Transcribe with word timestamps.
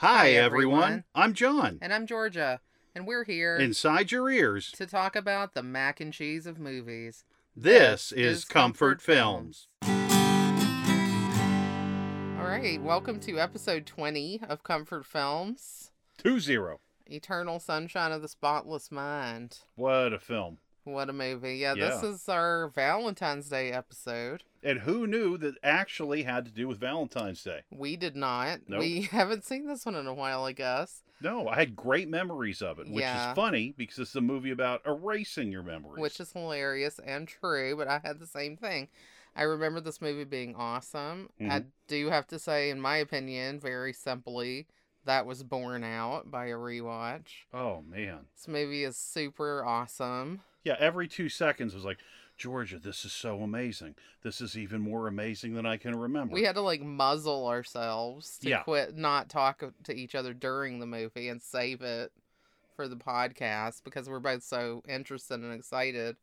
Hi, 0.00 0.32
everyone. 0.32 1.04
I'm 1.14 1.32
John. 1.32 1.78
And 1.80 1.90
I'm 1.90 2.06
Georgia, 2.06 2.60
and 2.94 3.06
we're 3.06 3.24
here 3.24 3.56
Inside 3.56 4.12
your 4.12 4.28
ears, 4.28 4.70
to 4.72 4.84
talk 4.84 5.16
about 5.16 5.54
the 5.54 5.62
mac 5.62 6.02
and 6.02 6.12
cheese 6.12 6.44
of 6.44 6.58
movies. 6.58 7.24
this 7.56 8.12
is 8.12 8.44
Comfort 8.44 9.00
Films. 9.00 9.68
All 9.82 9.88
right, 12.46 12.78
welcome 12.82 13.18
to 13.20 13.40
episode 13.40 13.86
20 13.86 14.42
of 14.46 14.62
Comfort 14.62 15.06
Films 15.06 15.92
2 16.18 16.40
0. 16.40 16.78
Eternal 17.06 17.58
Sunshine 17.58 18.12
of 18.12 18.20
the 18.20 18.28
Spotless 18.28 18.92
Mind. 18.92 19.60
What 19.76 20.12
a 20.12 20.18
film. 20.18 20.58
What 20.86 21.10
a 21.10 21.12
movie. 21.12 21.56
Yeah, 21.56 21.74
this 21.74 22.04
is 22.04 22.28
our 22.28 22.68
Valentine's 22.68 23.48
Day 23.48 23.72
episode. 23.72 24.44
And 24.62 24.78
who 24.80 25.04
knew 25.08 25.36
that 25.38 25.56
actually 25.64 26.22
had 26.22 26.44
to 26.44 26.52
do 26.52 26.68
with 26.68 26.78
Valentine's 26.78 27.42
Day? 27.42 27.62
We 27.72 27.96
did 27.96 28.14
not. 28.14 28.60
Nope. 28.68 28.78
We 28.80 29.02
haven't 29.10 29.44
seen 29.44 29.66
this 29.66 29.84
one 29.84 29.96
in 29.96 30.06
a 30.06 30.14
while, 30.14 30.44
I 30.44 30.52
guess. 30.52 31.02
No, 31.20 31.48
I 31.48 31.56
had 31.56 31.74
great 31.74 32.08
memories 32.08 32.62
of 32.62 32.78
it, 32.78 32.86
which 32.88 33.00
Yeah. 33.00 33.30
is 33.30 33.34
funny 33.34 33.74
because 33.76 33.98
it's 33.98 34.14
a 34.14 34.20
movie 34.20 34.52
about 34.52 34.82
erasing 34.86 35.50
your 35.50 35.64
memories. 35.64 36.00
which 36.00 36.20
is 36.20 36.30
hilarious 36.32 37.00
and 37.04 37.26
true, 37.26 37.74
but 37.76 37.88
I 37.88 37.98
had 38.04 38.20
the 38.20 38.26
same 38.26 38.56
thing. 38.56 38.86
I 39.34 39.42
remember 39.42 39.80
this 39.80 40.00
movie 40.00 40.22
being 40.24 40.54
awesome. 40.54 41.30
I 41.40 41.44
Mhm. 41.60 41.66
do 41.88 42.10
have 42.10 42.28
to 42.28 42.38
say, 42.38 42.70
in 42.70 42.80
my 42.80 42.98
opinion, 42.98 43.58
very 43.58 43.92
simply, 43.92 44.68
that 45.04 45.26
was 45.26 45.42
borne 45.42 45.82
out 45.82 46.30
by 46.30 46.46
a 46.46 46.54
rewatch. 46.56 47.44
oh, 47.52 47.82
man. 47.82 48.26
This 48.36 48.46
movie 48.46 48.84
is 48.84 48.96
super 48.96 49.64
awesome. 49.64 50.42
Yeah, 50.66 50.74
every 50.80 51.06
two 51.06 51.28
seconds 51.28 51.74
was 51.74 51.84
like, 51.84 51.98
Georgia, 52.36 52.78
this 52.80 53.04
is 53.04 53.12
so 53.12 53.40
amazing. 53.42 53.94
This 54.22 54.40
is 54.40 54.58
even 54.58 54.80
more 54.80 55.06
amazing 55.06 55.54
than 55.54 55.64
I 55.64 55.76
can 55.76 55.96
remember. 55.96 56.34
We 56.34 56.42
had 56.42 56.56
to 56.56 56.60
like 56.60 56.82
muzzle 56.82 57.46
ourselves 57.46 58.36
to 58.38 58.48
Yeah. 58.48 58.62
quit 58.64 58.96
not 58.96 59.28
talk 59.28 59.62
to 59.84 59.94
each 59.94 60.16
other 60.16 60.34
during 60.34 60.80
the 60.80 60.86
movie 60.86 61.28
and 61.28 61.40
save 61.40 61.82
it 61.82 62.10
for 62.74 62.88
the 62.88 62.96
podcast 62.96 63.84
because 63.84 64.08
we're 64.08 64.18
both 64.18 64.42
so 64.42 64.82
interested 64.88 65.40
and 65.40 65.54
excited 65.54 66.16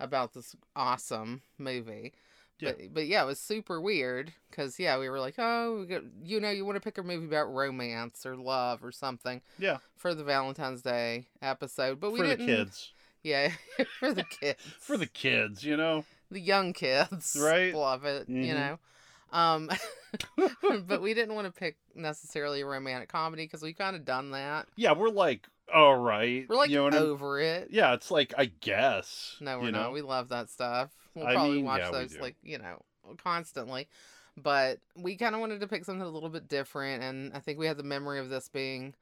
about 0.00 0.32
this 0.32 0.56
awesome 0.74 1.42
movie. 1.58 2.14
Yeah. 2.58 2.72
But, 2.72 2.94
but 2.94 3.06
yeah, 3.06 3.22
it 3.22 3.26
was 3.26 3.38
super 3.38 3.78
weird 3.78 4.32
because 4.50 4.80
yeah, 4.80 4.98
we 4.98 5.08
were 5.10 5.20
like, 5.20 5.34
oh, 5.36 5.80
we 5.80 5.86
got, 5.86 6.02
you 6.24 6.40
know, 6.40 6.50
you 6.50 6.64
want 6.64 6.76
to 6.76 6.80
pick 6.80 6.96
a 6.96 7.02
movie 7.02 7.26
about 7.26 7.52
romance 7.52 8.24
or 8.24 8.36
love 8.36 8.82
or 8.82 8.90
something 8.90 9.42
yeah, 9.58 9.78
for 9.96 10.14
the 10.14 10.24
Valentine's 10.24 10.80
Day 10.80 11.26
episode, 11.42 12.00
but 12.00 12.10
we 12.12 12.18
for 12.20 12.26
the 12.26 12.36
didn't. 12.36 12.46
kids. 12.46 12.90
Yeah, 13.22 13.52
for 13.98 14.12
the 14.12 14.24
kids. 14.24 14.62
For 14.80 14.96
the 14.96 15.06
kids, 15.06 15.64
you 15.64 15.76
know? 15.76 16.04
the 16.30 16.40
young 16.40 16.72
kids, 16.72 17.36
Right. 17.38 17.74
Love 17.74 18.04
it, 18.06 18.26
you 18.28 18.54
Mhm. 18.54 18.54
know. 18.54 18.78
Um, 19.38 19.70
but 20.86 21.00
we 21.02 21.14
didn't 21.14 21.34
want 21.34 21.46
to 21.46 21.52
pick 21.58 21.76
necessarily 21.94 22.60
a 22.62 22.66
romantic 22.66 23.08
comedy 23.10 23.44
because 23.44 23.62
we've 23.62 23.76
kind 23.76 23.96
of 23.96 24.04
done 24.04 24.30
that. 24.32 24.66
Yeah, 24.76 24.92
we're 24.92 25.08
like, 25.10 25.46
all 25.72 25.96
right. 25.96 26.46
We're 26.48 26.56
like 26.56 26.70
you 26.70 26.90
know 26.90 26.98
over 26.98 27.38
it. 27.40 27.68
Yeah, 27.70 27.94
it's 27.94 28.10
like 28.10 28.34
I 28.36 28.46
guess. 28.60 29.36
No, 29.40 29.58
we're 29.58 29.66
you 29.66 29.72
not. 29.72 29.82
know? 29.84 29.90
We 29.92 30.02
love 30.02 30.28
that 30.30 30.50
stuff. 30.50 30.90
We'll 31.14 31.26
I 31.26 31.34
probably 31.34 31.56
mean, 31.56 31.64
watch 31.66 31.80
yeah, 31.80 31.90
those 31.90 32.16
like 32.18 32.36
you 32.42 32.58
know 32.58 32.82
constantly. 33.22 33.88
But 34.36 34.78
we 34.96 35.16
kind 35.16 35.34
of 35.34 35.40
wanted 35.42 35.60
to 35.60 35.68
pick 35.68 35.84
something 35.84 36.02
a 36.06 36.08
little 36.08 36.30
bit 36.30 36.48
different, 36.48 37.02
and 37.02 37.34
I 37.34 37.38
think 37.40 37.58
we 37.58 37.66
had 37.66 37.76
the 37.76 37.82
memory 37.82 38.18
of 38.18 38.30
this 38.30 38.48
being 38.48 38.94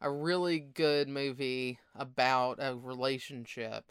a 0.00 0.10
really 0.10 0.60
good 0.60 1.08
movie 1.08 1.78
about 1.94 2.58
a 2.60 2.76
relationship. 2.76 3.84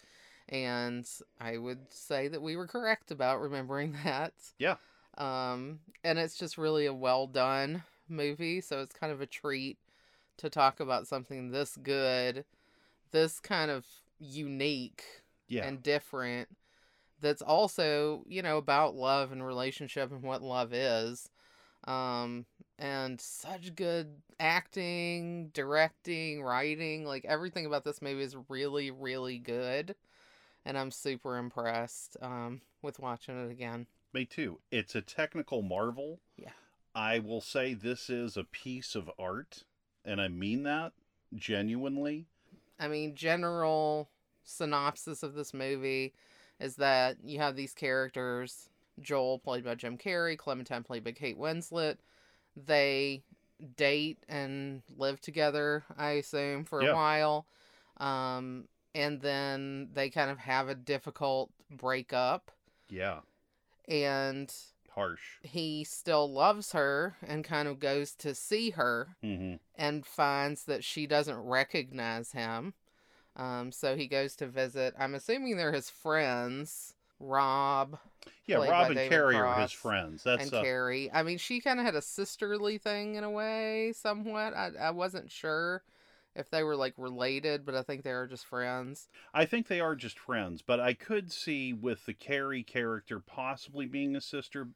And 0.50 1.08
I 1.40 1.58
would 1.58 1.92
say 1.92 2.28
that 2.30 2.42
we 2.42 2.56
were 2.56 2.68
correct 2.68 3.12
about 3.12 3.42
remembering 3.42 3.96
that. 4.04 4.34
Yeah. 4.60 4.76
Um, 5.18 5.80
and 6.04 6.20
it's 6.20 6.38
just 6.38 6.58
really 6.58 6.86
a 6.86 6.94
well 6.94 7.28
done 7.28 7.84
movie, 8.08 8.62
so 8.62 8.82
it's 8.82 8.96
kind 8.96 9.12
of 9.12 9.22
a 9.22 9.26
treat 9.26 9.78
to 10.38 10.50
talk 10.50 10.80
about 10.80 11.08
something 11.08 11.52
this 11.52 11.76
good, 11.78 12.46
this 13.12 13.40
kind 13.40 13.72
of 13.72 13.86
unique 14.20 15.04
Yeah. 15.48 15.66
and 15.68 15.84
different 15.84 16.50
that's 17.22 17.42
also 17.42 18.24
you 18.28 18.42
know 18.42 18.58
about 18.58 18.96
love 18.96 19.32
and 19.32 19.46
relationship 19.46 20.12
and 20.12 20.22
what 20.24 20.42
love 20.42 20.74
is 20.74 21.30
um 21.88 22.46
and 22.78 23.20
such 23.20 23.74
good 23.76 24.22
acting 24.40 25.50
directing 25.54 26.44
writing 26.44 27.06
like 27.06 27.26
everything 27.26 27.66
about 27.66 27.84
this 27.84 28.02
movie 28.02 28.22
is 28.22 28.36
really 28.50 28.92
really 28.92 29.40
good 29.40 29.96
and 30.66 30.78
i'm 30.78 30.92
super 30.92 31.38
impressed 31.38 32.18
um 32.22 32.62
with 32.82 33.00
watching 33.00 33.44
it 33.46 33.52
again 33.52 33.88
Me 34.14 34.26
too. 34.26 34.60
It's 34.72 34.96
a 34.96 35.02
technical 35.02 35.62
marvel. 35.62 36.20
Yeah. 36.38 36.52
I 36.96 37.20
will 37.20 37.42
say 37.42 37.74
this 37.74 38.10
is 38.10 38.38
a 38.38 38.44
piece 38.44 38.96
of 38.96 39.12
art, 39.20 39.64
and 40.06 40.20
I 40.20 40.28
mean 40.30 40.64
that 40.64 40.94
genuinely. 41.36 42.26
I 42.80 42.88
mean, 42.88 43.16
general 43.16 44.10
synopsis 44.44 45.24
of 45.24 45.34
this 45.34 45.54
movie 45.54 46.14
is 46.60 46.78
that 46.78 47.18
you 47.24 47.40
have 47.40 47.56
these 47.56 47.74
characters 47.74 48.70
Joel, 49.02 49.40
played 49.40 49.64
by 49.64 49.76
Jim 49.76 49.98
Carrey, 49.98 50.38
Clementine, 50.38 50.84
played 50.84 51.04
by 51.04 51.12
Kate 51.12 51.38
Winslet. 51.38 51.98
They 52.56 53.24
date 53.76 54.20
and 54.28 54.82
live 54.98 55.20
together, 55.22 55.84
I 55.98 56.12
assume, 56.12 56.64
for 56.66 56.82
Yeah. 56.84 56.92
a 56.92 56.96
while. 56.96 57.48
Um, 57.98 58.68
and 58.94 59.22
then 59.22 59.90
they 59.94 60.10
kind 60.10 60.30
of 60.32 60.40
have 60.40 60.70
a 60.70 60.76
difficult 60.76 61.52
breakup. 61.70 62.52
Yeah. 62.90 63.20
And 63.88 64.54
Harsh. 64.92 65.38
he 65.44 65.84
still 65.84 66.32
loves 66.32 66.72
her 66.74 67.16
and 67.26 67.44
kind 67.44 67.68
of 67.68 67.80
goes 67.80 68.14
to 68.16 68.34
see 68.36 68.72
her 68.72 69.16
hmm 69.22 69.56
and 69.80 70.06
finds 70.08 70.64
that 70.64 70.84
she 70.84 71.06
doesn't 71.06 71.38
recognize 71.38 72.32
him. 72.32 72.74
Um, 73.36 73.72
so 73.72 73.96
he 73.96 74.08
goes 74.08 74.36
to 74.38 74.48
visit. 74.48 74.96
I'm 74.98 75.14
assuming 75.14 75.56
they're 75.56 75.72
his 75.72 75.92
friends, 75.92 76.96
Rob 77.20 77.98
Yeah, 78.46 78.58
Rob 78.58 78.90
and 78.90 79.00
Carrie 79.10 79.36
are 79.36 79.62
his 79.62 79.72
friends. 79.72 80.24
That's 80.24 80.44
and 80.44 80.54
uh, 80.54 80.62
Carrie. 80.62 81.12
I 81.12 81.24
mean, 81.24 81.38
she 81.38 81.60
kind 81.62 81.80
of 81.80 81.86
had 81.86 81.96
a 81.96 82.02
sisterly 82.02 82.78
thing 82.78 83.16
in 83.16 83.24
a 83.24 83.32
way, 83.32 83.94
somewhat. 83.96 84.54
I, 84.54 84.72
I 84.80 84.92
wasn't 84.92 85.32
sure 85.32 85.84
if 86.36 86.50
they 86.50 86.64
were 86.64 86.76
like 86.76 86.94
related, 86.98 87.66
but 87.66 87.76
I 87.76 87.82
think 87.82 88.04
they 88.04 88.14
were 88.14 88.28
just 88.28 88.46
friends. 88.46 89.08
I 89.34 89.46
think 89.46 89.68
they 89.68 89.80
are 89.80 89.96
just 89.96 90.20
friends, 90.20 90.62
but 90.62 90.80
I 90.80 90.94
could 90.94 91.32
see 91.32 91.74
with 91.74 92.06
the 92.06 92.14
Carrie 92.14 92.64
character 92.64 93.20
possibly 93.20 93.86
being 93.86 94.16
a 94.16 94.22
sister. 94.22 94.70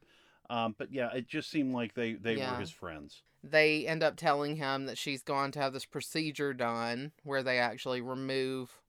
Um, 0.50 0.74
but 0.76 0.92
yeah, 0.92 1.10
it 1.12 1.28
just 1.28 1.50
seemed 1.50 1.72
like 1.72 1.94
they 1.94 2.14
they 2.14 2.36
Yeah. 2.36 2.54
were 2.54 2.60
his 2.60 2.70
friends. 2.70 3.22
They 3.44 3.86
end 3.86 4.02
up 4.02 4.16
telling 4.16 4.56
him 4.56 4.86
that 4.86 4.98
she's 4.98 5.22
gone 5.22 5.52
to 5.52 5.60
have 5.60 5.72
this 5.72 5.84
procedure 5.86 6.54
done 6.54 7.12
where 7.24 7.42
they 7.42 7.58
actually 7.58 8.00
remove 8.00 8.81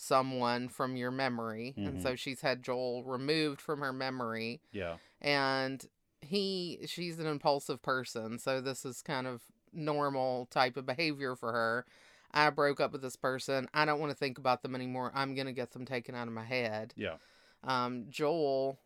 someone 0.00 0.68
from 0.68 0.96
your 0.96 1.10
memory. 1.10 1.74
And 1.76 1.98
Mhm. 1.98 2.02
so 2.02 2.16
she's 2.16 2.40
had 2.40 2.62
Joel 2.62 3.04
removed 3.04 3.60
from 3.60 3.80
her 3.80 3.92
memory. 3.92 4.60
Yeah. 4.72 4.96
and 5.20 5.88
he 6.20 6.80
she's 6.86 7.18
an 7.20 7.26
impulsive 7.26 7.80
person 7.82 8.38
so 8.38 8.60
this 8.60 8.84
is 8.84 9.02
kind 9.02 9.26
of 9.26 9.42
normal 9.72 10.46
type 10.46 10.76
of 10.76 10.84
behavior 10.86 11.36
for 11.36 11.52
her 11.52 11.84
i 12.32 12.50
broke 12.50 12.80
up 12.80 12.90
with 12.92 13.02
this 13.02 13.14
person 13.16 13.68
i 13.72 13.84
don't 13.84 14.00
want 14.00 14.10
to 14.10 14.16
think 14.18 14.36
about 14.38 14.62
them 14.62 14.74
anymore 14.74 15.10
i'm 15.14 15.34
going 15.36 15.46
to 15.46 15.52
get 15.52 15.70
them 15.72 15.84
taken 15.84 16.14
out 16.14 16.26
of 16.26 16.34
my 16.34 16.44
head 16.44 16.92
Yeah. 16.96 17.16
um, 17.64 18.06
joel 18.08 18.78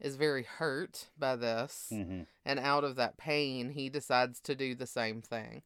is 0.00 0.14
very 0.16 0.44
hurt 0.44 1.06
by 1.18 1.34
this 1.36 1.86
hmm 1.90 2.22
and 2.44 2.58
out 2.60 2.84
of 2.84 2.96
that 2.96 3.16
pain 3.16 3.70
he 3.70 3.88
decides 3.88 4.40
to 4.40 4.54
do 4.54 4.74
the 4.74 4.86
same 4.86 5.20
thing 5.20 5.62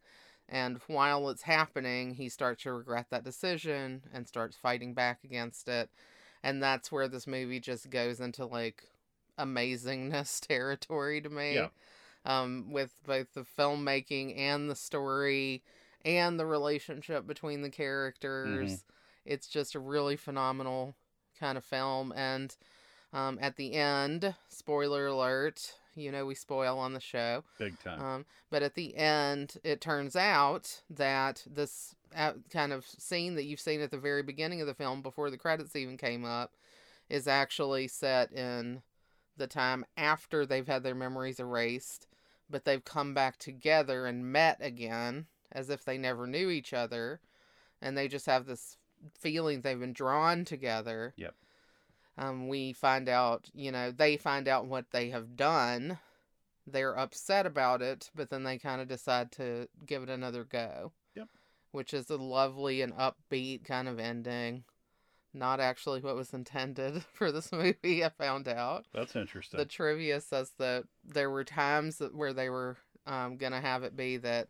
and 0.49 0.81
while 0.87 1.29
it's 1.29 1.43
happening 1.43 2.15
he 2.15 2.29
starts 2.29 2.63
to 2.63 2.73
regret 2.73 3.07
that 3.11 3.25
decision 3.25 4.03
and 4.13 4.27
starts 4.29 4.57
fighting 4.57 4.95
back 4.95 5.25
against 5.25 5.69
it 5.69 5.91
and 6.43 6.63
that's 6.63 6.91
where 6.91 7.09
this 7.09 7.27
movie 7.27 7.61
just 7.61 7.91
goes 7.91 8.21
into 8.21 8.45
like 8.45 8.85
amazingness 9.39 10.41
territory 10.47 11.21
to 11.21 11.29
me 11.31 11.55
Yeah. 11.55 11.69
um 12.25 12.67
with 12.71 12.95
both 13.07 13.33
the 13.35 13.45
filmmaking 13.59 14.39
and 14.39 14.69
the 14.71 14.77
story 14.77 15.63
and 16.05 16.39
the 16.39 16.47
relationship 16.47 17.27
between 17.27 17.63
the 17.63 17.71
characters 17.71 18.85
it's 19.25 19.47
just 19.47 19.75
a 19.75 19.81
really 19.81 20.17
phenomenal 20.17 20.95
kind 21.39 21.57
of 21.57 21.65
film 21.65 22.13
and 22.17 22.57
um, 23.13 23.39
at 23.41 23.57
the 23.57 23.75
end 23.75 24.35
spoiler 24.49 25.07
alert 25.07 25.75
you 25.95 26.11
know 26.11 26.25
we 26.27 26.35
spoil 26.35 26.79
on 26.79 26.93
the 26.95 27.01
show 27.01 27.45
Big 27.59 27.79
time. 27.81 28.01
um, 28.01 28.27
but 28.51 28.63
at 28.63 28.75
the 28.75 28.97
end 28.97 29.55
it 29.65 29.81
turns 29.81 30.17
out 30.17 30.83
that 30.91 31.45
this 31.51 31.95
uh, 32.17 32.33
kind 32.51 32.73
of 32.73 32.85
scene 32.87 33.35
that 33.37 33.45
you've 33.45 33.61
seen 33.61 33.81
at 33.81 33.91
the 33.91 33.99
very 33.99 34.23
beginning 34.23 34.61
of 34.61 34.67
the 34.67 34.75
film 34.75 35.03
before 35.03 35.31
the 35.31 35.39
credits 35.39 35.77
even 35.77 35.97
came 35.97 36.25
up 36.25 36.55
is 37.09 37.27
actually 37.29 37.89
set 37.89 38.33
in 38.33 38.83
the 39.37 39.47
time 39.47 39.85
after 39.97 40.45
they've 40.45 40.67
had 40.67 40.83
their 40.83 40.95
memories 40.95 41.41
erased 41.41 42.07
but 42.51 42.65
they've 42.65 42.85
come 42.85 43.15
back 43.15 43.39
together 43.39 44.07
and 44.07 44.31
met 44.31 44.59
again 44.61 45.27
as 45.51 45.71
if 45.71 45.85
they 45.85 45.97
never 45.99 46.27
knew 46.27 46.51
each 46.51 46.73
other 46.73 47.21
and 47.81 47.97
they 47.97 48.09
just 48.09 48.27
have 48.27 48.47
this 48.47 48.77
feeling 49.19 49.61
they've 49.61 49.81
been 49.81 49.93
drawn 49.93 50.45
together 50.45 51.15
Yep. 51.17 51.35
Um, 52.19 52.49
we 52.49 52.73
find 52.73 53.09
out, 53.09 53.49
you 53.55 53.73
know, 53.73 53.91
they 53.91 54.17
find 54.17 54.49
out 54.49 54.67
what 54.67 54.87
they 54.93 55.11
have 55.11 55.37
done 55.37 55.99
they're 56.67 56.97
upset 56.97 57.47
about 57.47 57.83
it, 57.83 58.11
but 58.15 58.31
then 58.31 58.45
they 58.45 58.59
kind 58.59 58.81
of 58.81 58.89
decide 58.89 59.33
to 59.33 59.69
give 59.85 60.03
it 60.03 60.09
another 60.09 60.45
go. 60.45 60.93
Yep. 61.15 61.29
Which 61.73 61.95
is 61.95 62.09
a 62.11 62.17
lovely 62.17 62.83
and 62.83 62.95
upbeat 62.95 63.65
kind 63.65 63.89
of 63.89 63.99
ending. 63.99 64.65
Not 65.35 65.61
actually 65.61 66.01
what 66.01 66.15
was 66.15 66.33
intended 66.33 67.03
for 67.13 67.33
this 67.33 67.53
movie, 67.53 68.05
I 68.05 68.11
found 68.11 68.49
out. 68.49 68.87
That's 68.93 69.17
interesting. 69.17 69.59
The 69.59 69.65
trivia 69.65 70.21
says 70.21 70.53
that 70.59 70.85
there 71.05 71.31
were 71.31 71.45
times 71.45 71.99
that 71.99 72.15
where 72.15 72.33
they 72.33 72.49
were 72.49 72.77
um, 73.07 73.37
going 73.37 73.53
to 73.53 73.61
have 73.61 73.83
it 73.83 73.97
be 73.97 74.19
that 74.19 74.49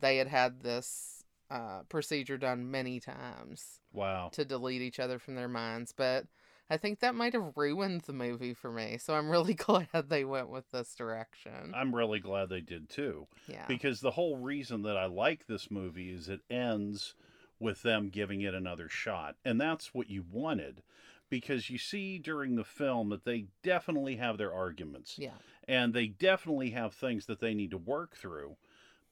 they 0.00 0.16
had 0.16 0.28
had 0.28 0.60
this 0.62 1.22
uh, 1.50 1.82
procedure 1.88 2.38
done 2.38 2.70
many 2.70 2.98
times 2.98 3.80
wow. 3.92 4.30
to 4.32 4.44
delete 4.44 4.82
each 4.82 4.98
other 4.98 5.18
from 5.18 5.34
their 5.34 5.48
minds. 5.48 5.92
But 5.96 6.24
I 6.72 6.78
think 6.78 7.00
that 7.00 7.14
might 7.14 7.34
have 7.34 7.52
ruined 7.54 8.02
the 8.02 8.14
movie 8.14 8.54
for 8.54 8.72
me. 8.72 8.96
So 8.96 9.14
I'm 9.14 9.28
really 9.28 9.52
glad 9.68 10.08
they 10.08 10.24
went 10.24 10.48
with 10.48 10.70
this 10.70 10.94
direction. 10.94 11.74
I'm 11.74 11.94
really 11.94 12.18
glad 12.18 12.48
they 12.48 12.62
did 12.62 12.88
too. 12.88 13.26
Yeah. 13.46 13.66
Because 13.68 14.00
the 14.00 14.12
whole 14.12 14.38
reason 14.38 14.80
that 14.84 14.96
I 14.96 15.04
like 15.04 15.46
this 15.46 15.70
movie 15.70 16.10
is 16.10 16.30
it 16.30 16.40
ends 16.50 17.14
with 17.60 17.82
them 17.82 18.08
giving 18.08 18.40
it 18.40 18.54
another 18.54 18.88
shot. 18.88 19.36
And 19.44 19.60
that's 19.60 19.92
what 19.92 20.08
you 20.08 20.24
wanted. 20.32 20.82
Because 21.28 21.68
you 21.68 21.76
see 21.76 22.18
during 22.18 22.56
the 22.56 22.64
film 22.64 23.10
that 23.10 23.26
they 23.26 23.44
definitely 23.62 24.16
have 24.16 24.38
their 24.38 24.52
arguments. 24.52 25.18
Yeah. 25.18 25.30
And 25.68 25.92
they 25.92 26.06
definitely 26.06 26.70
have 26.70 26.94
things 26.94 27.26
that 27.26 27.40
they 27.40 27.52
need 27.52 27.70
to 27.72 27.78
work 27.78 28.16
through. 28.16 28.56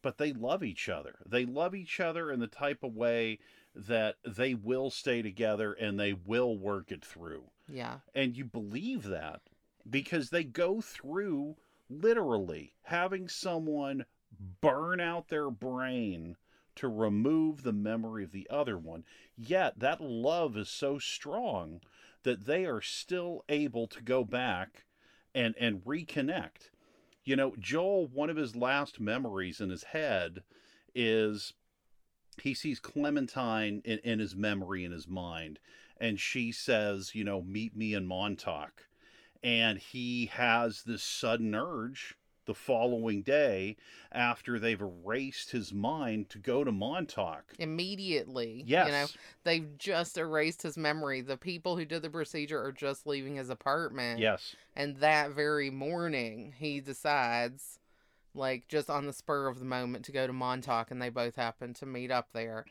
But 0.01 0.17
they 0.17 0.33
love 0.33 0.65
each 0.65 0.89
other. 0.89 1.17
They 1.27 1.45
love 1.45 1.75
each 1.75 2.01
other 2.01 2.33
in 2.33 2.41
the 2.41 2.47
type 2.47 2.83
of 2.83 2.97
way 2.97 3.39
that 3.75 4.17
they 4.27 4.55
will 4.55 4.91
stay 4.91 5.23
together 5.23 5.73
and 5.73 5.99
they 5.99 6.13
will 6.13 6.57
work 6.57 6.91
it 6.91 7.05
through. 7.05 7.45
Yeah. 7.69 7.99
And 8.15 8.37
you 8.37 8.45
believe 8.45 9.05
that 9.05 9.41
because 9.89 10.31
they 10.31 10.45
go 10.45 10.81
through 10.81 11.57
literally 11.89 12.75
having 12.83 13.29
someone 13.29 14.05
burn 14.61 15.01
out 15.01 15.29
their 15.29 15.51
brain 15.51 16.37
to 16.77 16.89
remove 16.89 17.63
the 17.63 17.73
memory 17.73 18.25
of 18.25 18.33
the 18.33 18.49
other 18.49 18.79
one. 18.79 19.05
Yet 19.37 19.79
that 19.79 20.01
love 20.01 20.57
is 20.57 20.69
so 20.69 20.99
strong 20.99 21.81
that 22.23 22.47
they 22.47 22.65
are 22.65 22.83
still 22.83 23.45
able 23.49 23.87
to 23.89 24.03
go 24.03 24.25
back 24.25 24.85
and 25.35 25.55
and 25.59 25.85
reconnect. 25.85 26.71
You 27.25 27.37
know, 27.37 27.55
Joel, 27.59 28.07
one 28.07 28.31
of 28.31 28.37
his 28.37 28.57
last 28.57 29.01
memories 29.01 29.61
in 29.61 29.71
his 29.71 29.85
head 29.85 30.43
is 30.95 31.53
he 32.43 32.55
sees 32.55 32.81
Clementine 32.81 33.83
in, 33.85 33.99
in 33.99 34.19
his 34.19 34.37
memory 34.37 34.85
in 34.85 34.93
his 34.93 35.09
mind, 35.09 35.59
and 35.99 36.19
she 36.19 36.53
says, 36.53 37.15
you 37.15 37.25
know, 37.25 37.43
meet 37.43 37.77
me 37.77 37.95
in 37.95 38.07
Montauk. 38.07 38.87
And 39.43 39.79
he 39.79 40.27
has 40.27 40.83
this 40.83 41.03
sudden 41.03 41.55
urge 41.55 42.17
the 42.47 42.55
following 42.55 43.23
day 43.23 43.77
after 44.13 44.59
they've 44.59 44.81
erased 44.81 45.51
his 45.51 45.73
mind 45.73 46.29
to 46.31 46.39
go 46.39 46.65
to 46.65 46.73
Montauk. 46.73 47.45
Immediately. 47.59 48.65
Yes. 48.67 48.87
You 48.87 48.93
know, 48.93 49.07
they've 49.45 49.79
just 49.79 50.19
erased 50.19 50.63
his 50.63 50.77
memory. 50.77 51.21
The 51.21 51.37
people 51.37 51.77
who 51.77 51.85
did 51.85 52.03
the 52.03 52.11
procedure 52.11 52.63
are 52.63 52.73
just 52.73 53.07
leaving 53.07 53.37
his 53.37 53.51
apartment. 53.51 54.21
Yes. 54.21 54.55
And 54.75 54.97
that 54.97 55.31
very 55.31 55.71
morning, 55.71 56.55
he 56.59 56.81
decides, 56.81 57.79
like, 58.35 58.69
just 58.69 58.91
on 58.91 59.07
the 59.07 59.13
spur 59.13 59.49
of 59.49 59.59
the 59.59 59.65
moment, 59.65 60.05
to 60.07 60.13
go 60.13 60.27
to 60.27 60.33
Montauk, 60.33 60.91
and 60.91 61.01
they 61.01 61.09
both 61.09 61.37
happen 61.37 61.75
to 61.75 61.87
meet 61.87 62.11
up 62.11 62.29
there. 62.33 62.65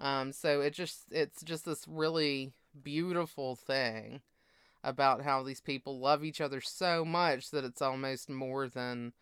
Um, 0.00 0.32
so 0.32 0.60
it 0.60 0.72
just, 0.72 1.04
it's 1.10 1.42
just 1.42 1.64
this 1.64 1.86
really 1.86 2.52
beautiful 2.82 3.54
thing 3.54 4.22
about 4.82 5.22
how 5.22 5.42
these 5.42 5.60
people 5.60 6.00
love 6.00 6.24
each 6.24 6.40
other 6.40 6.60
so 6.60 7.04
much 7.04 7.50
that 7.50 7.64
it's 7.64 7.82
almost 7.82 8.28
more 8.28 8.66
than, 8.66 9.12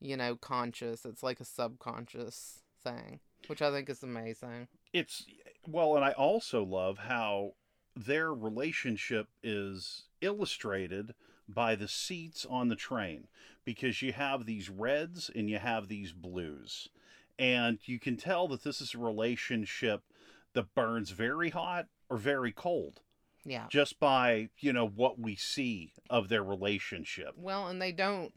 you 0.00 0.16
know, 0.16 0.36
conscious. 0.36 1.06
It's 1.06 1.22
like 1.22 1.40
a 1.40 1.44
subconscious 1.44 2.60
thing, 2.82 3.20
which 3.46 3.62
I 3.62 3.70
think 3.70 3.88
is 3.88 4.02
amazing. 4.02 4.68
It's 4.92 5.24
well, 5.66 5.96
and 5.96 6.04
I 6.04 6.12
also 6.12 6.62
love 6.62 6.98
how 6.98 7.52
their 7.96 8.34
relationship 8.34 9.28
is 9.42 10.04
illustrated 10.20 11.14
by 11.48 11.74
the 11.74 11.88
seats 11.88 12.46
on 12.48 12.68
the 12.68 12.76
train 12.76 13.26
because 13.64 14.02
you 14.02 14.12
have 14.12 14.44
these 14.44 14.68
reds 14.68 15.30
and 15.34 15.48
you 15.48 15.58
have 15.58 15.88
these 15.88 16.12
blues. 16.12 16.88
And 17.38 17.78
you 17.84 17.98
can 17.98 18.16
tell 18.16 18.48
that 18.48 18.64
this 18.64 18.80
is 18.80 18.94
a 18.94 18.98
relationship 18.98 20.02
that 20.54 20.74
burns 20.74 21.10
very 21.10 21.50
hot 21.50 21.86
or 22.10 22.16
very 22.16 22.52
cold 22.52 23.00
Yeah. 23.44 23.66
just 23.70 23.98
by, 23.98 24.48
you 24.58 24.72
know, 24.72 24.86
what 24.86 25.18
we 25.18 25.36
see 25.36 25.92
of 26.10 26.28
their 26.28 26.42
relationship. 26.42 27.34
Well, 27.36 27.68
and 27.68 27.80
they 27.80 27.92
don't. 27.92 28.32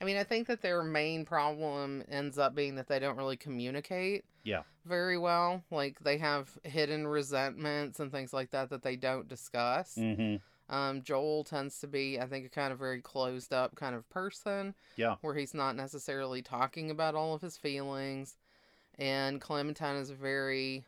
I 0.00 0.04
mean, 0.04 0.16
I 0.16 0.24
think 0.24 0.48
that 0.48 0.60
their 0.60 0.82
main 0.82 1.24
problem 1.24 2.02
ends 2.08 2.36
up 2.36 2.54
being 2.54 2.74
that 2.74 2.88
they 2.88 2.98
don't 2.98 3.16
really 3.16 3.36
communicate 3.36 4.24
Yeah. 4.42 4.62
very 4.84 5.16
well. 5.16 5.62
Like 5.70 6.00
they 6.00 6.18
have 6.18 6.58
hidden 6.64 7.06
resentments 7.06 8.00
and 8.00 8.10
things 8.10 8.32
like 8.32 8.50
that 8.50 8.70
that 8.70 8.82
they 8.82 8.96
don't 8.96 9.28
discuss. 9.28 9.94
Mm-hmm. 9.94 10.36
Um, 10.68 11.02
Joel 11.02 11.44
tends 11.44 11.78
to 11.80 11.86
be, 11.86 12.18
I 12.18 12.26
think, 12.26 12.46
a 12.46 12.48
kind 12.48 12.72
of 12.72 12.78
very 12.78 13.00
closed 13.00 13.52
up 13.52 13.74
kind 13.76 13.94
of 13.94 14.08
person. 14.08 14.74
Yeah. 14.96 15.16
Where 15.20 15.34
he's 15.34 15.54
not 15.54 15.76
necessarily 15.76 16.42
talking 16.42 16.90
about 16.90 17.14
all 17.14 17.34
of 17.34 17.42
his 17.42 17.56
feelings. 17.56 18.36
And 18.98 19.40
Clementine 19.40 19.96
is 19.96 20.10
very, 20.10 20.84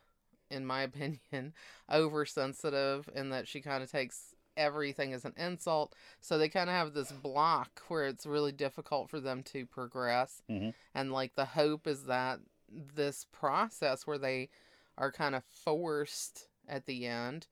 in 0.51 0.65
my 0.65 0.83
opinion, 0.83 1.53
oversensitive 1.93 3.09
in 3.15 3.31
that 3.31 3.49
she 3.49 3.61
kind 3.61 3.83
of 3.83 3.91
takes 3.91 4.35
everything 4.57 5.13
as 5.13 5.25
an 5.25 5.35
insult. 5.37 5.95
So 6.21 6.39
they 6.39 6.49
kind 6.49 6.71
of 6.71 6.77
have 6.77 6.95
this 6.95 7.13
block 7.13 7.83
where 7.89 8.07
it's 8.07 8.25
really 8.25 8.53
difficult 8.53 9.11
for 9.11 9.21
them 9.21 9.43
to 9.45 9.67
progress. 9.67 10.43
Mhm. 10.51 10.73
And 10.95 11.13
like 11.13 11.35
the 11.35 11.45
hope 11.45 11.87
is 11.87 12.05
that 12.05 12.41
this 12.69 13.27
process 13.31 14.07
where 14.07 14.19
they 14.19 14.49
are 14.97 15.13
kind 15.13 15.35
of 15.35 15.45
forced 15.45 16.49
at 16.67 16.87
the 16.87 17.07
end 17.07 17.47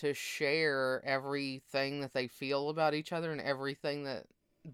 to 0.00 0.14
share 0.14 1.02
everything 1.04 2.00
that 2.00 2.12
they 2.14 2.26
feel 2.26 2.68
about 2.70 2.94
each 2.94 3.12
other 3.12 3.32
and 3.32 3.40
everything 3.40 4.04
that 4.04 4.24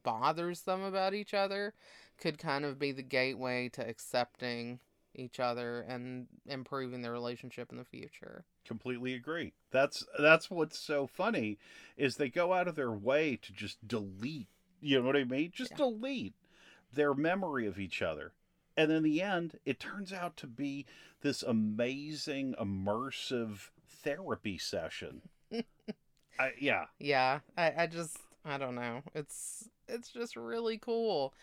bothers 0.03 0.63
them 0.63 0.83
about 0.83 1.15
each 1.15 1.35
other 1.35 1.75
could 2.19 2.39
kind 2.39 2.65
of 2.65 2.79
be 2.79 2.93
the 2.93 3.03
gateway 3.03 3.69
to 3.69 3.87
accepting 3.87 4.81
each 5.15 5.41
other 5.41 5.81
and 5.89 6.27
improving 6.47 7.03
their 7.03 7.13
relationship 7.13 7.71
in 7.73 7.79
the 7.79 7.85
future. 7.85 8.45
completely 8.67 9.15
agree 9.15 9.53
that's 9.71 10.05
that's 10.19 10.51
what's 10.51 10.79
so 10.79 11.07
funny 11.07 11.57
is 11.97 12.17
they 12.17 12.29
go 12.29 12.53
out 12.53 12.67
of 12.69 12.75
their 12.75 12.91
way 12.91 13.37
to 13.41 13.53
just 13.53 13.87
delete 13.87 14.49
you 14.81 14.99
know 14.99 15.07
what 15.07 15.17
i 15.17 15.23
mean 15.25 15.51
just 15.55 15.71
Yeah. 15.73 15.77
delete 15.79 16.35
their 16.93 17.15
memory 17.15 17.67
of 17.67 17.79
each 17.79 18.03
other 18.03 18.33
and 18.77 18.91
in 18.91 19.05
the 19.05 19.23
end 19.23 19.59
it 19.65 19.79
turns 19.79 20.13
out 20.13 20.37
to 20.39 20.47
be 20.49 20.85
this 21.23 21.43
amazing 21.45 22.55
immersive 22.61 23.71
therapy 24.07 24.57
session 24.59 25.23
I, 26.39 26.51
yeah 26.61 26.85
Yeah, 26.99 27.41
I, 27.57 27.73
I 27.79 27.87
just 27.87 28.17
I 28.45 28.59
don't 28.59 28.75
know. 28.75 29.03
It's 29.15 29.69
it's 29.89 30.11
just 30.13 30.37
really 30.37 30.79
cool. 30.79 31.35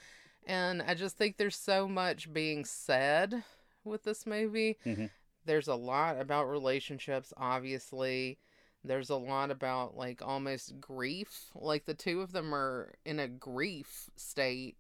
And 0.46 0.82
I 0.82 0.94
just 0.94 1.18
think 1.18 1.38
there's 1.38 1.56
so 1.56 1.88
much 1.88 2.32
being 2.32 2.66
said 2.66 3.44
with 3.84 4.04
this 4.04 4.26
movie. 4.26 4.78
Mhm. 4.86 5.10
There's 5.46 5.68
a 5.68 5.76
lot 5.76 6.20
about 6.20 6.46
relationships, 6.50 7.34
obviously. 7.38 8.38
There's 8.84 9.10
a 9.10 9.16
lot 9.16 9.52
about 9.52 9.98
like 9.98 10.22
almost 10.22 10.80
grief. 10.80 11.50
Like 11.56 11.86
the 11.86 11.94
two 11.94 12.22
of 12.22 12.32
them 12.32 12.54
are 12.54 12.94
in 13.06 13.20
a 13.20 13.28
grief 13.28 14.10
state 14.16 14.76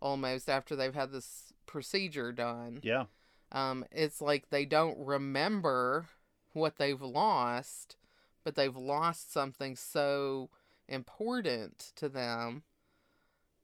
almost 0.00 0.48
after 0.48 0.76
they've 0.76 0.94
had 0.94 1.12
this 1.12 1.52
procedure 1.66 2.32
done. 2.32 2.80
yeah 2.82 3.04
Um, 3.52 3.84
it's 3.90 4.20
like 4.20 4.50
they 4.50 4.64
don't 4.64 4.98
remember 4.98 6.06
what 6.52 6.76
they've 6.76 7.00
lost, 7.00 7.96
but 8.44 8.54
they've 8.54 8.76
lost 8.76 9.32
something 9.32 9.76
so 9.76 10.50
important 10.88 11.92
to 11.96 12.08
them. 12.08 12.62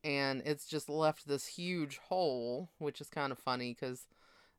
And 0.03 0.43
it's 0.45 0.67
just 0.67 0.89
left 0.89 1.27
this 1.27 1.47
huge 1.47 1.99
hole, 1.99 2.69
which 2.79 3.01
is 3.01 3.09
kind 3.09 3.33
of 3.33 3.39
funny 3.39 3.73
because 3.73 4.07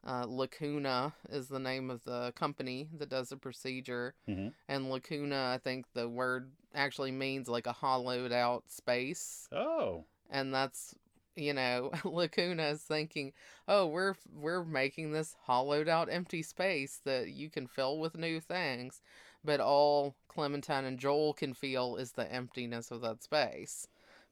uh, 0.07 0.25
Lacuna 0.27 1.13
is 1.29 1.47
the 1.47 1.59
name 1.59 1.89
of 1.89 2.03
the 2.03 2.31
company 2.35 2.89
that 2.97 3.09
does 3.09 3.29
the 3.29 3.37
procedure. 3.37 4.15
Mhm. 4.27 4.53
And 4.67 4.89
Lacuna, 4.89 5.51
I 5.53 5.57
think 5.59 5.85
the 5.93 6.09
word 6.09 6.51
actually 6.73 7.11
means 7.11 7.47
like 7.47 7.67
a 7.67 7.71
hollowed 7.71 8.31
out 8.31 8.69
space 8.69 9.47
oh 9.51 10.03
and 10.29 10.53
that's 10.53 10.93
you 11.35 11.53
know 11.53 11.91
lacuna 12.03 12.63
is 12.63 12.81
thinking 12.81 13.33
oh 13.67 13.85
we're 13.85 14.15
we're 14.33 14.63
making 14.63 15.11
this 15.11 15.35
hollowed 15.43 15.87
out 15.87 16.09
empty 16.11 16.41
space 16.41 16.99
that 17.03 17.29
you 17.29 17.49
can 17.49 17.67
fill 17.67 17.99
with 17.99 18.17
new 18.17 18.39
things 18.39 19.01
but 19.43 19.59
all 19.59 20.15
clementine 20.27 20.85
and 20.85 20.99
joel 20.99 21.33
can 21.33 21.53
feel 21.53 21.95
is 21.95 22.13
the 22.13 22.31
emptiness 22.31 22.91
of 22.91 23.01
that 23.01 23.21
space 23.23 23.87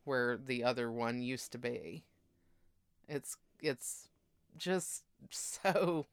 where 0.05 0.37
the 0.37 0.63
other 0.63 0.91
one 0.91 1.21
used 1.21 1.51
to 1.51 1.57
be 1.57 2.03
it's 3.07 3.37
it's 3.61 4.07
just 4.57 5.03
so 5.29 6.05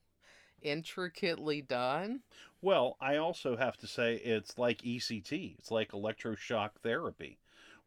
intricately 0.63 1.63
done 1.63 2.21
Well, 2.63 2.97
I 3.01 3.17
also 3.17 3.57
have 3.57 3.79
to 3.79 3.87
say 3.87 4.17
it's 4.17 4.59
like 4.59 4.83
ECT. 4.83 5.59
It's 5.59 5.71
like 5.71 5.93
electroshock 5.93 6.71
therapy, 6.83 7.39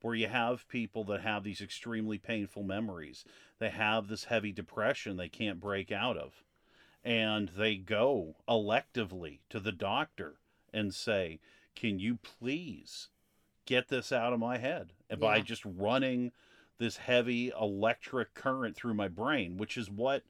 where 0.04 0.16
you 0.16 0.28
have 0.28 0.68
people 0.68 1.06
that 1.06 1.22
have 1.22 1.46
these 1.46 1.62
extremely 1.62 2.18
painful 2.18 2.62
memories. 2.62 3.24
They 3.58 3.70
have 3.70 4.10
this 4.10 4.26
heavy 4.26 4.52
depression 4.52 5.16
they 5.16 5.30
can't 5.30 5.62
break 5.62 5.94
out 5.94 6.18
of. 6.18 6.44
And 7.06 7.50
they 7.58 7.78
go 7.78 8.36
electively 8.48 9.40
to 9.50 9.62
the 9.62 9.72
doctor 9.72 10.36
and 10.74 10.94
say, 10.94 11.40
Can 11.74 12.00
you 12.00 12.18
please 12.18 13.08
get 13.66 13.88
this 13.88 14.12
out 14.12 14.34
of 14.34 14.42
my 14.42 14.58
head? 14.58 14.92
And 15.10 15.22
by 15.22 15.40
just 15.40 15.64
running 15.64 16.34
this 16.80 16.98
heavy 16.98 17.54
electric 17.58 18.34
current 18.34 18.76
through 18.76 18.96
my 18.96 19.08
brain, 19.08 19.56
which 19.56 19.78
is 19.78 19.90
what 19.90 20.24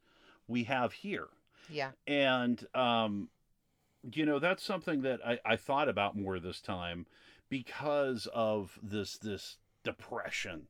we 0.47 0.65
have 0.65 0.93
here. 0.93 1.29
Yeah. 1.67 1.91
And, 2.05 2.63
um, 2.75 3.29
you 4.11 4.23
know, 4.23 4.37
that's 4.37 4.63
something 4.63 5.01
that 5.01 5.19
I, 5.25 5.39
I 5.43 5.55
thought 5.55 5.89
about 5.89 6.15
more 6.15 6.39
this 6.39 6.61
time 6.61 7.07
because 7.49 8.27
of 8.33 8.77
this 8.83 9.17
this 9.17 9.57
depression. 9.83 10.67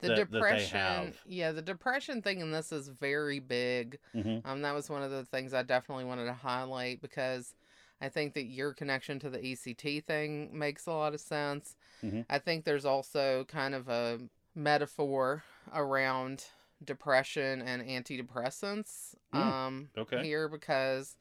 The 0.00 0.08
that- 0.08 0.16
that 0.16 0.30
depression, 0.32 0.78
have. 0.78 1.20
yeah, 1.26 1.52
the 1.52 1.62
depression 1.62 2.20
thing 2.20 2.40
in 2.40 2.50
this 2.50 2.72
is 2.72 2.88
very 2.88 3.38
big. 3.38 3.98
Mm-hmm. 4.14 4.46
Um, 4.48 4.62
that 4.62 4.74
was 4.74 4.90
one 4.90 5.02
of 5.02 5.10
the 5.10 5.24
things 5.24 5.54
I 5.54 5.62
definitely 5.62 6.04
wanted 6.04 6.26
to 6.26 6.32
highlight 6.34 7.00
because 7.00 7.54
I 8.00 8.08
think 8.08 8.34
that 8.34 8.44
your 8.44 8.74
connection 8.74 9.18
to 9.20 9.30
the 9.30 9.38
ECT 9.38 10.04
thing 10.04 10.56
makes 10.58 10.86
a 10.86 10.90
lot 10.92 11.14
of 11.14 11.20
sense. 11.20 11.76
Mhm. 12.02 12.26
I 12.28 12.38
think 12.38 12.64
there's 12.64 12.84
also 12.84 13.44
kind 13.44 13.74
of 13.74 13.88
a 13.88 14.20
metaphor 14.54 15.44
around 15.72 16.44
depression 16.84 17.62
and 17.62 17.82
antidepressants 17.82 19.14
Mm, 19.32 19.38
um, 19.38 19.88
okay. 19.96 20.22
here 20.22 20.48
because 20.48 21.16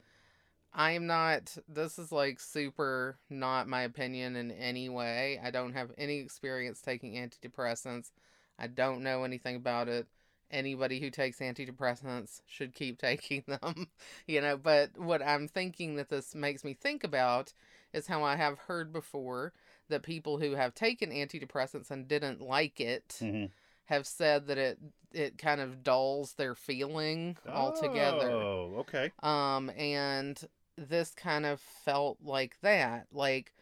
I'm 0.74 1.06
not, 1.08 1.56
this 1.68 2.00
is 2.00 2.12
like 2.12 2.40
super 2.40 3.18
not 3.30 3.68
my 3.68 3.82
opinion 3.84 4.36
in 4.36 4.52
any 4.52 4.90
way. 4.90 5.40
I 5.44 5.52
don't 5.52 5.74
have 5.74 5.92
any 5.98 6.18
experience 6.20 6.82
taking 6.82 7.14
antidepressants. 7.14 8.12
I 8.58 8.68
don't 8.68 9.04
know 9.04 9.24
anything 9.24 9.56
about 9.56 9.88
it 9.88 10.08
anybody 10.52 11.00
who 11.00 11.10
takes 11.10 11.40
antidepressants 11.40 12.42
should 12.46 12.74
keep 12.74 12.98
taking 13.02 13.44
them, 13.48 13.88
you 14.28 14.40
know. 14.40 14.56
But 14.58 14.98
what 14.98 15.22
I'm 15.22 15.48
thinking 15.48 15.96
that 15.96 16.10
this 16.10 16.36
makes 16.36 16.64
me 16.64 16.74
think 16.74 17.04
about 17.04 17.54
is 17.92 18.08
how 18.08 18.24
I 18.24 18.36
have 18.36 18.60
heard 18.60 18.94
before 18.94 19.54
that 19.90 20.04
people 20.04 20.38
who 20.38 20.52
have 20.54 20.74
taken 20.74 21.10
antidepressants 21.12 21.92
and 21.92 22.08
didn't 22.08 22.42
like 22.42 22.80
it 22.80 23.18
Mhm. 23.22 23.52
have 23.86 24.08
said 24.08 24.48
that 24.48 24.58
it 24.58 24.80
it 25.12 25.38
kind 25.38 25.62
of 25.62 25.84
dulls 25.84 26.34
their 26.34 26.56
feeling 26.56 27.38
altogether. 27.52 28.30
Oh, 28.32 28.76
okay. 28.80 29.12
Um, 29.22 29.70
and 29.72 30.42
this 30.78 31.12
kind 31.12 31.46
of 31.46 31.60
felt 31.60 32.18
like 32.24 32.58
that. 32.62 33.08
Like, 33.12 33.54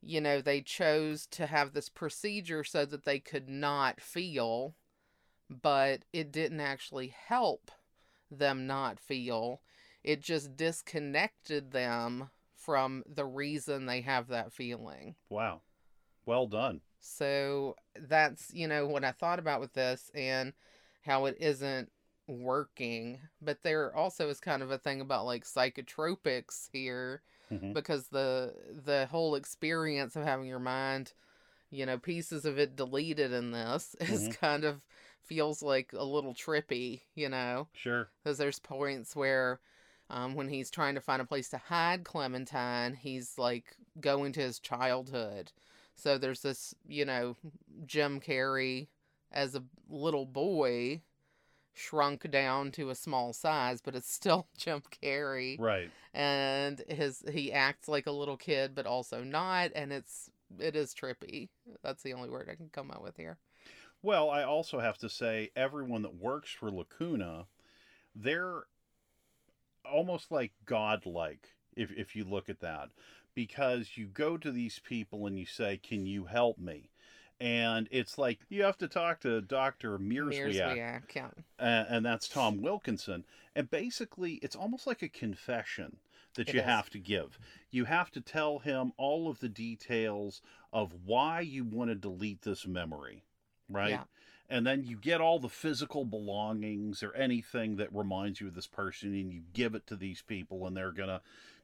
you 0.00 0.20
know, 0.20 0.40
they 0.40 0.60
chose 0.60 1.26
to 1.32 1.46
have 1.46 1.72
this 1.72 1.88
procedure 1.88 2.64
so 2.64 2.84
that 2.86 3.04
they 3.04 3.18
could 3.18 3.48
not 3.48 4.00
feel, 4.00 4.74
but 5.48 6.04
it 6.12 6.32
didn't 6.32 6.60
actually 6.60 7.14
help 7.26 7.70
them 8.30 8.66
not 8.66 9.00
feel. 9.00 9.60
It 10.04 10.20
just 10.20 10.56
disconnected 10.56 11.72
them 11.72 12.30
from 12.54 13.04
the 13.06 13.24
reason 13.24 13.86
they 13.86 14.02
have 14.02 14.28
that 14.28 14.52
feeling. 14.52 15.16
Wow. 15.28 15.62
Well 16.26 16.46
done. 16.46 16.80
So 17.00 17.76
that's, 17.98 18.52
you 18.52 18.68
know, 18.68 18.86
what 18.86 19.04
I 19.04 19.12
thought 19.12 19.38
about 19.38 19.60
with 19.60 19.72
this 19.72 20.10
and 20.14 20.52
how 21.02 21.26
it 21.26 21.36
isn't 21.40 21.90
working. 22.28 23.20
But 23.42 23.62
there 23.62 23.94
also 23.96 24.28
is 24.28 24.40
kind 24.40 24.62
of 24.62 24.70
a 24.70 24.78
thing 24.78 25.00
about 25.00 25.26
like 25.26 25.44
psychotropics 25.44 26.68
here 26.72 27.22
Mhm. 27.50 27.74
because 27.74 28.08
the 28.08 28.54
the 28.84 29.06
whole 29.06 29.34
experience 29.34 30.16
of 30.16 30.24
having 30.24 30.46
your 30.46 30.60
mind, 30.60 31.14
you 31.70 31.86
know, 31.86 31.98
pieces 31.98 32.44
of 32.44 32.58
it 32.58 32.76
deleted 32.76 33.32
in 33.32 33.52
this 33.52 33.96
is 34.00 34.28
kind 34.36 34.64
of 34.64 34.82
feels 35.24 35.62
like 35.62 35.92
a 35.92 36.04
little 36.04 36.34
trippy, 36.34 37.02
you 37.14 37.28
know 37.28 37.68
Sure. 37.74 38.08
because 38.22 38.38
there's 38.38 38.58
points 38.60 39.14
where 39.16 39.60
um, 40.10 40.34
when 40.34 40.48
he's 40.48 40.70
trying 40.70 40.94
to 40.94 41.00
find 41.00 41.20
a 41.22 41.26
place 41.26 41.48
to 41.50 41.58
hide 41.58 42.04
Clementine, 42.04 42.94
he's 42.94 43.38
like 43.38 43.76
going 44.00 44.32
to 44.32 44.40
his 44.40 44.58
childhood. 44.58 45.52
So 45.96 46.16
there's 46.18 46.42
this, 46.42 46.74
you 46.86 47.04
know, 47.04 47.36
Jim 47.86 48.20
Carrey 48.20 48.88
as 49.32 49.54
a 49.54 49.62
little 49.90 50.26
boy 50.26 51.02
shrunk 51.78 52.30
down 52.30 52.72
to 52.72 52.90
a 52.90 52.94
small 52.94 53.32
size, 53.32 53.80
but 53.80 53.94
it's 53.94 54.12
still 54.12 54.46
Jim 54.56 54.82
Carrey. 55.02 55.58
Right. 55.58 55.90
And 56.12 56.82
his 56.88 57.22
he 57.30 57.52
acts 57.52 57.88
like 57.88 58.06
a 58.06 58.12
little 58.12 58.36
kid, 58.36 58.74
but 58.74 58.86
also 58.86 59.22
not, 59.22 59.70
and 59.74 59.92
it's 59.92 60.30
it 60.58 60.74
is 60.74 60.94
trippy. 60.94 61.48
That's 61.82 62.02
the 62.02 62.14
only 62.14 62.30
word 62.30 62.48
I 62.50 62.56
can 62.56 62.70
come 62.70 62.90
up 62.90 63.02
with 63.02 63.16
here. 63.16 63.38
Well, 64.02 64.30
I 64.30 64.44
also 64.44 64.78
have 64.78 64.98
to 64.98 65.08
say, 65.08 65.50
everyone 65.56 66.02
that 66.02 66.14
works 66.14 66.50
for 66.50 66.70
Lacuna, 66.70 67.46
they're 68.14 68.62
almost 69.84 70.30
like 70.30 70.52
godlike, 70.64 71.48
if, 71.76 71.90
if 71.90 72.14
you 72.14 72.24
look 72.24 72.48
at 72.48 72.60
that, 72.60 72.90
because 73.34 73.96
you 73.96 74.06
go 74.06 74.36
to 74.36 74.52
these 74.52 74.78
people 74.78 75.26
and 75.26 75.38
you 75.38 75.46
say, 75.46 75.76
Can 75.76 76.06
you 76.06 76.24
help 76.24 76.58
me? 76.58 76.90
And 77.40 77.88
it's 77.92 78.18
like 78.18 78.40
you 78.48 78.64
have 78.64 78.78
to 78.78 78.88
talk 78.88 79.20
to 79.20 79.40
Dr. 79.40 79.98
Mierzwiak, 79.98 81.14
yeah. 81.14 81.28
uh, 81.58 81.84
and 81.88 82.04
that's 82.04 82.28
Tom 82.28 82.60
Wilkinson. 82.60 83.24
And 83.54 83.70
basically, 83.70 84.34
it's 84.42 84.56
almost 84.56 84.86
like 84.86 85.02
a 85.02 85.08
confession 85.08 85.98
that 86.34 86.48
It 86.48 86.54
you 86.54 86.60
is. 86.60 86.66
have 86.66 86.90
to 86.90 86.98
give. 86.98 87.38
You 87.70 87.84
have 87.84 88.10
to 88.12 88.20
tell 88.20 88.58
him 88.58 88.92
all 88.96 89.28
of 89.28 89.38
the 89.40 89.48
details 89.48 90.42
of 90.72 90.92
why 91.04 91.40
you 91.40 91.64
want 91.64 91.90
to 91.90 91.94
delete 91.94 92.42
this 92.42 92.66
memory, 92.66 93.24
right? 93.68 93.90
Yeah. 93.90 94.04
And 94.50 94.66
then 94.66 94.82
you 94.84 94.96
get 94.96 95.20
all 95.20 95.38
the 95.38 95.48
physical 95.48 96.04
belongings 96.04 97.02
or 97.02 97.14
anything 97.14 97.76
that 97.76 97.94
reminds 97.94 98.40
you 98.40 98.48
of 98.48 98.54
this 98.54 98.66
person, 98.66 99.14
and 99.14 99.32
you 99.32 99.42
give 99.52 99.74
it 99.74 99.86
to 99.88 99.96
these 99.96 100.22
people, 100.22 100.66
and 100.66 100.76
they're 100.76 100.92
going 100.92 101.08
to, 101.08 101.20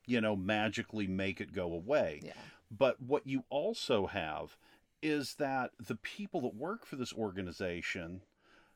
you 0.07 0.21
know, 0.21 0.37
magically 0.37 1.07
make 1.07 1.41
it 1.41 1.53
go 1.53 1.73
away. 1.73 2.21
Yeah. 2.23 2.33
But 2.71 3.01
what 3.01 3.27
you 3.27 3.45
also 3.49 4.07
have 4.07 4.57
is 5.05 5.35
that 5.37 5.71
the 5.79 5.97
people 5.97 6.41
that 6.43 6.55
work 6.55 6.87
for 6.87 6.97
this 6.97 7.13
organization, 7.13 8.23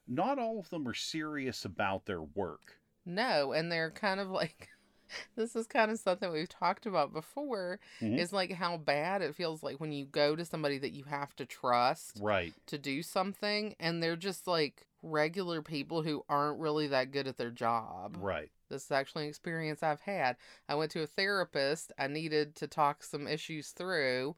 not 0.07 0.39
all 0.39 0.59
of 0.59 0.71
them 0.71 0.87
are 0.87 0.95
serious 0.95 1.65
about 1.65 2.05
their 2.07 2.23
work. 2.23 2.79
No, 3.07 3.53
and 3.53 3.73
they're 3.73 3.91
kind 3.91 4.21
of 4.21 4.29
like 4.29 4.69
this 5.37 5.57
is 5.57 5.67
kind 5.67 5.91
of 5.91 5.99
something 5.99 6.31
we've 6.31 6.49
talked 6.49 6.85
about 6.87 7.13
before 7.15 7.81
Mhm. 8.03 8.19
is 8.19 8.33
like 8.33 8.53
how 8.53 8.77
bad 8.77 9.23
it 9.23 9.35
feels 9.35 9.63
like 9.63 9.81
when 9.81 9.93
you 9.93 10.05
go 10.05 10.37
to 10.37 10.45
somebody 10.45 10.79
that 10.79 10.93
you 10.93 11.05
have 11.05 11.35
to 11.37 11.47
trust 11.47 12.21
Right. 12.21 12.53
to 12.67 12.77
do 12.79 13.03
something 13.03 13.75
and 13.81 14.03
they're 14.03 14.17
just 14.17 14.47
like 14.47 14.87
regular 15.03 15.63
people 15.63 16.03
who 16.03 16.25
aren't 16.29 16.61
really 16.61 16.89
that 16.89 17.11
good 17.13 17.27
at 17.27 17.39
their 17.39 17.51
job. 17.51 18.19
Right. 18.21 18.51
This 18.69 18.85
is 18.85 18.91
actually 18.93 19.25
an 19.25 19.31
experience 19.31 19.83
I've 19.83 20.01
had. 20.03 20.37
I 20.69 20.75
went 20.75 20.91
to 20.91 21.03
a 21.03 21.07
therapist. 21.07 21.93
I 21.99 22.07
needed 22.09 22.55
to 22.57 22.67
talk 22.67 23.03
some 23.03 23.27
issues 23.27 23.71
through, 23.71 24.37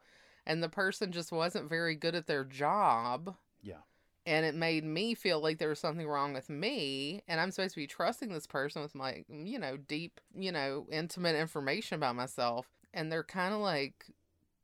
and 0.50 0.64
the 0.64 0.68
person 0.68 1.12
just 1.12 1.30
wasn't 1.30 1.68
very 1.68 1.94
good 1.94 2.16
at 2.16 2.26
their 2.26 2.42
job. 2.42 3.36
Yeah. 3.62 3.82
And 4.26 4.44
it 4.44 4.56
made 4.56 4.84
me 4.84 5.14
feel 5.14 5.40
like 5.40 5.58
there 5.58 5.68
was 5.68 5.78
something 5.78 6.08
wrong 6.08 6.34
with 6.34 6.50
me. 6.50 7.22
And 7.28 7.40
I'm 7.40 7.52
supposed 7.52 7.74
to 7.74 7.80
be 7.80 7.86
trusting 7.86 8.32
this 8.32 8.48
person 8.48 8.82
with 8.82 8.92
my, 8.92 9.24
you 9.28 9.60
know, 9.60 9.76
deep, 9.76 10.20
you 10.36 10.50
know, 10.50 10.88
intimate 10.90 11.36
information 11.36 11.94
about 11.94 12.16
myself. 12.16 12.66
And 12.92 13.12
they're 13.12 13.22
kind 13.22 13.54
of 13.54 13.60
like 13.60 14.06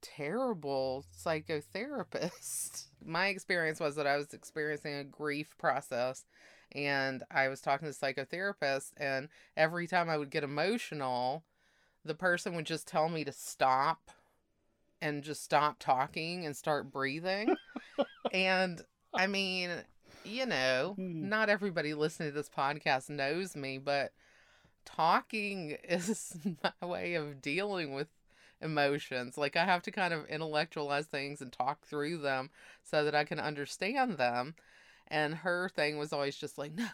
terrible 0.02 1.04
psychotherapists. 1.16 2.86
my 3.04 3.28
experience 3.28 3.78
was 3.78 3.94
that 3.94 4.08
I 4.08 4.16
was 4.16 4.34
experiencing 4.34 4.94
a 4.94 5.04
grief 5.04 5.56
process 5.56 6.24
and 6.72 7.22
I 7.30 7.46
was 7.46 7.60
talking 7.60 7.86
to 7.88 7.96
the 7.96 8.06
psychotherapist, 8.06 8.90
and 8.96 9.28
every 9.56 9.86
time 9.86 10.10
I 10.10 10.18
would 10.18 10.30
get 10.30 10.42
emotional, 10.42 11.44
the 12.04 12.16
person 12.16 12.56
would 12.56 12.66
just 12.66 12.88
tell 12.88 13.08
me 13.08 13.22
to 13.22 13.30
stop 13.30 14.10
and 15.00 15.22
just 15.22 15.42
stop 15.42 15.76
talking 15.78 16.46
and 16.46 16.56
start 16.56 16.90
breathing. 16.90 17.56
and 18.32 18.82
I 19.14 19.26
mean, 19.26 19.70
you 20.24 20.46
know, 20.46 20.94
Hmm. 20.96 21.28
not 21.28 21.48
everybody 21.48 21.94
listening 21.94 22.30
to 22.30 22.34
this 22.34 22.50
podcast 22.50 23.08
knows 23.10 23.56
me, 23.56 23.78
but 23.78 24.12
talking 24.84 25.72
is 25.84 26.36
my 26.62 26.86
way 26.86 27.14
of 27.14 27.40
dealing 27.40 27.94
with 27.94 28.08
emotions. 28.60 29.36
Like 29.36 29.56
I 29.56 29.64
have 29.64 29.82
to 29.82 29.90
kind 29.90 30.14
of 30.14 30.26
intellectualize 30.26 31.06
things 31.06 31.40
and 31.40 31.52
talk 31.52 31.86
through 31.86 32.18
them 32.18 32.50
so 32.82 33.04
that 33.04 33.14
I 33.14 33.24
can 33.24 33.38
understand 33.40 34.16
them. 34.18 34.54
And 35.08 35.34
her 35.36 35.68
thing 35.68 35.98
was 35.98 36.12
always 36.12 36.36
just 36.36 36.58
like, 36.58 36.74
no, 36.74 36.88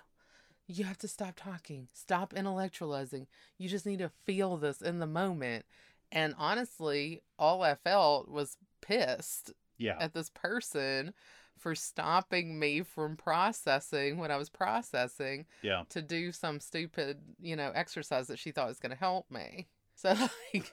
you 0.66 0.84
have 0.84 0.98
to 0.98 1.08
stop 1.08 1.34
talking, 1.36 1.88
stop 1.92 2.34
intellectualizing. 2.34 3.26
You 3.58 3.68
just 3.68 3.86
need 3.86 3.98
to 4.00 4.10
feel 4.24 4.56
this 4.56 4.80
in 4.82 4.98
the 4.98 5.06
moment. 5.06 5.64
And 6.12 6.34
honestly, 6.38 7.22
all 7.38 7.62
I 7.62 7.74
felt 7.74 8.28
was 8.28 8.56
pissed 8.82 9.52
Yeah. 9.78 9.96
at 9.98 10.12
this 10.12 10.30
person 10.30 11.14
for 11.58 11.74
stopping 11.74 12.58
me 12.58 12.82
from 12.82 13.16
processing 13.16 14.18
what 14.18 14.30
I 14.30 14.36
was 14.36 14.50
processing 14.50 15.46
Yeah. 15.62 15.84
to 15.90 16.02
do 16.02 16.30
some 16.32 16.60
stupid, 16.60 17.20
you 17.40 17.56
know, 17.56 17.72
exercise 17.74 18.26
that 18.28 18.38
she 18.38 18.52
thought 18.52 18.68
was 18.68 18.78
going 18.78 18.90
to 18.92 18.96
help 18.96 19.30
me. 19.30 19.68
So, 19.94 20.14
like, 20.54 20.72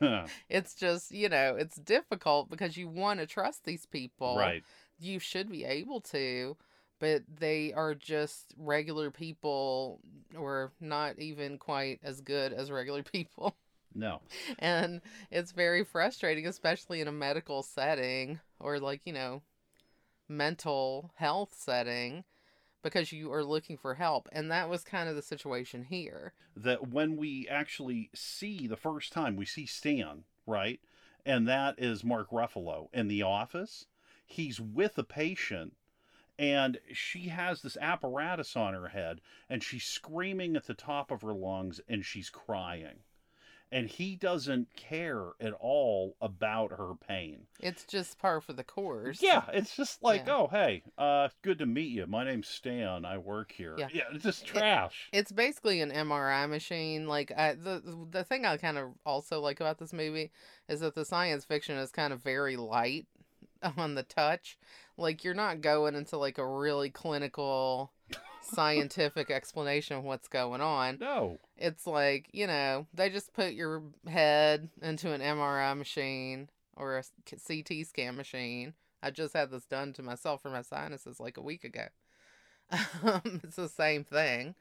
it's 0.49 0.73
just, 0.73 1.11
you 1.11 1.29
know, 1.29 1.55
it's 1.55 1.75
difficult 1.75 2.49
because 2.49 2.77
you 2.77 2.87
want 2.87 3.19
to 3.19 3.27
trust 3.27 3.63
these 3.65 3.85
people 3.85 4.37
right. 4.37 4.63
you 4.97 5.19
should 5.19 5.51
be 5.51 5.65
able 5.65 6.01
to, 6.01 6.57
but 6.99 7.23
they 7.27 7.73
are 7.73 7.93
just 7.93 8.55
regular 8.57 9.11
people 9.11 9.99
or 10.35 10.71
not 10.79 11.19
even 11.19 11.57
quite 11.59 11.99
as 12.01 12.21
good 12.21 12.53
as 12.53 12.71
regular 12.71 13.03
people. 13.13 13.55
No. 13.93 14.21
and 14.59 15.01
it's 15.31 15.51
very 15.51 15.83
frustrating, 15.83 16.45
especially 16.45 17.01
in 17.01 17.07
a 17.07 17.11
medical 17.11 17.63
setting 17.63 18.39
or 18.59 18.79
like, 18.79 19.01
you 19.05 19.13
know, 19.13 19.41
mental 20.27 21.11
health 21.15 21.55
setting 21.57 22.23
because 22.83 23.11
you 23.11 23.31
are 23.33 23.43
looking 23.43 23.77
for 23.77 23.95
help. 23.95 24.29
And 24.31 24.49
that 24.51 24.69
was 24.69 24.83
kind 24.83 25.09
of 25.09 25.15
the 25.15 25.21
situation 25.21 25.83
here. 25.83 26.33
That 26.55 26.89
when 26.89 27.17
we 27.17 27.47
actually 27.49 28.09
see 28.13 28.67
the 28.67 28.77
first 28.77 29.11
time 29.11 29.35
we 29.35 29.45
see 29.45 29.65
Stan, 29.65 30.23
right? 30.45 30.79
And 31.25 31.47
that 31.47 31.75
is 31.77 32.03
Mark 32.03 32.31
Ruffalo 32.31 32.87
in 32.93 33.07
the 33.07 33.23
office. 33.23 33.85
He's 34.25 34.59
with 34.59 34.97
a 34.97 35.03
patient 35.03 35.73
and 36.37 36.77
she 36.93 37.27
has 37.27 37.61
this 37.61 37.77
apparatus 37.81 38.55
on 38.55 38.73
her 38.73 38.87
head 38.89 39.19
and 39.49 39.61
she's 39.61 39.83
screaming 39.83 40.55
at 40.55 40.67
the 40.67 40.73
top 40.73 41.11
of 41.11 41.21
her 41.21 41.33
lungs 41.33 41.81
and 41.89 42.05
she's 42.05 42.29
crying 42.29 42.99
and 43.71 43.87
he 43.87 44.15
doesn't 44.15 44.67
care 44.75 45.29
at 45.39 45.53
all 45.59 46.15
about 46.21 46.71
her 46.71 46.93
pain. 47.07 47.41
It's 47.59 47.83
just 47.85 48.17
par 48.19 48.41
for 48.41 48.53
the 48.53 48.63
course. 48.63 49.21
Yeah, 49.21 49.43
it's 49.53 49.75
just 49.75 50.01
like, 50.01 50.25
Yeah. 50.25 50.35
oh 50.35 50.47
hey, 50.47 50.83
uh, 50.97 51.29
good 51.41 51.59
to 51.59 51.65
meet 51.65 51.91
you. 51.91 52.07
My 52.07 52.23
name's 52.25 52.47
Stan. 52.47 53.05
I 53.05 53.17
work 53.17 53.51
here. 53.51 53.75
Yeah. 53.77 54.03
it's 54.13 54.23
just 54.23 54.45
trash. 54.45 55.09
It's 55.13 55.31
basically 55.31 55.81
an 55.81 55.91
MRI 55.91 56.49
machine. 56.49 57.07
Like 57.07 57.31
I, 57.35 57.53
the 57.53 57.81
the 58.09 58.23
thing 58.23 58.45
I 58.45 58.57
kind 58.57 58.77
of 58.77 58.89
also 59.05 59.39
like 59.39 59.59
about 59.59 59.77
this 59.77 59.93
movie 59.93 60.31
is 60.67 60.79
that 60.79 60.95
the 60.95 61.05
science 61.05 61.45
fiction 61.45 61.77
is 61.77 61.91
kind 61.91 62.13
of 62.13 62.21
very 62.23 62.57
light 62.57 63.07
on 63.77 63.95
the 63.95 64.03
touch. 64.03 64.57
Like 64.97 65.23
you're 65.23 65.33
not 65.33 65.61
going 65.61 65.95
into 65.95 66.17
like 66.17 66.37
a 66.37 66.47
really 66.47 66.89
clinical 66.89 67.91
scientific 68.41 69.29
explanation 69.31 69.97
of 69.97 70.03
what's 70.03 70.27
going 70.27 70.61
on. 70.61 70.97
no, 70.99 71.39
It's 71.57 71.85
like, 71.85 72.29
you 72.31 72.47
know, 72.47 72.87
they 72.93 73.09
just 73.09 73.33
put 73.33 73.53
your 73.53 73.83
head 74.07 74.69
into 74.81 75.11
an 75.11 75.21
MRI 75.21 75.77
machine 75.77 76.49
or 76.75 76.97
a 76.97 77.03
CT 77.47 77.85
scan 77.85 78.15
machine. 78.15 78.73
I 79.01 79.11
just 79.11 79.33
had 79.33 79.51
this 79.51 79.65
done 79.65 79.93
to 79.93 80.03
myself 80.03 80.41
for 80.41 80.49
my 80.49 80.61
sinuses 80.61 81.19
like 81.19 81.37
a 81.37 81.41
week 81.41 81.63
ago. 81.63 81.85
Um, 83.01 83.41
it's 83.43 83.55
the 83.55 83.67
same 83.67 84.03
thing, 84.03 84.53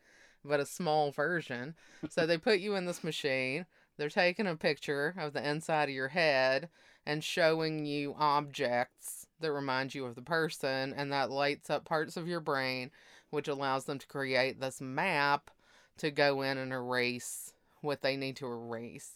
but 0.43 0.61
a 0.61 0.65
small 0.65 1.11
version. 1.11 1.75
So 2.09 2.25
they 2.25 2.39
put 2.39 2.59
you 2.59 2.75
in 2.75 2.87
this 2.87 3.05
machine. 3.05 3.67
They're 3.99 4.09
taking 4.09 4.47
a 4.47 4.57
picture 4.57 5.15
of 5.19 5.35
the 5.35 5.47
inside 5.47 5.91
of 5.91 5.95
your 5.95 6.09
head 6.09 6.71
and 7.05 7.23
showing 7.23 7.85
you 7.85 8.15
objects 8.19 9.27
that 9.41 9.53
remind 9.53 9.95
you 9.95 10.07
of 10.07 10.15
the 10.15 10.23
person, 10.23 10.95
and 10.97 11.13
that 11.13 11.31
lights 11.31 11.69
up 11.69 11.85
parts 11.85 12.17
of 12.17 12.27
your 12.27 12.41
brain, 12.41 12.91
which 13.31 13.49
allows 13.49 13.85
them 13.85 13.99
to 13.99 14.07
create 14.07 14.61
this 14.61 14.81
map 14.81 15.51
to 15.99 16.11
go 16.11 16.43
in 16.43 16.59
and 16.59 16.73
erase 16.73 17.53
what 17.81 18.03
they 18.03 18.17
need 18.17 18.37
to 18.37 18.47
erase. 18.47 19.15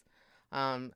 Um, 0.51 0.93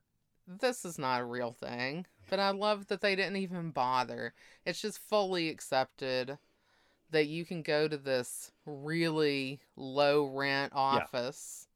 this 0.47 0.85
is 0.85 0.97
not 0.97 1.21
a 1.21 1.25
real 1.25 1.51
thing, 1.51 2.05
but 2.29 2.39
I 2.39 2.51
love 2.51 2.87
that 2.87 3.01
they 3.01 3.15
didn't 3.15 3.37
even 3.37 3.71
bother. 3.71 4.33
It's 4.65 4.81
just 4.81 4.99
fully 4.99 5.49
accepted 5.49 6.37
that 7.11 7.27
you 7.27 7.45
can 7.45 7.61
go 7.61 7.87
to 7.87 7.97
this 7.97 8.51
really 8.65 9.59
low 9.75 10.25
rent 10.25 10.73
office, 10.75 11.67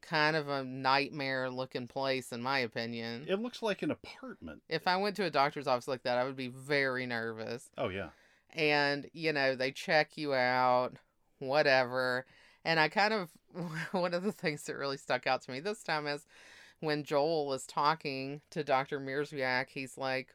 kind 0.00 0.36
of 0.36 0.48
a 0.48 0.64
nightmare 0.64 1.48
looking 1.48 1.86
place, 1.86 2.32
in 2.32 2.42
my 2.42 2.58
opinion. 2.58 3.24
it 3.28 3.40
looks 3.40 3.62
like 3.62 3.82
an 3.82 3.90
apartment. 3.90 4.62
If 4.68 4.86
I 4.86 4.96
went 4.96 5.16
to 5.16 5.24
a 5.24 5.30
doctor's 5.30 5.66
office 5.66 5.88
like 5.88 6.02
that, 6.02 6.18
I 6.18 6.24
would 6.24 6.36
be 6.36 6.48
very 6.48 7.06
nervous 7.06 7.70
Oh 7.78 7.88
yeah, 7.88 8.10
and 8.54 9.08
you 9.12 9.32
know 9.32 9.54
they 9.54 9.70
check 9.70 10.16
you 10.16 10.34
out 10.34 10.92
whatever 11.38 12.26
and 12.64 12.78
i 12.78 12.88
kind 12.88 13.12
of 13.14 13.30
one 13.92 14.14
of 14.14 14.22
the 14.22 14.32
things 14.32 14.62
that 14.64 14.76
really 14.76 14.96
stuck 14.96 15.26
out 15.26 15.42
to 15.42 15.50
me 15.50 15.60
this 15.60 15.82
time 15.82 16.06
is 16.06 16.26
when 16.80 17.04
joel 17.04 17.52
is 17.52 17.66
talking 17.66 18.40
to 18.50 18.64
dr 18.64 18.98
Mierzwiak, 19.00 19.68
he's 19.68 19.96
like 19.98 20.34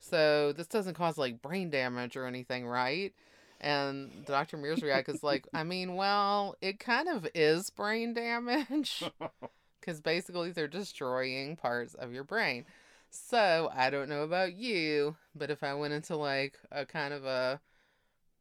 so 0.00 0.52
this 0.52 0.66
doesn't 0.66 0.94
cause 0.94 1.18
like 1.18 1.42
brain 1.42 1.70
damage 1.70 2.16
or 2.16 2.26
anything 2.26 2.66
right 2.66 3.12
and 3.60 4.24
dr 4.26 4.56
Mierzwiak 4.56 5.08
is 5.08 5.22
like 5.22 5.46
i 5.52 5.62
mean 5.62 5.96
well 5.96 6.54
it 6.60 6.78
kind 6.78 7.08
of 7.08 7.26
is 7.34 7.70
brain 7.70 8.14
damage 8.14 9.04
because 9.80 10.00
basically 10.00 10.50
they're 10.50 10.68
destroying 10.68 11.56
parts 11.56 11.94
of 11.94 12.12
your 12.12 12.24
brain. 12.24 12.64
So 13.10 13.70
I 13.74 13.90
don't 13.90 14.08
know 14.08 14.22
about 14.22 14.54
you, 14.54 15.16
but 15.34 15.50
if 15.50 15.62
I 15.62 15.74
went 15.74 15.92
into 15.92 16.16
like 16.16 16.58
a 16.70 16.86
kind 16.86 17.12
of 17.12 17.24
a 17.24 17.60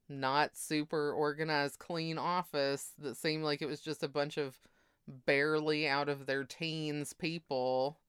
not 0.08 0.56
super 0.56 1.12
organized, 1.12 1.80
clean 1.80 2.18
office 2.18 2.92
that 3.00 3.18
seemed 3.18 3.44
like 3.44 3.62
it 3.62 3.68
was 3.68 3.82
just 3.82 4.04
a 4.04 4.08
bunch 4.08 4.38
of 4.38 4.58
barely 5.26 5.88
out 5.88 6.10
of 6.10 6.26
their 6.26 6.44
teens 6.44 7.14
people 7.14 8.00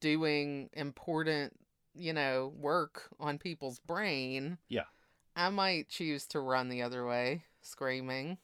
doing 0.00 0.70
important, 0.72 1.54
you 1.94 2.12
know, 2.12 2.52
work 2.58 3.08
on 3.20 3.38
people's 3.38 3.78
brain. 3.78 4.58
Yeah. 4.68 4.84
I 5.36 5.48
might 5.50 5.88
choose 5.88 6.26
to 6.28 6.40
run 6.40 6.68
the 6.68 6.82
other 6.82 7.06
way, 7.06 7.44
screaming. 7.62 8.38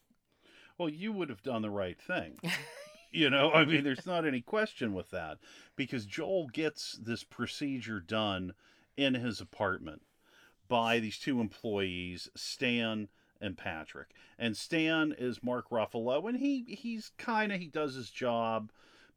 well, 0.78 0.88
you 0.88 1.12
would 1.12 1.28
have 1.28 1.42
done 1.42 1.62
the 1.62 1.70
right 1.70 2.00
thing. 2.00 2.38
you 3.11 3.31
know, 3.31 3.53
I 3.53 3.64
mean, 3.64 3.85
there's 3.85 4.07
not 4.07 4.27
any 4.27 4.40
question 4.40 4.92
with 4.94 5.11
that 5.11 5.38
because 5.77 6.07
Joel 6.07 6.49
gets 6.49 6.99
this 7.03 7.25
procedure 7.25 8.01
done 8.01 8.55
in 8.97 9.14
his 9.14 9.40
apartment 9.40 10.03
by 10.68 10.99
these 10.99 11.18
two 11.18 11.40
employees, 11.40 12.29
Stan 12.37 13.09
and 13.40 13.57
Patrick. 13.57 14.09
And 14.38 14.57
Stan 14.57 15.14
is 15.16 15.42
Mark 15.42 15.71
Ruffalo, 15.71 16.29
and 16.29 16.38
he 16.38 16.64
he's 16.68 17.12
kind 17.16 17.53
of 17.53 17.61
he 17.61 17.68
does 17.68 17.94
his 17.94 18.11
job, 18.11 18.71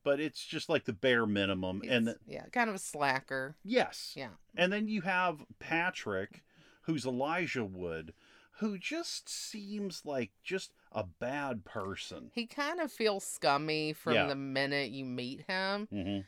but 0.03 0.19
it's 0.19 0.45
just 0.45 0.69
like 0.69 0.85
the 0.85 0.93
bare 0.93 1.25
minimum. 1.25 1.81
and 1.87 2.07
It's- 2.09 2.23
yeah, 2.27 2.45
kind 2.51 2.69
of 2.69 2.75
a 2.75 2.79
slacker. 2.79 3.55
yes, 3.63 4.13
Yeah. 4.15 4.29
and 4.55 4.71
then 4.71 4.87
you 4.87 5.01
have 5.01 5.43
Patrick, 5.59 6.43
who's 6.83 7.05
Elijah 7.05 7.65
Wood, 7.65 8.13
who 8.61 8.77
just 8.77 9.27
seems 9.27 10.03
like 10.05 10.29
just 10.43 10.71
a 10.91 11.03
bad 11.03 11.65
person. 11.65 12.29
He 12.33 12.45
kind 12.45 12.79
of 12.79 12.91
feels 12.91 13.25
scummy 13.25 13.91
from 13.91 14.13
Yeah. 14.13 14.27
the 14.27 14.35
minute 14.35 14.91
you 14.91 15.03
meet 15.03 15.41
him, 15.47 15.87
hmm 15.91 16.19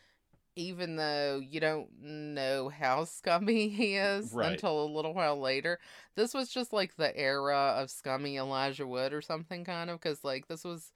even 0.55 0.97
though 0.97 1.41
you 1.43 1.59
don't 1.59 1.89
know 2.01 2.69
how 2.69 3.05
scummy 3.05 3.69
he 3.69 3.95
is 3.95 4.33
Right. 4.33 4.51
until 4.53 4.83
a 4.83 4.85
little 4.85 5.13
while 5.13 5.39
later. 5.39 5.79
This 6.15 6.33
was 6.33 6.49
just 6.49 6.73
like 6.73 6.95
the 6.95 7.15
era 7.15 7.75
of 7.77 7.89
scummy 7.89 8.37
Elijah 8.37 8.85
Wood 8.87 9.13
or 9.13 9.21
something, 9.21 9.63
kind 9.63 9.89
of, 9.89 9.99
because 9.99 10.23
like 10.23 10.47
this 10.47 10.63
was 10.63 10.91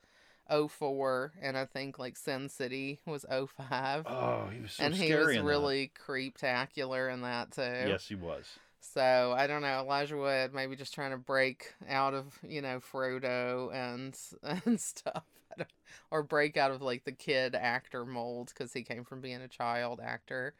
04, 0.50 1.34
and 1.42 1.58
I 1.58 1.66
think 1.66 2.00
like 2.00 2.18
Sin 2.18 2.50
City 2.50 3.00
was 3.06 3.26
05. 3.30 4.06
Oh, 4.08 4.50
he 4.54 4.62
was 4.62 4.72
so 4.72 4.84
and 4.86 4.94
he 4.96 5.14
was 5.14 5.28
that. 5.36 5.44
really 5.44 5.92
creeptacular 6.08 7.14
in 7.14 7.22
that 7.22 7.52
too. 7.52 7.62
Yes, 7.90 8.08
he 8.08 8.16
was. 8.16 8.46
So 8.94 9.34
I 9.36 9.48
don't 9.48 9.62
know, 9.62 9.80
Elijah 9.80 10.18
Wood 10.18 10.54
maybe 10.54 10.76
just 10.76 10.94
trying 10.94 11.12
to 11.12 11.18
break 11.18 11.74
out 11.88 12.14
of 12.14 12.38
you 12.48 12.62
know 12.62 12.80
Frodo 12.80 13.74
and 13.74 14.18
and 14.66 14.80
stuff, 14.80 15.24
or 16.12 16.24
break 16.24 16.58
out 16.58 16.72
of 16.72 16.82
like 16.82 17.04
the 17.04 17.12
kid 17.12 17.56
actor 17.56 18.06
mold 18.06 18.52
because 18.54 18.74
he 18.74 18.84
came 18.84 19.04
from 19.04 19.22
being 19.22 19.42
a 19.42 19.48
child 19.48 20.00
actor. 20.04 20.54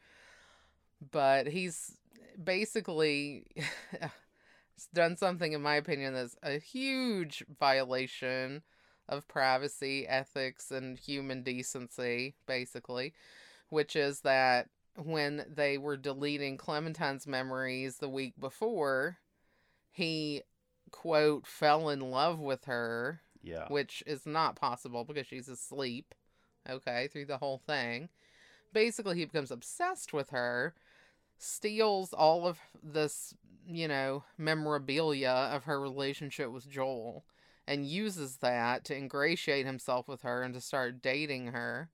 But 1.10 1.46
he's 1.46 1.96
basically 2.42 3.44
done 4.94 5.16
something, 5.16 5.52
in 5.52 5.62
my 5.62 5.76
opinion, 5.76 6.14
that's 6.14 6.36
a 6.42 6.58
huge 6.58 7.44
violation 7.58 8.62
of 9.08 9.26
privacy, 9.28 10.06
ethics, 10.06 10.70
and 10.70 10.98
human 10.98 11.42
decency, 11.42 12.34
basically, 12.46 13.14
which 13.70 13.96
is 13.96 14.20
that 14.20 14.68
when 15.04 15.44
they 15.48 15.78
were 15.78 15.96
deleting 15.96 16.56
Clementine's 16.56 17.26
memories 17.26 17.98
the 17.98 18.08
week 18.08 18.34
before, 18.38 19.18
he, 19.90 20.42
quote, 20.90 21.46
fell 21.46 21.88
in 21.88 22.00
love 22.00 22.38
with 22.38 22.64
her, 22.64 23.20
Yeah. 23.42 23.68
which 23.68 24.02
is 24.06 24.26
not 24.26 24.56
possible 24.56 25.04
because 25.04 25.26
she's 25.26 25.48
asleep, 25.48 26.14
okay, 26.68 27.08
through 27.08 27.26
the 27.26 27.38
whole 27.38 27.58
thing. 27.58 28.08
Basically, 28.72 29.16
he 29.18 29.24
becomes 29.24 29.50
obsessed 29.50 30.12
with 30.12 30.30
her, 30.30 30.74
steals 31.38 32.12
all 32.12 32.46
of 32.46 32.58
this, 32.82 33.34
you 33.66 33.88
know, 33.88 34.24
memorabilia 34.36 35.30
of 35.30 35.64
her 35.64 35.80
relationship 35.80 36.50
with 36.50 36.68
Joel, 36.68 37.24
and 37.66 37.86
uses 37.86 38.38
that 38.38 38.84
to 38.86 38.96
ingratiate 38.96 39.66
himself 39.66 40.08
with 40.08 40.22
her 40.22 40.42
and 40.42 40.54
to 40.54 40.60
start 40.60 41.00
dating 41.02 41.48
her. 41.48 41.90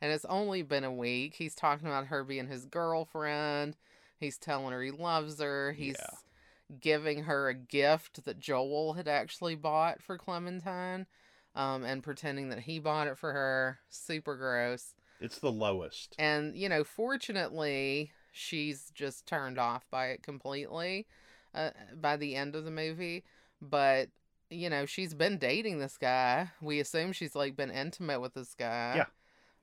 And 0.00 0.12
it's 0.12 0.24
only 0.26 0.62
been 0.62 0.84
a 0.84 0.92
week. 0.92 1.34
He's 1.36 1.54
talking 1.54 1.86
about 1.88 2.06
her 2.06 2.22
being 2.24 2.48
his 2.48 2.64
girlfriend. 2.66 3.76
He's 4.18 4.38
telling 4.38 4.72
her 4.72 4.82
he 4.82 4.90
loves 4.90 5.40
her. 5.40 5.72
He's 5.72 5.96
Yeah. 5.98 6.76
giving 6.80 7.24
her 7.24 7.48
a 7.48 7.54
gift 7.54 8.24
that 8.24 8.38
Joel 8.40 8.94
had 8.94 9.08
actually 9.08 9.54
bought 9.54 10.02
for 10.02 10.18
Clementine 10.18 11.06
um, 11.54 11.84
and 11.84 12.02
pretending 12.02 12.48
that 12.50 12.60
he 12.60 12.78
bought 12.78 13.06
it 13.06 13.16
for 13.16 13.32
her. 13.32 13.78
Super 13.88 14.36
gross. 14.36 14.94
It's 15.20 15.38
the 15.38 15.52
lowest. 15.52 16.14
And, 16.18 16.56
you 16.56 16.68
know, 16.68 16.84
fortunately, 16.84 18.10
she's 18.32 18.90
just 18.94 19.26
turned 19.26 19.58
off 19.58 19.86
by 19.90 20.08
it 20.08 20.22
completely. 20.22 21.06
uh, 21.54 21.70
by 21.94 22.18
the 22.18 22.36
end 22.36 22.54
of 22.54 22.66
the 22.66 22.70
movie, 22.70 23.24
but 23.62 24.10
you 24.50 24.68
know 24.68 24.84
she's 24.84 25.14
been 25.14 25.38
dating 25.38 25.78
this 25.78 25.96
guy. 25.96 26.50
We 26.60 26.80
assume 26.80 27.12
she's 27.12 27.34
like 27.34 27.56
been 27.56 27.70
intimate 27.70 28.20
with 28.20 28.34
this 28.34 28.52
guy. 28.54 28.96
Yeah. 28.96 29.06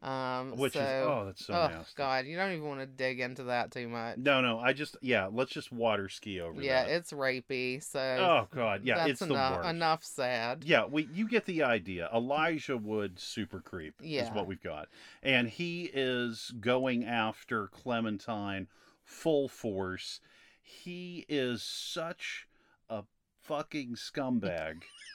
Um, 0.04 0.58
Which 0.58 0.74
so, 0.74 0.82
is 0.82 1.06
oh, 1.08 1.24
that's 1.28 1.46
so 1.46 1.54
oh 1.54 1.68
nasty. 1.70 1.94
god, 1.96 2.26
you 2.26 2.36
don't 2.36 2.52
even 2.52 2.66
want 2.68 2.82
to 2.82 2.86
dig 2.86 3.22
into 3.22 3.44
that 3.44 3.72
too 3.72 3.88
much. 3.88 4.18
No, 4.18 4.42
no, 4.42 4.60
I 4.60 4.74
just 4.74 4.98
yeah, 5.02 5.30
let's 5.32 5.52
just 5.52 5.72
water 5.72 6.10
ski 6.10 6.42
over 6.42 6.60
here. 6.60 6.72
yeah, 6.72 6.84
that. 6.84 6.92
it's 6.92 7.14
rapey. 7.14 7.82
So 7.82 8.00
oh 8.00 8.48
god, 8.54 8.82
yeah, 8.84 8.96
that's 8.96 9.12
it's 9.12 9.20
the 9.22 9.28
enough. 9.28 9.58
worst. 9.58 9.70
Enough 9.70 10.04
said. 10.04 10.64
Yeah, 10.66 10.86
we 10.86 11.08
you 11.14 11.30
get 11.30 11.46
the 11.46 11.64
idea. 11.64 12.10
Elijah 12.14 12.76
Wood 12.76 13.18
super 13.18 13.62
creep 13.62 13.96
is 14.04 14.30
what 14.32 14.46
we've 14.46 14.62
got. 14.62 14.90
And 15.22 15.48
he 15.48 15.90
is 15.94 16.54
going 16.60 17.06
after 17.06 17.68
Clementine 17.68 18.68
full 19.06 19.48
force. 19.48 20.20
He 20.62 21.26
is 21.30 21.64
such 21.64 22.48
a 22.90 23.04
fucking 23.42 23.96
scumbag. 23.96 24.84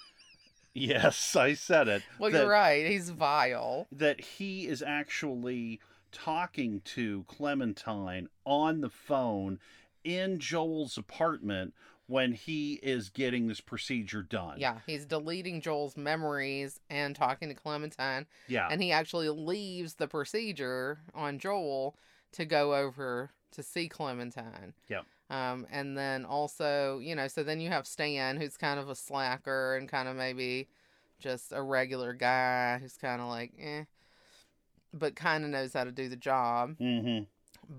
yes, 0.74 1.35
I 1.37 1.54
said 1.54 1.88
it. 1.88 2.02
Well, 2.18 2.31
that, 2.31 2.38
you're 2.42 2.50
right. 2.50 2.87
He's 2.87 3.11
vile. 3.11 3.87
that 3.92 4.20
he 4.20 4.66
is 4.66 4.83
actually 4.83 5.81
talking 6.12 6.81
to 6.85 7.24
Clementine 7.28 8.28
on 8.44 8.81
the 8.81 8.88
phone 8.88 9.59
in 10.04 10.38
Joel's 10.38 10.96
apartment 10.96 11.74
when 12.07 12.33
he 12.33 12.74
is 12.83 13.11
getting 13.11 13.48
this 13.48 13.61
procedure 13.61 14.22
done. 14.22 14.59
Yeah, 14.59 14.78
he's 14.87 15.04
deleting 15.04 15.61
Joel's 15.61 15.96
memories 15.96 16.81
and 16.88 17.14
talking 17.14 17.48
to 17.50 17.54
Clementine, 17.54 18.26
Yeah. 18.46 18.68
and 18.70 18.83
he 18.83 18.90
actually 18.92 19.28
leaves 19.28 19.94
the 19.94 20.09
procedure 20.09 21.00
on 21.14 21.38
Joel 21.38 21.94
to 22.33 22.46
go 22.46 22.74
over 22.74 23.31
to 23.52 23.62
see 23.62 23.88
Clementine. 23.88 24.72
Yep. 24.88 25.04
Um, 25.30 25.66
and 25.70 25.96
then 25.96 26.24
also, 26.24 27.00
you 27.00 27.14
know, 27.14 27.28
so 27.28 27.42
then 27.42 27.60
you 27.60 27.68
have 27.68 27.86
Stan, 27.86 28.38
who's 28.38 28.56
kind 28.56 28.80
of 28.80 28.88
a 28.88 28.94
slacker 28.94 29.76
and 29.76 29.88
kind 29.88 30.08
of 30.08 30.16
maybe 30.16 30.68
just 31.18 31.52
a 31.52 31.62
regular 31.62 32.14
guy 32.14 32.78
who's 32.80 32.96
kind 32.96 33.20
of 33.20 33.28
like, 33.28 33.52
eh, 33.60 33.84
but 34.94 35.16
kind 35.16 35.44
of 35.44 35.50
knows 35.50 35.74
how 35.74 35.84
to 35.84 35.92
do 35.92 36.08
the 36.08 36.16
job. 36.16 36.76
mm-hmm. 36.80 37.24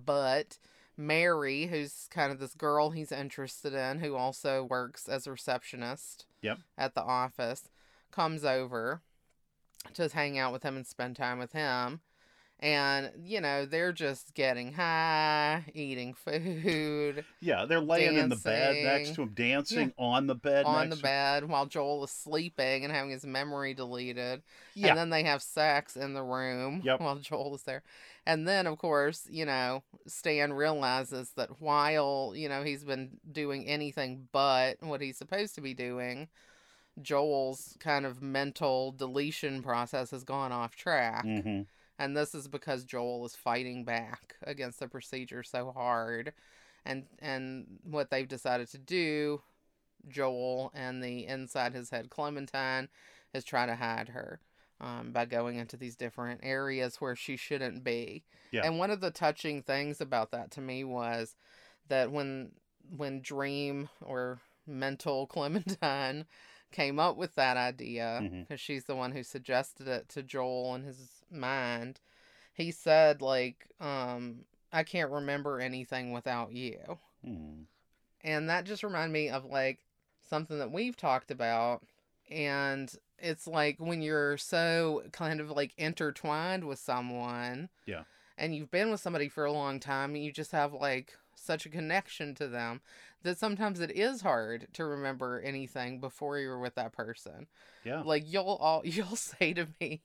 But 0.05 0.59
Mary, 0.95 1.65
who's 1.67 2.07
kind 2.11 2.31
of 2.31 2.39
this 2.39 2.53
girl 2.53 2.91
he's 2.91 3.11
interested 3.11 3.73
in, 3.73 3.99
who 3.99 4.15
also 4.15 4.63
works 4.63 5.07
as 5.07 5.25
a 5.25 5.31
receptionist 5.31 6.25
Yep. 6.41 6.59
at 6.77 6.93
the 6.93 7.01
office, 7.01 7.69
comes 8.11 8.45
over 8.45 9.01
to 9.93 10.07
hang 10.09 10.37
out 10.37 10.53
with 10.53 10.63
him 10.63 10.75
and 10.75 10.85
spend 10.85 11.15
time 11.15 11.39
with 11.39 11.53
him. 11.53 12.01
And, 12.61 13.11
you 13.23 13.39
know, 13.39 13.65
they're 13.65 13.93
just 13.93 14.33
getting 14.33 14.73
high, 14.73 15.63
eating 15.73 16.13
food 16.13 17.23
Yeah, 17.41 17.65
they're 17.65 17.79
laying 17.79 18.17
in 18.17 18.27
the 18.29 18.35
bed 18.35 18.75
next 18.83 19.15
to 19.15 19.21
him, 19.23 19.29
dancing 19.33 19.93
on 19.97 20.27
the 20.27 20.35
bed 20.35 20.65
on 20.65 20.89
the 20.89 20.97
bed 20.97 21.47
while 21.47 21.65
Joel 21.65 22.03
is 22.03 22.11
sleeping 22.11 22.83
and 22.83 22.93
having 22.93 23.11
his 23.11 23.25
memory 23.25 23.73
deleted. 23.73 24.41
Yeah. 24.75 24.89
And 24.89 24.97
then 24.97 25.09
they 25.09 25.23
have 25.23 25.41
sex 25.41 25.95
in 25.95 26.13
the 26.13 26.21
room 26.23 26.81
Yep. 26.83 26.99
while 26.99 27.15
Joel 27.15 27.55
is 27.55 27.63
there. 27.63 27.81
And 28.25 28.45
then, 28.47 28.67
of 28.67 28.77
course, 28.77 29.25
you 29.29 29.45
know, 29.45 29.83
Stan 30.05 30.51
realizes 30.51 31.31
that 31.37 31.61
while, 31.61 32.33
you 32.35 32.49
know, 32.49 32.63
he's 32.63 32.83
been 32.83 33.11
doing 33.31 33.65
anything 33.67 34.27
but 34.33 34.77
what 34.81 34.99
he's 35.01 35.17
supposed 35.17 35.55
to 35.55 35.61
be 35.61 35.73
doing, 35.73 36.27
Joel's 37.01 37.77
kind 37.79 38.05
of 38.05 38.21
mental 38.21 38.91
deletion 38.91 39.61
process 39.63 40.11
has 40.11 40.23
gone 40.23 40.51
off 40.51 40.75
track. 40.75 41.23
hmm 41.23 41.61
And 41.99 42.15
this 42.15 42.33
is 42.33 42.47
because 42.47 42.85
Joel 42.85 43.25
is 43.25 43.35
fighting 43.35 43.83
back 43.83 44.37
against 44.43 44.79
the 44.79 44.87
procedure 44.87 45.43
so 45.43 45.71
hard. 45.71 46.33
And 46.85 47.05
and 47.19 47.67
what 47.83 48.09
they've 48.09 48.27
decided 48.27 48.69
to 48.69 48.77
do, 48.77 49.41
Joel 50.07 50.71
and 50.73 51.03
the 51.03 51.27
inside 51.27 51.73
his 51.73 51.89
head 51.89 52.09
Clementine, 52.09 52.87
is 53.33 53.43
try 53.43 53.65
to 53.65 53.75
hide 53.75 54.09
her 54.09 54.39
um, 54.79 55.11
by 55.11 55.25
going 55.25 55.57
into 55.57 55.75
these 55.75 55.97
different 55.97 56.39
areas 56.41 57.01
where 57.01 57.17
she 57.17 57.35
shouldn't 57.35 57.83
be. 57.83 58.23
Yeah. 58.51 58.61
And 58.63 58.79
one 58.79 58.91
of 58.91 59.01
the 59.01 59.11
touching 59.11 59.61
things 59.61 59.99
about 59.99 60.31
that 60.31 60.51
to 60.51 60.61
me 60.61 60.85
was 60.85 61.35
that 61.89 62.11
when 62.11 62.53
when 62.95 63.21
Dream 63.21 63.89
or 64.01 64.39
mental 64.65 65.27
Clementine 65.27 66.25
came 66.71 66.99
up 66.99 67.17
with 67.17 67.35
that 67.35 67.57
idea 67.57 68.21
because 68.47 68.59
she's 68.61 68.85
the 68.85 68.95
one 68.95 69.11
who 69.11 69.23
suggested 69.23 69.87
it 69.87 70.07
to 70.09 70.23
Joel 70.23 70.75
in 70.75 70.83
his 70.83 71.23
mind. 71.31 71.99
He 72.53 72.71
said 72.71 73.21
like 73.21 73.67
um 73.79 74.45
I 74.71 74.83
can't 74.83 75.11
remember 75.11 75.59
anything 75.59 76.11
without 76.11 76.51
you. 76.53 76.99
Mm. 77.25 77.63
And 78.21 78.49
that 78.49 78.65
just 78.65 78.83
reminded 78.83 79.13
me 79.13 79.29
of 79.29 79.45
like 79.45 79.79
something 80.29 80.59
that 80.59 80.71
we've 80.71 80.95
talked 80.97 81.31
about 81.31 81.81
and 82.29 82.93
it's 83.17 83.47
like 83.47 83.77
when 83.79 84.01
you're 84.01 84.37
so 84.37 85.01
kind 85.11 85.39
of 85.41 85.49
like 85.49 85.73
intertwined 85.77 86.63
with 86.65 86.77
someone 86.79 87.69
Yeah. 87.87 88.03
and 88.37 88.55
you've 88.55 88.69
been 88.69 88.91
with 88.91 88.99
somebody 89.01 89.27
for 89.27 89.45
a 89.45 89.51
long 89.51 89.79
time 89.79 90.13
and 90.13 90.23
you 90.23 90.31
just 90.31 90.51
have 90.51 90.71
like 90.73 91.15
such 91.39 91.65
a 91.65 91.69
connection 91.69 92.35
to 92.35 92.47
them 92.47 92.81
that 93.23 93.37
sometimes 93.37 93.79
it 93.79 93.91
is 93.91 94.21
hard 94.21 94.67
to 94.73 94.85
remember 94.85 95.41
anything 95.41 95.99
before 95.99 96.37
you're 96.39 96.59
with 96.59 96.75
that 96.75 96.93
person. 96.93 97.47
Yeah. 97.83 98.01
Like 98.01 98.23
you'll 98.25 98.57
all 98.59 98.81
you'll 98.85 99.15
say 99.15 99.53
to 99.53 99.67
me 99.79 100.01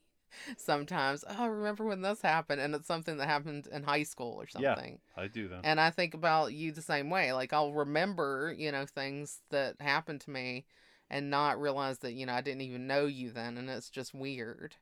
sometimes, 0.56 1.24
"Oh, 1.28 1.46
remember 1.46 1.84
when 1.84 2.02
this 2.02 2.22
happened?" 2.22 2.60
and 2.60 2.74
it's 2.74 2.86
something 2.86 3.16
that 3.18 3.26
happened 3.26 3.68
in 3.72 3.82
high 3.84 4.02
school 4.02 4.40
or 4.40 4.46
something. 4.46 4.64
Yeah. 4.64 4.74
something. 4.74 4.98
I 5.16 5.28
do 5.28 5.48
that. 5.48 5.60
And 5.64 5.80
I 5.80 5.90
think 5.90 6.14
about 6.14 6.52
you 6.52 6.72
the 6.72 6.82
same 6.82 7.10
way. 7.10 7.32
Like 7.32 7.52
I'll 7.52 7.72
remember, 7.72 8.54
you 8.56 8.72
know, 8.72 8.86
things 8.86 9.40
that 9.50 9.80
happened 9.80 10.20
to 10.22 10.30
me 10.30 10.64
and 11.10 11.30
not 11.30 11.60
realize 11.60 11.98
that, 11.98 12.12
you 12.12 12.26
know, 12.26 12.32
I 12.32 12.40
didn't 12.40 12.62
even 12.62 12.86
know 12.86 13.06
you 13.06 13.30
then 13.30 13.58
and 13.58 13.68
it's 13.68 13.90
just 13.90 14.14
weird. 14.14 14.76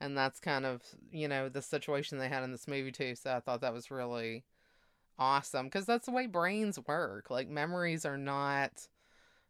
And 0.00 0.16
that's 0.16 0.40
kind 0.40 0.66
of, 0.66 0.82
you 1.10 1.26
know, 1.26 1.48
the 1.48 1.62
situation 1.62 2.18
they 2.18 2.28
had 2.28 2.42
in 2.42 2.52
this 2.52 2.68
movie 2.68 2.92
too. 2.92 3.14
So 3.14 3.34
I 3.34 3.40
thought 3.40 3.62
that 3.62 3.72
was 3.72 3.90
really 3.90 4.44
awesome 5.18 5.66
because 5.66 5.86
that's 5.86 6.06
the 6.06 6.12
way 6.12 6.26
brains 6.26 6.78
work. 6.86 7.30
Like 7.30 7.48
memories 7.48 8.04
are 8.04 8.18
not 8.18 8.88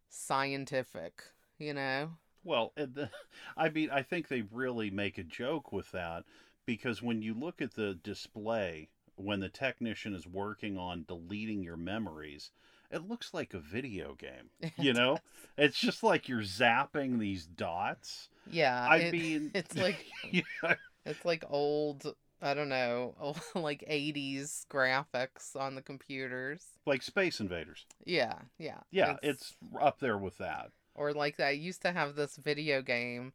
scientific, 0.09 1.23
you 1.59 1.73
know? 1.73 2.11
Well, 2.43 2.73
I 3.57 3.69
mean, 3.69 3.89
I 3.91 4.01
think 4.01 4.27
they 4.27 4.41
really 4.51 4.89
make 4.89 5.17
a 5.17 5.23
joke 5.23 5.71
with 5.71 5.91
that 5.91 6.23
because 6.65 7.01
when 7.01 7.21
you 7.21 7.33
look 7.33 7.61
at 7.61 7.73
the 7.75 7.93
display, 7.95 8.89
when 9.15 9.39
the 9.39 9.49
technician 9.49 10.13
is 10.13 10.27
working 10.27 10.77
on 10.77 11.05
deleting 11.07 11.63
your 11.63 11.77
memories, 11.77 12.51
it 12.91 13.07
looks 13.07 13.33
like 13.33 13.53
a 13.53 13.59
video 13.59 14.15
game. 14.15 14.49
You 14.77 14.93
know, 14.93 15.19
it's 15.57 15.77
just 15.79 16.03
like 16.03 16.29
you're 16.29 16.41
zapping 16.41 17.19
these 17.19 17.45
dots. 17.45 18.29
Yeah. 18.49 18.87
I 18.89 18.99
it- 18.99 19.11
mean, 19.11 19.51
it's 19.55 19.75
like 19.75 20.05
yeah, 20.31 20.75
It's 21.05 21.25
like 21.25 21.43
old, 21.49 22.15
I 22.41 22.53
don't 22.53 22.69
know, 22.69 23.15
like 23.55 23.83
80s 23.87 24.65
graphics 24.69 25.55
on 25.55 25.75
the 25.75 25.81
computers. 25.81 26.63
like 26.85 27.01
Space 27.01 27.39
Invaders. 27.39 27.85
Yeah, 28.05 28.35
yeah. 28.59 28.79
Yeah, 28.91 29.17
it's, 29.23 29.55
up 29.81 29.99
there 29.99 30.17
with 30.17 30.37
that. 30.37 30.71
Or 30.95 31.13
like 31.13 31.37
that. 31.37 31.47
I 31.47 31.51
used 31.51 31.81
to 31.83 31.91
have 31.91 32.15
this 32.15 32.37
video 32.37 32.81
game. 32.81 33.33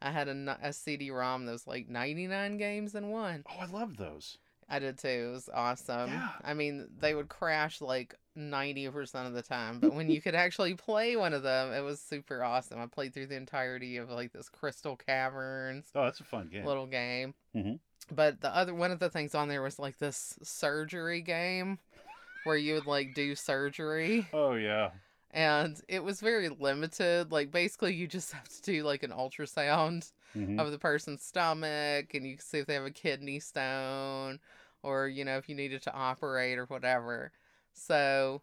I 0.00 0.10
had 0.10 0.28
a 0.28 0.72
CD-ROM 0.72 1.46
that 1.46 1.52
was 1.52 1.66
like 1.66 1.88
99 1.88 2.56
games 2.56 2.94
in 2.94 3.10
one. 3.10 3.44
Oh, 3.50 3.60
I 3.60 3.66
love 3.66 3.96
those. 3.96 4.38
I 4.68 4.78
did 4.78 4.98
too. 4.98 5.08
It 5.08 5.32
was 5.32 5.50
awesome. 5.52 6.10
Yeah. 6.10 6.28
I 6.44 6.54
mean, 6.54 6.88
they 6.98 7.14
would 7.14 7.28
crash 7.28 7.80
like 7.80 8.14
90% 8.36 9.26
of 9.26 9.32
the 9.32 9.42
time, 9.42 9.80
but 9.80 9.94
when 9.94 10.10
you 10.10 10.20
could 10.20 10.34
actually 10.34 10.74
play 10.74 11.16
one 11.16 11.32
of 11.32 11.42
them, 11.42 11.72
it 11.72 11.80
was 11.80 12.00
super 12.00 12.44
awesome. 12.44 12.78
I 12.78 12.86
played 12.86 13.14
through 13.14 13.28
the 13.28 13.36
entirety 13.36 13.96
of 13.96 14.10
like 14.10 14.32
this 14.32 14.48
Crystal 14.50 14.94
Caverns 14.96 15.86
Oh, 15.94 16.04
that's 16.04 16.20
a 16.20 16.24
fun 16.24 16.48
game. 16.48 16.64
little 16.66 16.86
game. 16.86 17.34
Mhm. 17.56 17.80
But 18.14 18.40
the 18.40 18.54
other 18.54 18.74
one 18.74 18.90
of 18.90 18.98
the 19.00 19.10
things 19.10 19.34
on 19.34 19.48
there 19.48 19.62
was 19.62 19.78
like 19.78 19.98
this 19.98 20.38
surgery 20.42 21.20
game 21.20 21.78
where 22.44 22.56
you 22.56 22.74
would 22.74 22.86
like 22.86 23.14
do 23.14 23.34
surgery 23.34 24.26
Oh 24.32 24.54
yeah. 24.54 24.90
and 25.30 25.80
it 25.88 26.02
was 26.02 26.20
very 26.20 26.48
limited. 26.48 27.30
Like 27.32 27.50
basically 27.52 27.94
you 27.94 28.06
just 28.06 28.32
have 28.32 28.48
to 28.48 28.62
do 28.62 28.82
like 28.82 29.02
an 29.02 29.10
ultrasound 29.10 30.10
Mhm. 30.36 30.58
of 30.58 30.70
the 30.70 30.78
person's 30.78 31.22
stomach 31.22 32.14
and 32.14 32.26
you 32.26 32.36
can 32.36 32.44
see 32.44 32.58
if 32.58 32.66
they 32.66 32.74
have 32.74 32.84
a 32.84 32.90
kidney 32.90 33.40
stone 33.40 34.40
or 34.82 35.08
you 35.08 35.24
know 35.24 35.36
if 35.36 35.48
you 35.48 35.54
needed 35.54 35.82
to 35.82 35.92
operate 35.94 36.58
or 36.58 36.64
whatever. 36.66 37.32
So 37.72 38.42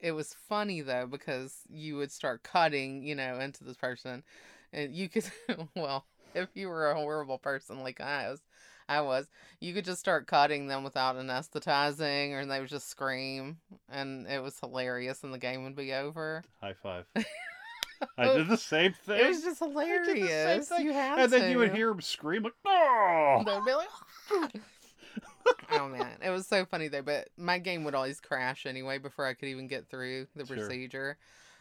it 0.00 0.12
was 0.12 0.34
funny 0.34 0.80
though 0.80 1.06
because 1.06 1.60
you 1.68 1.96
would 1.96 2.10
start 2.12 2.42
cutting, 2.42 3.02
you 3.02 3.14
know, 3.14 3.38
into 3.38 3.64
this 3.64 3.76
person 3.76 4.22
and 4.72 4.94
you 4.94 5.08
could 5.08 5.30
well, 5.76 6.06
if 6.34 6.48
you 6.54 6.68
were 6.68 6.90
a 6.90 6.94
horrible 6.96 7.38
person 7.38 7.80
like 7.82 8.00
I 8.00 8.30
was, 8.30 8.40
I 8.88 9.00
was, 9.00 9.28
you 9.60 9.72
could 9.72 9.84
just 9.84 10.00
start 10.00 10.26
cutting 10.26 10.66
them 10.66 10.84
without 10.84 11.16
anesthetizing 11.16 12.32
or 12.32 12.44
they 12.44 12.60
would 12.60 12.68
just 12.68 12.88
scream 12.88 13.58
and 13.88 14.26
it 14.26 14.42
was 14.42 14.58
hilarious 14.60 15.22
and 15.24 15.32
the 15.32 15.38
game 15.38 15.64
would 15.64 15.76
be 15.76 15.92
over. 15.92 16.42
High 16.60 16.74
five. 16.74 17.06
I 18.18 18.28
did 18.34 18.48
the 18.48 18.56
same 18.56 18.92
thing. 18.92 19.20
It 19.20 19.28
was 19.28 19.42
just 19.42 19.62
I 19.62 19.66
did 19.66 19.76
the 19.76 20.04
same 20.06 20.16
hilarious. 20.18 20.72
You 20.78 20.92
had 20.92 21.18
and 21.18 21.32
then 21.32 21.50
you 21.50 21.58
would 21.58 21.72
hear 21.74 21.88
them 21.88 22.00
scream 22.02 22.42
like, 22.42 22.54
"Oh!" 22.66 23.42
They'd 23.46 23.64
be 23.64 23.74
like, 23.74 24.62
oh 25.70 25.88
man, 25.88 26.18
it 26.22 26.30
was 26.30 26.46
so 26.46 26.64
funny 26.64 26.88
though. 26.88 27.02
But 27.02 27.28
my 27.36 27.58
game 27.58 27.84
would 27.84 27.94
always 27.94 28.20
crash 28.20 28.66
anyway 28.66 28.98
before 28.98 29.26
I 29.26 29.34
could 29.34 29.48
even 29.48 29.66
get 29.68 29.88
through 29.88 30.26
the 30.36 30.44
Sure. 30.44 30.56
procedure. 30.56 31.16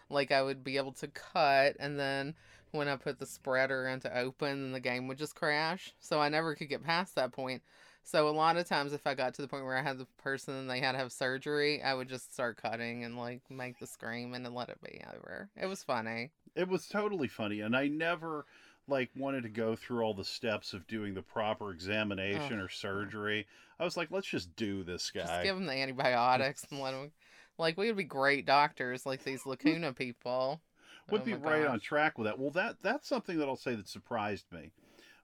Like 0.10 0.32
I 0.32 0.42
would 0.42 0.64
be 0.64 0.78
able 0.78 0.92
to 0.94 1.08
cut, 1.08 1.76
and 1.80 2.00
then 2.00 2.36
when 2.74 2.88
I 2.88 2.96
put 2.96 3.20
the 3.20 3.26
spreader 3.26 3.88
into 3.88 4.16
open, 4.18 4.64
then 4.64 4.72
the 4.72 4.80
game 4.80 5.08
would 5.08 5.18
just 5.18 5.36
crash. 5.36 5.94
So 6.00 6.20
I 6.20 6.30
never 6.30 6.56
could 6.56 6.70
get 6.70 6.84
past 6.84 7.16
that 7.16 7.32
point. 7.32 7.62
So 8.04 8.28
a 8.28 8.32
lot 8.32 8.58
of 8.58 8.68
times, 8.68 8.92
if 8.92 9.08
I 9.08 9.14
got 9.14 9.34
to 9.36 9.42
the 9.42 9.48
point 9.48 9.64
where 9.64 9.78
I 9.78 9.82
had 9.82 9.98
the 9.98 10.08
person 10.22 10.56
and 10.56 10.70
they 10.70 10.82
had 10.82 10.92
to 10.94 10.98
have 10.98 11.12
surgery, 11.12 11.82
I 11.82 11.94
would 11.94 12.10
just 12.10 12.34
start 12.34 12.58
cutting 12.58 13.06
and 13.06 13.18
like 13.18 13.42
make 13.50 13.80
the 13.80 13.88
scream 13.88 14.34
and 14.34 14.44
then 14.44 14.54
let 14.54 14.70
it 14.70 14.82
be 14.84 15.02
over. 15.16 15.50
It 15.56 15.68
was 15.68 15.84
funny. 15.84 16.32
It 16.56 16.68
was 16.68 16.88
totally 16.88 17.30
funny, 17.30 17.62
and 17.62 17.76
I 17.78 17.88
never 17.88 18.46
like 18.88 19.10
wanted 19.16 19.44
to 19.44 19.50
go 19.50 19.78
through 19.78 20.04
all 20.04 20.14
the 20.14 20.26
steps 20.26 20.74
of 20.74 20.86
doing 20.88 21.14
the 21.14 21.22
proper 21.22 21.72
examination 21.72 22.60
or 22.60 22.68
surgery. 22.68 23.48
I 23.80 23.86
was 23.86 23.96
like, 23.96 24.12
let's 24.12 24.28
just 24.28 24.54
do 24.58 24.84
this 24.84 25.10
guy. 25.10 25.22
Just 25.22 25.44
give 25.44 25.56
him 25.56 25.66
the 25.66 25.74
antibiotics 25.74 26.66
and 26.70 26.82
let 26.82 26.94
him 26.94 27.12
Like 27.58 27.78
we 27.78 27.88
would 27.88 27.98
be 27.98 28.04
great 28.04 28.46
doctors, 28.46 29.06
like 29.06 29.24
these 29.24 29.46
Lacuna 29.46 29.94
people. 29.94 30.62
Would 31.10 31.22
Oh 31.22 31.26
be 31.26 31.34
right 31.34 31.66
on 31.66 31.80
track 31.80 32.18
with 32.18 32.26
that. 32.26 32.40
Well, 32.40 32.52
that 32.52 32.78
that's 32.82 33.08
something 33.08 33.38
that 33.38 33.48
I'll 33.48 33.56
say 33.56 33.76
that 33.76 33.88
surprised 33.88 34.52
me. 34.52 34.72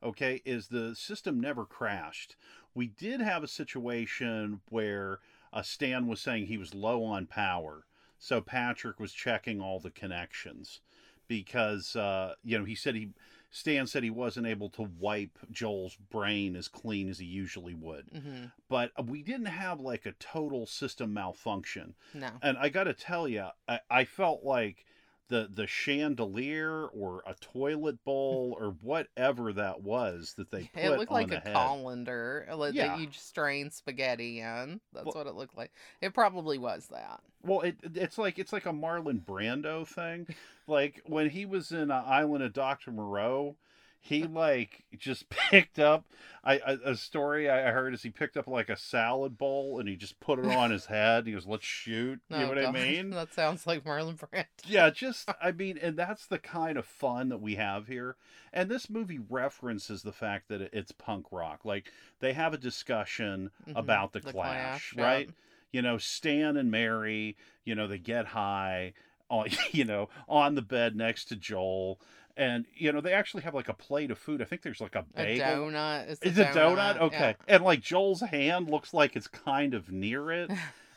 Okay, 0.01 0.41
is 0.45 0.67
the 0.67 0.95
system 0.95 1.39
never 1.39 1.65
crashed. 1.65 2.35
We 2.73 2.87
did 2.87 3.19
have 3.19 3.43
a 3.43 3.47
situation 3.47 4.61
where 4.69 5.19
uh, 5.51 5.61
Stan 5.61 6.07
was 6.07 6.21
saying 6.21 6.45
he 6.45 6.57
was 6.57 6.73
low 6.73 7.03
on 7.03 7.25
power, 7.25 7.85
so 8.17 8.39
Patrick 8.39 8.99
was 8.99 9.11
checking 9.11 9.59
all 9.59 9.79
the 9.79 9.91
connections 9.91 10.79
because 11.27 11.95
uh, 11.95 12.35
you 12.43 12.57
know 12.57 12.65
he 12.65 12.75
said 12.75 12.95
he 12.95 13.09
Stan 13.51 13.87
said 13.87 14.03
he 14.03 14.09
wasn't 14.09 14.47
able 14.47 14.69
to 14.69 14.89
wipe 14.99 15.37
Joel's 15.51 15.95
brain 15.95 16.55
as 16.55 16.67
clean 16.67 17.09
as 17.09 17.19
he 17.19 17.25
usually 17.25 17.73
would, 17.73 18.07
hmm 18.13 18.45
but 18.69 18.91
we 19.07 19.23
didn't 19.23 19.47
have 19.47 19.79
like 19.79 20.05
a 20.05 20.11
total 20.13 20.65
system 20.65 21.13
malfunction. 21.13 21.95
No. 22.13 22.29
And 22.41 22.57
I 22.57 22.69
got 22.69 22.83
to 22.83 22.93
tell 22.93 23.27
you, 23.27 23.47
I, 23.67 23.79
I 23.89 24.05
felt 24.05 24.43
like 24.43 24.85
the 25.29 25.47
the 25.53 25.67
chandelier 25.67 26.85
or 26.87 27.23
a 27.25 27.33
toilet 27.35 28.03
bowl 28.03 28.57
or 28.59 28.71
whatever 28.81 29.53
that 29.53 29.81
was 29.81 30.33
that 30.37 30.51
they 30.51 30.69
put 30.73 30.83
It 30.83 30.97
looked 30.97 31.11
like 31.11 31.31
a 31.31 31.39
head. 31.39 31.53
colander 31.53 32.47
uh, 32.51 32.57
like, 32.57 32.73
Yeah. 32.73 32.87
that 32.87 32.99
you 32.99 33.07
strain 33.11 33.69
spaghetti 33.71 34.39
in. 34.41 34.81
That's 34.93 35.05
Well- 35.05 35.13
what 35.15 35.27
it 35.27 35.35
looked 35.35 35.55
like. 35.57 35.71
It 36.01 36.13
probably 36.13 36.57
was 36.57 36.87
that. 36.87 37.21
Well, 37.43 37.61
it 37.61 37.77
it's 37.95 38.17
like 38.17 38.37
it's 38.39 38.51
like 38.51 38.65
a 38.65 38.73
Marlon 38.73 39.23
Brando 39.23 39.87
thing. 39.87 40.27
like 40.67 41.01
when 41.05 41.29
he 41.29 41.45
was 41.45 41.71
in 41.71 41.89
uh, 41.91 42.03
Island 42.05 42.43
of 42.43 42.53
Doctor 42.53 42.91
Moreau, 42.91 43.55
he 44.01 44.23
like 44.23 44.85
just 44.97 45.29
picked 45.51 45.79
up. 45.79 46.05
I 46.43 46.55
a, 46.65 46.91
a 46.91 46.95
story 46.95 47.49
I 47.49 47.71
heard 47.71 47.93
is 47.93 48.01
he 48.01 48.09
picked 48.09 48.37
up 48.37 48.47
like 48.47 48.69
a 48.69 48.77
salad 48.77 49.37
bowl 49.37 49.79
and 49.79 49.89
he 49.89 49.95
just 49.97 50.19
put 50.19 50.39
it 50.39 50.45
on 50.45 50.71
his 50.71 50.85
head. 50.87 51.27
He 51.27 51.33
goes, 51.33 51.45
"Let's 51.45 51.65
shoot." 51.65 52.19
You 52.29 52.37
know 52.37 52.45
Oh, 52.45 52.47
what 52.49 52.57
I 52.65 52.71
mean? 52.71 53.09
that 53.11 53.33
sounds 53.33 53.67
like 53.67 53.83
Marlon 53.83 54.17
Brando. 54.17 54.45
yeah, 54.65 54.89
just 54.89 55.29
I 55.41 55.51
mean, 55.51 55.77
and 55.77 55.97
that's 55.97 56.25
the 56.25 56.39
kind 56.39 56.77
of 56.77 56.85
fun 56.85 57.29
that 57.29 57.41
we 57.41 57.55
have 57.55 57.87
here. 57.87 58.15
And 58.53 58.69
this 58.69 58.89
movie 58.89 59.19
references 59.29 60.01
the 60.01 60.11
fact 60.13 60.47
that 60.49 60.61
it's 60.73 60.91
punk 60.93 61.27
rock. 61.31 61.65
Like 61.65 61.91
they 62.19 62.33
have 62.33 62.53
a 62.53 62.57
discussion 62.57 63.51
Mhm. 63.67 63.77
about 63.77 64.13
the, 64.13 64.19
The 64.21 64.31
Clash, 64.31 64.93
Clash, 64.93 64.93
yeah. 64.97 65.03
right? 65.03 65.29
You 65.71 65.81
know, 65.83 65.97
Stan 65.97 66.57
and 66.57 66.71
Mary, 66.71 67.37
you 67.63 67.75
know, 67.75 67.85
they 67.87 67.99
get 67.99 68.25
high, 68.27 68.93
on, 69.29 69.49
you 69.71 69.85
know, 69.85 70.09
on 70.27 70.55
the 70.55 70.61
bed 70.63 70.95
next 70.95 71.25
to 71.25 71.35
Joel, 71.35 71.99
and 72.39 72.65
you 72.73 72.91
know 72.93 73.01
they 73.01 73.11
actually 73.13 73.43
have 73.43 73.53
like 73.53 73.67
a 73.69 73.73
plate 73.73 74.09
of 74.09 74.17
food. 74.17 74.41
I 74.41 74.45
think 74.45 74.61
there's 74.61 74.79
like 74.81 74.95
a 74.95 75.05
A 75.17 75.23
bagel. 75.37 75.67
donut. 75.67 76.07
It's, 76.09 76.21
Is 76.21 76.37
a 76.39 76.43
it 76.49 76.55
donut? 76.55 76.95
donut? 76.95 77.01
Okay. 77.01 77.35
And 77.47 77.63
like 77.63 77.81
Joel's 77.81 78.21
hand 78.21 78.69
looks 78.69 78.93
like 78.93 79.15
it's 79.15 79.27
kind 79.27 79.73
of 79.73 79.91
near 79.91 80.31
it. 80.31 80.49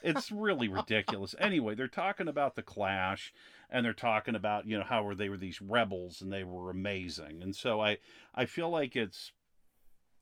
It's 0.05 0.33
really 0.33 0.69
ridiculous. 0.69 1.35
Anyway, 1.39 1.75
they're 1.75 1.87
talking 1.89 2.27
about 2.29 2.57
the 2.57 2.63
Clash 2.63 3.33
and 3.71 3.85
they're 3.85 3.93
talking 3.93 4.35
about, 4.35 4.67
you 4.67 4.77
know, 4.79 4.85
how 4.85 5.03
were 5.05 5.15
they 5.15 5.29
were 5.29 5.37
these 5.37 5.61
rebels 5.63 6.21
and 6.23 6.33
they 6.33 6.45
were 6.45 6.71
amazing. 6.71 7.43
And 7.43 7.55
so 7.55 7.81
I 7.81 7.99
I 8.35 8.47
feel 8.47 8.71
like 8.71 8.97
it's 8.97 9.33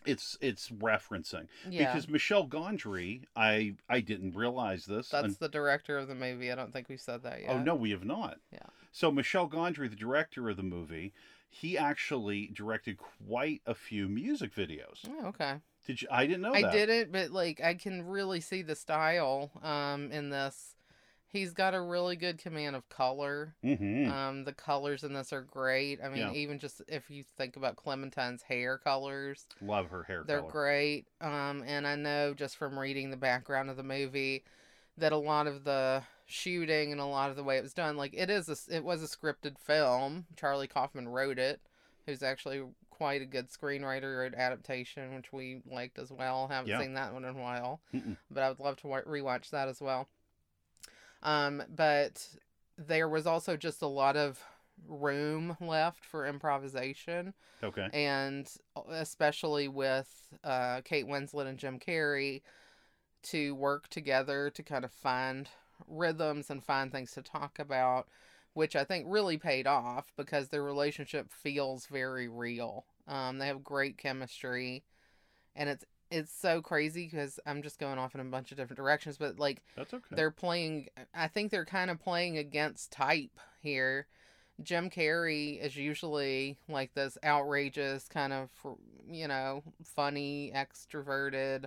it's 0.07 0.39
it's 0.41 0.71
referencing 0.71 1.47
Yeah. 1.69 1.87
because 1.93 2.09
Michel 2.09 2.47
Gondry, 2.47 3.25
I 3.37 3.75
I 3.89 4.01
didn't 4.01 4.35
realize 4.35 4.87
this. 4.87 5.09
That's 5.11 5.25
un- 5.25 5.37
the 5.39 5.49
director 5.49 5.99
of 5.99 6.09
the 6.09 6.15
movie. 6.15 6.51
I 6.51 6.55
don't 6.55 6.73
think 6.73 6.89
we 6.89 6.97
said 6.97 7.23
that 7.25 7.41
yet. 7.43 7.51
Oh 7.51 7.59
no, 7.59 7.75
we 7.75 7.91
have 7.91 8.05
not. 8.05 8.39
Yeah. 8.53 8.61
So 8.93 9.11
Michel 9.11 9.49
Gondry, 9.49 9.89
the 9.91 9.97
director 9.97 10.49
of 10.49 10.57
the 10.57 10.63
movie, 10.63 11.13
he 11.49 11.77
actually 11.79 12.51
directed 12.53 12.97
quite 12.99 13.61
a 13.67 13.75
few 13.75 14.09
music 14.09 14.55
videos. 14.55 15.01
Oh, 15.09 15.27
okay. 15.29 15.57
Did 15.87 16.03
you? 16.03 16.09
I 16.11 16.27
didn't 16.27 16.43
know 16.43 16.55
I 16.55 16.63
that. 16.63 16.73
didn't, 16.73 17.13
but 17.13 17.31
like 17.31 17.61
I 17.61 17.75
can 17.75 18.07
really 18.07 18.41
see 18.41 18.63
the 18.63 18.77
style 18.77 19.51
um 19.63 20.11
in 20.13 20.31
this. 20.31 20.77
He's 21.33 21.53
got 21.53 21.75
a 21.75 21.81
really 21.81 22.16
good 22.16 22.38
command 22.38 22.75
of 22.75 22.88
color. 22.88 23.55
Mm-hmm. 23.64 24.11
Um, 24.11 24.45
the 24.45 24.53
colors 24.53 25.05
in 25.05 25.12
this 25.12 25.33
are 25.33 25.43
great. 25.43 26.01
I 26.03 26.09
mean, 26.09 26.19
Yeah. 26.19 26.33
even 26.33 26.59
just 26.59 26.83
if 26.88 27.09
you 27.09 27.23
think 27.23 27.57
about 27.57 27.77
Clementine's 27.77 28.43
hair 28.43 28.79
colors, 28.79 29.47
Love 29.61 29.90
her 29.90 30.03
hair 30.03 30.25
they're 30.27 30.40
color. 30.40 30.51
great. 30.51 31.07
Um, 31.21 31.62
and 31.66 31.87
I 31.87 31.95
know 31.95 32.35
just 32.35 32.57
from 32.57 32.77
reading 32.79 33.11
the 33.11 33.16
background 33.16 33.71
of 33.71 33.77
the 33.77 33.85
movie 33.85 34.43
that 34.99 35.12
a 35.12 35.16
lot 35.16 35.47
of 35.47 35.62
the 35.62 36.03
shooting 36.27 36.90
and 36.90 37.01
a 37.01 37.07
lot 37.07 37.31
of 37.31 37.37
the 37.37 37.45
way 37.45 37.59
it 37.59 37.62
was 37.62 37.75
done, 37.75 37.97
like 37.97 38.12
it 38.12 38.29
is, 38.29 38.49
a, 38.49 38.75
it 38.77 38.83
was 38.85 39.03
a 39.03 39.07
scripted 39.07 39.57
film. 39.59 40.27
Charlie 40.37 40.66
Kaufman 40.66 41.09
wrote 41.09 41.38
it, 41.38 41.61
who's 42.07 42.25
actually 42.25 42.62
quite 42.90 43.23
a 43.23 43.27
good 43.27 43.49
screenwriter 43.51 44.27
at 44.27 44.35
adaptation, 44.35 45.14
which 45.14 45.33
we 45.33 45.62
liked 45.64 45.99
as 45.99 46.11
well. 46.11 46.49
Haven't 46.49 46.71
Yeah. 46.71 46.81
seen 46.81 46.95
that 46.95 47.12
one 47.14 47.25
in 47.25 47.37
a 47.37 47.40
while, 47.40 47.81
Mm-mm. 47.95 48.16
but 48.31 48.43
I 48.43 48.49
would 48.49 48.59
love 48.61 48.77
to 48.79 48.88
wa- 48.88 49.01
rewatch 49.03 49.51
that 49.51 49.69
as 49.69 49.81
well. 49.81 50.09
Um, 51.22 51.62
but 51.74 52.26
there 52.78 53.09
was 53.09 53.26
also 53.26 53.56
just 53.56 53.83
a 53.83 53.87
lot 53.87 54.16
of 54.16 54.42
room 54.87 55.56
left 55.61 56.04
for 56.04 56.26
improvisation 56.26 57.35
Okay. 57.62 57.88
and 57.92 58.50
especially 58.90 59.68
with 59.68 60.09
uh, 60.42 60.80
Kate 60.83 61.06
Winslet 61.06 61.46
and 61.46 61.59
Jim 61.59 61.78
Carrey 61.78 62.42
to 63.24 63.54
work 63.54 63.88
together 63.88 64.50
to 64.50 64.62
kind 64.62 64.85
of 64.85 64.92
find 64.92 65.48
rhythms 65.87 66.50
and 66.50 66.64
find 66.64 66.90
things 66.90 67.12
to 67.12 67.22
talk 67.22 67.59
about, 67.59 68.09
which 68.54 68.74
I 68.74 68.85
think 68.85 69.06
really 69.09 69.37
paid 69.37 69.66
off 69.66 70.12
because 70.16 70.48
their 70.48 70.62
relationship 70.62 71.30
feels 71.30 71.87
very 71.87 72.28
real. 72.28 72.87
Um, 73.06 73.38
they 73.38 73.46
have 73.46 73.62
great 73.62 73.98
chemistry, 73.98 74.85
and 75.54 75.68
it's 75.68 75.85
it's 76.11 76.33
so 76.33 76.61
crazy 76.61 77.07
because 77.11 77.38
I'm 77.46 77.62
just 77.62 77.79
going 77.79 77.99
off 77.99 78.14
in 78.14 78.20
a 78.20 78.25
bunch 78.25 78.51
of 78.51 78.57
different 78.57 78.79
directions, 78.79 79.16
but 79.16 79.38
like 79.38 79.62
That's 79.77 79.94
okay. 79.94 80.16
they're 80.16 80.31
playing 80.31 80.88
i 81.14 81.29
think 81.29 81.51
they're 81.51 81.64
kind 81.64 81.90
of 81.90 82.01
playing 82.01 82.37
against 82.38 82.90
type 82.92 83.31
here 83.62 84.07
jim 84.62 84.90
carrey 84.90 85.61
is 85.64 85.77
usually 85.77 86.59
like 86.68 86.92
this 86.94 87.16
outrageous 87.25 88.09
kind 88.09 88.33
of 88.33 88.51
you 89.09 89.27
know 89.29 89.62
funny 89.85 90.53
extroverted 90.55 91.64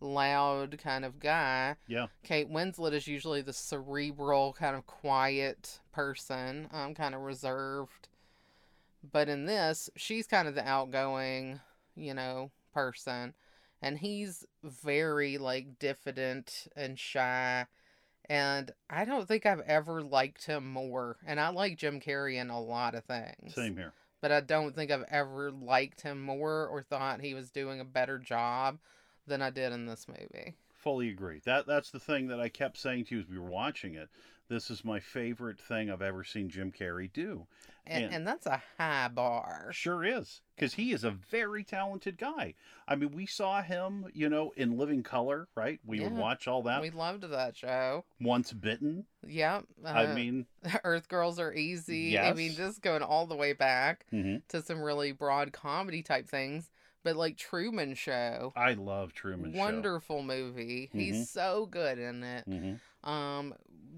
loud 0.00 0.78
kind 0.82 1.04
of 1.04 1.20
guy 1.20 1.76
Yeah. 1.86 2.06
kate 2.24 2.50
winslet 2.50 2.92
is 2.92 3.06
usually 3.06 3.42
the 3.42 3.52
cerebral 3.52 4.52
kind 4.52 4.74
of 4.74 4.86
quiet 4.86 5.80
person 5.92 6.68
um 6.72 6.94
kind 6.94 7.14
of 7.14 7.20
reserved 7.20 8.08
but 9.12 9.28
in 9.28 9.46
this 9.46 9.88
she's 9.96 10.26
kind 10.26 10.48
of 10.48 10.54
the 10.54 10.66
outgoing 10.66 11.60
you 11.94 12.14
know 12.14 12.50
person 12.74 13.34
and 13.82 13.98
he's 13.98 14.46
very 14.62 15.36
like 15.36 15.78
diffident 15.78 16.68
and 16.76 16.98
shy 16.98 17.66
and 18.30 18.70
i 18.88 19.04
don't 19.04 19.28
think 19.28 19.44
i've 19.44 19.60
ever 19.60 20.00
liked 20.02 20.46
him 20.46 20.72
more 20.72 21.16
and 21.26 21.40
i 21.40 21.48
like 21.48 21.76
jim 21.76 22.00
carrey 22.00 22.40
in 22.40 22.48
a 22.48 22.60
lot 22.60 22.94
of 22.94 23.04
things 23.04 23.54
Same 23.54 23.76
here. 23.76 23.92
but 24.20 24.32
i 24.32 24.40
don't 24.40 24.74
think 24.74 24.90
i've 24.90 25.04
ever 25.10 25.50
liked 25.50 26.00
him 26.02 26.22
more 26.22 26.66
or 26.68 26.82
thought 26.82 27.20
he 27.20 27.34
was 27.34 27.50
doing 27.50 27.80
a 27.80 27.84
better 27.84 28.18
job 28.18 28.78
than 29.26 29.42
i 29.42 29.50
did 29.50 29.72
in 29.72 29.86
this 29.86 30.06
movie 30.08 30.54
Fully 30.82 31.10
agree. 31.10 31.40
That 31.44 31.64
that's 31.68 31.92
the 31.92 32.00
thing 32.00 32.26
that 32.26 32.40
I 32.40 32.48
kept 32.48 32.76
saying 32.76 33.04
to 33.04 33.14
you 33.14 33.20
as 33.20 33.28
we 33.28 33.38
were 33.38 33.48
watching 33.48 33.94
it. 33.94 34.08
This 34.52 34.70
is 34.70 34.84
my 34.84 35.00
favorite 35.00 35.58
thing 35.58 35.90
I've 35.90 36.02
ever 36.02 36.24
seen 36.24 36.50
Jim 36.50 36.72
Carrey 36.72 37.10
do. 37.10 37.46
and, 37.86 38.04
And- 38.04 38.14
and 38.14 38.26
that's 38.26 38.44
a 38.44 38.62
high 38.76 39.08
bar 39.08 39.70
Sure 39.72 40.04
is, 40.04 40.42
because 40.54 40.74
he 40.74 40.92
is 40.92 41.04
a 41.04 41.10
very 41.10 41.64
talented 41.64 42.18
guy. 42.18 42.52
I 42.86 42.94
mean, 42.96 43.12
we 43.12 43.24
saw 43.24 43.62
him, 43.62 44.04
you 44.12 44.28
know, 44.28 44.52
in 44.54 44.76
Living 44.76 45.02
Color, 45.02 45.48
right? 45.56 45.80
We 45.86 46.00
would 46.00 46.12
watch 46.12 46.46
all 46.46 46.62
that. 46.64 46.82
we 46.82 46.90
loved 46.90 47.22
that 47.22 47.56
show 47.56 48.04
Once 48.20 48.52
Bitten. 48.52 49.06
yep 49.26 49.64
uh, 49.82 49.88
I 49.88 50.14
mean, 50.14 50.44
earth 50.84 51.08
girls 51.08 51.38
are 51.38 51.54
easy 51.54 52.18
i 52.18 52.34
mean 52.34 52.52
just 52.52 52.82
going 52.82 53.02
all 53.02 53.26
the 53.26 53.36
way 53.36 53.54
back 53.54 54.04
mhm. 54.12 54.42
to 54.48 54.60
some 54.60 54.82
really 54.82 55.12
broad 55.12 55.52
comedy 55.52 56.02
type 56.02 56.28
things 56.28 56.70
but 57.02 57.16
like 57.16 57.36
truman 57.36 57.94
show 57.94 58.52
I 58.56 58.74
love 58.74 59.12
Truman 59.12 59.52
wonderful 59.52 60.22
movie. 60.22 60.90
Mhm. 60.94 60.98
He's 61.00 61.30
so 61.30 61.66
good 61.66 61.98
in 61.98 62.22
it. 62.22 62.44
Show. 62.48 62.52
hmm 62.58 63.08
Um, 63.08 63.54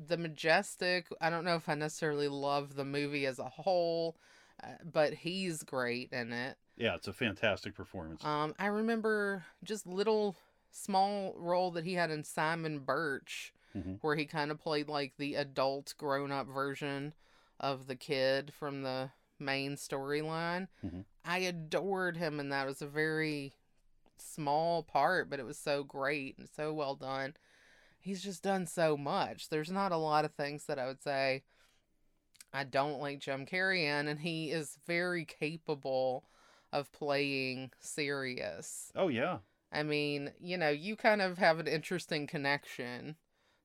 The 0.06 0.16
Majestic. 0.16 1.06
I 1.20 1.30
don't 1.30 1.44
know 1.44 1.56
if 1.56 1.68
I 1.68 1.74
necessarily 1.74 2.28
love 2.28 2.74
the 2.74 2.84
movie 2.84 3.26
as 3.26 3.38
a 3.38 3.48
whole, 3.48 4.16
uh, 4.62 4.68
but 4.84 5.12
he's 5.14 5.62
great 5.62 6.12
in 6.12 6.32
it. 6.32 6.56
Yeah, 6.76 6.94
it's 6.94 7.08
a 7.08 7.12
fantastic 7.12 7.74
performance. 7.74 8.24
Um, 8.24 8.54
I 8.58 8.66
remember 8.66 9.44
just 9.62 9.86
little 9.86 10.36
small 10.70 11.34
role 11.36 11.70
that 11.72 11.84
he 11.84 11.94
had 11.94 12.10
in 12.10 12.24
Simon 12.24 12.80
Birch, 12.80 13.52
Mhm. 13.76 13.98
where 14.00 14.16
he 14.16 14.24
kind 14.26 14.50
of 14.50 14.58
played 14.58 14.88
like 14.88 15.16
the 15.16 15.34
adult, 15.36 15.94
grown 15.98 16.32
up 16.32 16.46
version 16.46 17.14
of 17.60 17.86
the 17.86 17.96
kid 17.96 18.52
from 18.52 18.82
the 18.82 19.10
main 19.38 19.76
storyline. 19.76 20.68
Mhm. 20.84 21.04
I 21.24 21.38
adored 21.38 22.16
him, 22.16 22.38
and 22.40 22.52
that 22.52 22.66
was 22.66 22.82
a 22.82 22.86
very 22.86 23.54
small 24.18 24.82
part, 24.82 25.28
but 25.30 25.40
it 25.40 25.44
was 25.46 25.58
so 25.58 25.82
great 25.84 26.38
and 26.38 26.48
so 26.48 26.72
well 26.72 26.94
done. 26.94 27.36
He's 28.00 28.22
just 28.22 28.42
done 28.42 28.66
so 28.66 28.96
much. 28.96 29.48
There's 29.48 29.70
not 29.70 29.92
a 29.92 29.96
lot 29.96 30.24
of 30.24 30.34
things 30.34 30.66
that 30.66 30.78
I 30.78 30.86
would 30.86 31.02
say 31.02 31.42
I 32.52 32.64
don't 32.64 33.00
like 33.00 33.18
Jim 33.18 33.46
Carrey 33.46 33.82
in, 33.82 34.06
and 34.06 34.20
he 34.20 34.50
is 34.50 34.78
very 34.86 35.24
capable 35.24 36.24
of 36.72 36.92
playing 36.92 37.72
serious. 37.80 38.92
Oh 38.94 39.08
yeah. 39.08 39.38
I 39.72 39.82
mean, 39.82 40.32
you 40.38 40.56
know, 40.56 40.68
you 40.70 40.94
kind 40.96 41.20
of 41.20 41.38
have 41.38 41.58
an 41.58 41.66
interesting 41.66 42.26
connection 42.26 43.16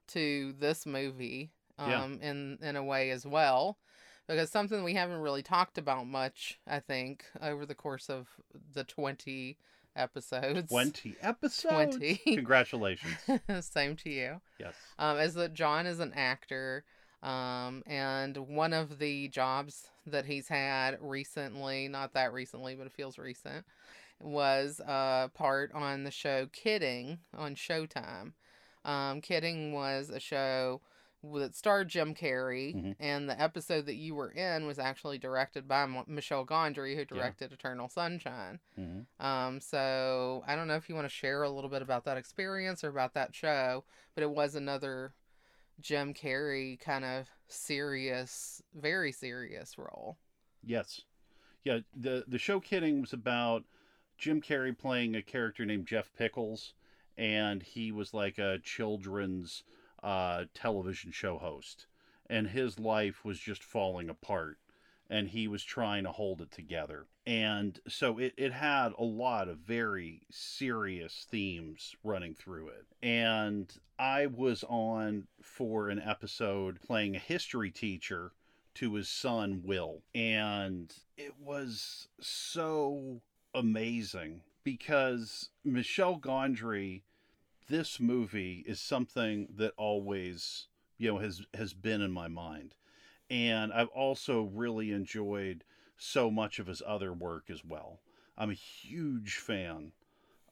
to 0.07 0.53
this 0.53 0.85
movie 0.87 1.51
Yeah. 1.77 2.03
um 2.03 2.19
in 2.21 2.57
in 2.63 2.75
a 2.75 2.83
way 2.83 3.11
as 3.11 3.25
well 3.27 3.77
because 4.29 4.51
something 4.51 4.83
we 4.83 4.93
haven't 4.93 5.19
really 5.21 5.41
talked 5.41 5.77
about 5.77 6.05
much, 6.07 6.59
I 6.67 6.79
think, 6.79 7.25
over 7.41 7.65
the 7.65 7.75
course 7.75 8.09
of 8.09 8.27
the 8.73 8.83
20 8.83 9.57
episodes. 9.95 10.69
Twenty 10.69 11.15
episodes. 11.21 11.97
20. 11.97 12.15
Congratulations. 12.35 13.17
Same 13.61 13.95
to 13.97 14.09
you. 14.09 14.41
yes. 14.59 14.75
Um, 14.99 15.17
is 15.17 15.33
that 15.33 15.53
John 15.53 15.85
is 15.87 15.99
an 15.99 16.13
actor, 16.15 16.85
um, 17.23 17.83
and 17.87 18.37
one 18.37 18.71
of 18.71 18.99
the 18.99 19.27
jobs 19.29 19.87
that 20.05 20.25
he's 20.25 20.47
had 20.47 20.97
recently, 21.01 21.87
not 21.87 22.13
that 22.13 22.31
recently, 22.31 22.75
but 22.75 22.85
it 22.85 22.93
feels 22.93 23.17
recent, 23.17 23.65
was 24.21 24.79
a 24.85 25.31
part 25.33 25.71
on 25.73 26.03
the 26.03 26.11
show 26.11 26.47
Kidding 26.53 27.19
on 27.35 27.55
Showtime. 27.55 28.33
Um, 28.85 29.21
Kidding 29.21 29.73
was 29.73 30.09
a 30.09 30.19
show 30.19 30.81
that 31.23 31.53
starred 31.55 31.89
Jim 31.89 32.15
Carrey, 32.15 32.73
Mhm. 32.73 32.95
and 32.99 33.29
the 33.29 33.39
episode 33.41 33.85
that 33.87 33.95
you 33.95 34.15
were 34.15 34.31
in 34.31 34.65
was 34.65 34.79
actually 34.79 35.17
directed 35.17 35.67
by 35.67 35.83
M- 35.83 36.03
Michel 36.07 36.45
Gondry, 36.45 36.95
who 36.95 37.03
directed 37.05 37.51
Eternal 37.51 37.89
Sunshine. 37.89 38.59
hmm 38.75 39.01
Um, 39.19 39.59
so 39.59 40.43
I 40.47 40.55
don't 40.55 40.67
know 40.67 40.75
if 40.77 40.87
you 40.87 40.95
want 40.95 41.05
to 41.05 41.13
share 41.13 41.43
a 41.43 41.49
little 41.49 41.69
bit 41.69 41.81
about 41.81 42.05
that 42.05 42.17
experience 42.17 42.83
or 42.83 42.89
about 42.89 43.13
that 43.15 43.35
show, 43.35 43.83
but 44.15 44.23
it 44.23 44.29
was 44.31 44.55
another 44.55 45.13
Jim 45.81 46.13
Carrey 46.13 46.79
kind 46.79 47.03
of 47.05 47.29
serious, 47.47 48.61
very 48.73 49.11
serious 49.11 49.77
role. 49.77 50.17
Yes. 50.63 51.01
Yeah. 51.63 51.79
The 51.93 52.23
the 52.27 52.37
show 52.39 52.59
Kidding 52.59 53.01
was 53.01 53.13
about 53.13 53.65
Jim 54.17 54.41
Carrey 54.41 54.77
playing 54.77 55.15
a 55.15 55.21
character 55.21 55.65
named 55.65 55.87
Jeff 55.87 56.13
Pickles, 56.13 56.73
and 57.17 57.61
he 57.63 57.91
was 57.91 58.13
like 58.13 58.37
a 58.37 58.59
children's 58.59 59.63
uh, 60.03 60.45
television 60.53 61.11
show 61.11 61.37
host, 61.37 61.87
and 62.29 62.47
his 62.47 62.79
life 62.79 63.25
was 63.25 63.39
just 63.39 63.63
falling 63.63 64.09
apart, 64.09 64.57
and 65.09 65.29
he 65.29 65.47
was 65.47 65.63
trying 65.63 66.03
to 66.03 66.11
hold 66.11 66.41
it 66.41 66.51
together. 66.51 67.05
And 67.25 67.79
so 67.87 68.17
it, 68.17 68.33
it 68.37 68.53
had 68.53 68.93
a 68.97 69.03
lot 69.03 69.47
of 69.47 69.59
very 69.59 70.21
serious 70.31 71.27
themes 71.29 71.95
running 72.03 72.33
through 72.33 72.69
it. 72.69 72.85
And 73.03 73.71
I 73.97 74.27
was 74.27 74.63
on 74.67 75.27
for 75.41 75.89
an 75.89 76.01
episode 76.01 76.81
playing 76.81 77.15
a 77.15 77.19
history 77.19 77.69
teacher 77.69 78.31
to 78.75 78.93
his 78.95 79.09
son 79.09 79.61
Will. 79.65 80.01
And 80.15 80.93
it 81.17 81.33
was 81.39 82.07
so 82.19 83.21
amazing 83.53 84.41
because 84.63 85.49
Michel 85.63 86.19
Gondry, 86.19 87.01
this 87.69 87.99
movie 87.99 88.63
is 88.67 88.81
something 88.81 89.47
that 89.55 89.73
always, 89.77 90.67
you 90.97 91.11
know, 91.11 91.19
has 91.19 91.43
has 91.53 91.73
been 91.73 92.01
in 92.01 92.11
my 92.11 92.27
mind. 92.27 92.75
And 93.29 93.71
I've 93.71 93.89
also 93.89 94.49
really 94.53 94.91
enjoyed 94.91 95.63
so 95.97 96.31
much 96.31 96.59
of 96.59 96.67
his 96.67 96.81
other 96.85 97.13
work 97.13 97.49
as 97.49 97.63
well. 97.63 97.99
I'm 98.37 98.49
a 98.49 98.55
huge 98.55 99.35
fan 99.35 99.91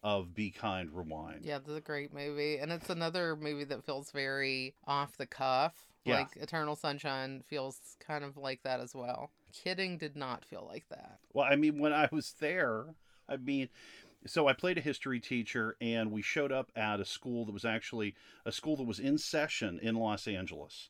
of 0.03 0.33
Be 0.35 0.51
Kind 0.51 0.91
Rewind. 0.91 1.43
Yeah, 1.43 1.57
this 1.57 1.69
is 1.69 1.77
a 1.77 1.81
great 1.81 2.13
movie, 2.13 2.57
and 2.57 2.71
it's 2.71 2.89
another 2.89 3.35
movie 3.35 3.63
that 3.63 3.83
feels 3.83 4.11
very 4.11 4.75
off 4.85 5.17
the 5.17 5.25
cuff. 5.25 5.73
Yeah. 6.05 6.19
Like 6.19 6.37
Eternal 6.37 6.75
Sunshine 6.75 7.43
feels 7.47 7.79
kind 7.99 8.23
of 8.23 8.37
like 8.37 8.61
that 8.63 8.79
as 8.79 8.93
well. 8.93 9.31
Kidding 9.51 9.97
did 9.97 10.15
not 10.15 10.45
feel 10.45 10.65
like 10.69 10.85
that. 10.89 11.19
Well, 11.33 11.47
I 11.49 11.55
mean, 11.55 11.79
when 11.79 11.93
I 11.93 12.07
was 12.11 12.35
there, 12.39 12.85
I 13.27 13.37
mean, 13.37 13.69
so 14.25 14.47
I 14.47 14.53
played 14.53 14.77
a 14.77 14.81
history 14.81 15.19
teacher, 15.19 15.75
and 15.79 16.11
we 16.11 16.21
showed 16.21 16.51
up 16.51 16.71
at 16.75 16.99
a 16.99 17.05
school 17.05 17.45
that 17.45 17.51
was 17.53 17.65
actually 17.65 18.15
a 18.45 18.51
school 18.51 18.75
that 18.77 18.83
was 18.83 18.99
in 18.99 19.17
session 19.17 19.79
in 19.81 19.95
Los 19.95 20.27
Angeles. 20.27 20.89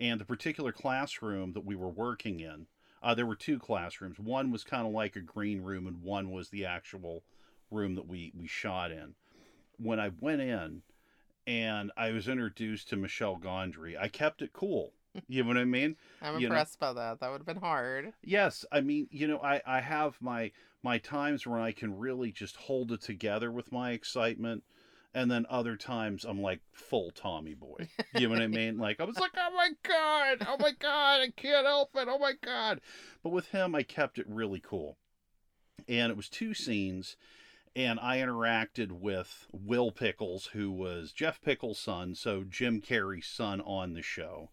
And 0.00 0.20
the 0.20 0.24
particular 0.24 0.70
classroom 0.72 1.52
that 1.54 1.64
we 1.64 1.74
were 1.74 1.88
working 1.88 2.40
in, 2.40 2.66
uh, 3.02 3.14
there 3.14 3.26
were 3.26 3.34
two 3.36 3.58
classrooms. 3.58 4.18
One 4.18 4.50
was 4.52 4.64
kind 4.64 4.86
of 4.86 4.92
like 4.92 5.16
a 5.16 5.20
green 5.20 5.62
room, 5.62 5.86
and 5.86 6.02
one 6.02 6.30
was 6.30 6.48
the 6.50 6.64
actual 6.64 7.24
room 7.70 7.94
that 7.96 8.06
we, 8.06 8.32
we 8.38 8.46
shot 8.46 8.90
in. 8.92 9.14
When 9.78 9.98
I 10.00 10.10
went 10.20 10.40
in 10.40 10.82
and 11.46 11.90
I 11.96 12.10
was 12.10 12.28
introduced 12.28 12.88
to 12.90 12.96
Michel 12.96 13.38
Gondry, 13.38 13.98
I 14.00 14.08
kept 14.08 14.40
it 14.42 14.52
cool. 14.52 14.92
You 15.26 15.42
know 15.42 15.48
what 15.48 15.56
I 15.56 15.64
mean? 15.64 15.96
I'm 16.22 16.34
You 16.34 16.48
know- 16.48 16.54
impressed 16.54 16.78
by 16.78 16.92
that. 16.92 17.18
That 17.18 17.30
would 17.32 17.38
have 17.38 17.46
been 17.46 17.56
hard. 17.56 18.12
Yes, 18.22 18.64
I 18.70 18.82
mean, 18.82 19.08
you 19.10 19.26
know, 19.26 19.40
I 19.40 19.60
I 19.66 19.80
have 19.80 20.16
my 20.20 20.52
my 20.82 20.98
times 20.98 21.46
where 21.46 21.60
I 21.60 21.72
can 21.72 21.98
really 21.98 22.32
just 22.32 22.56
hold 22.56 22.92
it 22.92 23.00
together 23.02 23.50
with 23.50 23.72
my 23.72 23.92
excitement, 23.92 24.64
and 25.14 25.30
then 25.30 25.46
other 25.50 25.76
times 25.76 26.24
I'm 26.24 26.40
like 26.40 26.60
full 26.72 27.10
Tommy 27.10 27.54
boy. 27.54 27.88
You 28.14 28.28
know 28.28 28.34
what 28.34 28.42
I 28.42 28.46
mean? 28.48 28.78
Like 28.78 29.00
I 29.00 29.04
was 29.04 29.18
like, 29.18 29.32
oh 29.36 29.54
my 29.56 29.70
god, 29.82 30.46
oh 30.48 30.56
my 30.60 30.72
god, 30.78 31.20
I 31.20 31.30
can't 31.36 31.66
help 31.66 31.90
it, 31.94 32.08
oh 32.08 32.18
my 32.18 32.34
god. 32.42 32.80
But 33.22 33.30
with 33.30 33.48
him, 33.48 33.74
I 33.74 33.82
kept 33.82 34.18
it 34.18 34.26
really 34.28 34.60
cool, 34.60 34.98
and 35.88 36.10
it 36.10 36.16
was 36.16 36.28
two 36.28 36.54
scenes. 36.54 37.16
And 37.76 38.00
I 38.00 38.16
interacted 38.18 38.90
with 38.90 39.46
Will 39.52 39.92
Pickles, 39.92 40.46
who 40.46 40.72
was 40.72 41.12
Jeff 41.12 41.40
Pickles' 41.40 41.78
son, 41.78 42.16
so 42.16 42.42
Jim 42.42 42.80
Carrey's 42.80 43.26
son 43.26 43.60
on 43.60 43.92
the 43.92 44.02
show. 44.02 44.50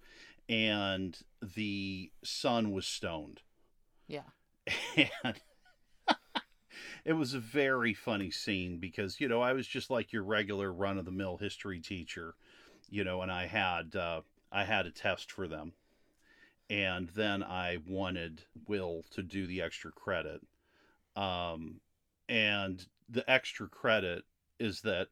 And 0.48 1.18
the 1.42 2.12
son 2.24 2.72
was 2.72 2.86
stoned 2.86 3.42
Yeah. 4.08 4.30
and 5.24 5.42
it 7.06 7.14
was 7.14 7.36
a 7.36 7.40
very 7.40 7.94
funny 7.94 8.32
scene 8.32 8.80
because 8.80 9.22
you 9.22 9.28
know 9.28 9.42
I 9.42 9.54
was 9.54 9.68
just 9.68 9.92
like 9.92 10.12
your 10.12 10.24
regular 10.24 10.74
run 10.74 10.98
of 10.98 11.06
the 11.06 11.12
mill 11.12 11.38
history 11.38 11.80
teacher, 11.80 12.34
you 12.90 13.04
know, 13.04 13.22
and 13.22 13.32
I 13.32 13.46
had 13.46 13.96
uh, 13.96 14.22
I 14.52 14.64
had 14.64 14.88
a 14.88 14.92
test 14.92 15.32
for 15.32 15.48
them, 15.48 15.74
and 16.70 17.10
then 17.10 17.44
I 17.44 17.78
wanted 17.88 18.42
Will 18.68 19.06
to 19.12 19.22
do 19.22 19.46
the 19.46 19.62
extra 19.62 19.92
credit, 19.92 20.42
um, 21.16 21.80
and 22.28 22.86
the 23.08 23.30
extra 23.30 23.70
credit 23.70 24.24
is 24.60 24.82
that 24.82 25.10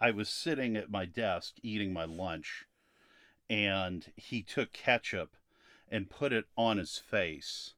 I 0.00 0.12
was 0.12 0.28
sitting 0.28 0.76
at 0.76 0.90
my 0.90 1.04
desk 1.04 1.54
eating 1.62 1.92
my 1.92 2.04
lunch, 2.04 2.66
and 3.50 4.06
he 4.14 4.42
took 4.42 4.72
ketchup 4.72 5.34
and 5.90 6.08
put 6.08 6.32
it 6.32 6.44
on 6.56 6.78
his 6.78 6.98
face 6.98 7.74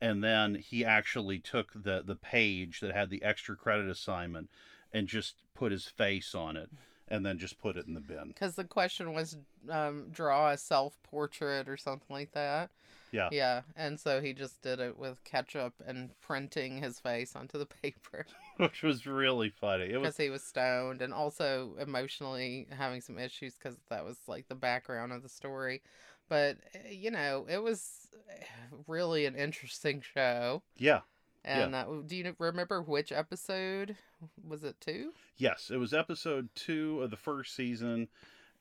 and 0.00 0.24
then 0.24 0.54
he 0.54 0.84
actually 0.84 1.38
took 1.38 1.72
the 1.74 2.02
the 2.04 2.16
page 2.16 2.80
that 2.80 2.94
had 2.94 3.10
the 3.10 3.22
extra 3.22 3.56
credit 3.56 3.88
assignment 3.88 4.50
and 4.92 5.06
just 5.08 5.36
put 5.54 5.72
his 5.72 5.86
face 5.86 6.34
on 6.34 6.56
it 6.56 6.70
and 7.08 7.26
then 7.26 7.38
just 7.38 7.58
put 7.58 7.76
it 7.76 7.86
in 7.86 7.94
the 7.94 8.00
bin 8.00 8.28
Because 8.28 8.54
the 8.54 8.64
question 8.64 9.12
was 9.12 9.36
um, 9.68 10.06
draw 10.10 10.50
a 10.50 10.56
self 10.56 10.96
portrait 11.02 11.68
or 11.68 11.76
something 11.76 12.06
like 12.08 12.32
that. 12.32 12.70
Yeah. 13.12 13.28
Yeah. 13.32 13.62
And 13.74 13.98
so 13.98 14.20
he 14.20 14.32
just 14.32 14.62
did 14.62 14.78
it 14.78 14.96
with 14.96 15.22
ketchup 15.24 15.74
and 15.84 16.10
printing 16.20 16.80
his 16.80 17.00
face 17.00 17.34
onto 17.34 17.58
the 17.58 17.66
paper 17.82 18.26
which 18.56 18.82
was 18.82 19.06
really 19.06 19.48
funny 19.48 19.84
it 19.84 19.96
was 19.96 20.02
because 20.02 20.16
he 20.18 20.28
was 20.28 20.42
stoned 20.42 21.00
and 21.00 21.14
also 21.14 21.72
emotionally 21.80 22.66
having 22.70 23.00
some 23.00 23.18
issues 23.18 23.54
because 23.54 23.76
that 23.88 24.04
was 24.04 24.18
like 24.28 24.48
the 24.48 24.54
background 24.54 25.12
of 25.12 25.22
the 25.22 25.28
story. 25.28 25.82
But, 26.30 26.56
eh, 26.74 26.92
you 26.92 27.10
know, 27.10 27.44
it 27.50 27.58
was 27.62 28.08
eh, 28.30 28.44
really 28.86 29.26
an 29.26 29.34
interesting 29.34 30.00
show. 30.14 30.62
yeah 30.78 31.00
And 31.44 31.74
uh, 31.74 31.84
do 32.06 32.16
you 32.16 32.34
remember 32.38 32.80
which 32.80 33.12
episode? 33.12 33.96
Was 34.42 34.64
it 34.64 34.76
two? 34.80 35.12
yes 35.36 35.70
it 35.72 35.76
was 35.78 35.92
episode 35.94 36.48
two 36.54 37.00
of 37.02 37.10
the 37.10 37.16
first 37.16 37.54
season 37.54 38.08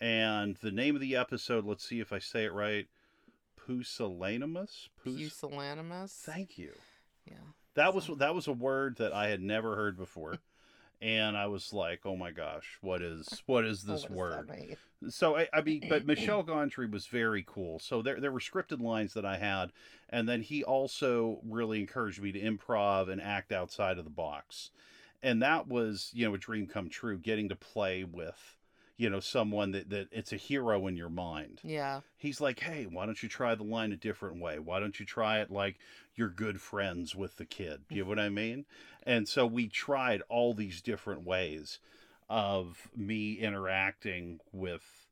and 0.01 0.55
the 0.61 0.72
name 0.72 0.95
of 0.95 1.01
the 1.01 1.15
episode 1.17 1.65
let's 1.65 1.86
see 1.86 1.99
if 1.99 2.13
i 2.13 2.20
say 2.20 2.45
it 2.45 2.53
right 2.53 2.88
pusillanimous 3.57 4.88
Pus- 5.03 5.15
Pusillanimous? 5.15 6.11
thank 6.13 6.57
you 6.57 6.72
Yeah. 7.26 7.34
that 7.76 7.93
was 7.93 8.09
that 8.17 8.34
was 8.34 8.47
a 8.47 8.53
word 8.53 8.95
that 8.97 9.11
i 9.13 9.28
had 9.28 9.41
never 9.41 9.76
heard 9.76 9.97
before 9.97 10.38
and 11.02 11.38
i 11.38 11.47
was 11.47 11.74
like 11.74 12.02
oh 12.06 12.16
my 12.16 12.32
gosh 12.32 12.78
what 12.82 13.02
is 13.02 13.43
what 13.45 13.66
is 13.66 13.86
Oh, 13.88 13.91
this 13.93 14.04
what 14.04 14.12
word? 14.12 14.47
So 15.10 15.38
I, 15.38 15.47
I 15.54 15.62
mean, 15.62 15.86
but 15.88 16.06
Michel 16.06 16.43
Gondry 16.43 16.91
was 16.91 17.08
very 17.08 17.43
cool. 17.47 17.80
So 17.80 18.02
there 18.02 18.20
there 18.20 18.32
were 18.34 18.39
scripted 18.41 18.82
lines 18.82 19.14
that 19.14 19.26
I 19.26 19.38
had, 19.38 19.72
and 20.10 20.28
then 20.28 20.41
he 20.41 20.64
also 20.64 21.39
really 21.47 21.80
encouraged 21.80 22.22
me 22.22 22.32
to 22.34 22.39
improv 22.41 23.10
and 23.10 23.22
act 23.22 23.52
outside 23.54 23.97
of 23.97 24.04
the 24.04 24.10
box. 24.12 24.72
and 25.24 25.41
that 25.41 25.68
was 25.68 26.12
you 26.14 26.28
know 26.28 26.34
a 26.36 26.38
dream 26.38 26.68
come 26.68 26.89
true 26.89 27.18
getting 27.18 27.50
to 27.50 27.56
play 27.56 28.04
with 28.04 28.58
you 29.00 29.10
know 29.10 29.22
someone 29.22 29.72
that 29.72 29.89
that 29.89 30.10
it's 30.12 30.34
a 30.34 30.36
hero 30.36 30.86
in 30.86 30.97
your 30.97 31.10
mind. 31.10 31.62
Yeah. 31.64 32.02
he's 32.18 32.41
like 32.41 32.60
hey 32.60 32.84
why 32.84 33.06
don't 33.06 33.24
you 33.24 33.30
try 33.30 33.56
the 33.56 33.64
line 33.64 33.93
a 33.93 33.97
different 33.97 34.41
way? 34.41 34.60
Why 34.60 34.80
don't 34.80 35.00
you 35.00 35.06
try 35.06 35.39
it 35.39 35.50
like 35.50 35.78
you're 36.16 36.30
good 36.30 36.62
friends 36.62 37.16
with 37.16 37.38
the 37.38 37.45
kid? 37.45 37.82
You 37.89 38.04
know 38.04 38.10
what 38.10 38.20
i 38.20 38.30
mean? 38.30 38.66
And 39.04 39.28
so 39.28 39.45
we 39.45 39.68
tried 39.68 40.22
all 40.28 40.54
these 40.54 40.82
different 40.82 41.24
ways 41.24 41.80
of 42.30 42.89
me 42.95 43.34
interacting 43.36 44.39
with 44.52 45.08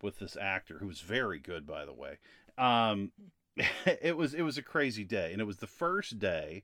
with 0.00 0.20
this 0.20 0.36
actor 0.40 0.78
who 0.78 0.86
was 0.86 1.00
very 1.00 1.40
good 1.40 1.66
by 1.66 1.84
the 1.84 1.92
way. 1.92 2.18
Um 2.56 3.10
it 3.84 4.16
was 4.16 4.32
it 4.32 4.42
was 4.42 4.56
a 4.56 4.62
crazy 4.62 5.04
day. 5.04 5.32
And 5.32 5.40
it 5.40 5.44
was 5.44 5.58
the 5.58 5.66
first 5.66 6.20
day 6.20 6.62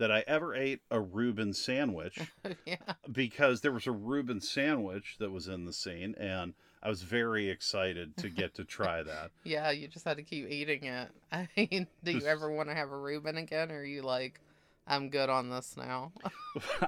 that 0.00 0.10
i 0.10 0.24
ever 0.26 0.54
ate 0.54 0.80
a 0.90 1.00
reuben 1.00 1.52
sandwich 1.52 2.18
yeah. 2.66 2.76
because 3.12 3.60
there 3.60 3.72
was 3.72 3.86
a 3.86 3.92
Reuben 3.92 4.40
sandwich 4.40 5.16
that 5.18 5.30
was 5.30 5.48
in 5.48 5.64
the 5.64 5.72
scene, 5.72 6.14
and 6.18 6.54
I 6.82 6.88
was 6.88 7.02
very 7.02 7.48
excited 7.48 8.16
to 8.18 8.28
get 8.28 8.54
to 8.54 8.64
try 8.64 9.02
that. 9.02 9.30
Yeah, 9.44 9.70
you 9.70 9.88
just 9.88 10.04
had 10.04 10.16
to 10.16 10.22
keep 10.22 10.48
eating 10.48 10.84
it. 10.84 11.08
I 11.32 11.48
mean, 11.56 11.86
do 12.02 12.12
you 12.12 12.26
ever 12.26 12.50
want 12.50 12.68
to 12.68 12.74
have 12.74 12.90
a 12.90 12.96
Reuben 12.96 13.36
again, 13.36 13.70
or 13.70 13.78
are 13.78 13.84
you 13.84 14.02
like, 14.02 14.40
I'm 14.86 15.10
good 15.10 15.30
on 15.30 15.50
this 15.50 15.76
now? 15.76 16.12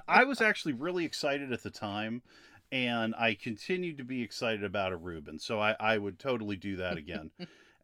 I 0.08 0.24
was 0.24 0.40
actually 0.40 0.72
really 0.72 1.04
excited 1.04 1.52
at 1.52 1.62
the 1.62 1.70
time, 1.70 2.22
and 2.70 3.14
I 3.16 3.34
continued 3.34 3.98
to 3.98 4.04
be 4.04 4.22
excited 4.22 4.64
about 4.64 4.92
a 4.92 4.96
Reuben, 4.96 5.38
so 5.38 5.60
I, 5.60 5.76
I 5.78 5.98
would 5.98 6.18
totally 6.18 6.56
do 6.56 6.76
that 6.76 6.96
again. 6.96 7.30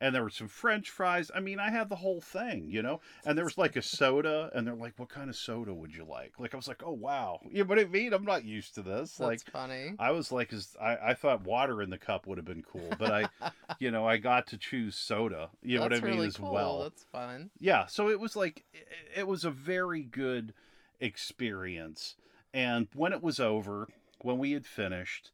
And 0.01 0.14
there 0.14 0.22
were 0.22 0.30
some 0.30 0.49
French 0.49 0.90
fries. 0.90 1.30
I 1.34 1.40
mean, 1.40 1.59
I 1.59 1.70
had 1.70 1.88
the 1.88 1.96
whole 1.96 2.20
thing, 2.20 2.70
you 2.70 2.82
know. 2.82 3.01
And 3.24 3.36
there 3.36 3.44
was 3.44 3.59
like 3.59 3.76
a 3.76 3.82
soda, 3.82 4.51
and 4.55 4.66
they're 4.66 4.74
like, 4.74 4.99
"What 4.99 5.09
kind 5.09 5.28
of 5.28 5.36
soda 5.36 5.74
would 5.74 5.94
you 5.94 6.05
like?" 6.05 6.38
Like 6.38 6.55
I 6.55 6.57
was 6.57 6.68
like, 6.68 6.82
"Oh 6.84 6.92
wow," 6.92 7.40
you 7.51 7.64
know 7.64 7.68
what 7.68 7.78
I 7.78 7.84
mean? 7.84 8.12
I'm 8.12 8.24
not 8.24 8.44
used 8.44 8.74
to 8.76 8.82
this. 8.82 9.16
That's 9.16 9.20
like 9.20 9.51
funny. 9.51 9.94
I 9.99 10.11
was 10.12 10.30
like, 10.30 10.53
is 10.53 10.76
I, 10.80 10.96
I 11.11 11.14
thought 11.14 11.44
water 11.44 11.82
in 11.82 11.90
the 11.90 11.99
cup 11.99 12.26
would 12.26 12.38
have 12.38 12.44
been 12.44 12.62
cool, 12.62 12.90
but 12.99 13.11
I, 13.11 13.28
you 13.78 13.90
know, 13.90 14.07
I 14.07 14.16
got 14.16 14.46
to 14.49 14.59
choose 14.59 14.96
soda. 14.96 15.51
You 15.62 15.76
know 15.76 15.88
That's 15.88 16.01
what 16.01 16.09
I 16.09 16.11
mean 16.11 16.16
really 16.16 16.28
as 16.28 16.36
cool. 16.36 16.53
well. 16.53 16.82
That's 16.82 17.05
fun. 17.05 17.51
Yeah, 17.59 17.86
so 17.86 18.09
it 18.09 18.20
was 18.20 18.36
like 18.36 18.64
it, 18.72 18.88
it 19.16 19.26
was 19.26 19.44
a 19.44 19.51
very 19.51 20.03
good 20.03 20.55
experience. 21.01 22.16
And 22.55 22.88
when 22.94 23.12
it 23.12 23.22
was 23.22 23.40
over, 23.40 23.88
when 24.22 24.38
we 24.38 24.53
had 24.53 24.66
finished, 24.66 25.30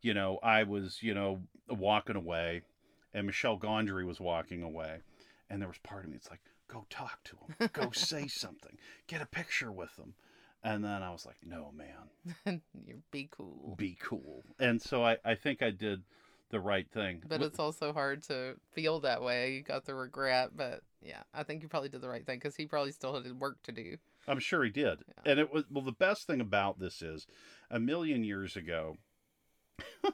you 0.00 0.14
know, 0.14 0.38
I 0.42 0.62
was, 0.62 0.98
you 1.02 1.14
know, 1.14 1.42
walking 1.68 2.16
away 2.16 2.62
and 3.14 3.26
Michel 3.26 3.58
Gondry 3.58 4.04
was 4.04 4.20
walking 4.20 4.62
away. 4.62 4.98
And 5.48 5.60
there 5.60 5.68
was 5.68 5.78
part 5.78 6.04
of 6.04 6.10
me 6.10 6.16
that's 6.16 6.30
like, 6.30 6.40
go 6.68 6.84
talk 6.90 7.22
to 7.24 7.36
him. 7.36 7.70
Go 7.72 7.90
say 7.92 8.26
something. 8.26 8.76
Get 9.06 9.22
a 9.22 9.26
picture 9.26 9.70
with 9.70 9.96
him. 9.96 10.14
And 10.62 10.82
then 10.82 11.02
I 11.02 11.10
was 11.10 11.26
like, 11.26 11.36
no, 11.44 11.72
man, 11.76 12.62
you 12.86 13.02
be 13.10 13.28
cool. 13.30 13.74
be 13.76 13.96
cool. 14.02 14.42
And 14.58 14.80
so 14.80 15.04
I, 15.04 15.18
I 15.24 15.34
think 15.34 15.62
I 15.62 15.70
did 15.70 16.02
the 16.50 16.58
right 16.58 16.90
thing. 16.90 17.22
But 17.28 17.42
it's 17.42 17.58
also 17.58 17.92
hard 17.92 18.22
to 18.24 18.54
feel 18.72 19.00
that 19.00 19.22
way. 19.22 19.54
You 19.54 19.62
got 19.62 19.84
the 19.84 19.94
regret, 19.94 20.50
but 20.56 20.80
yeah, 21.02 21.22
I 21.34 21.42
think 21.42 21.62
you 21.62 21.68
probably 21.68 21.90
did 21.90 22.00
the 22.00 22.08
right 22.08 22.24
thing 22.24 22.38
because 22.38 22.56
he 22.56 22.66
probably 22.66 22.92
still 22.92 23.12
had 23.14 23.30
work 23.38 23.62
to 23.64 23.72
do. 23.72 23.98
I'm 24.26 24.38
sure 24.38 24.64
he 24.64 24.70
did. 24.70 25.00
Yeah. 25.06 25.32
And 25.32 25.40
it 25.40 25.52
was 25.52 25.64
well 25.70 25.84
the 25.84 25.92
best 25.92 26.26
thing 26.26 26.40
about 26.40 26.78
this 26.78 27.02
is 27.02 27.26
a 27.70 27.78
million 27.78 28.24
years 28.24 28.56
ago 28.56 28.96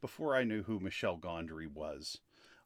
before 0.00 0.36
I 0.36 0.44
knew 0.44 0.62
who 0.62 0.80
Michel 0.80 1.18
Gondry 1.18 1.66
was, 1.66 2.18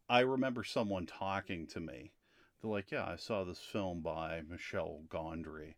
I 0.08 0.20
remember 0.20 0.64
someone 0.64 1.06
talking 1.06 1.66
to 1.68 1.80
me. 1.80 2.12
They're 2.60 2.70
like, 2.70 2.90
"Yeah, 2.90 3.06
I 3.06 3.16
saw 3.16 3.44
this 3.44 3.60
film 3.60 4.00
by 4.00 4.42
Michel 4.48 5.02
Gondry." 5.08 5.74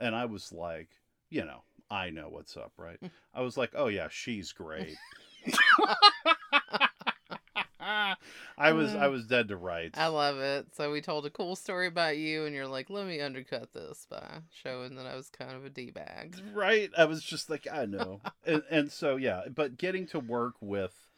And 0.00 0.14
I 0.14 0.24
was 0.26 0.52
like, 0.52 0.90
you 1.30 1.44
know, 1.44 1.62
I 1.90 2.10
know 2.10 2.28
what's 2.28 2.56
up, 2.56 2.72
right? 2.76 3.00
Mm. 3.00 3.10
I 3.34 3.40
was 3.42 3.56
like, 3.56 3.70
"Oh 3.74 3.88
yeah, 3.88 4.08
she's 4.08 4.52
great." 4.52 4.96
I 8.56 8.72
was 8.72 8.94
I 8.94 9.06
uh, 9.06 9.10
was 9.10 9.26
dead 9.26 9.48
to 9.48 9.56
rights. 9.56 9.98
I 9.98 10.06
love 10.06 10.38
it. 10.38 10.74
So 10.74 10.90
we 10.90 11.00
told 11.00 11.26
a 11.26 11.30
cool 11.30 11.56
story 11.56 11.86
about 11.86 12.18
you, 12.18 12.44
and 12.44 12.54
you're 12.54 12.66
like, 12.66 12.90
let 12.90 13.06
me 13.06 13.20
undercut 13.20 13.72
this 13.72 14.06
by 14.10 14.40
showing 14.50 14.96
that 14.96 15.06
I 15.06 15.14
was 15.14 15.30
kind 15.30 15.52
of 15.56 15.64
a 15.64 15.70
d 15.70 15.90
bag. 15.90 16.36
right 16.54 16.90
i 16.96 17.04
was 17.04 17.22
just 17.22 17.50
like 17.50 17.66
i 17.72 17.84
know 17.84 18.20
and, 18.46 18.62
and 18.70 18.92
so 18.92 19.16
yeah 19.16 19.42
but 19.54 19.76
getting 19.78 20.06
to 20.06 20.18
work 20.18 20.54
with 20.60 21.08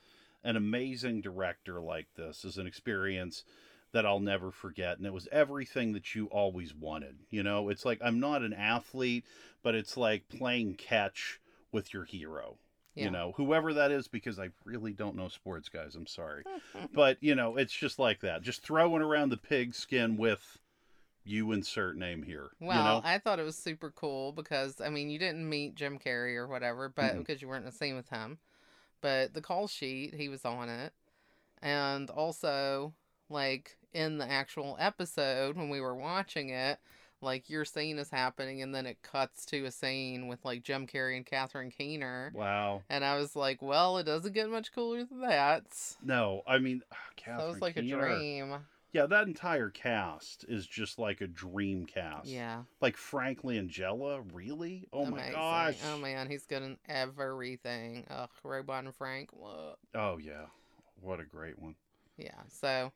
an 0.44 0.57
amazing 0.57 1.20
director 1.20 1.80
like 1.80 2.07
this 2.16 2.44
is 2.44 2.57
an 2.57 2.66
experience 2.66 3.44
that 3.92 4.07
i'll 4.07 4.20
never 4.20 4.51
forget 4.51 4.98
and 4.98 5.07
it 5.07 5.12
was 5.12 5.28
everything 5.32 5.92
that 5.92 6.14
you 6.14 6.26
always 6.26 6.74
wanted 6.74 7.16
you 7.30 7.42
know 7.42 7.68
it's 7.68 7.84
like 7.84 7.98
i'm 8.03 8.20
not 8.20 8.42
an 8.42 8.53
athlete 8.53 9.24
but 9.62 9.74
it's 9.74 9.96
like 9.96 10.28
playing 10.28 10.74
catch 10.74 11.40
with 11.72 11.92
your 11.92 12.05
hero 12.05 12.57
Yeah. 12.97 13.05
you 13.05 13.11
know 13.12 13.32
whoever 13.36 13.72
that 13.74 13.93
is 13.93 14.09
because 14.09 14.38
i 14.41 14.49
really 14.64 14.93
don't 14.93 15.14
know 15.14 15.28
sports 15.28 15.68
guys 15.68 15.95
i'm 15.95 16.09
sorry 16.09 16.43
but 16.93 17.18
you 17.20 17.36
know 17.36 17.57
it's 17.57 17.72
just 17.72 17.99
like 18.01 18.20
that 18.20 18.43
just 18.43 18.62
throwing 18.62 19.01
around 19.01 19.28
the 19.28 19.36
pig 19.36 19.74
skin 19.74 20.16
with 20.16 20.59
you 21.24 21.53
insert 21.53 21.97
name 21.97 22.22
here 22.22 22.51
Well, 22.61 22.76
you 22.76 22.82
know 22.82 23.01
I 23.05 23.18
thought 23.18 23.38
it 23.38 23.45
was 23.45 23.57
super 23.57 23.91
cool 23.91 24.32
because 24.32 24.80
I 24.80 24.88
mean 24.88 25.11
you 25.11 25.18
didn't 25.18 25.49
meet 25.49 25.74
Jim 25.74 25.99
Carrey 25.99 26.34
or 26.34 26.49
whatever, 26.49 26.88
but 26.88 27.14
Mm-mm. 27.14 27.18
because 27.18 27.41
you 27.43 27.49
weren't 27.49 27.64
in 27.64 27.70
the 27.70 27.76
scene 27.76 27.95
with 27.95 28.09
him. 28.09 28.38
But 29.03 29.34
the 29.34 29.41
call 29.43 29.68
sheet, 29.68 30.14
he 30.14 30.28
was 30.28 30.45
on 30.45 30.68
it. 30.68 30.93
And 31.62 32.09
also, 32.11 32.95
like 33.28 33.76
in 33.93 34.18
the 34.18 34.30
actual 34.30 34.76
episode 34.80 35.57
when 35.57 35.68
we 35.68 35.80
were 35.80 35.95
watching 35.95 36.49
it, 36.49 36.78
like 37.22 37.48
your 37.50 37.64
scene 37.64 37.98
is 37.98 38.10
happening 38.10 38.62
and 38.62 38.74
then 38.74 38.86
it 38.86 39.02
cuts 39.02 39.44
to 39.46 39.64
a 39.64 39.70
scene 39.70 40.26
with 40.28 40.44
like 40.44 40.62
Jim 40.62 40.86
Carrey 40.86 41.16
and 41.16 41.26
Catherine 41.26 41.70
Keener. 41.70 42.32
wow 42.34 42.82
And 42.88 43.04
I 43.04 43.16
was 43.18 43.36
like, 43.36 43.60
well, 43.62 43.98
it 43.98 44.04
doesn't 44.04 44.32
get 44.34 44.48
much 44.50 44.72
cooler 44.72 45.04
than 45.04 45.20
that. 45.20 45.64
No, 46.02 46.42
I 46.46 46.58
mean, 46.58 46.82
That 47.26 47.46
was 47.46 47.60
like 47.60 47.74
Keener. 47.74 48.04
a 48.06 48.16
dream. 48.18 48.54
Yeah, 48.92 49.06
that 49.06 49.28
entire 49.28 49.70
cast 49.70 50.44
is 50.48 50.66
just 50.66 50.98
like 50.98 51.20
a 51.20 51.28
dream 51.28 51.86
cast. 51.86 52.26
Yeah. 52.26 52.62
Like 52.80 52.96
Frank 52.96 53.42
Langella, 53.42 54.24
really? 54.32 54.88
Oh 54.92 55.06
my 55.06 55.30
gosh. 55.30 55.76
Oh 55.92 55.98
man, 55.98 56.28
he's 56.28 56.44
good 56.46 56.62
in 56.62 56.76
everything. 56.88 58.04
Ugh, 58.10 58.28
Robot 58.42 58.84
and 58.84 58.94
Frank. 58.94 59.30
What? 59.32 59.78
Oh 59.94 60.18
yeah, 60.18 60.46
what 61.00 61.20
a 61.20 61.24
great 61.24 61.58
one. 61.58 61.76
Yeah. 62.16 62.40
So 62.48 62.90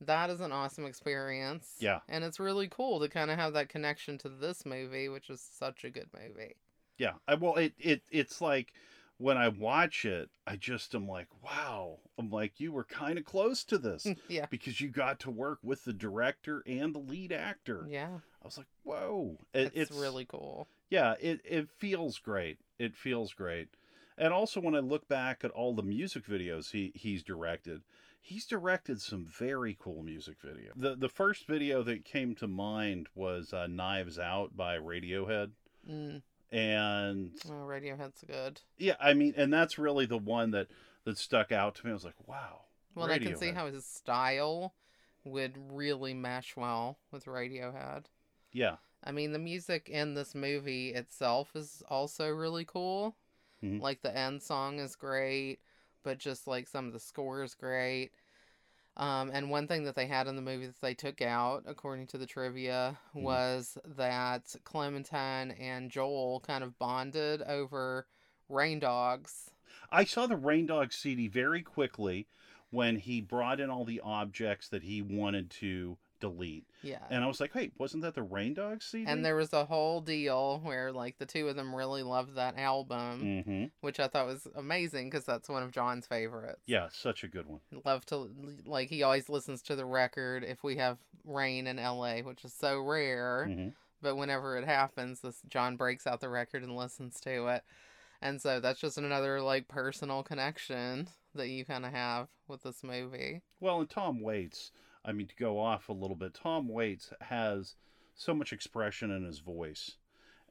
that 0.00 0.30
is 0.30 0.40
an 0.40 0.52
awesome 0.52 0.86
experience. 0.86 1.74
Yeah. 1.78 2.00
And 2.08 2.24
it's 2.24 2.40
really 2.40 2.68
cool 2.68 3.00
to 3.00 3.08
kind 3.08 3.30
of 3.30 3.38
have 3.38 3.52
that 3.54 3.68
connection 3.68 4.18
to 4.18 4.28
this 4.28 4.64
movie, 4.64 5.08
which 5.08 5.30
is 5.30 5.40
such 5.40 5.84
a 5.84 5.90
good 5.90 6.08
movie. 6.14 6.56
Yeah, 6.98 7.14
I, 7.26 7.34
well, 7.34 7.56
it 7.56 7.72
it 7.78 8.02
it's 8.10 8.40
like 8.40 8.72
when 9.16 9.36
I 9.36 9.48
watch 9.48 10.04
it, 10.06 10.30
I 10.46 10.56
just 10.56 10.94
am 10.94 11.06
like, 11.06 11.28
wow. 11.44 11.98
I'm 12.18 12.30
like, 12.30 12.58
you 12.58 12.72
were 12.72 12.84
kind 12.84 13.18
of 13.18 13.24
close 13.24 13.64
to 13.64 13.76
this 13.76 14.06
yeah. 14.28 14.46
because 14.50 14.80
you 14.80 14.88
got 14.88 15.20
to 15.20 15.30
work 15.30 15.58
with 15.62 15.84
the 15.84 15.92
director 15.92 16.62
and 16.66 16.94
the 16.94 17.00
lead 17.00 17.32
actor. 17.32 17.86
Yeah. 17.88 18.18
I 18.42 18.46
was 18.46 18.56
like, 18.56 18.66
whoa. 18.82 19.36
It, 19.52 19.72
it's, 19.74 19.90
really 19.90 20.24
cool. 20.24 20.68
yeah 20.88 21.14
it, 21.20 21.40
it 21.44 21.68
feels 21.68 22.18
great 22.18 22.58
it 22.78 22.96
feels 22.96 23.34
great 23.34 23.68
and 24.16 24.32
also 24.32 24.60
when 24.60 24.74
i 24.74 24.78
look 24.78 25.08
back 25.08 25.44
at 25.44 25.50
all 25.50 25.74
the 25.74 25.82
music 25.82 26.26
videos 26.26 26.70
he 26.70 26.92
he's 26.94 27.22
directed 27.22 27.82
he's 28.20 28.46
directed 28.46 29.00
some 29.00 29.24
very 29.26 29.76
cool 29.80 30.02
music 30.02 30.36
video 30.42 30.72
the 30.76 30.94
the 30.94 31.08
first 31.08 31.46
video 31.46 31.82
that 31.82 32.04
came 32.04 32.34
to 32.34 32.46
mind 32.46 33.08
was 33.14 33.52
uh, 33.52 33.66
knives 33.66 34.18
out 34.18 34.56
by 34.56 34.76
radiohead 34.76 35.50
Mm. 35.88 36.20
and 36.52 37.32
Oh, 37.48 37.52
Radiohead's 37.52 38.22
good. 38.26 38.60
yeah 38.76 38.96
i 39.00 39.14
mean 39.14 39.32
and 39.36 39.50
that's 39.52 39.78
really 39.78 40.04
the 40.04 40.18
one 40.18 40.50
that 40.50 40.68
that 41.04 41.16
stuck 41.16 41.50
out 41.52 41.74
to 41.76 41.86
me 41.86 41.90
i 41.90 41.94
was 41.94 42.04
like 42.04 42.28
wow 42.28 42.64
Well, 42.94 43.06
and 43.06 43.14
I 43.14 43.18
can 43.18 43.36
see 43.36 43.52
how 43.52 43.66
his 43.66 43.86
style 43.86 44.74
would 45.24 45.54
really 45.72 46.12
mesh 46.14 46.56
well 46.56 46.98
with 47.10 47.24
Radiohead. 47.24 48.06
yeah 48.52 48.76
I 49.02 49.12
mean, 49.12 49.32
the 49.32 49.38
music 49.38 49.88
in 49.88 50.12
this 50.12 50.34
movie 50.34 50.90
itself 50.92 51.56
is 51.56 51.82
also 51.88 52.28
really 52.28 52.66
cool. 52.66 53.16
Mhm. 53.64 53.80
Like 53.80 54.02
the 54.02 54.14
end 54.14 54.42
song 54.42 54.78
is 54.78 54.94
great, 54.94 55.60
but 56.02 56.18
just 56.18 56.46
like 56.46 56.68
some 56.68 56.86
of 56.86 56.92
the 56.92 57.00
score 57.00 57.42
is 57.42 57.54
great. 57.54 58.10
Um, 58.96 59.30
and 59.32 59.50
one 59.50 59.66
thing 59.66 59.84
that 59.84 59.94
they 59.94 60.06
had 60.06 60.26
in 60.26 60.36
the 60.36 60.42
movie 60.42 60.66
that 60.66 60.80
they 60.80 60.94
took 60.94 61.22
out, 61.22 61.62
according 61.66 62.08
to 62.08 62.18
the 62.18 62.26
trivia, 62.26 62.98
Mhm. 63.14 63.22
was 63.22 63.78
that 63.84 64.54
Clementine 64.64 65.52
and 65.52 65.90
Joel 65.90 66.40
kind 66.40 66.62
of 66.64 66.78
bonded 66.78 67.42
over 67.42 68.06
rain 68.48 68.80
dogs. 68.80 69.50
i 69.92 70.04
saw 70.04 70.26
the 70.26 70.36
rain 70.36 70.66
dog 70.66 70.92
cd 70.92 71.28
very 71.28 71.62
quickly 71.62 72.26
when 72.70 72.96
he 72.96 73.20
brought 73.20 73.60
in 73.60 73.70
all 73.70 73.84
the 73.84 74.00
objects 74.00 74.68
that 74.68 74.82
he 74.82 75.00
wanted 75.02 75.48
to 75.50 75.96
delete 76.20 76.66
Yeah. 76.82 76.98
And 77.10 77.24
I 77.24 77.26
was 77.26 77.40
like, 77.40 77.52
hey, 77.52 77.70
wasn't 77.78 78.02
that 78.02 78.14
the 78.14 78.22
Rain 78.22 78.54
Dog 78.54 78.82
CD? 78.82 79.10
And 79.10 79.24
there 79.24 79.36
was 79.36 79.52
a 79.52 79.64
whole 79.64 80.00
deal 80.00 80.60
where 80.62 80.92
like 80.92 81.18
the 81.18 81.26
two 81.26 81.48
of 81.48 81.56
them 81.56 81.74
really 81.74 82.02
loved 82.02 82.34
that 82.36 82.58
album, 82.58 83.22
Mm-hmm. 83.22 83.64
which 83.80 83.98
I 83.98 84.08
thought 84.08 84.26
was 84.26 84.46
amazing 84.54 85.10
because 85.10 85.24
that's 85.24 85.48
one 85.48 85.62
of 85.62 85.72
John's 85.72 86.06
favorites. 86.06 86.62
Yeah, 86.66 86.88
such 86.92 87.24
a 87.24 87.28
good 87.28 87.46
one. 87.46 87.60
Love 87.84 88.04
to 88.06 88.30
like 88.64 88.88
he 88.90 89.02
always 89.02 89.28
listens 89.28 89.62
to 89.62 89.76
the 89.76 89.84
record 89.86 90.44
if 90.44 90.62
we 90.62 90.76
have 90.76 90.98
rain 91.24 91.66
in 91.66 91.76
LA, 91.76 92.18
which 92.18 92.44
is 92.44 92.52
so 92.54 92.80
rare 92.80 93.46
hmm 93.46 93.68
but 94.02 94.16
whenever 94.16 94.56
it 94.56 94.64
happens, 94.64 95.20
this 95.20 95.42
John 95.46 95.76
breaks 95.76 96.06
out 96.06 96.20
the 96.20 96.30
record 96.30 96.62
and 96.62 96.74
listens 96.74 97.20
to 97.20 97.48
it. 97.48 97.62
And 98.22 98.40
so 98.40 98.58
that's 98.58 98.80
just 98.80 98.96
another 98.96 99.42
like 99.42 99.68
personal 99.68 100.22
connection 100.22 101.08
that 101.34 101.48
you 101.48 101.66
kind 101.66 101.84
of 101.84 101.92
have 101.92 102.28
with 102.48 102.62
this 102.62 102.82
movie. 102.82 103.42
Well, 103.60 103.80
and 103.80 103.90
Tom 103.90 104.22
Waits, 104.22 104.72
I 105.04 105.12
mean, 105.12 105.26
to 105.28 105.36
go 105.36 105.58
off 105.58 105.88
a 105.88 105.94
little 105.94 106.16
bit, 106.16 106.34
Tom 106.34 106.68
Waits 106.68 107.12
has 107.20 107.76
so 108.14 108.34
much 108.34 108.52
expression 108.52 109.10
in 109.10 109.24
his 109.24 109.38
voice. 109.38 109.96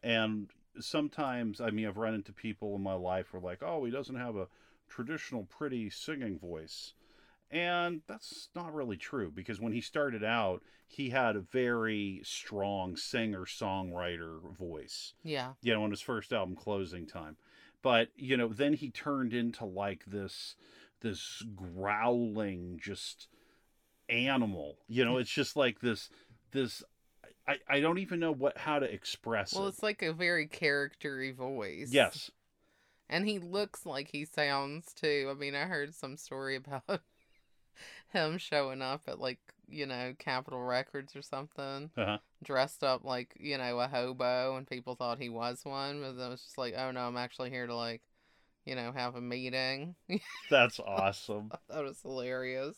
And 0.02 0.50
sometimes, 0.80 1.62
I 1.62 1.70
mean, 1.70 1.88
I've 1.88 1.98
run 1.98 2.16
into 2.16 2.34
people 2.34 2.76
in 2.76 2.82
my 2.82 2.94
life 2.94 3.28
who 3.32 3.38
are 3.38 3.42
like, 3.42 3.62
oh, 3.62 3.86
he 3.86 3.92
doesn't 3.92 4.16
have 4.16 4.36
a 4.36 4.48
traditional, 4.88 5.44
pretty 5.44 5.90
singing 5.90 6.40
voice. 6.40 6.94
And 7.52 8.02
that's 8.08 8.50
not 8.56 8.74
really 8.74 8.98
true 8.98 9.32
because 9.32 9.60
when 9.60 9.74
he 9.74 9.82
started 9.82 10.24
out, 10.24 10.62
he 10.88 11.10
had 11.10 11.36
a 11.36 11.42
very 11.42 12.22
strong 12.24 12.96
singer 12.96 13.46
songwriter 13.46 14.56
voice. 14.56 15.14
Yeah. 15.24 15.54
You 15.62 15.74
know, 15.74 15.84
on 15.84 15.92
his 15.92 16.02
first 16.02 16.32
album, 16.32 16.56
Closing 16.56 17.08
Time. 17.08 17.38
But, 17.82 18.10
you 18.16 18.38
know, 18.38 18.50
then 18.50 18.74
he 18.74 18.90
turned 18.92 19.34
into 19.34 19.66
like 19.66 20.04
this 20.06 20.56
this 21.02 21.44
growling 21.56 22.78
just 22.82 23.30
animal. 24.10 24.78
You 24.88 25.06
know, 25.06 25.18
it's 25.18 25.30
just 25.30 25.56
like 25.56 25.80
this 25.82 26.10
this 26.52 26.84
I, 27.48 27.58
I 27.68 27.80
don't 27.80 27.98
even 28.00 28.20
know 28.20 28.32
what 28.32 28.58
how 28.58 28.80
to 28.80 28.92
express 28.92 29.54
Well, 29.54 29.66
it. 29.66 29.70
it's 29.70 29.84
like 29.84 30.02
a 30.02 30.14
very 30.14 30.48
charactery 30.48 31.36
voice. 31.36 31.92
Yes. 31.92 32.32
And 33.10 33.28
he 33.28 33.40
looks 33.40 33.86
like 33.86 34.10
he 34.12 34.26
sounds 34.26 34.94
too. 34.94 35.28
I 35.32 35.34
mean, 35.34 35.56
I 35.56 35.64
heard 35.66 35.96
some 35.96 36.16
story 36.16 36.56
about 36.88 37.02
him 38.10 38.38
showing 38.38 38.82
up 38.82 39.04
at 39.08 39.20
like, 39.20 39.40
you 39.68 39.86
know, 39.86 40.14
Capitol 40.20 40.62
Records 40.64 41.16
or 41.16 41.22
something, 41.22 41.90
Uh-huh. 41.98 42.18
dressed 42.44 42.84
up 42.84 43.04
like, 43.04 43.36
you 43.40 43.58
know, 43.58 43.80
a 43.80 43.88
hobo, 43.88 44.56
and 44.58 44.68
people 44.68 44.96
thought 44.96 45.20
he 45.20 45.30
was 45.30 45.62
one. 45.66 46.02
But 46.02 46.24
it 46.24 46.30
was 46.30 46.44
just 46.44 46.58
like, 46.58 46.76
oh 46.78 46.92
no, 46.92 47.02
I'm 47.02 47.18
actually 47.18 47.50
here 47.50 47.66
to 47.68 47.76
like, 47.76 48.02
you 48.66 48.76
know, 48.76 48.92
have 48.92 49.16
a 49.16 49.22
meeting. 49.22 49.96
That's 50.52 50.80
awesome. 50.80 51.52
that 51.70 51.84
was 51.84 52.02
hilarious. 52.02 52.78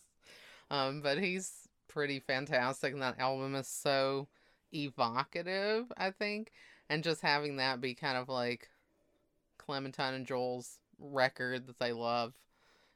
Um, 0.71 1.01
but 1.01 1.19
he's 1.19 1.67
pretty 1.89 2.19
fantastic, 2.19 2.93
and 2.93 3.01
that 3.01 3.19
album 3.19 3.55
is 3.55 3.67
so 3.67 4.29
evocative, 4.73 5.91
I 5.97 6.11
think. 6.11 6.51
And 6.89 7.03
just 7.03 7.21
having 7.21 7.57
that 7.57 7.81
be 7.81 7.93
kind 7.93 8.17
of 8.17 8.29
like 8.29 8.69
Clementine 9.57 10.13
and 10.13 10.25
Joel's 10.25 10.79
record 10.97 11.67
that 11.67 11.77
they 11.77 11.91
love 11.91 12.33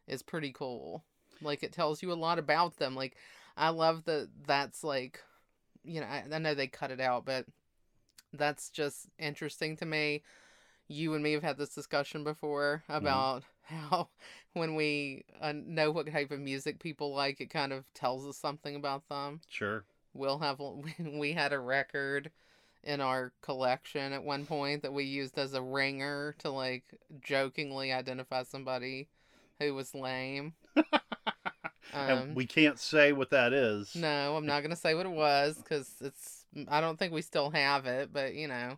is 0.07 0.23
pretty 0.23 0.53
cool. 0.53 1.03
Like 1.41 1.63
it 1.63 1.73
tells 1.73 2.01
you 2.01 2.11
a 2.11 2.13
lot 2.13 2.39
about 2.39 2.77
them. 2.77 2.95
Like 2.95 3.17
I 3.57 3.69
love 3.69 4.05
that 4.05 4.29
that's 4.47 4.83
like 4.83 5.21
you 5.83 5.99
know, 5.99 6.07
I, 6.07 6.23
I 6.31 6.39
know 6.39 6.55
they 6.55 6.67
cut 6.67 6.91
it 6.91 7.01
out, 7.01 7.25
but 7.25 7.45
that's 8.33 8.69
just 8.69 9.07
interesting 9.19 9.75
to 9.77 9.85
me. 9.85 10.23
You 10.87 11.13
and 11.13 11.23
me 11.23 11.33
have 11.33 11.43
had 11.43 11.57
this 11.57 11.75
discussion 11.75 12.23
before 12.23 12.83
about 12.87 13.43
how 13.65 14.09
when 14.53 14.75
we 14.75 15.25
uh, 15.41 15.53
know 15.53 15.91
what 15.91 16.11
type 16.11 16.31
of 16.31 16.39
music 16.39 16.79
people 16.79 17.13
like, 17.13 17.41
it 17.41 17.49
kind 17.49 17.73
of 17.73 17.85
tells 17.93 18.25
us 18.25 18.37
something 18.37 18.75
about 18.75 19.07
them. 19.09 19.41
Sure. 19.49 19.83
We'll 20.13 20.39
have 20.39 20.59
we 20.99 21.33
had 21.33 21.53
a 21.53 21.59
record 21.59 22.31
in 22.83 23.01
our 23.01 23.33
collection 23.41 24.13
at 24.13 24.23
one 24.23 24.45
point 24.45 24.83
that 24.83 24.93
we 24.93 25.03
used 25.03 25.37
as 25.39 25.53
a 25.53 25.61
ringer 25.61 26.35
to 26.39 26.49
like 26.49 26.83
jokingly 27.21 27.91
identify 27.91 28.43
somebody 28.43 29.09
who 29.59 29.73
was 29.73 29.93
lame. 29.93 30.53
Um, 31.93 32.09
and 32.09 32.35
we 32.35 32.45
can't 32.45 32.77
say 32.77 33.13
what 33.13 33.29
that 33.29 33.53
is. 33.53 33.95
no, 33.95 34.35
I'm 34.35 34.45
not 34.45 34.61
gonna 34.61 34.75
say 34.75 34.95
what 34.95 35.05
it 35.05 35.11
was 35.11 35.57
because 35.57 35.93
it's. 36.01 36.45
I 36.67 36.81
don't 36.81 36.99
think 36.99 37.13
we 37.13 37.21
still 37.21 37.51
have 37.51 37.85
it, 37.85 38.11
but 38.11 38.33
you 38.33 38.49
know, 38.49 38.77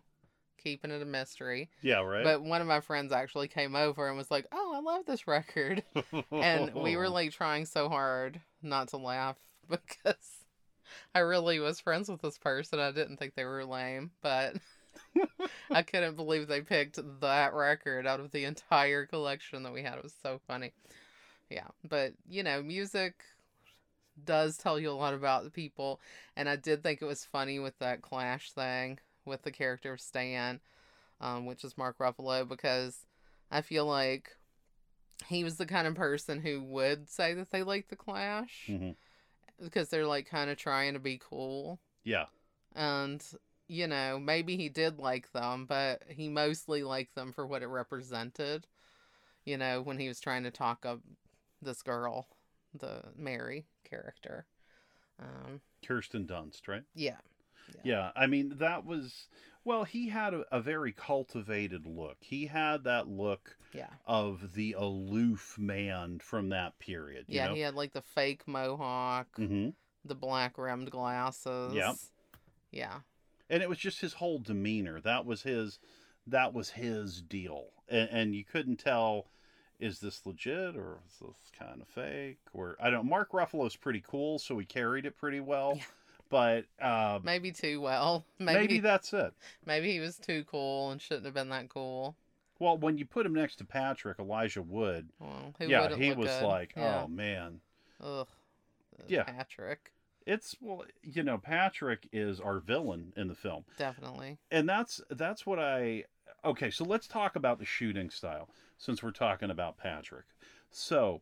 keeping 0.58 0.90
it 0.90 1.02
a 1.02 1.04
mystery. 1.04 1.70
Yeah, 1.82 2.00
right. 2.00 2.24
But 2.24 2.42
one 2.42 2.60
of 2.60 2.66
my 2.66 2.80
friends 2.80 3.12
actually 3.12 3.48
came 3.48 3.74
over 3.76 4.08
and 4.08 4.16
was 4.16 4.30
like, 4.30 4.46
"Oh, 4.52 4.72
I 4.74 4.80
love 4.80 5.06
this 5.06 5.26
record," 5.26 5.82
and 6.32 6.74
we 6.74 6.96
were 6.96 7.08
like 7.08 7.32
trying 7.32 7.64
so 7.64 7.88
hard 7.88 8.40
not 8.62 8.88
to 8.88 8.96
laugh 8.96 9.36
because 9.68 10.44
I 11.14 11.20
really 11.20 11.58
was 11.58 11.80
friends 11.80 12.08
with 12.08 12.22
this 12.22 12.38
person. 12.38 12.78
I 12.78 12.92
didn't 12.92 13.16
think 13.18 13.34
they 13.34 13.44
were 13.44 13.64
lame, 13.64 14.10
but 14.22 14.56
I 15.70 15.82
couldn't 15.82 16.16
believe 16.16 16.48
they 16.48 16.60
picked 16.60 16.98
that 17.20 17.54
record 17.54 18.06
out 18.06 18.20
of 18.20 18.30
the 18.30 18.44
entire 18.44 19.06
collection 19.06 19.62
that 19.62 19.72
we 19.72 19.82
had. 19.82 19.96
It 19.98 20.02
was 20.02 20.14
so 20.22 20.40
funny. 20.46 20.72
Yeah, 21.50 21.68
but 21.88 22.12
you 22.28 22.42
know, 22.42 22.62
music 22.62 23.22
does 24.24 24.58
tell 24.58 24.78
you 24.78 24.90
a 24.90 24.92
lot 24.92 25.14
about 25.14 25.44
the 25.44 25.50
people, 25.50 26.00
and 26.36 26.48
I 26.48 26.56
did 26.56 26.82
think 26.82 27.00
it 27.00 27.06
was 27.06 27.24
funny 27.24 27.58
with 27.58 27.78
that 27.78 28.02
Clash 28.02 28.52
thing 28.52 28.98
with 29.28 29.42
the 29.42 29.52
character 29.52 29.92
of 29.92 30.00
Stan, 30.00 30.60
um, 31.20 31.46
which 31.46 31.64
is 31.64 31.78
Mark 31.78 31.98
Ruffalo, 31.98 32.48
because 32.48 33.06
I 33.50 33.60
feel 33.62 33.86
like 33.86 34.36
he 35.26 35.44
was 35.44 35.56
the 35.56 35.66
kind 35.66 35.86
of 35.86 35.94
person 35.94 36.40
who 36.40 36.62
would 36.62 37.08
say 37.08 37.34
that 37.34 37.50
they 37.50 37.62
like 37.62 37.88
the 37.88 37.96
Clash 37.96 38.66
Mhm. 38.68 38.96
because 39.62 39.88
they're 39.88 40.06
like 40.06 40.28
kind 40.28 40.50
of 40.50 40.56
trying 40.56 40.94
to 40.94 41.00
be 41.00 41.18
cool. 41.18 41.80
Yeah. 42.04 42.26
And, 42.74 43.24
you 43.66 43.86
know, 43.86 44.18
maybe 44.18 44.56
he 44.56 44.68
did 44.68 44.98
like 44.98 45.32
them, 45.32 45.66
but 45.66 46.04
he 46.08 46.28
mostly 46.28 46.82
liked 46.82 47.14
them 47.14 47.32
for 47.32 47.46
what 47.46 47.62
it 47.62 47.66
represented. 47.66 48.66
You 49.44 49.56
know, 49.56 49.82
when 49.82 49.98
he 49.98 50.08
was 50.08 50.20
trying 50.20 50.44
to 50.44 50.50
talk 50.50 50.86
up 50.86 51.00
this 51.60 51.82
girl, 51.82 52.28
the 52.74 53.02
Mary 53.16 53.66
character. 53.84 54.46
Um, 55.18 55.60
Kirsten 55.84 56.26
Dunst, 56.26 56.68
right? 56.68 56.84
yeah. 56.94 57.18
Yeah, 57.84 58.10
I 58.16 58.26
mean 58.26 58.54
that 58.58 58.84
was 58.84 59.28
well. 59.64 59.84
He 59.84 60.08
had 60.08 60.34
a, 60.34 60.44
a 60.50 60.60
very 60.60 60.92
cultivated 60.92 61.86
look. 61.86 62.16
He 62.20 62.46
had 62.46 62.84
that 62.84 63.08
look 63.08 63.56
Yeah. 63.72 63.88
of 64.06 64.54
the 64.54 64.72
aloof 64.72 65.56
man 65.58 66.18
from 66.20 66.48
that 66.50 66.78
period. 66.78 67.26
You 67.28 67.36
Yeah, 67.36 67.48
know? 67.48 67.54
he 67.54 67.60
had 67.60 67.74
like 67.74 67.92
the 67.92 68.02
fake 68.02 68.46
mohawk, 68.46 69.28
hmm 69.36 69.70
the 70.04 70.14
black 70.14 70.56
rimmed 70.58 70.90
glasses. 70.90 71.74
Yeah. 72.70 73.00
and 73.50 73.62
it 73.62 73.68
was 73.68 73.78
just 73.78 74.00
his 74.00 74.14
whole 74.14 74.38
demeanor. 74.38 75.00
That 75.00 75.24
was 75.26 75.42
his. 75.42 75.78
That 76.26 76.52
was 76.52 76.70
his 76.70 77.22
deal, 77.22 77.68
and, 77.88 78.08
and 78.10 78.34
you 78.34 78.44
couldn't 78.44 78.76
tell. 78.76 79.28
Is 79.80 80.00
this 80.00 80.26
legit 80.26 80.76
or 80.76 80.98
is 81.06 81.18
this 81.20 81.50
kind 81.56 81.80
of 81.80 81.86
fake? 81.88 82.40
Or 82.52 82.76
I 82.80 82.90
don't. 82.90 83.08
Mark 83.08 83.30
Ruffalo's 83.32 83.76
pretty 83.76 84.02
cool, 84.06 84.38
so 84.40 84.58
he 84.58 84.66
carried 84.66 85.06
it 85.06 85.16
pretty 85.16 85.38
well. 85.40 85.74
Yeah. 85.76 85.82
But 86.30 86.64
uh, 86.80 87.20
Maybe 87.22 87.52
too 87.52 87.80
well. 87.80 88.24
maybe, 88.38 88.58
Maybe 88.60 88.78
that's 88.80 89.12
it. 89.12 89.32
maybe 89.64 89.92
he 89.92 90.00
was 90.00 90.16
too 90.16 90.44
cool 90.50 90.90
and 90.90 91.00
shouldn't 91.00 91.24
have 91.24 91.34
been 91.34 91.48
that 91.50 91.68
cool. 91.70 92.16
Well, 92.58 92.76
when 92.76 92.98
you 92.98 93.06
put 93.06 93.24
him 93.24 93.34
next 93.34 93.56
to 93.56 93.64
Patrick 93.64 94.18
Elijah 94.18 94.62
Wood, 94.62 95.08
Well, 95.20 95.54
yeah, 95.60 95.94
he 95.94 96.12
was 96.12 96.28
good? 96.28 96.42
like, 96.42 96.72
Yeah. 96.76 97.02
oh 97.04 97.08
man, 97.08 97.60
Ugh. 98.02 98.26
Yeah. 99.06 99.22
Patrick. 99.22 99.92
it's 100.26 100.56
well, 100.60 100.84
you 101.02 101.22
know, 101.22 101.38
Patrick 101.38 102.08
is 102.12 102.40
our 102.40 102.58
villain 102.58 103.12
in 103.16 103.28
the 103.28 103.34
film, 103.34 103.64
Definitely. 103.78 104.38
and 104.50 104.68
that's 104.68 105.00
that's 105.10 105.46
what 105.46 105.58
I. 105.58 106.04
Okay, 106.44 106.70
so 106.70 106.84
let's 106.84 107.06
talk 107.06 107.36
about 107.36 107.58
the 107.58 107.64
shooting 107.64 108.10
style 108.10 108.48
since 108.76 109.02
we're 109.02 109.10
talking 109.12 109.50
about 109.50 109.78
Patrick. 109.78 110.24
So, 110.70 111.20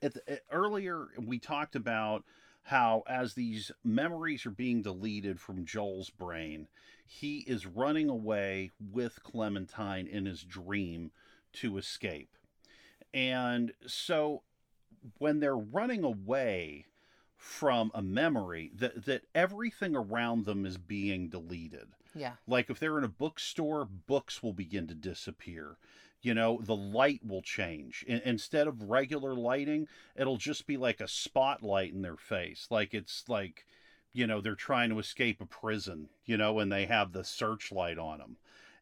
at 0.00 0.14
the, 0.14 0.30
at- 0.30 0.42
earlier 0.50 1.08
we 1.18 1.38
talked 1.38 1.74
about 1.76 2.24
how 2.66 3.04
as 3.06 3.34
these 3.34 3.70
memories 3.84 4.44
are 4.44 4.50
being 4.50 4.82
deleted 4.82 5.40
from 5.40 5.64
Joel's 5.64 6.10
brain, 6.10 6.66
he 7.04 7.38
is 7.46 7.64
running 7.64 8.08
away 8.08 8.72
with 8.80 9.22
Clementine 9.22 10.08
in 10.08 10.26
his 10.26 10.42
dream 10.42 11.12
to 11.54 11.78
escape. 11.78 12.36
And 13.14 13.72
so 13.86 14.42
when 15.18 15.38
they're 15.38 15.56
running 15.56 16.02
away 16.02 16.86
from 17.36 17.92
a 17.94 18.02
memory 18.02 18.72
that 18.74 19.04
that 19.04 19.22
everything 19.34 19.94
around 19.94 20.44
them 20.44 20.66
is 20.66 20.78
being 20.78 21.28
deleted. 21.28 21.88
Yeah. 22.14 22.32
Like 22.48 22.70
if 22.70 22.80
they're 22.80 22.98
in 22.98 23.04
a 23.04 23.08
bookstore, 23.08 23.84
books 23.84 24.42
will 24.42 24.54
begin 24.54 24.86
to 24.88 24.94
disappear. 24.94 25.76
You 26.26 26.34
know, 26.34 26.58
the 26.60 26.74
light 26.74 27.20
will 27.24 27.40
change. 27.40 28.04
I- 28.08 28.20
instead 28.24 28.66
of 28.66 28.90
regular 28.90 29.32
lighting, 29.36 29.86
it'll 30.16 30.38
just 30.38 30.66
be 30.66 30.76
like 30.76 31.00
a 31.00 31.06
spotlight 31.06 31.92
in 31.92 32.02
their 32.02 32.16
face. 32.16 32.66
Like 32.68 32.94
it's 32.94 33.28
like, 33.28 33.64
you 34.12 34.26
know, 34.26 34.40
they're 34.40 34.56
trying 34.56 34.90
to 34.90 34.98
escape 34.98 35.40
a 35.40 35.46
prison, 35.46 36.08
you 36.24 36.36
know, 36.36 36.58
and 36.58 36.72
they 36.72 36.86
have 36.86 37.12
the 37.12 37.22
searchlight 37.22 37.96
on 37.96 38.18
them. 38.18 38.38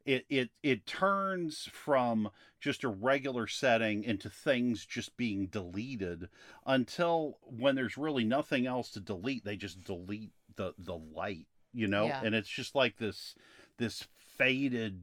It, 0.06 0.24
it 0.30 0.50
it 0.62 0.86
turns 0.86 1.68
from 1.70 2.30
just 2.60 2.82
a 2.82 2.88
regular 2.88 3.46
setting 3.46 4.04
into 4.04 4.30
things 4.30 4.86
just 4.86 5.14
being 5.18 5.48
deleted 5.48 6.30
until 6.64 7.36
when 7.42 7.74
there's 7.74 7.98
really 7.98 8.24
nothing 8.24 8.66
else 8.66 8.88
to 8.92 9.00
delete, 9.00 9.44
they 9.44 9.56
just 9.56 9.84
delete 9.84 10.32
the 10.56 10.72
the 10.78 10.96
light, 10.96 11.46
you 11.74 11.88
know? 11.88 12.06
Yeah. 12.06 12.22
And 12.24 12.34
it's 12.34 12.48
just 12.48 12.74
like 12.74 12.96
this 12.96 13.34
this 13.76 14.08
faded 14.38 15.02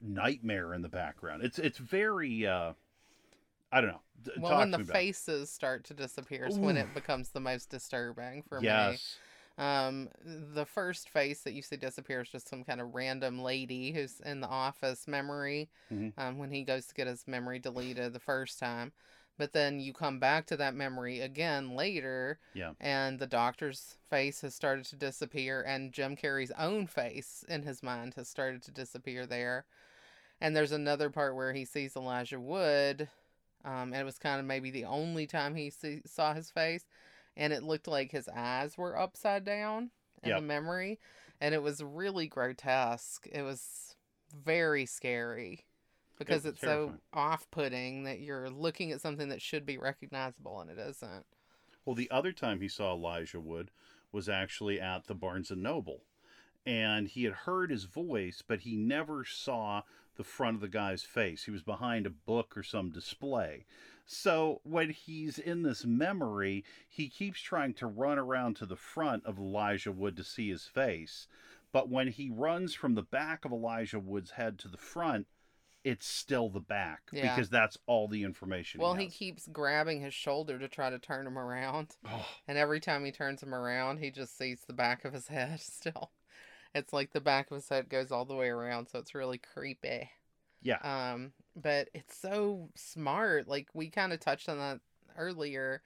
nightmare 0.00 0.74
in 0.74 0.82
the 0.82 0.88
background. 0.88 1.42
It's 1.42 1.58
it's 1.58 1.78
very 1.78 2.46
uh 2.46 2.72
I 3.70 3.80
don't 3.80 3.90
know. 3.90 4.00
Well, 4.38 4.50
talk 4.52 4.58
when 4.60 4.70
the 4.70 4.78
me 4.78 4.84
faces 4.84 5.50
start 5.50 5.84
to 5.84 5.94
disappear 5.94 6.46
is 6.46 6.58
when 6.58 6.76
it 6.76 6.92
becomes 6.94 7.30
the 7.30 7.40
most 7.40 7.68
disturbing 7.70 8.42
for 8.48 8.60
me. 8.60 8.66
Yes. 8.66 9.18
Um, 9.58 10.08
the 10.24 10.64
first 10.64 11.08
face 11.10 11.42
that 11.42 11.52
you 11.52 11.62
see 11.62 11.76
disappear 11.76 12.20
is 12.20 12.28
just 12.28 12.48
some 12.48 12.62
kind 12.64 12.80
of 12.80 12.94
random 12.94 13.40
lady 13.40 13.92
who's 13.92 14.20
in 14.20 14.40
the 14.40 14.46
office 14.46 15.08
memory 15.08 15.68
Mhm. 15.92 16.12
um, 16.16 16.38
when 16.38 16.50
he 16.52 16.62
goes 16.62 16.86
to 16.86 16.94
get 16.94 17.08
his 17.08 17.26
memory 17.26 17.58
deleted 17.58 18.12
the 18.12 18.20
first 18.20 18.58
time. 18.60 18.92
But 19.36 19.52
then 19.52 19.78
you 19.80 19.92
come 19.92 20.18
back 20.20 20.46
to 20.46 20.56
that 20.56 20.74
memory 20.74 21.20
again 21.20 21.74
later, 21.76 22.38
Yeah. 22.54 22.72
and 22.80 23.18
the 23.18 23.26
doctor's 23.26 23.98
face 24.08 24.40
has 24.42 24.54
started 24.54 24.84
to 24.86 24.96
disappear, 24.96 25.62
and 25.62 25.92
Jim 25.92 26.16
Carrey's 26.16 26.52
own 26.52 26.86
face 26.86 27.44
in 27.48 27.62
his 27.62 27.82
mind 27.82 28.14
has 28.14 28.28
started 28.28 28.62
to 28.62 28.70
disappear 28.72 29.26
there. 29.26 29.64
And 30.40 30.54
there's 30.54 30.72
another 30.72 31.10
part 31.10 31.34
where 31.34 31.52
he 31.52 31.64
sees 31.64 31.96
Elijah 31.96 32.38
Wood, 32.38 33.08
um, 33.64 33.92
and 33.92 33.96
it 33.96 34.04
was 34.04 34.18
kind 34.18 34.38
of 34.38 34.46
maybe 34.46 34.70
the 34.70 34.84
only 34.84 35.26
time 35.26 35.54
he 35.54 35.70
see, 35.70 36.00
saw 36.06 36.32
his 36.32 36.50
face, 36.50 36.84
and 37.36 37.52
it 37.52 37.62
looked 37.62 37.88
like 37.88 38.12
his 38.12 38.28
eyes 38.28 38.78
were 38.78 38.98
upside 38.98 39.44
down 39.44 39.90
in 40.22 40.30
Yep. 40.30 40.38
the 40.38 40.46
memory, 40.46 40.98
and 41.40 41.54
it 41.54 41.62
was 41.62 41.82
really 41.82 42.28
grotesque. 42.28 43.26
It 43.30 43.42
was 43.42 43.96
very 44.44 44.86
scary 44.86 45.64
because 46.18 46.44
was 46.44 46.52
it's 46.52 46.60
so 46.60 46.94
off-putting 47.12 48.04
that 48.04 48.20
you're 48.20 48.50
looking 48.50 48.92
at 48.92 49.00
something 49.00 49.28
that 49.28 49.42
should 49.42 49.64
be 49.64 49.78
recognizable 49.78 50.60
and 50.60 50.70
it 50.70 50.78
isn't. 50.78 51.24
Well, 51.84 51.94
the 51.94 52.10
other 52.10 52.32
time 52.32 52.60
he 52.60 52.68
saw 52.68 52.92
Elijah 52.92 53.40
Wood 53.40 53.70
was 54.12 54.28
actually 54.28 54.80
at 54.80 55.06
the 55.06 55.14
Barnes 55.14 55.50
and 55.50 55.62
Noble. 55.62 56.02
And 56.66 57.08
he 57.08 57.24
had 57.24 57.32
heard 57.32 57.70
his 57.70 57.84
voice, 57.84 58.42
but 58.46 58.60
he 58.60 58.76
never 58.76 59.24
saw 59.24 59.82
the 60.18 60.24
front 60.24 60.56
of 60.56 60.60
the 60.60 60.68
guy's 60.68 61.02
face. 61.04 61.44
He 61.44 61.50
was 61.50 61.62
behind 61.62 62.04
a 62.06 62.10
book 62.10 62.54
or 62.56 62.62
some 62.62 62.90
display. 62.90 63.64
So 64.04 64.60
when 64.64 64.90
he's 64.90 65.38
in 65.38 65.62
this 65.62 65.84
memory, 65.86 66.64
he 66.88 67.08
keeps 67.08 67.40
trying 67.40 67.72
to 67.74 67.86
run 67.86 68.18
around 68.18 68.56
to 68.56 68.66
the 68.66 68.76
front 68.76 69.24
of 69.24 69.38
Elijah 69.38 69.92
Wood 69.92 70.16
to 70.16 70.24
see 70.24 70.50
his 70.50 70.64
face. 70.64 71.26
But 71.72 71.88
when 71.88 72.08
he 72.08 72.28
runs 72.30 72.74
from 72.74 72.94
the 72.94 73.02
back 73.02 73.44
of 73.44 73.52
Elijah 73.52 74.00
Wood's 74.00 74.32
head 74.32 74.58
to 74.60 74.68
the 74.68 74.78
front, 74.78 75.26
it's 75.84 76.06
still 76.06 76.48
the 76.48 76.58
back 76.60 77.02
Yeah. 77.12 77.34
because 77.34 77.48
that's 77.50 77.78
all 77.86 78.08
the 78.08 78.24
information. 78.24 78.80
Well, 78.80 78.94
he, 78.94 79.04
he 79.04 79.10
keeps 79.10 79.46
grabbing 79.46 80.00
his 80.00 80.14
shoulder 80.14 80.58
to 80.58 80.66
try 80.68 80.90
to 80.90 80.98
turn 80.98 81.26
him 81.26 81.38
around. 81.38 81.96
Oh, 82.06 82.26
And 82.48 82.58
every 82.58 82.80
time 82.80 83.04
he 83.04 83.12
turns 83.12 83.42
him 83.42 83.54
around, 83.54 83.98
he 83.98 84.10
just 84.10 84.36
sees 84.36 84.62
the 84.66 84.72
back 84.72 85.04
of 85.04 85.12
his 85.12 85.28
head 85.28 85.60
still. 85.60 86.10
It's 86.74 86.92
like 86.92 87.12
the 87.12 87.20
back 87.20 87.50
of 87.50 87.56
his 87.56 87.68
head 87.68 87.88
goes 87.88 88.12
all 88.12 88.24
the 88.24 88.34
way 88.34 88.48
around, 88.48 88.88
so 88.88 88.98
it's 88.98 89.14
really 89.14 89.38
creepy. 89.38 90.10
yeah. 90.62 90.78
Um, 91.12 91.32
but 91.56 91.88
it's 91.94 92.16
so 92.16 92.68
smart. 92.76 93.48
Like 93.48 93.68
we 93.74 93.90
kind 93.90 94.12
of 94.12 94.20
touched 94.20 94.48
on 94.48 94.58
that 94.58 94.80
earlier 95.16 95.82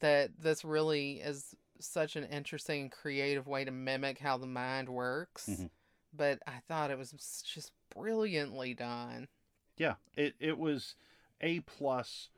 that 0.00 0.30
this 0.38 0.64
really 0.64 1.20
is 1.20 1.54
such 1.80 2.16
an 2.16 2.24
interesting 2.24 2.90
creative 2.90 3.46
way 3.46 3.64
to 3.64 3.70
mimic 3.70 4.18
how 4.18 4.36
the 4.38 4.46
mind 4.46 4.88
works. 4.88 5.48
Mhm. 5.48 5.70
But 6.12 6.38
I 6.46 6.60
thought 6.68 6.90
it 6.90 6.98
was 6.98 7.42
just 7.44 7.72
brilliantly 7.94 8.74
done. 8.74 9.28
Yeah, 9.76 9.94
it, 10.16 10.34
it 10.38 10.58
was 10.58 10.94
A 11.40 11.60
plus 11.60 12.28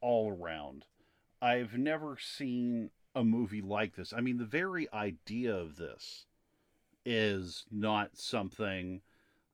all 0.00 0.32
around. 0.32 0.86
I've 1.40 1.74
never 1.78 2.18
seen 2.18 2.90
a 3.14 3.22
movie 3.24 3.62
like 3.62 3.94
this. 3.94 4.12
I 4.12 4.20
mean, 4.20 4.38
the 4.38 4.44
very 4.44 4.92
idea 4.92 5.54
of 5.54 5.76
this 5.76 6.26
is 7.04 7.64
not 7.70 8.10
something 8.16 9.00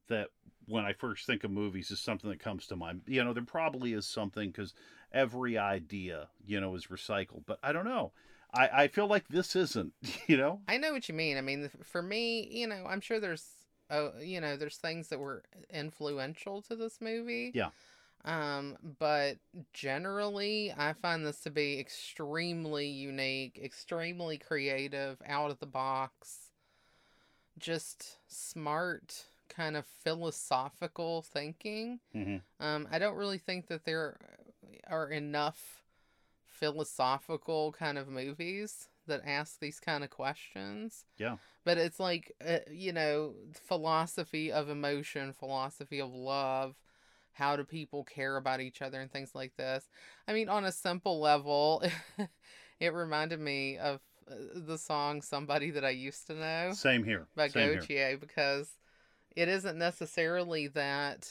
that 0.08 0.28
when 0.66 0.84
I 0.84 0.92
first 0.92 1.26
think 1.26 1.44
of 1.44 1.50
movies 1.50 1.90
is 1.90 2.00
something 2.00 2.30
that 2.30 2.40
comes 2.40 2.66
to 2.66 2.76
mind. 2.76 3.02
You 3.06 3.24
know, 3.24 3.32
there 3.32 3.44
probably 3.44 3.92
is 3.92 4.06
something 4.06 4.50
because 4.50 4.74
every 5.12 5.56
idea, 5.56 6.28
you 6.44 6.60
know, 6.60 6.74
is 6.74 6.86
recycled. 6.86 7.44
But 7.46 7.58
I 7.62 7.72
don't 7.72 7.84
know. 7.84 8.12
I, 8.52 8.68
I 8.72 8.88
feel 8.88 9.06
like 9.06 9.28
this 9.28 9.54
isn't, 9.56 9.92
you 10.26 10.36
know? 10.36 10.60
I 10.68 10.78
know 10.78 10.92
what 10.92 11.08
you 11.08 11.14
mean. 11.14 11.36
I 11.36 11.40
mean, 11.40 11.70
for 11.82 12.02
me, 12.02 12.48
you 12.50 12.66
know, 12.66 12.86
I'm 12.88 13.00
sure 13.00 13.20
there's, 13.20 13.46
oh, 13.90 14.12
you 14.20 14.40
know, 14.40 14.56
there's 14.56 14.76
things 14.76 15.08
that 15.08 15.18
were 15.18 15.44
influential 15.72 16.62
to 16.62 16.76
this 16.76 16.98
movie. 17.00 17.52
Yeah. 17.54 17.70
Um, 18.24 18.76
but 18.98 19.36
generally, 19.72 20.74
I 20.76 20.94
find 20.94 21.24
this 21.24 21.40
to 21.42 21.50
be 21.50 21.78
extremely 21.78 22.86
unique, 22.88 23.60
extremely 23.62 24.36
creative, 24.36 25.22
out 25.28 25.52
of 25.52 25.60
the 25.60 25.66
box, 25.66 26.45
just 27.58 28.18
smart, 28.28 29.24
kind 29.48 29.76
of 29.76 29.86
philosophical 29.86 31.22
thinking. 31.22 32.00
hmm 32.12 32.36
Um, 32.58 32.88
I 32.90 32.98
don't 32.98 33.16
really 33.16 33.38
think 33.38 33.68
that 33.68 33.84
there 33.84 34.18
are 34.88 35.10
enough 35.10 35.82
philosophical 36.46 37.72
kind 37.72 37.98
of 37.98 38.08
movies 38.08 38.88
that 39.06 39.22
ask 39.24 39.60
these 39.60 39.78
kind 39.78 40.02
of 40.04 40.10
questions. 40.10 41.04
Yeah. 41.18 41.36
But 41.64 41.78
it's 41.78 42.00
like, 42.00 42.32
uh, 42.46 42.58
you 42.70 42.92
know, 42.92 43.34
philosophy 43.52 44.52
of 44.52 44.68
emotion, 44.68 45.32
philosophy 45.32 46.00
of 46.00 46.12
love. 46.12 46.76
How 47.32 47.56
do 47.56 47.64
people 47.64 48.04
care 48.04 48.36
about 48.36 48.60
each 48.60 48.80
other 48.80 49.00
and 49.00 49.10
things 49.10 49.34
like 49.34 49.56
this? 49.56 49.88
I 50.26 50.32
mean, 50.32 50.48
on 50.48 50.64
a 50.64 50.72
simple 50.72 51.20
level, 51.20 51.82
it 52.80 52.94
reminded 52.94 53.40
me 53.40 53.76
of 53.76 54.00
Uh, 54.28 54.34
the 54.54 54.78
song 54.78 55.22
Somebody 55.22 55.70
That 55.70 55.84
I 55.84 55.90
Used 55.90 56.26
to 56.26 56.34
Know 56.34 56.72
Same 56.72 57.04
here. 57.04 57.26
by 57.36 57.48
Same 57.48 57.70
here. 57.70 57.80
Gotye 57.80 58.20
because 58.20 58.76
it 59.36 59.48
isn't 59.48 59.78
necessarily 59.78 60.66
that 60.68 61.30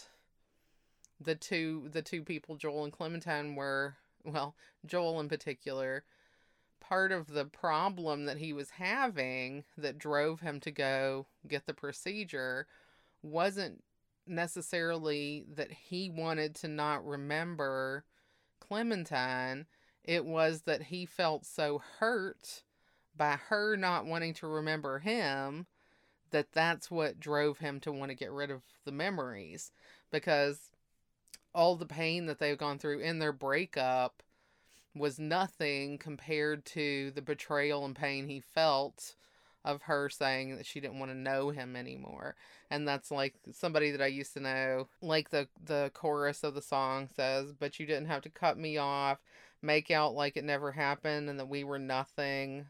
the 1.20 1.36
two 1.36 1.89
the 1.91 2.02
two 2.02 2.24
people 2.24 2.56
Joel 2.56 2.86
and 2.86 2.93
Clementine 2.93 3.56
were 3.56 3.96
well 4.24 4.56
Joel 4.86 5.20
in 5.20 5.28
particular 5.28 6.06
part 6.80 7.12
of 7.12 7.28
the 7.28 7.46
problem 7.46 8.26
that 8.26 8.38
he 8.38 8.54
was 8.54 8.70
having 8.72 9.66
that 9.78 9.98
drove 9.98 10.39
him 10.39 10.60
to 10.62 10.72
go 10.72 11.26
get 11.48 11.66
the 11.66 11.74
procedure 11.74 12.68
wasn't 13.22 13.84
necessarily 14.28 15.46
that 15.54 15.72
he 15.72 16.10
wanted 16.10 16.56
to 16.56 16.68
not 16.68 17.06
remember 17.06 18.06
Clementine 18.60 19.66
it 20.04 20.24
was 20.24 20.62
that 20.62 20.84
he 20.84 21.06
felt 21.06 21.46
so 21.46 21.82
hurt 22.00 22.64
by 23.18 23.38
her 23.49 23.76
not 23.76 24.05
wanting 24.05 24.34
to 24.36 24.47
remember 24.47 24.99
him 24.99 25.66
that 26.32 26.51
that's 26.51 26.91
what 26.91 27.20
drove 27.20 27.59
him 27.59 27.80
to 27.80 27.91
want 27.91 28.09
to 28.09 28.16
get 28.16 28.32
rid 28.32 28.51
of 28.51 28.61
the 28.84 28.91
memories. 28.91 29.72
Because 30.11 30.72
all 31.53 31.76
the 31.76 31.86
pain 31.86 32.26
that 32.26 32.39
they've 32.39 32.57
gone 32.57 32.78
through 32.78 32.99
in 32.99 33.20
their 33.20 33.32
breakup 33.32 34.22
was 34.93 35.20
nothing 35.20 35.97
compared 35.97 36.66
to 36.66 37.11
the 37.11 37.22
betrayal 37.22 37.86
and 37.86 37.95
pain 37.95 38.28
he 38.28 38.39
felt 38.39 39.16
of 39.63 39.84
her 39.84 40.09
saying 40.09 40.55
that 40.55 40.66
she 40.66 40.80
didn't 40.80 40.99
want 40.99 41.11
to 41.11 41.18
know 41.18 41.49
him 41.49 41.76
anymore. 41.76 42.36
And 42.70 42.88
that's 42.88 43.11
like 43.11 43.36
somebody 43.51 43.91
that 43.91 44.01
i 44.01 44.07
used 44.07 44.34
to 44.34 44.39
know 44.39 44.88
like 45.01 45.30
the 45.30 45.47
the 45.63 45.91
chorus 45.93 46.43
of 46.43 46.53
the 46.53 46.61
song 46.61 47.09
says 47.16 47.53
but 47.57 47.80
you 47.80 47.86
didn't 47.86 48.07
have 48.07 48.22
to 48.24 48.30
cut 48.30 48.57
me 48.57 48.78
off 48.78 49.20
make 49.61 49.89
out 49.91 50.13
like 50.13 50.36
it 50.38 50.43
never 50.43 50.72
happened 50.72 51.30
and 51.30 51.39
that 51.39 51.47
we 51.47 51.63
were 51.63 51.80
nothing 51.80 52.66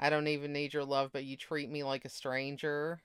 I 0.00 0.10
don't 0.10 0.28
even 0.28 0.52
need 0.52 0.72
your 0.72 0.84
love, 0.84 1.10
but 1.12 1.24
you 1.24 1.36
treat 1.36 1.70
me 1.70 1.84
like 1.84 2.04
a 2.04 2.08
stranger. 2.08 3.02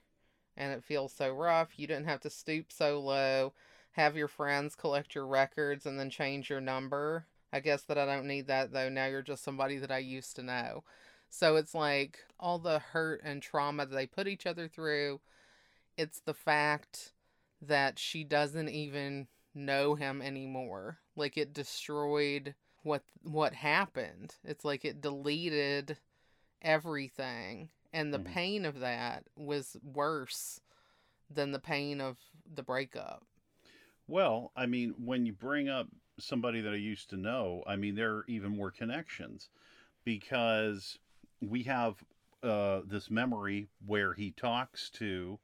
And 0.57 0.71
it 0.71 0.85
feels 0.85 1.11
so 1.11 1.31
rough. 1.31 1.77
You 1.77 1.85
didn't 1.85 2.07
have 2.07 2.21
to 2.21 2.29
stoop 2.29 2.71
so 2.71 2.99
low, 3.01 3.53
have 3.91 4.15
your 4.15 4.29
friends 4.29 4.73
collect 4.73 5.13
your 5.13 5.27
records, 5.27 5.85
and 5.85 5.99
then 5.99 6.09
change 6.09 6.49
your 6.49 6.61
number. 6.61 7.27
I 7.51 7.59
guess 7.59 7.83
that 7.83 7.97
I 7.97 8.05
don't 8.05 8.27
need 8.27 8.47
that, 8.47 8.71
though. 8.71 8.87
Now 8.87 9.05
you're 9.07 9.21
just 9.21 9.43
somebody 9.43 9.77
that 9.79 9.91
I 9.91 9.97
used 9.97 10.37
to 10.37 10.43
know. 10.43 10.85
So 11.29 11.57
it's 11.57 11.75
like 11.75 12.19
all 12.39 12.59
the 12.59 12.79
hurt 12.79 13.21
and 13.25 13.41
trauma 13.41 13.85
that 13.85 13.93
they 13.93 14.05
put 14.05 14.29
each 14.29 14.45
other 14.45 14.69
through. 14.69 15.19
It's 15.97 16.21
the 16.21 16.33
fact 16.33 17.11
that 17.61 17.99
she 17.99 18.23
doesn't 18.23 18.69
even 18.69 19.27
know 19.53 19.95
him 19.95 20.21
anymore. 20.21 20.99
Like 21.17 21.37
it 21.37 21.53
destroyed 21.53 22.55
what 22.83 23.03
what 23.23 23.53
happened. 23.53 24.35
It's 24.43 24.63
like 24.63 24.85
it 24.85 25.01
deleted 25.01 25.97
everything 26.61 27.69
and 27.93 28.13
the 28.13 28.19
Mhm. 28.19 28.25
pain 28.25 28.65
of 28.65 28.79
that 28.79 29.25
was 29.35 29.77
worse 29.83 30.59
than 31.29 31.51
the 31.51 31.59
pain 31.59 32.01
of 32.01 32.17
the 32.53 32.63
breakup. 32.63 33.25
Well, 34.07 34.51
I 34.55 34.65
mean, 34.65 34.93
when 35.03 35.25
you 35.25 35.33
bring 35.33 35.69
up 35.69 35.87
somebody 36.19 36.61
that 36.61 36.73
I 36.73 36.77
used 36.77 37.09
to 37.09 37.17
know, 37.17 37.63
I 37.65 37.75
mean, 37.75 37.95
there 37.95 38.17
are 38.17 38.25
even 38.27 38.55
more 38.55 38.71
connections 38.71 39.49
because 40.03 40.99
we 41.41 41.63
have 41.63 42.03
uh, 42.43 42.81
this 42.85 43.09
memory 43.09 43.67
where 43.85 44.13
he 44.13 44.31
talks 44.31 44.89
to 44.91 45.39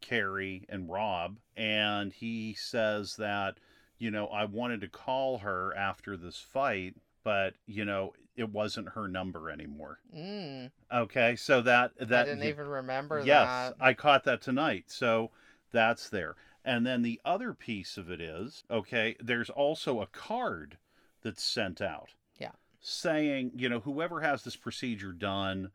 Carrie 0.00 0.64
and 0.70 0.88
Rob, 0.88 1.38
and 1.56 2.12
he 2.12 2.54
says 2.54 3.16
that, 3.16 3.58
you 3.98 4.10
know, 4.10 4.28
I 4.28 4.46
wanted 4.46 4.80
to 4.80 4.88
call 4.88 5.38
her 5.38 5.76
after 5.76 6.16
this 6.16 6.38
fight, 6.38 6.96
but, 7.22 7.54
you 7.66 7.84
know, 7.84 8.14
it 8.40 8.50
wasn't 8.50 8.88
her 8.90 9.06
number 9.06 9.50
anymore. 9.50 10.00
Mm, 10.16 10.70
Okay, 10.92 11.36
so 11.36 11.60
that 11.60 11.92
that 12.00 12.26
I 12.26 12.30
didn't 12.30 12.44
even 12.44 12.66
remember 12.66 13.18
yes, 13.18 13.46
that. 13.46 13.76
I 13.78 13.92
caught 13.94 14.24
that 14.24 14.40
tonight. 14.40 14.84
So 14.88 15.30
that's 15.72 16.08
there. 16.08 16.36
And 16.64 16.86
then 16.86 17.02
the 17.02 17.20
other 17.24 17.54
piece 17.54 17.96
of 17.96 18.10
it 18.10 18.20
is, 18.20 18.64
okay, 18.70 19.16
there's 19.20 19.50
also 19.50 20.00
a 20.00 20.06
card 20.06 20.78
that's 21.22 21.42
sent 21.42 21.80
out. 21.80 22.10
Yeah. 22.38 22.52
Saying, 22.80 23.52
you 23.56 23.68
know, 23.68 23.80
whoever 23.80 24.20
has 24.20 24.42
this 24.42 24.56
procedure 24.56 25.12
done, 25.12 25.70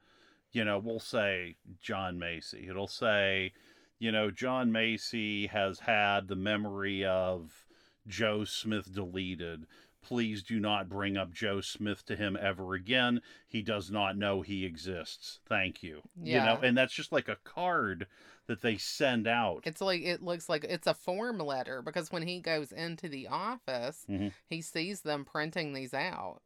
you 0.52 0.66
know, 0.66 0.80
we'll 0.80 1.00
say 1.00 1.56
John 1.82 2.20
Macy. 2.20 2.68
It'll 2.70 2.88
say, 2.88 3.54
you 4.00 4.12
know, 4.12 4.30
John 4.32 4.72
Macy 4.72 5.48
has 5.48 5.80
had 5.80 6.28
the 6.28 6.36
memory 6.36 7.06
of 7.06 7.66
Joe 8.08 8.44
Smith 8.44 8.94
deleted. 8.94 9.66
Please 10.06 10.44
do 10.44 10.60
not 10.60 10.88
bring 10.88 11.18
up 11.18 11.34
Joe 11.34 11.62
Smith 11.62 12.06
to 12.06 12.16
him 12.16 12.38
ever 12.40 12.76
again. 12.76 13.22
He 13.48 13.62
does 13.64 13.90
not 13.90 14.16
know 14.16 14.42
he 14.42 14.64
exists. 14.64 15.40
Thank 15.48 15.82
you. 15.82 16.04
Yeah. 16.22 16.40
You 16.40 16.46
know, 16.46 16.62
and 16.68 16.78
that's 16.78 16.94
just 16.94 17.12
like 17.12 17.28
a 17.28 17.38
card 17.44 18.06
that 18.46 18.62
they 18.62 18.78
send 18.78 19.28
out. 19.28 19.62
It's 19.66 19.82
like 19.82 20.04
it 20.04 20.22
looks 20.22 20.48
like 20.48 20.64
it's 20.64 20.86
a 20.86 20.94
form 20.94 21.40
letter 21.40 21.82
because 21.82 22.12
when 22.12 22.22
he 22.28 22.40
goes 22.40 22.72
into 22.72 23.10
the 23.10 23.28
office, 23.28 24.06
Mhm. 24.08 24.32
he 24.48 24.62
sees 24.62 25.02
them 25.02 25.26
printing 25.26 25.74
these 25.74 25.94
out 25.96 26.42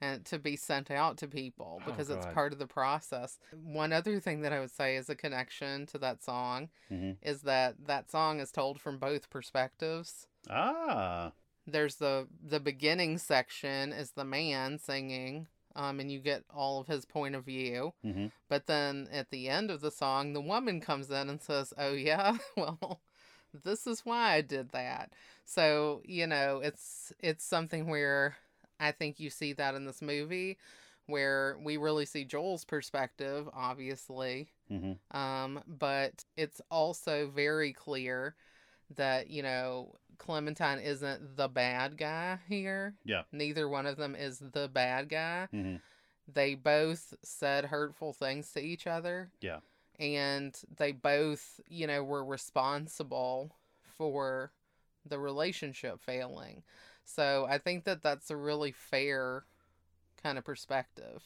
and 0.00 0.24
to 0.26 0.38
be 0.38 0.54
sent 0.54 0.88
out 0.90 1.18
to 1.18 1.26
people 1.26 1.82
Oh, 1.82 1.90
because 1.90 2.08
it's 2.10 2.26
part 2.26 2.52
of 2.52 2.60
the 2.60 2.68
process. 2.68 3.40
One 3.52 3.92
other 3.92 4.20
thing 4.20 4.42
that 4.42 4.52
I 4.52 4.60
would 4.60 4.70
say 4.70 4.94
is 4.96 5.10
a 5.10 5.16
connection 5.16 5.86
to 5.86 5.98
that 5.98 6.22
song 6.22 6.70
Mhm. 6.88 7.16
is 7.22 7.42
that 7.42 7.86
that 7.86 8.08
song 8.08 8.38
is 8.38 8.52
told 8.52 8.80
from 8.80 8.98
both 8.98 9.28
perspectives. 9.30 10.28
Ah, 10.48 11.32
There's 11.70 11.96
the 11.96 12.28
the 12.42 12.60
beginning 12.60 13.18
section 13.18 13.92
is 13.92 14.12
the 14.12 14.24
man 14.24 14.78
singing 14.78 15.48
um 15.76 16.00
and 16.00 16.10
you 16.10 16.20
get 16.20 16.44
all 16.54 16.80
of 16.80 16.86
his 16.88 17.04
point 17.06 17.34
of 17.34 17.44
view. 17.44 17.92
hmm 18.02 18.26
But 18.48 18.66
then 18.66 19.08
at 19.12 19.30
the 19.30 19.48
end 19.48 19.70
of 19.70 19.80
the 19.80 19.90
song, 19.90 20.32
the 20.32 20.40
woman 20.40 20.80
comes 20.80 21.10
in 21.10 21.28
and 21.30 21.40
says, 21.42 21.72
Oh, 21.78 21.92
yeah, 21.92 22.36
well, 22.56 23.00
this 23.64 23.86
is 23.86 24.00
why 24.04 24.34
I 24.34 24.40
did 24.42 24.70
that. 24.70 25.12
So, 25.44 26.02
you 26.04 26.26
know, 26.26 26.60
it's 26.62 27.12
it's 27.20 27.44
something 27.44 27.88
where 27.88 28.36
I 28.80 28.92
think 28.92 29.20
you 29.20 29.30
see 29.30 29.52
that 29.54 29.74
in 29.74 29.84
this 29.86 30.02
movie 30.02 30.58
where 31.06 31.56
we 31.62 31.76
really 31.76 32.06
see 32.06 32.24
Joel's 32.24 32.64
perspective, 32.64 33.48
obviously. 33.54 34.50
hmm 34.68 34.92
Um, 35.12 35.62
but 35.66 36.24
it's 36.36 36.60
also 36.70 37.28
very 37.34 37.72
clear 37.72 38.34
that, 38.96 39.30
you 39.30 39.42
know, 39.42 39.94
Clementine 40.18 40.80
isn't 40.80 41.36
the 41.36 41.48
bad 41.48 41.96
guy 41.96 42.38
here. 42.48 42.94
Yeah. 43.04 43.22
Neither 43.32 43.68
one 43.68 43.86
of 43.86 43.96
them 43.96 44.14
is 44.14 44.38
the 44.38 44.68
bad 44.68 45.08
guy 45.08 45.48
hmm 45.50 45.76
they 46.34 46.54
both 46.54 47.14
said 47.22 47.66
hurtful 47.66 48.12
things 48.12 48.52
to 48.52 48.60
each 48.60 48.86
other. 48.86 49.30
Yeah. 49.40 49.58
And 49.98 50.58
they 50.76 50.92
both, 50.92 51.60
you 51.68 51.86
know, 51.86 52.02
were 52.02 52.24
responsible 52.24 53.56
for 53.82 54.52
the 55.04 55.18
relationship 55.18 56.00
failing. 56.00 56.62
So 57.04 57.46
I 57.48 57.58
think 57.58 57.84
that 57.84 58.02
that's 58.02 58.30
a 58.30 58.36
really 58.36 58.72
fair 58.72 59.44
kind 60.22 60.38
of 60.38 60.44
perspective. 60.44 61.24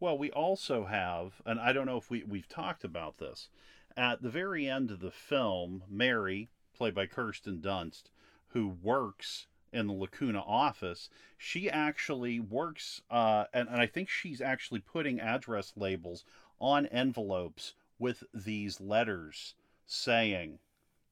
Well, 0.00 0.18
we 0.18 0.30
also 0.30 0.84
have, 0.86 1.40
and 1.44 1.60
I 1.60 1.72
don't 1.72 1.86
know 1.86 1.96
if 1.96 2.10
we, 2.10 2.22
we've 2.24 2.48
talked 2.48 2.84
about 2.84 3.18
this, 3.18 3.48
at 3.96 4.20
the 4.20 4.30
very 4.30 4.68
end 4.68 4.90
of 4.90 5.00
the 5.00 5.10
film, 5.10 5.84
Mary, 5.88 6.50
played 6.76 6.94
by 6.94 7.06
Kirsten 7.06 7.58
Dunst, 7.58 8.04
who 8.48 8.76
works 8.82 9.46
in 9.72 9.86
the 9.86 9.92
Lacuna 9.92 10.40
office, 10.40 11.08
she 11.36 11.68
actually 11.68 12.40
works, 12.40 13.02
uh, 13.10 13.44
and, 13.52 13.68
and 13.68 13.80
I 13.80 13.86
think 13.86 14.08
she's 14.08 14.40
actually 14.40 14.80
putting 14.80 15.20
address 15.20 15.72
labels 15.76 16.24
on 16.60 16.86
envelopes 16.86 17.74
with 17.98 18.24
these 18.32 18.80
letters 18.80 19.54
saying, 19.86 20.58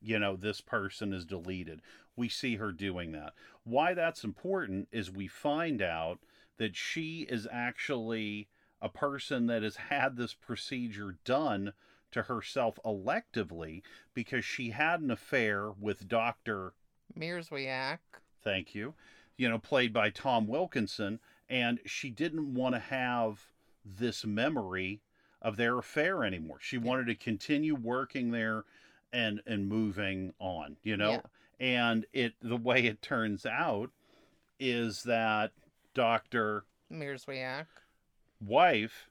you 0.00 0.18
know, 0.18 0.36
this 0.36 0.60
person 0.60 1.12
is 1.12 1.24
deleted. 1.24 1.80
We 2.16 2.28
see 2.28 2.56
her 2.56 2.72
doing 2.72 3.12
that. 3.12 3.34
Why 3.64 3.94
that's 3.94 4.24
important 4.24 4.88
is 4.92 5.10
we 5.10 5.26
find 5.26 5.82
out 5.82 6.20
that 6.58 6.76
she 6.76 7.26
is 7.28 7.48
actually 7.50 8.48
a 8.80 8.88
person 8.88 9.46
that 9.46 9.62
has 9.62 9.76
had 9.76 10.16
this 10.16 10.34
procedure 10.34 11.16
done 11.24 11.72
to 12.14 12.22
herself 12.22 12.78
electively 12.84 13.82
because 14.14 14.44
she 14.44 14.70
had 14.70 15.00
an 15.00 15.10
affair 15.10 15.70
with 15.70 16.08
Dr. 16.08 16.72
Mierzwiak. 17.18 17.98
Thank 18.42 18.74
you, 18.74 18.94
you 19.36 19.48
know, 19.48 19.58
played 19.58 19.92
by 19.92 20.10
Tom 20.10 20.46
Wilkinson, 20.46 21.20
and 21.48 21.80
she 21.84 22.10
didn't 22.10 22.54
want 22.54 22.74
to 22.74 22.80
have 22.80 23.46
this 23.84 24.24
memory 24.24 25.00
of 25.42 25.56
their 25.56 25.78
affair 25.78 26.24
anymore. 26.24 26.58
She 26.60 26.78
wanted 26.78 27.06
to 27.06 27.14
continue 27.14 27.74
working 27.74 28.30
there 28.30 28.64
and 29.12 29.40
and 29.46 29.68
moving 29.68 30.32
on, 30.38 30.76
you 30.82 30.96
know. 30.96 31.10
Yeah. 31.10 31.20
And 31.60 32.06
it 32.12 32.34
the 32.40 32.56
way 32.56 32.84
it 32.86 33.02
turns 33.02 33.44
out 33.44 33.90
is 34.58 35.02
that 35.02 35.52
Dr. 35.94 36.64
Mierzwiak. 36.92 37.66
wife 38.40 39.08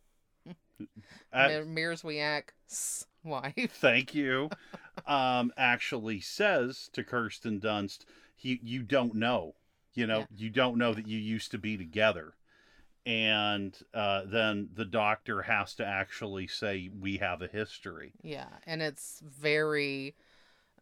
uh, 1.34 1.48
Mir- 1.48 1.66
Mierzwiak's 1.66 3.06
wife. 3.24 3.72
thank 3.80 4.14
you 4.14 4.50
um 5.08 5.52
actually 5.58 6.20
says 6.20 6.90
to 6.94 7.04
kirsten 7.04 7.60
dunst 7.60 8.06
you 8.40 8.58
you 8.62 8.84
don't 8.84 9.16
know 9.16 9.56
you 9.94 10.06
know 10.08 10.20
Yeah. 10.20 10.26
you 10.36 10.50
don't 10.50 10.78
know 10.78 10.94
that 10.94 11.08
you 11.08 11.18
used 11.20 11.52
to 11.52 11.58
be 11.58 11.78
together 11.78 12.34
and 13.06 13.78
uh 13.94 14.24
then 14.26 14.70
the 14.74 14.86
doctor 14.86 15.42
has 15.44 15.74
to 15.76 15.86
actually 15.86 16.48
say 16.48 16.90
we 17.00 17.18
have 17.18 17.42
a 17.42 17.48
history 17.48 18.14
Yeah, 18.22 18.48
and 18.66 18.82
it's 18.82 19.22
very 19.24 20.16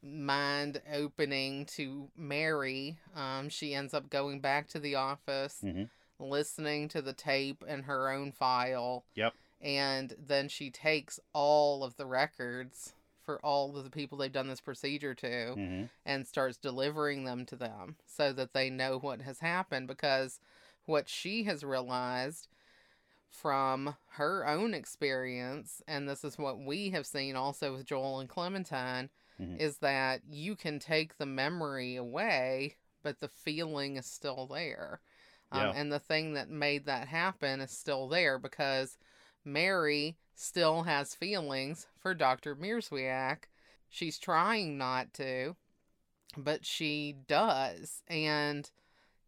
mind 0.03 0.81
opening 0.91 1.65
to 1.67 2.09
Mary. 2.17 2.97
Um, 3.15 3.49
she 3.49 3.75
ends 3.75 3.93
up 3.93 4.09
going 4.09 4.39
back 4.39 4.67
to 4.69 4.79
the 4.79 4.95
office, 4.95 5.59
Mhm. 5.63 5.89
listening 6.17 6.87
to 6.89 7.03
the 7.03 7.13
tape 7.13 7.63
in 7.67 7.83
her 7.83 8.09
own 8.09 8.31
file. 8.31 9.05
Yep. 9.13 9.35
And 9.61 10.15
then 10.17 10.47
she 10.49 10.69
takes 10.71 11.19
all 11.33 11.83
of 11.83 11.95
the 11.97 12.05
records 12.05 12.93
for 13.23 13.39
all 13.45 13.77
of 13.77 13.83
the 13.83 13.91
people 13.91 14.17
they've 14.17 14.31
done 14.31 14.47
this 14.47 14.61
procedure 14.61 15.13
to 15.15 15.53
hmm 15.53 15.83
and 16.03 16.25
starts 16.25 16.57
delivering 16.57 17.25
them 17.25 17.45
to 17.45 17.55
them 17.55 17.95
so 18.07 18.33
that 18.33 18.53
they 18.53 18.71
know 18.71 18.97
what 18.97 19.21
has 19.21 19.39
happened 19.39 19.87
because 19.87 20.39
what 20.85 21.07
she 21.07 21.43
has 21.43 21.63
realized 21.63 22.47
from 23.29 23.95
her 24.13 24.47
own 24.47 24.73
experience 24.73 25.81
and 25.87 26.09
this 26.09 26.23
is 26.23 26.39
what 26.39 26.57
we 26.59 26.89
have 26.89 27.05
seen 27.05 27.35
also 27.35 27.73
with 27.73 27.85
Joel 27.85 28.19
and 28.19 28.27
Clementine 28.27 29.09
Mhm. 29.39 29.59
is 29.59 29.77
that 29.77 30.21
you 30.27 30.55
can 30.55 30.79
take 30.79 31.17
the 31.17 31.25
memory 31.27 31.95
away 31.95 32.77
but 33.03 33.19
the 33.19 33.27
feeling 33.29 33.97
is 33.97 34.05
still 34.07 34.47
there 34.47 35.01
um, 35.51 35.61
Yeah. 35.61 35.71
and 35.75 35.91
the 35.91 35.99
thing 35.99 36.33
that 36.33 36.49
made 36.49 36.85
that 36.85 37.07
happen 37.07 37.61
is 37.61 37.71
still 37.71 38.07
there 38.07 38.39
because 38.39 38.97
Mary 39.43 40.17
still 40.35 40.83
has 40.83 41.15
feelings 41.15 41.87
for 41.99 42.13
Dr. 42.13 42.55
Mierzwiak 42.55 43.43
she's 43.89 44.17
trying 44.17 44.77
not 44.77 45.13
to 45.13 45.55
but 46.37 46.65
she 46.65 47.15
does 47.27 48.01
and 48.07 48.71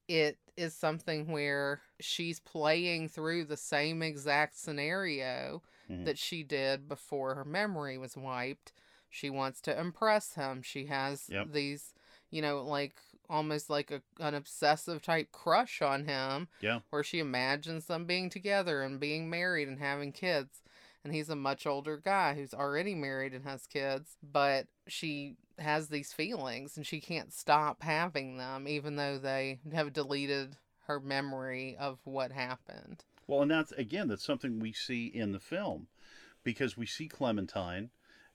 it 0.07 0.37
is 0.55 0.73
something 0.75 1.31
where 1.31 1.81
she's 1.99 2.39
playing 2.39 3.07
through 3.09 3.45
the 3.45 3.57
same 3.57 4.01
exact 4.01 4.55
scenario 4.57 5.61
Mhm. 5.89 6.05
that 6.05 6.17
she 6.17 6.43
did 6.43 6.87
before 6.87 7.35
her 7.35 7.45
memory 7.45 7.97
was 7.97 8.15
wiped 8.15 8.71
she 9.09 9.29
wants 9.29 9.61
to 9.61 9.77
impress 9.79 10.33
him 10.35 10.61
she 10.61 10.85
has 10.85 11.29
Yep. 11.29 11.47
these 11.51 11.93
you 12.29 12.41
know 12.41 12.61
like 12.63 12.95
almost 13.29 13.69
like 13.69 13.91
a, 13.91 14.01
an 14.19 14.33
obsessive 14.33 15.01
type 15.01 15.31
crush 15.31 15.81
on 15.81 16.05
him. 16.05 16.47
Yeah. 16.61 16.79
where 16.89 17.03
she 17.03 17.19
imagines 17.19 17.85
them 17.85 18.05
being 18.05 18.29
together 18.29 18.81
and 18.81 18.99
being 18.99 19.29
married 19.29 19.67
and 19.67 19.79
having 19.79 20.11
kids. 20.11 20.61
And 21.03 21.13
he's 21.13 21.29
a 21.29 21.35
much 21.35 21.67
older 21.67 21.97
guy 21.97 22.33
who's 22.35 22.53
already 22.53 22.95
married 22.95 23.33
and 23.33 23.43
has 23.43 23.67
kids 23.67 24.15
but 24.23 24.67
she 24.87 25.35
has 25.59 25.89
these 25.89 26.13
feelings 26.13 26.77
and 26.77 26.87
she 26.87 27.01
can't 27.01 27.33
stop 27.33 27.83
having 27.83 28.37
them 28.37 28.67
even 28.67 28.95
though 28.95 29.17
they 29.17 29.59
have 29.73 29.91
deleted 29.93 30.55
her 30.87 30.99
memory 30.99 31.75
of 31.79 31.99
what 32.05 32.31
happened. 32.31 33.03
Well, 33.27 33.41
and 33.41 33.51
that's 33.51 33.71
again, 33.73 34.07
that's 34.07 34.23
something 34.25 34.59
we 34.59 34.73
see 34.73 35.07
in 35.07 35.31
the 35.31 35.39
film 35.39 35.87
because 36.43 36.77
we 36.77 36.85
see 36.85 37.07
Clementine 37.07 37.89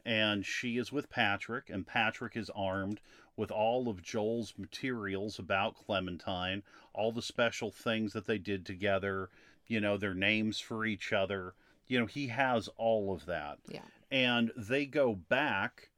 and 0.09 0.47
she 0.47 0.79
is 0.79 0.91
with 0.91 1.11
Patrick, 1.11 1.69
and 1.69 1.87
Patrick 1.87 2.35
is 2.35 2.51
armed 2.57 2.99
with 3.37 3.51
all 3.51 3.91
of 3.91 4.03
Joel's 4.03 4.55
materials 4.57 5.39
about 5.39 5.77
Clementine, 5.77 6.63
all 6.95 7.13
the 7.13 7.21
special 7.21 7.71
things 7.71 8.15
that 8.15 8.25
they 8.25 8.39
did 8.39 8.65
together, 8.65 9.29
you 9.67 9.81
know, 9.81 9.99
their 9.99 10.15
names 10.15 10.61
for 10.61 10.87
each 10.87 11.13
other. 11.13 11.53
You 11.89 12.01
know, 12.01 12.07
he 12.07 12.29
has 12.29 12.71
all 12.79 13.13
of 13.13 13.27
that. 13.27 13.59
Yeah. 13.69 13.83
And 14.11 14.51
they 14.57 14.87
go 14.87 15.15
back 15.15 15.91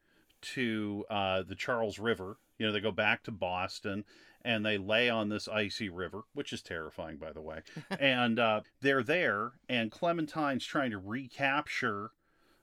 to 0.55 1.05
uh, 1.09 1.43
the 1.43 1.55
Charles 1.55 2.01
River. 2.01 2.39
You 2.59 2.67
know, 2.67 2.73
they 2.73 2.81
go 2.81 2.91
back 2.91 3.23
to 3.25 3.31
Boston 3.31 4.05
and 4.43 4.67
they 4.67 4.77
lay 4.77 5.09
on 5.09 5.29
this 5.29 5.47
icy 5.47 5.89
river, 5.89 6.23
which 6.35 6.53
is 6.53 6.63
terrifying, 6.63 7.19
by 7.19 7.31
the 7.31 7.43
way. 7.43 7.61
and 8.01 8.41
uh, 8.41 8.63
they're 8.81 9.05
there, 9.05 9.53
and 9.69 9.93
Clementine's 9.93 10.65
trying 10.65 10.91
to 10.91 10.99
recapture 10.99 12.11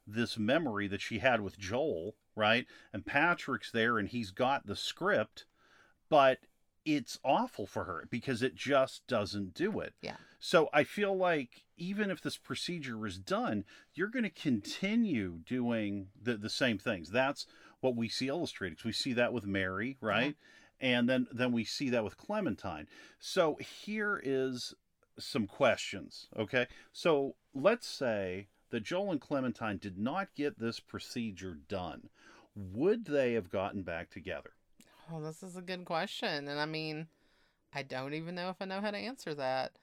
this 0.08 0.38
memory 0.38 0.88
that 0.88 1.02
she 1.02 1.20
had 1.20 1.42
with 1.42 1.60
Joel, 1.60 2.16
right? 2.36 2.66
And 2.94 3.06
Patrick's 3.06 3.72
there, 3.72 3.98
and 3.98 4.08
he's 4.08 4.32
got 4.32 4.66
the 4.66 4.76
script, 4.76 5.46
but 6.10 6.40
it's 6.86 7.20
awful 7.24 7.68
for 7.68 7.84
her 7.84 8.08
because 8.10 8.42
it 8.42 8.56
just 8.56 9.06
doesn't 9.08 9.54
do 9.54 9.82
it. 9.82 9.94
Yeah. 10.02 10.16
So 10.40 10.70
I 10.72 10.86
feel 10.86 11.16
like 11.16 11.66
even 11.78 12.10
if 12.10 12.22
this 12.22 12.38
procedure 12.38 13.06
is 13.06 13.18
done, 13.18 13.66
you're 13.94 14.08
going 14.08 14.24
to 14.24 14.30
continue 14.30 15.40
doing 15.46 16.08
the, 16.22 16.38
the 16.38 16.50
same 16.50 16.78
things. 16.78 17.10
That's 17.10 17.46
what 17.82 17.96
we 17.96 18.08
see 18.08 18.30
illustrated. 18.30 18.84
We 18.86 18.94
see 18.94 19.14
that 19.14 19.34
with 19.34 19.46
Mary, 19.46 19.98
right? 20.00 20.36
And 20.80 21.10
then 21.10 21.28
then 21.32 21.52
we 21.52 21.64
see 21.64 21.90
that 21.90 22.04
with 22.04 22.18
Clementine. 22.18 22.88
So 23.20 23.58
here 23.60 24.22
is 24.24 24.74
some 25.20 25.48
questions, 25.48 26.28
okay? 26.38 26.68
So 26.94 27.36
let's 27.54 27.88
say 27.88 28.48
that 28.70 28.84
Joel 28.84 29.12
and 29.12 29.22
Clementine 29.22 29.78
did 29.78 29.98
not 29.98 30.36
get 30.36 30.60
this 30.60 30.80
procedure 30.80 31.58
done. 31.68 32.10
Would 32.56 33.06
they 33.06 33.34
have 33.34 33.50
gotten 33.50 33.84
back 33.84 34.10
together? 34.10 34.52
Oh, 35.12 35.22
this 35.22 35.44
is 35.44 35.56
a 35.56 35.62
good 35.62 35.86
question. 35.86 36.48
And 36.48 36.60
I 36.60 36.66
mean, 36.66 37.08
I 37.74 37.84
don't 37.84 38.14
even 38.14 38.36
know 38.36 38.50
if 38.50 38.58
I 38.60 38.66
know 38.66 38.82
how 38.82 38.92
to 38.92 38.98
answer 38.98 39.34
that. 39.36 39.74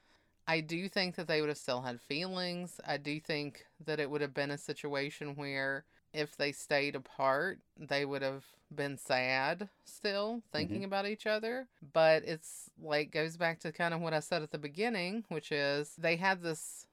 I 0.47 0.61
do 0.61 0.89
think 0.89 1.14
that 1.14 1.26
they 1.26 1.41
would 1.41 1.49
have 1.49 1.59
still 1.59 1.82
had 1.82 2.01
feelings. 2.01 2.80
I 2.87 2.99
do 2.99 3.18
think 3.18 3.64
that 3.85 4.01
it 4.01 4.11
would 4.11 4.20
have 4.20 4.35
been 4.35 4.51
a 4.51 4.59
situation 4.59 5.37
where 5.37 5.85
if 6.12 6.37
they 6.37 6.53
stayed 6.53 6.95
apart, 6.95 7.61
they 7.78 8.05
would 8.05 8.22
have 8.22 8.45
been 8.74 8.97
sad 8.99 9.68
still 9.85 10.43
thinking 10.53 10.78
mm-hmm. 10.78 10.85
about 10.87 11.07
each 11.07 11.26
other. 11.26 11.66
But 11.93 12.24
it's 12.24 12.70
like 12.80 13.11
goes 13.11 13.37
back 13.37 13.61
to 13.61 13.72
kind 13.72 13.95
of 13.95 14.01
what 14.01 14.14
I 14.14 14.20
said 14.20 14.43
at 14.43 14.51
the 14.51 14.59
beginning, 14.59 15.24
which 15.28 15.51
is 15.51 15.95
they 15.97 16.16
had 16.16 16.43
this 16.43 16.87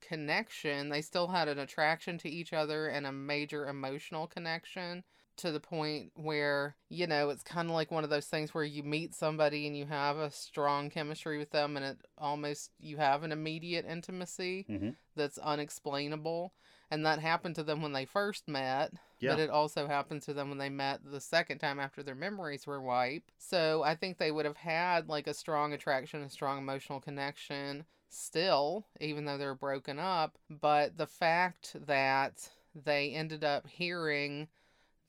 connection. 0.00 0.88
They 0.88 1.02
still 1.02 1.28
had 1.28 1.48
an 1.48 1.58
attraction 1.58 2.18
to 2.18 2.28
each 2.28 2.52
other 2.52 2.88
and 2.88 3.06
a 3.06 3.12
major 3.12 3.66
emotional 3.68 4.26
connection 4.26 5.04
to 5.36 5.52
the 5.52 5.60
point 5.60 6.10
where, 6.16 6.76
you 6.88 7.06
know, 7.06 7.30
it's 7.30 7.44
kind 7.44 7.68
of 7.68 7.74
like 7.74 7.90
one 7.90 8.04
of 8.04 8.10
those 8.10 8.26
things 8.26 8.52
where 8.52 8.64
you 8.64 8.82
meet 8.82 9.14
somebody 9.14 9.66
and 9.66 9.76
you 9.76 9.86
have 9.86 10.16
a 10.16 10.30
strong 10.32 10.90
chemistry 10.90 11.38
with 11.38 11.50
them 11.50 11.76
and 11.76 11.86
it 11.86 11.98
almost 12.18 12.72
you 12.80 12.96
have 12.96 13.22
an 13.22 13.30
immediate 13.32 13.86
intimacy 13.86 14.66
Mhm. 14.68 14.96
that's 15.14 15.38
unexplainable. 15.38 16.52
And 16.90 17.04
that 17.06 17.20
happened 17.20 17.54
to 17.56 17.62
them 17.62 17.82
when 17.82 17.92
they 17.92 18.06
first 18.06 18.48
met, 18.48 18.92
Yeah. 19.20 19.32
but 19.34 19.40
it 19.40 19.50
also 19.50 19.86
happened 19.86 20.22
to 20.22 20.32
them 20.32 20.48
when 20.48 20.58
they 20.58 20.70
met 20.70 21.04
the 21.04 21.20
second 21.20 21.58
time 21.58 21.78
after 21.78 22.02
their 22.02 22.14
memories 22.14 22.66
were 22.66 22.80
wiped. 22.80 23.32
So 23.38 23.82
I 23.82 23.94
think 23.94 24.16
they 24.16 24.32
would 24.32 24.46
have 24.46 24.56
had 24.56 25.08
like 25.08 25.26
a 25.26 25.34
strong 25.34 25.72
attraction, 25.72 26.22
a 26.22 26.30
strong 26.30 26.58
emotional 26.58 27.00
connection 27.00 27.84
still, 28.08 28.86
even 29.00 29.24
though 29.24 29.38
they're 29.38 29.54
broken 29.54 29.98
up. 29.98 30.38
But 30.48 30.96
the 30.96 31.06
fact 31.06 31.76
that 31.86 32.48
they 32.74 33.10
ended 33.10 33.44
up 33.44 33.66
hearing 33.68 34.48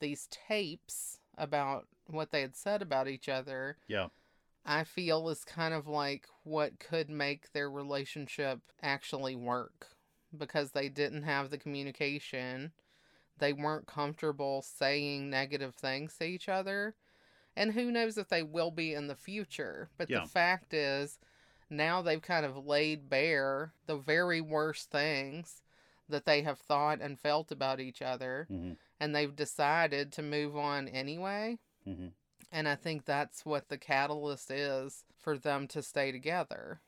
these 0.00 0.28
tapes 0.30 1.18
about 1.36 1.86
what 2.06 2.30
they 2.30 2.40
had 2.40 2.56
said 2.56 2.82
about 2.82 3.08
each 3.08 3.28
other, 3.28 3.76
Yeah. 3.88 4.08
I 4.64 4.84
feel 4.84 5.28
is 5.30 5.44
kind 5.44 5.72
of 5.72 5.86
like 5.86 6.26
what 6.42 6.78
could 6.78 7.08
make 7.08 7.52
their 7.52 7.70
relationship 7.70 8.60
actually 8.82 9.34
work 9.34 9.88
because 10.36 10.72
they 10.72 10.88
didn't 10.88 11.22
have 11.22 11.50
the 11.50 11.58
communication. 11.58 12.72
They 13.38 13.52
weren't 13.52 13.86
comfortable 13.86 14.62
saying 14.62 15.30
negative 15.30 15.74
things 15.74 16.16
to 16.18 16.24
each 16.24 16.48
other. 16.48 16.94
And 17.56 17.72
who 17.72 17.90
knows 17.90 18.16
if 18.18 18.28
they 18.28 18.42
will 18.42 18.70
be 18.70 18.94
in 18.94 19.06
the 19.08 19.16
future. 19.16 19.90
But 19.96 20.10
Yeah. 20.10 20.20
the 20.20 20.26
fact 20.28 20.74
is, 20.74 21.18
now 21.70 22.02
they've 22.02 22.20
kind 22.20 22.44
of 22.44 22.66
laid 22.66 23.08
bare 23.08 23.72
the 23.86 23.96
very 23.96 24.40
worst 24.40 24.90
things 24.90 25.62
that 26.08 26.24
they 26.24 26.42
have 26.42 26.58
thought 26.58 27.00
and 27.00 27.18
felt 27.18 27.52
about 27.52 27.80
each 27.80 28.02
other. 28.02 28.46
hmm 28.48 28.72
And 28.98 29.14
they've 29.14 29.34
decided 29.34 30.12
to 30.12 30.22
move 30.22 30.56
on 30.56 30.88
anyway. 30.88 31.58
hmm 31.84 32.08
And 32.52 32.68
I 32.68 32.74
think 32.74 33.04
that's 33.04 33.46
what 33.46 33.68
the 33.68 33.78
catalyst 33.78 34.50
is 34.50 35.04
for 35.18 35.38
them 35.38 35.68
to 35.68 35.82
stay 35.82 36.10
together. 36.12 36.80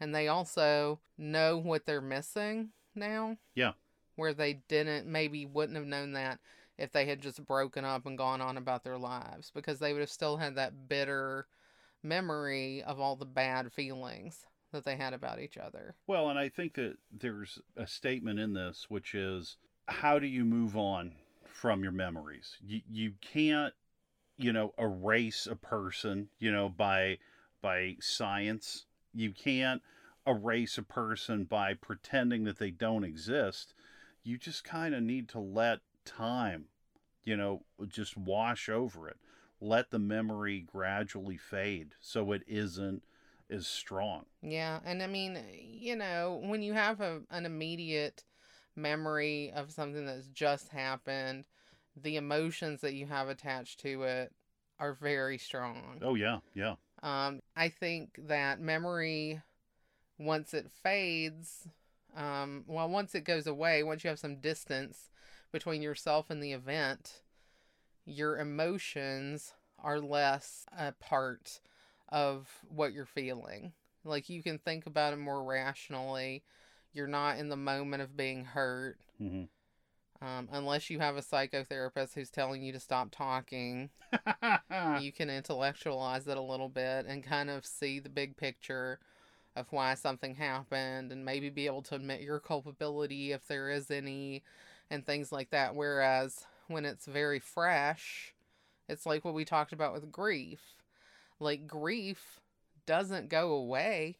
And 0.00 0.14
they 0.14 0.28
also 0.28 1.00
know 1.18 1.58
what 1.58 1.84
they're 1.84 2.00
missing 2.00 2.70
now. 2.94 3.36
Yeah. 3.54 3.72
Where 4.16 4.32
they 4.32 4.54
didn't, 4.68 5.06
maybe 5.06 5.44
wouldn't 5.44 5.76
have 5.76 5.86
known 5.86 6.12
that 6.12 6.40
if 6.78 6.90
they 6.92 7.04
had 7.04 7.20
just 7.20 7.44
broken 7.44 7.84
up 7.84 8.06
and 8.06 8.16
gone 8.16 8.40
on 8.40 8.56
about 8.56 8.82
their 8.82 8.96
lives 8.96 9.50
because 9.54 9.78
they 9.78 9.92
would 9.92 10.00
have 10.00 10.10
still 10.10 10.38
had 10.38 10.54
that 10.56 10.88
bitter 10.88 11.46
memory 12.02 12.82
of 12.82 13.00
all 13.00 13.16
the 13.16 13.26
bad 13.26 13.72
feelings 13.72 14.46
that 14.72 14.84
they 14.84 14.96
had 14.96 15.12
about 15.12 15.40
each 15.40 15.58
other. 15.58 15.94
Well, 16.06 16.30
and 16.30 16.38
I 16.38 16.48
think 16.48 16.74
that 16.74 16.96
there's 17.12 17.58
a 17.76 17.86
statement 17.86 18.38
in 18.38 18.54
this 18.54 18.86
which 18.88 19.14
is 19.14 19.56
how 19.86 20.18
do 20.18 20.26
you 20.26 20.44
move 20.44 20.76
on 20.76 21.12
from 21.44 21.82
your 21.82 21.92
memories? 21.92 22.56
You 22.64 22.80
you 22.90 23.12
can't, 23.20 23.74
you 24.36 24.52
know, 24.52 24.72
erase 24.78 25.46
a 25.46 25.56
person, 25.56 26.28
you 26.38 26.52
know, 26.52 26.68
by 26.68 27.18
by 27.60 27.96
science. 28.00 28.86
You 29.12 29.32
can't 29.32 29.82
erase 30.26 30.78
a 30.78 30.82
person 30.82 31.44
by 31.44 31.74
pretending 31.74 32.44
that 32.44 32.58
they 32.58 32.70
don't 32.70 33.04
exist. 33.04 33.74
You 34.22 34.38
just 34.38 34.64
kind 34.64 34.94
of 34.94 35.02
need 35.02 35.28
to 35.30 35.40
let 35.40 35.80
time, 36.04 36.66
you 37.24 37.36
know, 37.36 37.62
just 37.88 38.16
wash 38.16 38.68
over 38.68 39.08
it. 39.08 39.16
Let 39.60 39.90
the 39.90 39.98
memory 39.98 40.60
gradually 40.60 41.36
fade 41.36 41.94
so 42.00 42.32
it 42.32 42.42
isn't 42.46 43.02
as 43.50 43.66
strong. 43.66 44.24
Yeah, 44.42 44.80
and 44.84 45.02
I 45.02 45.06
mean, 45.06 45.38
you 45.60 45.96
know, 45.96 46.40
when 46.42 46.62
you 46.62 46.72
have 46.72 47.00
a, 47.00 47.20
an 47.30 47.44
immediate 47.44 48.24
memory 48.74 49.52
of 49.54 49.70
something 49.70 50.06
that's 50.06 50.28
just 50.28 50.68
happened, 50.68 51.44
the 51.94 52.16
emotions 52.16 52.80
that 52.80 52.94
you 52.94 53.06
have 53.06 53.28
attached 53.28 53.80
to 53.80 54.04
it 54.04 54.32
are 54.78 54.94
very 54.94 55.36
strong. 55.36 55.98
Oh 56.00 56.14
yeah, 56.14 56.38
yeah. 56.54 56.76
Um, 57.02 57.40
I 57.54 57.68
think 57.68 58.18
that 58.28 58.60
memory, 58.60 59.42
once 60.18 60.54
it 60.54 60.70
fades, 60.70 61.68
um, 62.16 62.64
well, 62.66 62.88
once 62.88 63.14
it 63.14 63.24
goes 63.24 63.46
away, 63.46 63.82
once 63.82 64.04
you 64.04 64.08
have 64.08 64.18
some 64.18 64.36
distance 64.36 65.10
between 65.52 65.82
yourself 65.82 66.30
and 66.30 66.42
the 66.42 66.52
event, 66.52 67.22
your 68.10 68.38
emotions 68.38 69.54
are 69.78 70.00
less 70.00 70.66
a 70.76 70.92
part 70.92 71.60
of 72.08 72.48
what 72.68 72.92
you're 72.92 73.06
feeling. 73.06 73.72
Like 74.04 74.28
you 74.28 74.42
can 74.42 74.58
think 74.58 74.86
about 74.86 75.12
it 75.12 75.18
more 75.18 75.42
rationally. 75.44 76.42
You're 76.92 77.06
not 77.08 77.38
in 77.38 77.48
the 77.48 77.56
moment 77.56 78.02
of 78.02 78.16
being 78.16 78.44
hurt. 78.44 78.98
hmm 79.18 79.44
Um, 80.22 80.48
unless 80.52 80.90
you 80.90 80.98
have 81.00 81.16
a 81.16 81.22
psychotherapist 81.22 82.14
who's 82.14 82.30
telling 82.30 82.62
you 82.62 82.72
to 82.72 82.80
stop 82.80 83.10
talking, 83.10 83.90
you 84.92 85.12
can 85.12 85.30
intellectualize 85.30 86.26
it 86.28 86.36
a 86.36 86.42
little 86.42 86.68
bit 86.68 87.06
and 87.06 87.24
kind 87.24 87.50
of 87.50 87.64
see 87.64 87.98
the 88.00 88.08
big 88.08 88.36
picture 88.36 88.98
of 89.56 89.66
why 89.70 89.94
something 89.94 90.34
happened 90.34 91.12
and 91.12 91.24
maybe 91.24 91.50
be 91.50 91.66
able 91.66 91.82
to 91.82 91.94
admit 91.96 92.20
your 92.22 92.40
culpability 92.40 93.32
if 93.32 93.46
there 93.48 93.70
is 93.70 93.90
any 93.90 94.42
and 94.90 95.06
things 95.06 95.32
like 95.32 95.50
that. 95.50 95.74
Whereas 95.74 96.46
when 96.70 96.84
it's 96.84 97.06
very 97.06 97.38
fresh, 97.38 98.32
it's 98.88 99.06
like 99.06 99.24
what 99.24 99.34
we 99.34 99.44
talked 99.44 99.72
about 99.72 99.92
with 99.92 100.10
grief. 100.12 100.60
Like 101.38 101.66
grief 101.66 102.40
doesn't 102.86 103.28
go 103.28 103.52
away. 103.52 104.18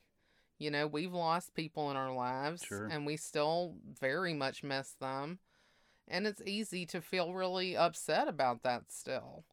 You 0.58 0.70
know, 0.70 0.86
we've 0.86 1.12
lost 1.12 1.54
people 1.54 1.90
in 1.90 1.96
our 1.96 2.12
lives 2.14 2.62
Sure. 2.62 2.86
and 2.86 3.06
we 3.06 3.16
still 3.16 3.76
very 3.98 4.34
much 4.34 4.62
miss 4.62 4.92
them. 4.92 5.38
And 6.06 6.26
it's 6.26 6.42
easy 6.44 6.84
to 6.86 7.00
feel 7.00 7.32
really 7.34 7.76
upset 7.76 8.26
about 8.28 8.62
that 8.64 8.90
still. 8.90 9.44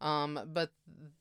Um, 0.00 0.40
but 0.52 0.72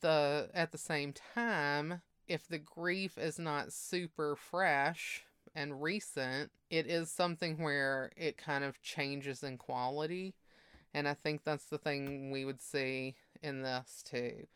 the 0.02 0.50
at 0.54 0.72
the 0.72 0.78
same 0.78 1.14
time, 1.14 2.02
if 2.28 2.48
the 2.48 2.58
grief 2.58 3.18
is 3.18 3.38
not 3.38 3.72
super 3.74 4.36
fresh 4.36 5.24
and 5.54 5.82
recent, 5.82 6.52
it 6.70 6.88
is 6.88 7.12
something 7.12 7.58
where 7.62 8.12
it 8.16 8.38
kind 8.38 8.64
of 8.64 8.82
changes 8.82 9.44
in 9.44 9.58
quality. 9.58 10.34
And 10.94 11.08
I 11.08 11.14
think 11.14 11.44
that's 11.44 11.66
the 11.66 11.78
thing 11.78 12.32
we 12.32 12.46
would 12.46 12.62
see 12.62 13.16
in 13.42 13.62
this 13.62 14.04
too. 14.04 14.48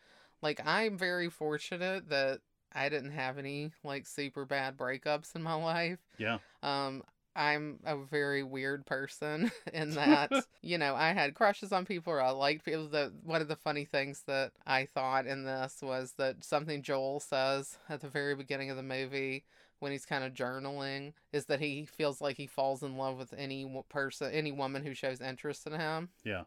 Like 0.42 0.60
I'm 0.64 0.98
very 0.98 1.30
fortunate 1.30 2.08
that 2.10 2.40
I 2.72 2.88
didn't 2.88 3.12
have 3.12 3.38
any 3.38 3.72
like 3.82 4.06
super 4.06 4.44
bad 4.44 4.76
breakups 4.76 5.34
in 5.34 5.42
my 5.42 5.54
life. 5.54 6.00
yeah. 6.18 6.38
Um, 6.62 7.02
I'm 7.36 7.80
a 7.84 7.96
very 7.96 8.42
weird 8.42 8.86
person 8.86 9.50
in 9.72 9.94
that, 9.94 10.30
you 10.62 10.78
know, 10.78 10.94
I 10.94 11.12
had 11.12 11.34
crushes 11.34 11.72
on 11.72 11.84
people 11.84 12.12
or 12.12 12.20
I 12.20 12.30
liked 12.30 12.64
people. 12.64 12.88
The 12.88 13.12
one 13.24 13.40
of 13.40 13.48
the 13.48 13.56
funny 13.56 13.84
things 13.84 14.22
that 14.26 14.52
I 14.66 14.86
thought 14.86 15.26
in 15.26 15.44
this 15.44 15.78
was 15.82 16.14
that 16.18 16.44
something 16.44 16.82
Joel 16.82 17.20
says 17.20 17.78
at 17.88 18.00
the 18.00 18.08
very 18.08 18.34
beginning 18.36 18.70
of 18.70 18.76
the 18.76 18.82
movie 18.82 19.44
when 19.84 19.92
he's 19.92 20.06
kind 20.06 20.24
of 20.24 20.32
journaling 20.32 21.12
is 21.30 21.44
that 21.44 21.60
he 21.60 21.84
feels 21.84 22.22
like 22.22 22.38
he 22.38 22.46
falls 22.46 22.82
in 22.82 22.96
love 22.96 23.18
with 23.18 23.34
any 23.36 23.70
person, 23.90 24.32
any 24.32 24.50
woman 24.50 24.82
who 24.82 24.94
shows 24.94 25.20
interest 25.20 25.66
in 25.66 25.74
him. 25.74 26.08
Yeah. 26.24 26.44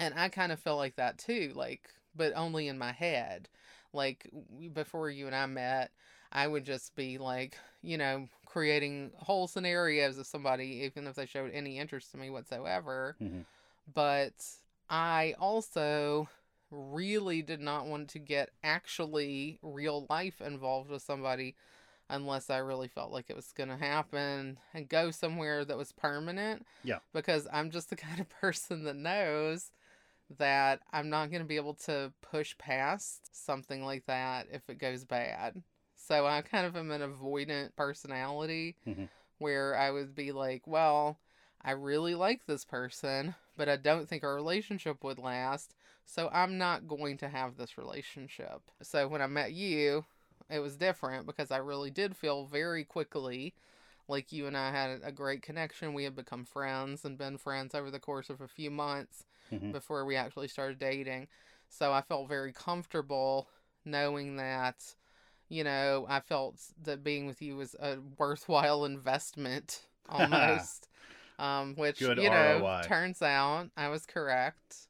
And 0.00 0.12
I 0.16 0.28
kind 0.28 0.50
of 0.50 0.58
feel 0.58 0.76
like 0.76 0.96
that 0.96 1.16
too, 1.16 1.52
like, 1.54 1.88
but 2.16 2.32
only 2.34 2.66
in 2.66 2.78
my 2.78 2.90
head. 2.90 3.48
Like 3.92 4.28
before 4.72 5.08
you 5.08 5.28
and 5.28 5.36
I 5.36 5.46
met, 5.46 5.92
I 6.32 6.48
would 6.48 6.64
just 6.64 6.96
be 6.96 7.16
like, 7.16 7.56
you 7.80 7.96
know, 7.96 8.26
creating 8.44 9.12
whole 9.16 9.46
scenarios 9.46 10.18
of 10.18 10.26
somebody, 10.26 10.82
even 10.84 11.06
if 11.06 11.14
they 11.14 11.26
showed 11.26 11.52
any 11.52 11.78
interest 11.78 12.12
in 12.12 12.18
me 12.18 12.28
whatsoever. 12.28 13.16
Mhm. 13.22 13.44
But 13.94 14.34
I 14.88 15.36
also 15.38 16.28
really 16.72 17.42
did 17.42 17.60
not 17.60 17.86
want 17.86 18.08
to 18.10 18.18
get 18.18 18.50
actually 18.64 19.60
real 19.62 20.06
life 20.10 20.40
involved 20.40 20.90
with 20.90 21.02
somebody 21.02 21.54
unless 22.10 22.50
I 22.50 22.58
really 22.58 22.88
felt 22.88 23.12
like 23.12 23.30
it 23.30 23.36
was 23.36 23.52
going 23.52 23.68
to 23.70 23.76
happen 23.76 24.58
and 24.74 24.88
go 24.88 25.10
somewhere 25.10 25.64
that 25.64 25.76
was 25.78 25.92
permanent. 25.92 26.66
Yeah. 26.82 26.98
Because 27.12 27.48
I'm 27.52 27.70
just 27.70 27.90
the 27.90 27.96
kind 28.08 28.20
of 28.20 28.28
person 28.28 28.84
that 28.84 28.96
knows 28.96 29.70
that 30.38 30.80
I'm 30.92 31.10
not 31.10 31.30
going 31.30 31.42
to 31.42 31.48
be 31.48 31.56
able 31.56 31.74
to 31.74 32.12
push 32.22 32.56
past 32.58 33.30
something 33.32 33.84
like 33.84 34.06
that 34.06 34.46
if 34.52 34.68
it 34.68 34.78
goes 34.78 35.04
bad. 35.04 35.62
So 35.96 36.26
I 36.26 36.42
kind 36.42 36.66
of 36.66 36.76
am 36.76 36.90
an 36.90 37.00
avoidant 37.02 37.74
personality 37.76 38.76
Mhm. 38.86 39.08
where 39.38 39.76
I 39.76 39.90
would 39.90 40.14
be 40.14 40.32
like, 40.32 40.66
well, 40.66 41.18
I 41.62 41.72
really 41.72 42.14
like 42.14 42.46
this 42.46 42.64
person, 42.64 43.34
but 43.56 43.68
I 43.68 43.76
don't 43.76 44.08
think 44.08 44.22
our 44.24 44.34
relationship 44.34 45.02
would 45.04 45.18
last. 45.18 45.74
So 46.06 46.28
I'm 46.32 46.58
not 46.58 46.88
going 46.88 47.18
to 47.18 47.28
have 47.28 47.56
this 47.56 47.76
relationship. 47.76 48.62
So 48.82 49.06
when 49.08 49.20
I 49.22 49.26
met 49.26 49.52
you, 49.52 50.04
it 50.52 50.60
was 50.60 50.76
different 50.76 51.26
because 51.26 51.50
I 51.50 51.58
really 51.58 51.90
did 51.90 52.16
feel 52.16 52.44
very 52.46 52.84
quickly 52.84 53.54
like 54.08 54.32
you 54.32 54.46
and 54.46 54.56
I 54.56 54.70
had 54.72 55.00
a 55.04 55.12
great 55.12 55.42
connection. 55.42 55.94
We 55.94 56.04
had 56.04 56.16
become 56.16 56.44
friends 56.44 57.04
and 57.04 57.18
been 57.18 57.38
friends 57.38 57.74
over 57.74 57.90
the 57.90 58.00
course 58.00 58.30
of 58.30 58.40
a 58.40 58.48
few 58.48 58.70
months 58.70 59.24
Mhm. 59.50 59.72
before 59.72 60.04
we 60.04 60.16
actually 60.16 60.48
started 60.48 60.78
dating. 60.78 61.28
So 61.68 61.92
I 61.92 62.02
felt 62.02 62.28
very 62.28 62.52
comfortable 62.52 63.48
knowing 63.84 64.36
that, 64.36 64.94
you 65.48 65.64
know, 65.64 66.06
I 66.08 66.20
felt 66.20 66.56
that 66.82 67.04
being 67.04 67.26
with 67.26 67.42
you 67.42 67.56
was 67.56 67.74
a 67.80 67.98
worthwhile 68.18 68.84
investment 68.84 69.82
almost. 70.08 70.88
um, 71.38 71.74
which, 71.76 72.10
Good 72.10 72.18
you 72.18 72.30
know, 72.30 72.66
ROI. 72.66 72.82
turns 72.82 73.22
out 73.22 73.70
I 73.76 73.88
was 73.88 74.06
correct. 74.06 74.88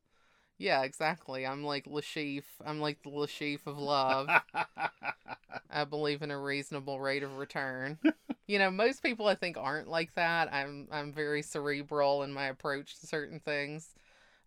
Yeah, 0.61 0.83
exactly. 0.85 1.47
I'm 1.47 1.65
like 1.65 1.89
Le 1.89 2.03
Chiffre. 2.03 2.45
I'm 2.65 2.81
like 2.81 3.03
the 3.03 3.11
Le 3.11 3.27
Chiffre 3.27 3.67
of 3.69 3.79
love. 3.79 4.29
I 5.71 5.85
believe 5.85 6.23
in 6.23 6.31
a 6.31 6.39
reasonable 6.39 7.01
rate 7.01 7.23
of 7.23 7.39
return. 7.39 7.99
you 8.47 8.59
know, 8.59 8.71
most 8.71 9.03
people 9.03 9.27
I 9.29 9.35
think 9.35 9.57
aren't 9.59 9.89
like 9.89 10.15
that. 10.15 10.53
I'm 10.53 10.89
I'm 10.93 11.13
very 11.13 11.43
cerebral 11.43 12.23
in 12.23 12.33
my 12.33 12.47
approach 12.47 13.01
to 13.01 13.07
certain 13.07 13.41
things, 13.41 13.95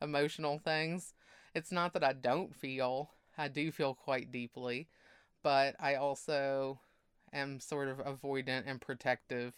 emotional 0.02 0.60
things. 0.60 1.14
It's 1.56 1.72
not 1.72 1.94
that 1.94 2.04
I 2.04 2.14
don't 2.14 2.56
feel. 2.56 3.12
I 3.38 3.50
do 3.50 3.72
feel 3.72 3.96
quite 3.96 4.32
deeply, 4.32 4.88
but 5.44 5.76
I 5.80 5.96
also 5.96 6.80
am 7.34 7.60
sort 7.60 7.90
of 7.90 8.00
avoidant 8.00 8.64
and 8.68 8.82
protective 8.82 9.54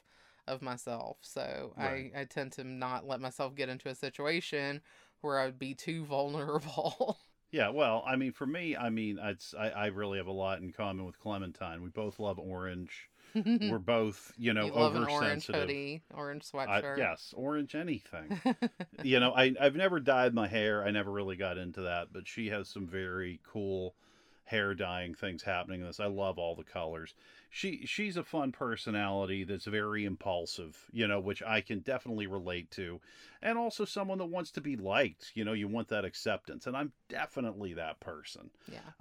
of 0.47 0.61
myself. 0.61 1.17
So 1.21 1.73
Right. 1.77 2.07
I, 2.15 2.21
I 2.21 2.25
tend 2.25 2.53
to 2.53 2.63
not 2.63 3.07
let 3.07 3.21
myself 3.21 3.55
get 3.55 3.69
into 3.69 3.89
a 3.89 3.95
situation 3.95 4.81
where 5.25 5.39
I 5.39 5.45
would 5.45 5.59
be 5.59 5.73
too 5.73 6.05
vulnerable. 6.05 7.17
Yeah, 7.51 7.69
well, 7.69 8.03
I 8.05 8.17
mean, 8.17 8.33
for 8.33 8.45
me, 8.45 8.75
I 8.75 8.89
mean, 8.89 9.17
I, 9.17 9.35
I 9.69 9.85
really 9.85 10.17
have 10.17 10.27
a 10.27 10.31
lot 10.31 10.59
in 10.59 10.73
common 10.73 11.05
with 11.05 11.17
Clementine. 11.19 11.81
We 11.83 11.89
both 11.89 12.19
love 12.19 12.37
orange. 12.37 13.07
We're 13.33 13.79
both, 13.79 14.33
you 14.37 14.53
know, 14.53 14.65
you 14.65 14.73
an 14.73 14.77
orange 14.77 15.49
oversensitive. 15.49 15.61
hoodie, 15.61 16.01
orange 16.13 16.43
I, 16.53 16.57
sweatshirt. 16.57 16.97
yes, 16.97 17.33
orange 17.37 17.73
anything. 17.73 18.41
you 19.03 19.21
know, 19.21 19.31
I 19.31 19.53
I've 19.61 19.75
never 19.75 20.01
dyed 20.01 20.33
my 20.33 20.49
hair. 20.49 20.83
I 20.83 20.91
never 20.91 21.11
really 21.11 21.37
got 21.37 21.57
into 21.57 21.81
that, 21.81 22.07
but 22.11 22.27
she 22.27 22.47
has 22.49 22.67
some 22.67 22.87
very 22.87 23.39
cool 23.49 23.95
hair 24.43 24.73
dyeing 24.73 25.13
things 25.13 25.41
happening 25.43 25.79
in 25.79 25.87
this. 25.87 26.01
I 26.01 26.07
love 26.07 26.37
all 26.37 26.55
the 26.55 26.63
colors. 26.63 27.13
She 27.55 27.85
she's 27.85 28.17
a 28.17 28.23
fun 28.25 28.51
personality 28.51 29.45
that's 29.45 29.63
very 29.63 30.03
impulsive, 30.03 30.89
you 30.91 31.07
know, 31.07 31.21
which 31.21 31.41
I 31.41 31.61
can 31.61 31.79
definitely 31.79 32.27
relate 32.27 32.69
to. 32.71 32.99
And 33.41 33.57
also 33.57 33.85
someone 33.85 34.17
that 34.17 34.25
wants 34.25 34.51
to 34.51 34.61
be 34.61 34.75
liked, 34.75 35.31
you 35.35 35.45
know, 35.45 35.53
you 35.53 35.69
want 35.69 35.87
that 35.87 36.03
acceptance, 36.03 36.67
and 36.67 36.75
I'm 36.75 36.91
definitely 37.07 37.73
that 37.75 38.01
person. 38.01 38.49
yeah. 38.69 38.91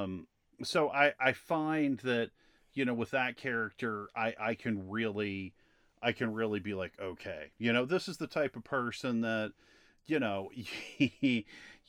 Um 0.00 0.26
so 0.62 0.88
I 0.88 1.12
I 1.20 1.32
find 1.32 1.98
that 1.98 2.30
you 2.72 2.86
know 2.86 2.94
with 2.94 3.10
that 3.10 3.36
character 3.36 4.08
I 4.16 4.34
I 4.40 4.54
can 4.54 4.88
really 4.88 5.52
I 6.02 6.12
can 6.12 6.32
really 6.32 6.60
be 6.60 6.72
like 6.72 6.94
okay 6.98 7.50
you 7.58 7.74
know 7.74 7.84
this 7.84 8.08
is 8.08 8.16
the 8.16 8.26
type 8.26 8.56
of 8.56 8.64
person 8.64 9.20
that 9.20 9.52
you 10.06 10.18
know 10.18 10.50
you 10.98 11.44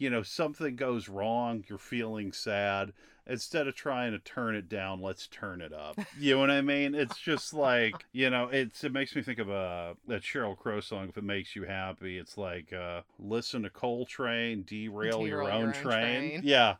know 0.09 0.21
something 0.21 0.75
goes 0.75 1.07
wrong 1.07 1.63
you're 1.69 1.77
feeling 1.77 2.33
sad 2.33 2.91
instead 3.29 3.67
of 3.67 3.75
trying 3.75 4.11
to 4.11 4.19
turn 4.19 4.55
it 4.55 4.67
down 4.67 5.01
let's 5.01 5.27
turn 5.27 5.61
it 5.61 5.71
up 5.71 5.97
you 6.19 6.33
know 6.33 6.39
what 6.39 6.49
I 6.51 6.61
mean 6.61 6.95
it's 6.95 7.17
just 7.17 7.53
like 7.53 7.93
you 8.11 8.29
know 8.29 8.49
it's 8.51 8.83
it 8.83 8.91
makes 8.91 9.15
me 9.15 9.21
think 9.21 9.39
of 9.39 9.49
a 9.49 9.95
that 10.07 10.21
Sheryl 10.23 10.57
Crow 10.57 10.79
song 10.81 11.09
if 11.09 11.17
it 11.17 11.23
makes 11.23 11.55
you 11.55 11.63
happy 11.63 12.17
it's 12.17 12.37
like 12.37 12.73
uh 12.73 13.01
listen 13.19 13.63
to 13.63 13.69
Coltrane 13.69 14.63
derail, 14.63 15.27
your, 15.27 15.41
Derail 15.43 15.47
own, 15.55 15.59
your 15.59 15.67
own 15.67 15.73
train. 15.73 16.29
train. 16.31 16.41
yeah 16.43 16.75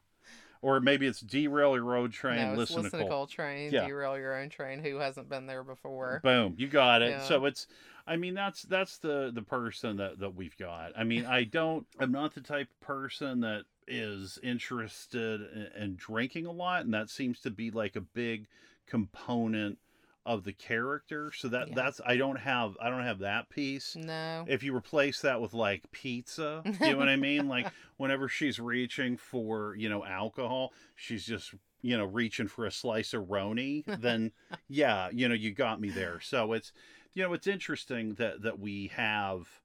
or 0.62 0.80
maybe 0.80 1.08
it's 1.08 1.22
derail 1.22 1.76
your 1.76 1.84
road 1.86 2.12
train. 2.12 2.52
no, 2.52 2.56
listen, 2.56 2.82
listen 2.84 3.00
to 3.00 3.06
to 3.06 3.10
Coltrane, 3.10 3.72
Yeah. 3.72 3.88
derail 3.88 4.18
your 4.18 4.38
own 4.38 4.50
train. 4.50 4.80
Who 4.80 4.98
hasn't 4.98 5.30
been 5.30 5.46
there 5.46 5.64
before? 5.64 6.20
Boom, 6.24 6.56
you 6.58 6.68
got 6.68 7.02
it. 7.02 7.12
Yeah. 7.12 7.24
So 7.24 7.46
it's, 7.46 7.68
I 8.06 8.18
mean, 8.18 8.34
that's 8.34 8.64
that's 8.64 8.98
the 8.98 9.32
the 9.34 9.42
person 9.42 9.98
that 9.98 10.20
that 10.20 10.36
we've 10.36 10.58
got. 10.58 10.92
I 10.98 11.04
mean, 11.04 11.26
I 11.26 11.46
don't, 11.46 11.86
I'm 12.00 12.12
not 12.12 12.34
the 12.36 12.42
type 12.42 12.68
of 12.70 12.80
person 12.86 13.40
that 13.42 13.64
is 13.90 14.40
interested 14.44 15.42
in, 15.42 15.84
in 15.84 15.96
drinking 15.96 16.46
a 16.46 16.52
lot, 16.52 16.86
and 16.86 16.94
that 16.94 17.10
seems 17.10 17.40
to 17.42 17.50
be 17.52 17.72
like 17.72 17.96
a 17.96 18.02
big 18.02 18.48
component 18.86 19.78
of 20.26 20.44
the 20.44 20.54
character. 20.54 21.32
So 21.32 21.48
that 21.50 21.70
Yeah. 21.70 21.76
that's 21.76 22.02
I 22.06 22.18
don't 22.18 22.38
have 22.38 22.78
I 22.82 22.90
don't 22.90 23.04
have 23.04 23.20
that 23.20 23.50
piece. 23.50 23.96
No. 23.96 24.46
If 24.48 24.64
you 24.64 24.76
replace 24.76 25.22
that 25.22 25.42
with 25.42 25.54
like 25.54 25.90
pizza, 25.92 26.62
you 26.82 26.92
know 26.92 26.98
what 26.98 27.10
I 27.10 27.16
mean? 27.16 27.48
Like 27.48 27.68
whenever 27.98 28.28
she's 28.28 28.60
reaching 28.60 29.18
for, 29.18 29.76
you 29.76 29.90
know, 29.90 30.06
alcohol, 30.06 30.74
she's 30.96 31.26
just, 31.26 31.54
you 31.82 31.98
know, 31.98 32.06
reaching 32.06 32.48
for 32.48 32.66
a 32.66 32.72
slice 32.72 33.14
of 33.14 33.24
roni, 33.24 33.84
then 34.00 34.32
yeah, 34.68 35.10
you 35.12 35.28
know, 35.28 35.36
you 35.36 35.52
got 35.52 35.80
me 35.82 35.90
there. 35.90 36.20
So 36.20 36.54
it's 36.54 36.72
you 37.14 37.24
know, 37.24 37.34
it's 37.34 37.48
interesting 37.48 38.14
that 38.16 38.42
that 38.44 38.60
we 38.60 38.88
have 38.96 39.59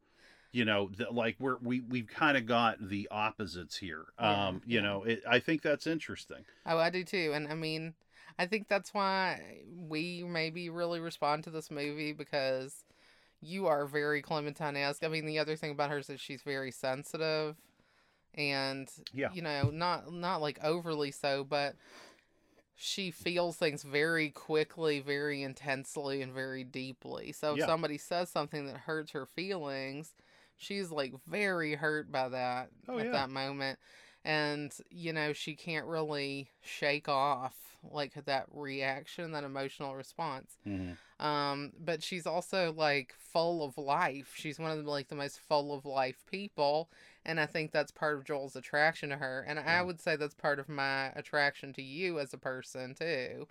you 0.55 0.65
know, 0.65 0.89
that 0.99 1.13
like 1.13 1.35
we're 1.41 1.57
we 1.61 1.81
we've 1.81 2.07
kind 2.07 2.37
of 2.37 2.47
got 2.47 2.77
the 2.89 3.09
opposites 3.11 3.77
here. 3.77 4.05
Yeah, 4.21 4.47
Um, 4.49 4.63
you 4.65 4.81
know, 4.81 5.03
it, 5.03 5.23
I 5.29 5.41
think 5.41 5.63
that's 5.63 5.87
interesting. 5.87 6.45
Oh, 6.65 6.79
I 6.79 6.91
do 6.91 7.03
too. 7.03 7.33
And 7.35 7.49
I 7.49 7.55
mean, 7.55 7.95
I 8.39 8.47
think 8.47 8.69
that's 8.69 8.95
why 8.95 9.63
we 9.89 10.23
maybe 10.23 10.71
really 10.71 11.01
respond 11.01 11.43
to 11.45 11.51
this 11.51 11.73
movie 11.73 12.13
because 12.13 12.85
you 13.43 13.67
are 13.67 13.85
very 13.85 14.23
Clementine 14.23 14.77
esque. 14.77 15.03
I 15.03 15.09
mean, 15.09 15.27
the 15.27 15.41
other 15.41 15.57
thing 15.57 15.73
about 15.73 15.91
her 15.91 15.99
is 15.99 16.07
that 16.07 16.21
she's 16.21 16.43
very 16.43 16.71
sensitive 16.71 17.57
and, 18.35 18.89
Yeah. 19.13 19.31
you 19.35 19.43
know, 19.43 19.71
not, 19.71 20.13
not 20.13 20.41
like 20.41 20.59
overly 20.63 21.11
so, 21.11 21.43
but 21.45 21.75
she 22.77 23.11
feels 23.11 23.57
things 23.57 23.83
very 23.83 24.31
quickly, 24.31 25.01
very 25.01 25.43
intensely, 25.43 26.23
and 26.23 26.33
very 26.33 26.65
deeply. 26.65 27.33
So 27.33 27.53
if 27.55 27.61
Yeah. 27.61 27.67
somebody 27.67 27.99
says 27.99 28.31
something 28.31 28.67
that 28.67 28.79
hurts 28.79 29.13
her 29.13 29.27
feelings, 29.27 30.15
she's 30.57 30.91
like 30.91 31.15
very 31.27 31.75
hurt 31.75 32.11
by 32.11 32.29
that 32.29 32.71
Oh, 32.89 32.99
at 32.99 33.07
yeah. 33.07 33.13
that 33.13 33.31
moment. 33.31 33.79
And, 34.25 34.73
you 34.91 35.13
know, 35.13 35.33
she 35.35 35.55
can't 35.55 35.87
really 35.87 36.49
shake 36.63 37.09
off 37.09 37.55
like 37.91 38.15
that 38.25 38.47
reaction, 38.51 39.33
that 39.33 39.45
emotional 39.45 39.95
response. 39.95 40.57
Mhm. 40.67 40.97
Um, 41.21 41.73
but 41.79 42.03
she's 42.03 42.27
also 42.27 42.73
like 42.73 43.15
full 43.19 43.63
of 43.63 43.77
life. 43.77 44.33
She's 44.35 44.59
one 44.59 44.71
of 44.71 44.83
the 44.83 44.91
like 44.91 45.09
the 45.09 45.15
most 45.15 45.39
full 45.41 45.75
of 45.75 45.85
life 45.85 46.25
people, 46.31 46.91
and 47.27 47.39
I 47.39 47.45
think 47.47 47.71
that's 47.73 47.93
part 47.93 48.17
of 48.17 48.25
Joel's 48.25 48.57
attraction 48.57 49.11
to 49.11 49.17
her. 49.17 49.45
And 49.47 49.59
I 49.59 49.83
would 49.83 50.01
say 50.01 50.17
that's 50.17 50.35
part 50.35 50.59
of 50.59 50.69
my 50.69 51.09
attraction 51.15 51.73
to 51.75 51.83
you 51.83 52.19
as 52.19 52.33
a 52.33 52.39
person 52.39 52.95
too. 52.95 53.47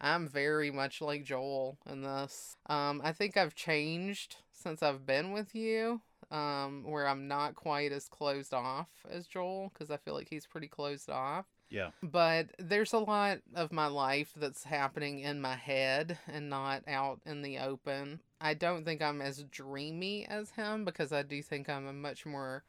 I'm 0.00 0.28
very 0.28 0.70
much 0.70 1.00
like 1.00 1.24
Joel 1.24 1.78
in 1.88 2.02
this. 2.02 2.56
Um, 2.66 3.00
I 3.02 3.12
think 3.12 3.36
I've 3.36 3.54
changed 3.54 4.36
since 4.52 4.82
I've 4.82 5.06
been 5.06 5.32
with 5.32 5.54
you. 5.54 6.02
Um, 6.30 6.82
where 6.84 7.06
I'm 7.06 7.28
not 7.28 7.54
quite 7.54 7.92
as 7.92 8.08
closed 8.08 8.52
off 8.52 8.88
as 9.08 9.28
Joel 9.28 9.70
because 9.72 9.92
I 9.92 9.96
feel 9.96 10.14
like 10.14 10.28
he's 10.28 10.44
pretty 10.44 10.66
closed 10.66 11.08
off 11.08 11.46
Yeah. 11.70 11.90
but 12.02 12.48
there's 12.58 12.92
a 12.92 12.98
lot 12.98 13.38
of 13.54 13.70
my 13.72 13.86
life 13.86 14.32
that's 14.34 14.64
happening 14.64 15.20
in 15.20 15.40
my 15.40 15.54
head 15.54 16.18
and 16.26 16.50
not 16.50 16.82
out 16.88 17.20
in 17.24 17.42
the 17.42 17.58
open. 17.58 18.18
I 18.40 18.54
don't 18.54 18.84
think 18.84 19.02
I'm 19.02 19.22
as 19.22 19.44
dreamy 19.44 20.26
as 20.26 20.50
him 20.50 20.84
because 20.84 21.12
I 21.12 21.22
do 21.22 21.40
think 21.42 21.68
I'm 21.68 22.02
much 22.02 22.26
more 22.26 22.64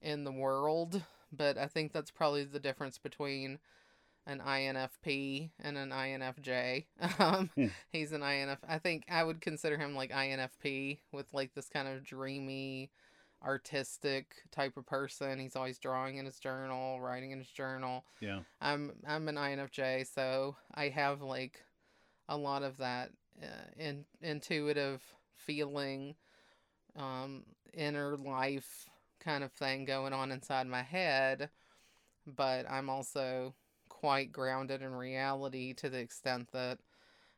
in 0.00 0.24
the 0.24 0.32
world, 0.32 1.02
but 1.30 1.58
I 1.58 1.66
think 1.66 1.92
that's 1.92 2.10
probably 2.10 2.44
the 2.44 2.58
difference 2.58 2.96
between 2.96 3.58
an 4.26 4.40
INFP 4.40 5.50
and 5.60 5.76
an 5.76 5.90
INFJ. 5.90 6.86
Um, 7.18 7.50
Hmm. 7.54 7.66
he's 7.92 8.12
an 8.12 8.22
INF. 8.22 8.58
I 8.68 8.78
think 8.78 9.04
I 9.08 9.22
would 9.22 9.40
consider 9.40 9.76
him 9.76 9.94
like 9.94 10.10
INFP 10.10 10.98
with 11.12 11.32
like 11.32 11.54
this 11.54 11.68
kind 11.68 11.88
of 11.88 12.04
dreamy, 12.04 12.90
artistic 13.44 14.34
type 14.50 14.76
of 14.76 14.86
person. 14.86 15.38
He's 15.38 15.56
always 15.56 15.78
drawing 15.78 16.16
in 16.16 16.24
his 16.24 16.38
journal, 16.38 17.00
writing 17.00 17.30
in 17.32 17.38
his 17.38 17.50
journal. 17.50 18.04
Yeah. 18.20 18.40
I'm 18.60 18.92
I'm 19.06 19.28
an 19.28 19.36
INFJ, 19.36 20.06
so 20.12 20.56
I 20.74 20.88
have 20.88 21.20
like 21.22 21.60
a 22.28 22.36
lot 22.36 22.62
of 22.62 22.78
that 22.78 23.10
uh, 23.42 23.46
in, 23.76 24.06
intuitive 24.22 25.02
feeling, 25.36 26.14
um, 26.96 27.44
inner 27.74 28.16
life 28.16 28.86
kind 29.20 29.44
of 29.44 29.52
thing 29.52 29.84
going 29.84 30.12
on 30.12 30.30
inside 30.32 30.66
my 30.66 30.82
head 30.82 31.48
but 32.26 32.64
I'm 32.70 32.88
also 32.88 33.54
quite 34.04 34.30
grounded 34.30 34.82
in 34.82 34.94
reality 34.94 35.72
to 35.72 35.88
the 35.88 35.96
extent 35.96 36.46
that 36.52 36.78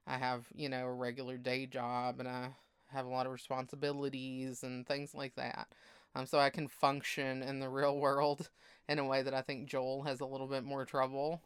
I 0.05 0.19
have, 0.19 0.49
you 0.53 0.69
know, 0.69 0.87
a 0.87 0.93
regular 0.93 1.39
day 1.39 1.65
job 1.65 2.19
and 2.19 2.29
I 2.29 2.49
have 2.89 3.07
a 3.07 3.09
lot 3.09 3.25
of 3.25 3.31
responsibilities 3.31 4.65
and 4.65 4.85
things 4.85 5.15
like 5.15 5.37
that. 5.37 5.69
Um, 6.17 6.27
so 6.27 6.41
I 6.41 6.51
can 6.51 6.67
function 6.67 7.45
in 7.45 7.61
the 7.61 7.69
real 7.79 7.97
world 7.97 8.51
in 8.89 8.99
a 8.99 9.05
way 9.05 9.23
that 9.23 9.33
I 9.33 9.43
think 9.43 9.69
Joel 9.69 10.03
has 10.03 10.19
a 10.19 10.27
little 10.27 10.49
bit 10.49 10.65
more 10.65 10.85
trouble 10.85 11.41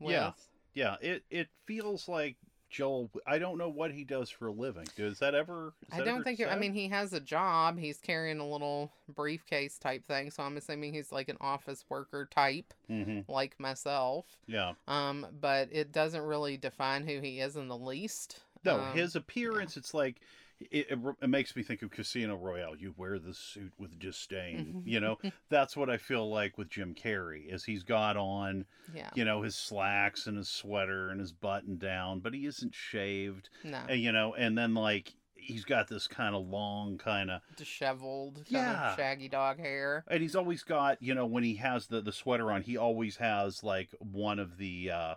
with. 0.00 0.12
Yeah. 0.12 0.32
Yeah, 0.72 0.96
it 1.02 1.24
it 1.28 1.48
feels 1.66 2.08
like 2.08 2.36
Joel. 2.70 3.10
I 3.26 3.38
don't 3.38 3.58
know 3.58 3.68
what 3.68 3.90
he 3.92 4.04
does 4.04 4.30
for 4.30 4.48
a 4.48 4.52
living. 4.52 4.86
Does 4.96 5.18
that 5.20 5.34
ever? 5.34 5.74
is 5.82 5.88
I 5.92 5.98
that 5.98 6.04
don't 6.04 6.14
ever 6.16 6.24
think. 6.24 6.40
It, 6.40 6.48
I 6.48 6.56
mean, 6.56 6.72
he 6.74 6.88
has 6.88 7.12
a 7.12 7.20
job. 7.20 7.78
He's 7.78 7.98
carrying 7.98 8.40
a 8.40 8.48
little 8.48 8.92
briefcase 9.08 9.78
type 9.78 10.04
thing, 10.06 10.30
so 10.30 10.42
I'm 10.42 10.56
assuming 10.56 10.92
he's 10.94 11.10
like 11.12 11.28
an 11.28 11.38
office 11.40 11.84
worker 11.88 12.26
type, 12.30 12.74
Mhm. 12.90 13.24
like 13.28 13.58
myself. 13.58 14.26
Yeah. 14.46 14.72
Um, 14.86 15.26
but 15.40 15.68
it 15.72 15.92
doesn't 15.92 16.22
really 16.22 16.56
define 16.56 17.06
who 17.06 17.20
he 17.20 17.40
is 17.40 17.56
in 17.56 17.68
the 17.68 17.76
least. 17.78 18.40
No, 18.64 18.80
Um, 18.80 18.96
his 18.96 19.16
appearance. 19.16 19.76
It's 19.76 19.94
like 19.94 20.20
it, 20.60 20.86
it, 20.90 20.98
it 21.22 21.28
makes 21.28 21.54
me 21.54 21.62
think 21.62 21.82
of 21.82 21.90
Casino 21.90 22.36
Royale. 22.36 22.76
You 22.76 22.94
wear 22.96 23.18
the 23.18 23.32
suit 23.34 23.72
with 23.78 23.98
disdain. 23.98 24.82
Mhm. 24.84 24.90
You 24.90 25.00
know, 25.00 25.18
that's 25.50 25.76
what 25.76 25.88
I 25.90 25.96
feel 25.96 26.28
like 26.30 26.58
with 26.58 26.68
Jim 26.68 26.94
Carrey. 26.94 27.52
Is 27.52 27.64
he's 27.64 27.82
got 27.84 28.16
on 28.16 28.64
yeah, 28.94 29.10
you 29.14 29.24
know 29.24 29.42
his 29.42 29.54
slacks 29.56 30.26
and 30.26 30.36
his 30.36 30.48
sweater 30.48 31.10
and 31.10 31.20
his 31.20 31.32
button 31.32 31.76
down, 31.78 32.20
but 32.20 32.34
he 32.34 32.46
isn't 32.46 32.74
shaved. 32.74 33.48
no, 33.64 33.80
And, 33.88 34.00
you 34.00 34.12
know, 34.12 34.34
and 34.34 34.56
then 34.58 34.74
like 34.74 35.12
he's 35.40 35.64
got 35.64 35.88
this 35.88 36.06
kind 36.08 36.34
of 36.34 36.46
long 36.46 36.98
kind 36.98 37.30
of 37.30 37.40
disheveled, 37.56 38.34
kind 38.36 38.46
Yeah. 38.50 38.90
of 38.90 38.96
shaggy 38.96 39.28
dog 39.28 39.58
hair. 39.58 40.04
and 40.08 40.20
he's 40.20 40.34
always 40.36 40.62
got 40.64 41.00
you 41.02 41.14
know 41.14 41.26
when 41.26 41.44
he 41.44 41.54
has 41.56 41.86
the 41.86 42.00
the 42.00 42.12
sweater 42.12 42.50
on 42.50 42.62
he 42.62 42.76
always 42.76 43.16
has 43.16 43.62
like 43.62 43.88
one 44.00 44.38
of 44.38 44.58
the 44.58 44.90
uh 44.90 45.14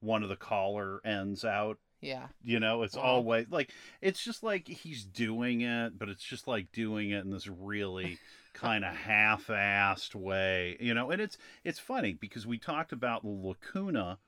one 0.00 0.22
of 0.22 0.28
the 0.28 0.36
collar 0.36 1.00
ends 1.04 1.44
out 1.44 1.78
Yeah, 2.04 2.28
you 2.42 2.60
know 2.60 2.82
it's 2.82 2.96
Wow. 2.96 3.02
always 3.02 3.46
like 3.50 3.72
it's 4.02 4.22
just 4.22 4.42
like 4.42 4.68
he's 4.68 5.04
doing 5.04 5.62
it 5.62 5.98
but 5.98 6.08
it's 6.08 6.22
just 6.22 6.46
like 6.46 6.70
doing 6.72 7.10
it 7.10 7.24
in 7.24 7.30
this 7.30 7.48
really 7.48 8.18
kind 8.52 8.84
of 8.84 8.94
half-assed 8.94 10.14
way 10.14 10.76
you 10.78 10.92
know 10.94 11.10
and 11.10 11.20
it's 11.22 11.38
it's 11.64 11.78
funny 11.78 12.12
because 12.12 12.46
we 12.46 12.58
talked 12.58 12.92
about 12.92 13.22
the 13.22 13.28
lacuna 13.28 14.18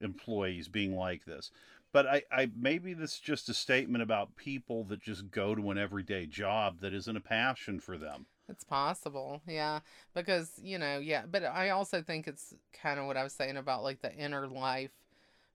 employees 0.00 0.68
being 0.68 0.96
like 0.96 1.24
this 1.24 1.50
but 1.92 2.06
I, 2.06 2.22
I 2.32 2.50
maybe 2.56 2.94
this 2.94 3.14
is 3.14 3.20
just 3.20 3.48
a 3.48 3.54
statement 3.54 4.02
about 4.02 4.36
people 4.36 4.84
that 4.84 5.00
just 5.02 5.30
go 5.30 5.54
to 5.54 5.70
an 5.70 5.78
everyday 5.78 6.26
job 6.26 6.80
that 6.80 6.94
isn't 6.94 7.16
a 7.16 7.20
passion 7.20 7.80
for 7.80 7.98
them 7.98 8.26
it's 8.48 8.64
possible. 8.64 9.42
Yeah, 9.46 9.80
because 10.14 10.58
you 10.62 10.78
know, 10.78 10.98
yeah, 10.98 11.22
but 11.30 11.44
I 11.44 11.70
also 11.70 12.02
think 12.02 12.26
it's 12.26 12.54
kind 12.72 12.98
of 12.98 13.06
what 13.06 13.16
I 13.16 13.22
was 13.22 13.32
saying 13.32 13.56
about 13.56 13.82
like 13.84 14.02
the 14.02 14.12
inner 14.14 14.48
life 14.48 14.90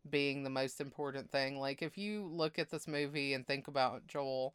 being 0.10 0.44
the 0.44 0.50
most 0.50 0.80
important 0.80 1.32
thing. 1.32 1.60
Like 1.60 1.82
if 1.82 1.98
you 1.98 2.26
look 2.26 2.60
at 2.60 2.70
this 2.70 2.88
movie 2.88 3.34
and 3.34 3.46
think 3.46 3.68
about 3.68 4.08
Joel, 4.08 4.54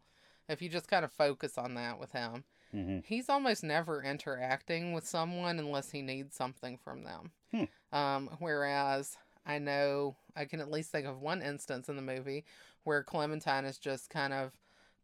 if 0.48 0.62
you 0.62 0.68
just 0.68 0.88
kind 0.88 1.04
of 1.04 1.12
focus 1.12 1.58
on 1.58 1.74
that 1.74 1.98
with 1.98 2.12
him, 2.12 2.44
hmm 2.72 2.98
he's 3.04 3.28
almost 3.28 3.64
never 3.64 4.02
interacting 4.02 4.92
with 4.92 5.06
someone 5.06 5.58
unless 5.58 5.90
he 5.90 6.02
needs 6.02 6.36
something 6.36 6.78
from 6.78 7.02
them. 7.02 7.32
Hmm. 7.52 7.96
Um, 7.96 8.30
whereas 8.38 9.16
I 9.44 9.58
know 9.58 10.16
I 10.36 10.44
can 10.44 10.60
at 10.60 10.70
least 10.70 10.92
think 10.92 11.06
of 11.06 11.20
one 11.20 11.42
instance 11.42 11.88
in 11.88 11.96
the 11.96 12.02
movie 12.02 12.44
where 12.84 13.02
Clementine 13.02 13.64
is 13.64 13.78
just 13.78 14.10
kind 14.10 14.32
of 14.32 14.52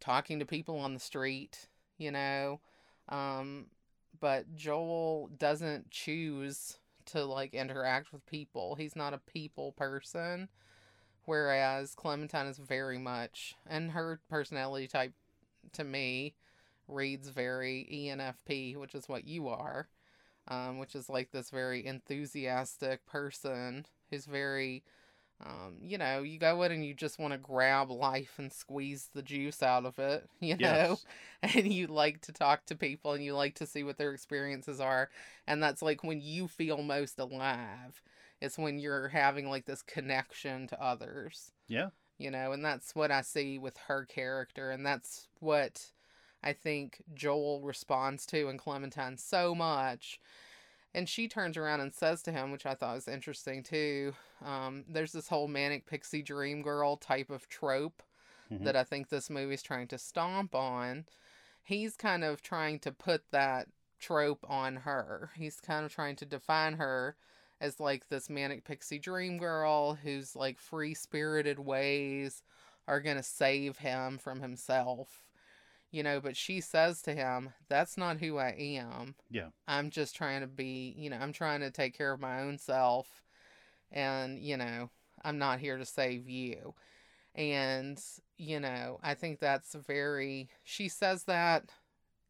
talking 0.00 0.38
to 0.38 0.46
people 0.46 0.78
on 0.78 0.94
the 0.94 1.00
street, 1.00 1.68
you 1.98 2.10
know. 2.10 2.60
Um, 3.08 3.66
but 4.20 4.54
Joel 4.54 5.30
doesn't 5.36 5.90
choose 5.90 6.78
to 7.06 7.24
like 7.24 7.54
interact 7.54 8.12
with 8.12 8.26
people. 8.26 8.74
He's 8.76 8.96
not 8.96 9.14
a 9.14 9.18
people 9.18 9.72
person. 9.72 10.48
Whereas 11.26 11.96
Clementine 11.96 12.46
is 12.46 12.58
very 12.58 12.98
much, 12.98 13.56
and 13.66 13.90
her 13.90 14.20
personality 14.30 14.86
type 14.86 15.12
to 15.72 15.82
me 15.82 16.36
reads 16.86 17.28
very 17.30 17.88
ENFP, 17.92 18.76
which 18.76 18.94
is 18.94 19.08
what 19.08 19.26
you 19.26 19.48
are, 19.48 19.88
um, 20.46 20.78
which 20.78 20.94
is 20.94 21.08
like 21.08 21.32
this 21.32 21.50
very 21.50 21.84
enthusiastic 21.84 23.04
person 23.06 23.86
who's 24.08 24.26
very, 24.26 24.84
um, 25.44 25.76
you 25.82 25.98
know, 25.98 26.22
you 26.22 26.38
go 26.38 26.62
in 26.62 26.72
and 26.72 26.84
you 26.84 26.94
just 26.94 27.18
want 27.18 27.32
to 27.32 27.38
grab 27.38 27.90
life 27.90 28.34
and 28.38 28.52
squeeze 28.52 29.10
the 29.14 29.22
juice 29.22 29.62
out 29.62 29.84
of 29.84 29.98
it, 29.98 30.28
you 30.40 30.56
know, 30.56 30.98
yes 30.98 31.04
and 31.54 31.72
you 31.72 31.86
like 31.86 32.20
to 32.22 32.32
talk 32.32 32.64
to 32.66 32.74
people 32.74 33.12
and 33.12 33.22
you 33.22 33.34
like 33.34 33.54
to 33.56 33.66
see 33.66 33.82
what 33.82 33.98
their 33.98 34.12
experiences 34.12 34.80
are. 34.80 35.10
And 35.46 35.62
that's 35.62 35.82
like 35.82 36.02
when 36.02 36.20
you 36.20 36.48
feel 36.48 36.82
most 36.82 37.18
alive, 37.18 38.02
it's 38.40 38.58
when 38.58 38.78
you're 38.78 39.08
having 39.08 39.48
like 39.50 39.66
this 39.66 39.82
connection 39.82 40.66
to 40.68 40.82
others 40.82 41.52
yeah 41.68 41.88
you 42.18 42.30
know, 42.30 42.52
and 42.52 42.64
that's 42.64 42.94
what 42.94 43.10
I 43.10 43.20
see 43.20 43.58
with 43.58 43.76
her 43.88 44.04
character, 44.06 44.70
and 44.70 44.86
that's 44.86 45.28
what 45.40 45.92
I 46.42 46.52
think 46.52 47.02
Joel 47.14 47.60
responds 47.62 48.24
to 48.26 48.48
in 48.48 48.58
Clementine 48.58 49.18
so 49.18 49.54
much. 49.54 50.20
And 50.96 51.06
she 51.08 51.28
turns 51.28 51.58
around 51.58 51.80
and 51.82 51.92
says 51.94 52.22
to 52.22 52.32
him, 52.32 52.50
which 52.50 52.64
I 52.64 52.74
thought 52.74 52.94
was 52.94 53.06
interesting 53.06 53.62
too. 53.62 54.14
Um, 54.42 54.84
there's 54.88 55.12
this 55.12 55.28
whole 55.28 55.46
manic 55.46 55.84
pixie 55.86 56.22
dream 56.22 56.62
girl 56.62 56.96
type 56.96 57.28
of 57.28 57.48
trope 57.50 58.02
Mhm. 58.50 58.64
that 58.64 58.76
I 58.76 58.82
think 58.82 59.10
this 59.10 59.28
movie's 59.28 59.62
trying 59.62 59.88
to 59.88 59.98
stomp 59.98 60.54
on. 60.54 61.06
He's 61.62 61.96
kind 61.96 62.24
of 62.24 62.40
trying 62.40 62.78
to 62.80 62.92
put 62.92 63.30
that 63.30 63.68
trope 63.98 64.48
on 64.48 64.76
her. 64.76 65.32
He's 65.36 65.60
kind 65.60 65.84
of 65.84 65.92
trying 65.92 66.16
to 66.16 66.24
define 66.24 66.74
her 66.74 67.16
as 67.60 67.78
like 67.78 68.08
this 68.08 68.30
manic 68.30 68.64
pixie 68.64 68.98
dream 68.98 69.36
girl 69.36 69.96
whose 69.96 70.34
like 70.34 70.58
free 70.58 70.94
spirited 70.94 71.58
ways 71.58 72.42
are 72.88 73.00
going 73.00 73.16
to 73.16 73.22
save 73.22 73.78
him 73.78 74.16
from 74.16 74.40
himself. 74.40 75.25
You 75.96 76.02
know, 76.02 76.20
but 76.20 76.36
she 76.36 76.60
says 76.60 77.00
to 77.02 77.14
him, 77.14 77.54
That's 77.70 77.96
not 77.96 78.18
who 78.18 78.36
I 78.36 78.50
am. 78.58 79.14
Yeah. 79.30 79.48
I'm 79.66 79.88
just 79.88 80.14
trying 80.14 80.42
to 80.42 80.46
be, 80.46 80.94
you 80.94 81.08
know, 81.08 81.16
I'm 81.16 81.32
trying 81.32 81.60
to 81.60 81.70
take 81.70 81.96
care 81.96 82.12
of 82.12 82.20
my 82.20 82.42
own 82.42 82.58
self. 82.58 83.22
And, 83.90 84.38
you 84.38 84.58
know, 84.58 84.90
I'm 85.24 85.38
not 85.38 85.58
here 85.58 85.78
to 85.78 85.86
save 85.86 86.28
you. 86.28 86.74
And, 87.34 87.98
you 88.36 88.60
know, 88.60 89.00
I 89.02 89.14
think 89.14 89.40
that's 89.40 89.74
very, 89.74 90.50
she 90.64 90.90
says 90.90 91.24
that 91.24 91.70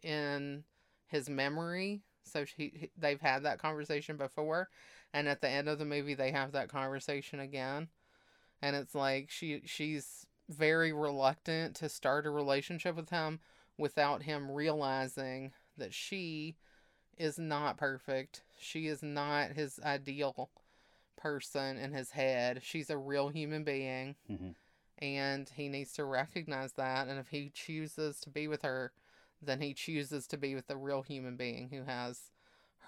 in 0.01 0.63
his 1.09 1.29
memory. 1.29 2.03
So 2.23 2.45
she, 2.45 2.91
they've 2.97 3.21
had 3.21 3.43
that 3.43 3.59
conversation 3.59 4.17
before 4.17 4.69
and 5.13 5.27
at 5.27 5.41
the 5.41 5.49
end 5.49 5.69
of 5.69 5.81
the 5.81 5.85
movie 5.85 6.15
they 6.15 6.31
have 6.31 6.53
that 6.53 6.69
conversation 6.69 7.41
again 7.41 7.89
and 8.61 8.75
it's 8.75 8.95
like 8.95 9.31
she 9.31 9.63
she's 9.65 10.27
very 10.49 10.93
reluctant 10.93 11.77
to 11.77 11.89
start 11.89 12.27
a 12.27 12.31
relationship 12.31 12.97
with 12.97 13.11
him 13.11 13.39
without 13.79 14.23
him 14.23 14.51
realizing 14.51 15.53
that 15.77 15.93
she 15.93 16.57
is 17.19 17.39
not 17.39 17.77
perfect 17.77 18.43
she 18.59 18.87
is 18.87 19.03
not 19.03 19.53
his 19.53 19.81
ideal 19.85 20.51
person 21.17 21.79
in 21.79 21.93
his 21.93 22.11
head 22.11 22.61
she's 22.63 22.91
a 22.91 22.99
real 22.99 23.29
human 23.29 23.65
being 23.65 24.15
Mhm. 24.31 24.55
and 24.99 25.49
he 25.51 25.69
needs 25.69 25.93
to 25.95 26.05
recognize 26.05 26.73
that 26.75 27.09
and 27.09 27.19
if 27.19 27.29
he 27.29 27.51
chooses 27.51 28.21
to 28.21 28.31
be 28.31 28.49
with 28.49 28.63
her 28.63 28.93
then 29.43 29.61
he 29.61 29.75
chooses 29.75 30.27
to 30.27 30.37
be 30.37 30.55
with 30.55 30.69
a 30.71 30.77
real 30.77 31.03
human 31.03 31.37
being 31.37 31.69
who 31.71 31.85
has 31.85 32.31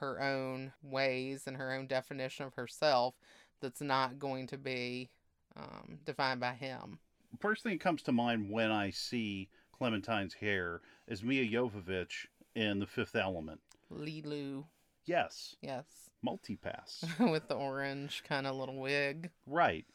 her 0.00 0.20
own 0.20 0.72
ways 0.82 1.46
and 1.46 1.56
her 1.56 1.72
own 1.72 1.86
definition 1.86 2.46
of 2.46 2.54
herself 2.54 3.14
that's 3.60 3.80
not 3.80 4.18
going 4.18 4.46
to 4.46 4.56
be 4.58 5.10
um, 5.56 5.98
defined 6.04 6.38
by 6.40 6.52
him. 6.54 7.00
First 7.40 7.62
thing 7.64 7.72
that 7.72 7.80
comes 7.80 8.02
to 8.02 8.12
mind 8.12 8.48
when 8.50 8.70
I 8.70 8.90
see 8.90 9.48
Clementine's 9.78 10.34
hair 10.34 10.80
is 11.06 11.22
Milla 11.22 11.46
Jovovich 11.46 12.26
in 12.54 12.80
The 12.80 12.86
Fifth 12.86 13.14
Element. 13.14 13.60
Leeloo, 13.92 14.64
Yes, 15.04 15.56
yes, 15.62 15.86
multipass. 16.26 17.04
with 17.32 17.48
the 17.48 17.54
orange 17.54 18.22
kind 18.28 18.46
of 18.46 18.56
little 18.56 18.76
wig. 18.78 19.30
right. 19.46 19.86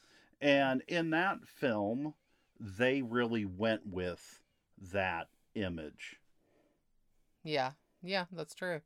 And 0.41 0.81
in 0.88 1.11
that 1.11 1.47
film, 1.47 2.15
they 2.60 3.01
really 3.01 3.45
went 3.45 3.85
with 3.85 4.41
that 4.91 5.27
image. 5.55 6.18
Yeah, 7.43 7.72
yeah, 8.01 8.26
that's 8.31 8.55
true. 8.55 8.81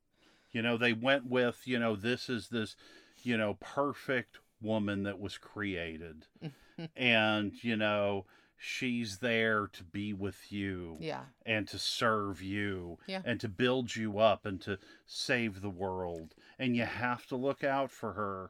You 0.52 0.62
know, 0.62 0.78
they 0.78 0.94
went 0.94 1.26
with, 1.28 1.62
you 1.66 1.80
know, 1.80 1.96
this 1.96 2.30
is 2.30 2.50
this, 2.50 2.76
you 3.24 3.38
know, 3.38 3.56
perfect 3.60 4.40
woman 4.62 5.04
that 5.04 5.20
was 5.20 5.38
created. 5.38 6.26
and, 6.96 7.64
you 7.64 7.76
know, 7.76 8.26
she's 8.58 9.20
there 9.20 9.68
to 9.68 9.84
be 9.84 10.14
with 10.14 10.52
you 10.52 10.98
Yeah, 11.00 11.26
and 11.46 11.68
to 11.68 11.78
serve 11.80 12.42
you 12.42 12.98
Yeah. 13.08 13.22
and 13.26 13.40
to 13.42 13.48
build 13.48 13.96
you 13.96 14.20
up 14.20 14.46
and 14.46 14.60
to 14.62 14.80
save 15.06 15.62
the 15.62 15.70
world. 15.70 16.34
And 16.60 16.76
you 16.76 16.84
have 16.86 17.28
to 17.28 17.36
look 17.36 17.64
out 17.64 17.92
for 17.92 18.14
her 18.14 18.50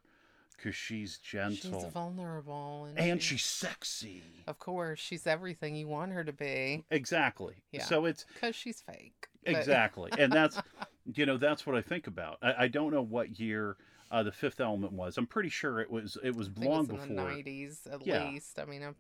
because 0.55 0.75
she's 0.75 1.17
gentle. 1.17 1.81
she's 1.83 1.91
vulnerable 1.91 2.85
and, 2.85 2.97
and 2.97 3.21
she- 3.21 3.35
she's 3.35 3.45
sexy. 3.45 4.23
of 4.47 4.57
course, 4.59 4.99
she's 4.99 5.27
everything 5.27 5.75
you 5.75 5.87
want 5.87 6.13
her 6.13 6.23
to 6.23 6.33
be 6.33 6.83
Exactly. 6.89 7.55
Yeah. 7.71 7.83
So 7.83 8.05
it's 8.05 8.25
because 8.33 8.55
she's 8.55 8.81
fake. 8.81 9.27
but- 9.45 9.55
exactly 9.55 10.11
and 10.17 10.31
that's 10.31 10.59
you 11.13 11.25
know 11.25 11.37
that's 11.37 11.65
what 11.65 11.73
i 11.73 11.81
think 11.81 12.05
about 12.07 12.37
I, 12.41 12.63
I 12.63 12.67
don't 12.67 12.91
know 12.93 13.01
what 13.03 13.39
year 13.39 13.77
Uh, 14.09 14.23
the 14.23 14.31
Fifth 14.31 14.61
Element 14.61 14.93
was. 14.93 15.17
I'm 15.17 15.27
pretty 15.27 15.49
sure 15.49 15.81
it 15.81 15.91
was. 15.91 16.17
It 16.23 16.33
was 16.33 16.49
long 16.57 16.85
before. 16.85 17.05
the 17.07 17.13
nineties 17.13 17.85
at 17.91 18.05
Yeah. 18.07 18.29
least. 18.29 18.57
I 18.57 18.63
mean, 18.63 18.81
I'm 18.81 18.95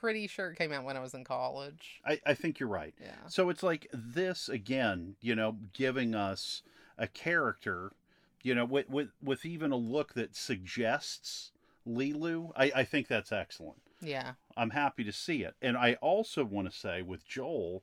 pretty 0.00 0.26
sure 0.26 0.50
it 0.50 0.56
came 0.56 0.72
out 0.72 0.84
when 0.84 0.96
I 0.96 1.00
was 1.00 1.14
in 1.14 1.24
college. 1.24 2.00
I, 2.06 2.20
I 2.24 2.34
think 2.34 2.60
you're 2.60 2.68
right. 2.68 2.94
Yeah. 3.00 3.26
So 3.28 3.48
it's 3.50 3.62
like 3.62 3.88
this 3.92 4.48
again, 4.48 5.16
you 5.20 5.34
know, 5.34 5.56
giving 5.72 6.14
us 6.14 6.62
a 6.96 7.06
character, 7.06 7.92
you 8.42 8.54
know, 8.54 8.64
with 8.64 8.88
with, 8.88 9.08
with 9.22 9.44
even 9.44 9.72
a 9.72 9.76
look 9.76 10.14
that 10.14 10.36
suggests 10.36 11.52
Leeloo. 11.86 12.52
I, 12.56 12.72
I 12.76 12.84
think 12.84 13.08
that's 13.08 13.32
excellent. 13.32 13.80
Yeah. 14.00 14.32
I'm 14.56 14.70
happy 14.70 15.04
to 15.04 15.12
see 15.12 15.42
it. 15.42 15.54
And 15.60 15.76
I 15.76 15.94
also 15.94 16.44
want 16.44 16.70
to 16.70 16.76
say 16.76 17.02
with 17.02 17.26
Joel 17.26 17.82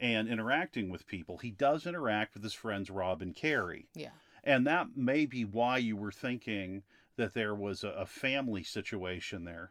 and 0.00 0.28
interacting 0.28 0.90
with 0.90 1.06
people, 1.06 1.38
he 1.38 1.50
does 1.50 1.86
interact 1.86 2.34
with 2.34 2.42
his 2.42 2.52
friends 2.52 2.90
Rob 2.90 3.22
and 3.22 3.34
Carrie. 3.34 3.86
Yeah. 3.94 4.10
And 4.42 4.66
that 4.66 4.88
may 4.96 5.24
be 5.24 5.44
why 5.44 5.78
you 5.78 5.96
were 5.96 6.12
thinking 6.12 6.82
that 7.16 7.32
there 7.32 7.54
was 7.54 7.84
a, 7.84 7.88
a 7.88 8.06
family 8.06 8.62
situation 8.62 9.44
there. 9.44 9.70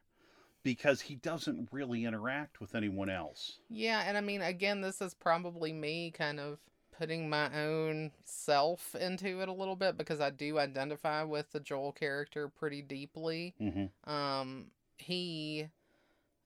Because 0.63 1.01
he 1.01 1.15
doesn't 1.15 1.67
really 1.71 2.05
interact 2.05 2.61
with 2.61 2.73
anyone 2.75 3.09
else. 3.09 3.57
Yeah, 3.69 4.03
and 4.07 4.17
I 4.17 4.21
mean, 4.21 4.41
again, 4.41 4.81
this 4.81 5.01
is 5.01 5.13
probably 5.13 5.73
me 5.73 6.11
kind 6.11 6.39
of 6.39 6.59
putting 6.97 7.27
my 7.29 7.49
own 7.59 8.11
self 8.23 8.95
into 8.95 9.41
it 9.41 9.49
a 9.49 9.53
little 9.53 9.75
bit 9.75 9.97
because 9.97 10.21
I 10.21 10.29
do 10.29 10.59
identify 10.59 11.23
with 11.23 11.51
the 11.51 11.59
Joel 11.59 11.91
character 11.91 12.47
pretty 12.47 12.81
deeply. 12.81 13.55
Mm-hmm. 13.59 14.09
Um, 14.09 14.67
he, 14.99 15.67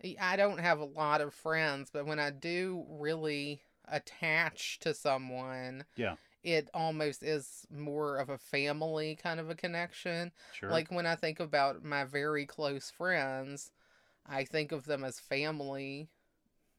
he- 0.02 0.18
I 0.18 0.36
don't 0.36 0.60
have 0.60 0.80
a 0.80 0.86
lot 0.86 1.22
of 1.22 1.34
friends, 1.34 1.90
but 1.92 2.06
when 2.08 2.18
I 2.20 2.32
do 2.32 2.86
really 2.90 3.62
attach 3.88 4.80
to 4.80 4.94
someone, 4.94 5.84
Yeah. 5.96 6.16
it 6.44 6.70
almost 6.74 7.24
is 7.24 7.68
more 7.70 8.18
of 8.18 8.30
a 8.30 8.38
family 8.38 9.18
kind 9.22 9.40
of 9.40 9.50
a 9.50 9.56
connection. 9.56 10.32
Sure. 10.54 10.70
Like 10.72 10.90
when 10.92 11.06
I 11.06 11.16
think 11.16 11.40
about 11.40 11.84
my 11.84 12.04
very 12.06 12.46
close 12.46 12.90
friends, 12.90 13.72
I 14.28 14.44
think 14.44 14.72
of 14.72 14.86
them 14.86 15.04
as 15.04 15.20
family 15.20 16.10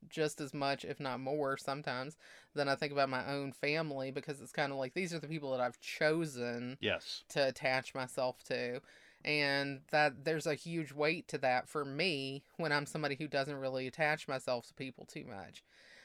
just 0.09 0.41
as 0.41 0.55
much, 0.55 0.85
if 0.85 1.01
not 1.01 1.21
more, 1.21 1.57
sometimes 1.57 2.17
than 2.55 2.69
I 2.69 2.75
think 2.75 2.93
about 2.93 3.09
my 3.09 3.27
own 3.27 3.53
family 3.53 4.11
because 4.11 4.41
it's 4.41 4.53
kind 4.53 4.73
of 4.73 4.79
like 4.79 4.95
these 4.95 5.13
are 5.13 5.19
the 5.19 5.29
people 5.29 5.51
that 5.53 5.61
I've 5.61 5.81
chosen 5.81 6.79
yes. 6.81 7.25
to 7.31 7.49
attach 7.49 7.95
myself 7.95 8.43
to. 8.45 8.81
And 9.25 9.81
that 9.91 10.25
there's 10.25 10.47
a 10.47 10.55
huge 10.55 10.93
weight 10.93 11.27
to 11.29 11.39
that 11.39 11.69
for 11.69 11.85
me 11.85 12.45
when 12.57 12.73
I'm 12.73 12.87
somebody 12.87 13.17
who 13.17 13.27
doesn't 13.27 13.57
really 13.57 13.87
attach 13.87 14.29
myself 14.29 14.69
to 14.69 14.75
people 14.75 15.07
too 15.07 15.25
much. 15.25 15.65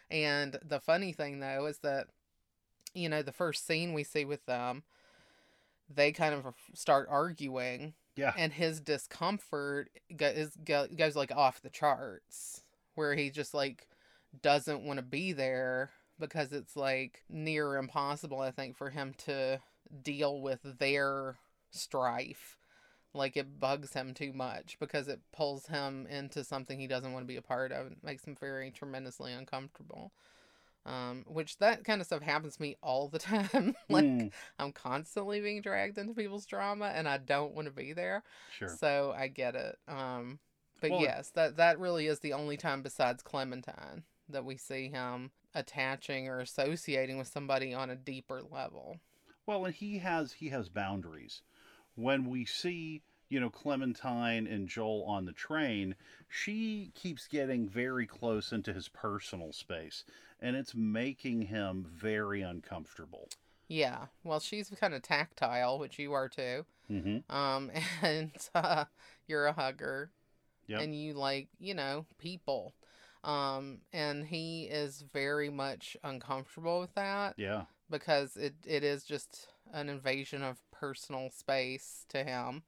And 0.09 0.57
the 0.63 0.79
funny 0.79 1.13
thing 1.13 1.39
though 1.39 1.67
is 1.67 1.79
that, 1.79 2.07
you 2.95 3.09
know, 3.09 3.21
the 3.21 3.31
first 3.31 3.67
scene 3.67 3.93
we 3.93 4.03
see 4.03 4.25
with 4.25 4.45
them, 4.45 4.83
they 5.93 6.11
kind 6.11 6.33
of 6.33 6.55
start 6.73 7.07
arguing 7.09 7.93
Yeah. 8.15 8.33
and 8.37 8.53
his 8.53 8.79
discomfort 8.79 9.89
go, 10.15 10.27
is 10.27 10.55
goes 10.55 11.15
like 11.15 11.31
off 11.31 11.61
the 11.61 11.69
charts 11.69 12.61
where 12.95 13.15
he 13.15 13.29
just 13.29 13.53
like 13.53 13.87
doesn't 14.41 14.83
want 14.83 14.97
to 14.97 15.05
be 15.05 15.31
there 15.33 15.91
because 16.19 16.53
it's 16.53 16.75
like 16.75 17.23
near 17.29 17.75
impossible 17.75 18.39
i 18.39 18.51
think 18.51 18.77
for 18.77 18.89
him 18.91 19.13
to 19.17 19.59
deal 20.03 20.41
with 20.41 20.59
their 20.79 21.37
strife 21.71 22.57
like 23.13 23.37
it 23.37 23.59
bugs 23.59 23.93
him 23.93 24.13
too 24.13 24.33
much 24.33 24.77
because 24.79 25.07
it 25.07 25.19
pulls 25.31 25.67
him 25.67 26.07
into 26.07 26.43
something 26.43 26.79
he 26.79 26.87
doesn't 26.87 27.13
want 27.13 27.23
to 27.23 27.27
be 27.27 27.37
a 27.37 27.41
part 27.41 27.71
of 27.71 27.87
it 27.87 27.97
makes 28.03 28.25
him 28.25 28.35
very 28.39 28.71
tremendously 28.71 29.31
uncomfortable 29.31 30.11
um, 30.85 31.23
which 31.27 31.57
that 31.57 31.83
kind 31.83 32.01
of 32.01 32.07
stuff 32.07 32.21
happens 32.21 32.57
to 32.57 32.61
me 32.61 32.75
all 32.83 33.07
the 33.07 33.19
time 33.19 33.75
like 33.89 34.05
Mm, 34.05 34.31
I'm 34.59 34.71
constantly 34.71 35.41
being 35.41 35.61
dragged 35.61 35.97
into 35.97 36.13
people's 36.13 36.45
drama 36.45 36.91
and 36.95 37.07
I 37.07 37.17
don't 37.17 37.53
want 37.53 37.67
to 37.67 37.73
be 37.73 37.93
there. 37.93 38.23
sure. 38.49 38.67
So 38.77 39.13
I 39.15 39.27
get 39.27 39.55
it. 39.55 39.77
Um 39.87 40.39
but 40.81 40.91
Well, 40.91 41.01
yes, 41.01 41.29
that 41.31 41.57
that 41.57 41.79
really 41.79 42.07
is 42.07 42.19
the 42.19 42.33
only 42.33 42.57
time 42.57 42.81
besides 42.81 43.23
Clementine 43.23 44.03
that 44.29 44.45
we 44.45 44.57
see 44.57 44.89
him 44.89 45.31
attaching 45.55 46.27
or 46.27 46.39
associating 46.39 47.17
with 47.17 47.27
somebody 47.27 47.73
on 47.73 47.89
a 47.89 47.95
deeper 47.95 48.41
level. 48.41 48.99
Well, 49.45 49.65
and 49.65 49.73
he 49.75 49.99
has 49.99 50.33
he 50.33 50.49
has 50.49 50.69
boundaries. 50.69 51.41
When 51.95 52.29
we 52.29 52.45
see, 52.45 53.03
you 53.29 53.39
know, 53.39 53.49
Clementine 53.49 54.47
and 54.47 54.67
Joel 54.67 55.03
on 55.05 55.25
the 55.25 55.31
train, 55.33 55.95
she 56.27 56.91
keeps 56.95 57.27
getting 57.27 57.67
very 57.67 58.05
close 58.07 58.51
into 58.51 58.73
his 58.73 58.89
personal 58.89 59.53
space, 59.53 60.03
and 60.43 60.55
it's 60.55 60.75
making 60.75 61.43
him 61.43 61.85
very 61.89 62.41
uncomfortable. 62.41 63.29
Yeah. 63.67 64.07
Well, 64.23 64.39
she's 64.41 64.69
kind 64.69 64.93
of 64.93 65.01
tactile, 65.01 65.79
which 65.79 65.97
you 65.97 66.13
are 66.13 66.29
too. 66.29 66.65
Mm-hmm. 66.91 67.35
Um 67.35 67.71
and 68.03 68.31
uh, 68.53 68.85
you're 69.25 69.47
a 69.47 69.53
hugger. 69.53 70.11
Yep. 70.67 70.81
And 70.81 70.95
you 70.95 71.13
like, 71.13 71.47
you 71.59 71.73
know, 71.73 72.05
people. 72.19 72.73
Um 73.23 73.79
and 73.93 74.25
he 74.27 74.65
is 74.65 75.03
very 75.13 75.49
much 75.49 75.97
uncomfortable 76.03 76.81
with 76.81 76.93
that. 76.95 77.35
Yeah. 77.37 77.63
because 77.89 78.35
it, 78.35 78.53
it 78.67 78.83
is 78.83 79.03
just 79.05 79.47
an 79.73 79.87
invasion 79.89 80.43
of 80.43 80.59
personal 80.71 81.29
space 81.29 82.05
to 82.09 82.23
him. 82.23 82.63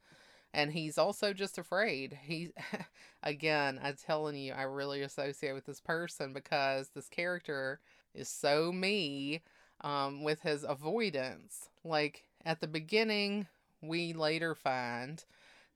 And 0.56 0.72
he's 0.72 0.98
also 0.98 1.34
just 1.34 1.58
afraid. 1.58 2.18
He, 2.24 2.52
again, 3.24 3.78
I'm 3.84 3.98
telling 3.98 4.38
you, 4.38 4.54
I 4.54 4.62
really 4.64 5.02
associate 5.02 5.54
with 5.54 5.66
this 5.66 5.82
person 5.82 6.32
because 6.32 6.90
this 6.96 7.10
character 7.10 7.82
is 8.14 8.30
so 8.30 8.72
me 8.72 9.42
um, 9.82 10.24
with 10.24 10.40
his 10.44 10.64
avoidance. 10.64 11.68
Like 11.84 12.24
at 12.46 12.62
the 12.62 12.68
beginning, 12.68 13.48
we 13.82 14.14
later 14.14 14.56
find 14.56 15.26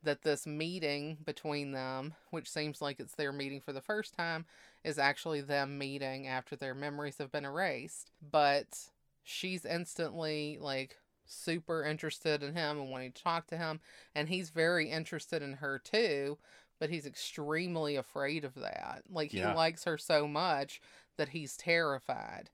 that 0.01 0.21
this 0.21 0.47
meeting 0.47 1.17
between 1.25 1.73
them, 1.73 2.13
which 2.29 2.49
seems 2.49 2.81
like 2.81 3.01
it's 3.01 3.15
their 3.15 3.33
meeting 3.33 3.59
for 3.59 3.73
the 3.73 3.81
first 3.81 4.15
time, 4.15 4.45
is 4.85 4.97
actually 4.97 5.41
them 5.41 5.77
meeting 5.77 6.25
after 6.25 6.55
their 6.55 6.73
memories 6.73 7.17
have 7.17 7.33
been 7.33 7.43
erased. 7.43 8.11
But 8.31 8.67
she's 9.25 9.65
instantly 9.65 10.57
like 10.61 10.95
super 11.29 11.83
interested 11.83 12.43
in 12.43 12.53
him 12.55 12.79
and 12.79 12.89
wanting 12.89 13.11
to 13.11 13.23
talk 13.23 13.47
to 13.47 13.57
him 13.57 13.79
and 14.15 14.27
he's 14.29 14.49
very 14.49 14.89
interested 14.89 15.41
in 15.41 15.53
her 15.53 15.79
too 15.79 16.37
but 16.79 16.89
he's 16.89 17.05
extremely 17.05 17.95
afraid 17.95 18.43
of 18.43 18.55
that 18.55 19.03
like 19.09 19.31
he 19.31 19.39
Yeah. 19.39 19.53
likes 19.53 19.83
her 19.85 19.97
so 19.97 20.27
much 20.27 20.81
that 21.17 21.29
he's 21.29 21.55
terrified 21.55 22.49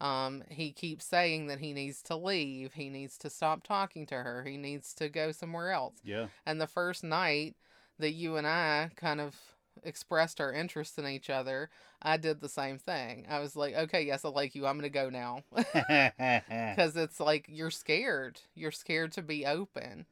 um 0.00 0.42
he 0.48 0.72
keeps 0.72 1.04
saying 1.04 1.46
that 1.48 1.58
he 1.58 1.72
needs 1.72 2.02
to 2.02 2.16
leave 2.16 2.74
he 2.74 2.88
needs 2.88 3.18
to 3.18 3.28
stop 3.28 3.62
talking 3.62 4.06
to 4.06 4.14
her 4.14 4.44
he 4.44 4.56
needs 4.56 4.94
to 4.94 5.08
go 5.08 5.32
somewhere 5.32 5.72
else 5.72 5.96
Yeah. 6.04 6.28
and 6.46 6.60
the 6.60 6.66
first 6.66 7.04
night 7.04 7.56
that 7.98 8.12
you 8.12 8.36
and 8.36 8.46
I 8.46 8.90
kind 8.96 9.20
of 9.20 9.36
expressed 9.84 10.40
our 10.40 10.52
interest 10.52 10.98
in 10.98 11.06
each 11.06 11.30
other, 11.30 11.70
I 12.02 12.16
did 12.16 12.40
the 12.40 12.48
same 12.48 12.78
thing. 12.78 13.26
I 13.28 13.38
was 13.40 13.56
like, 13.56 13.74
okay, 13.74 14.02
yes, 14.02 14.24
I 14.24 14.28
like 14.28 14.54
you. 14.54 14.66
I'm 14.66 14.78
going 14.78 14.82
to 14.82 14.90
go 14.90 15.10
now. 15.10 15.44
Because 16.74 16.96
it's 16.96 17.20
like 17.20 17.46
you're 17.48 17.70
scared. 17.70 18.40
You're 18.54 18.70
scared 18.72 19.12
to 19.12 19.22
be 19.22 19.46
open. 19.46 20.06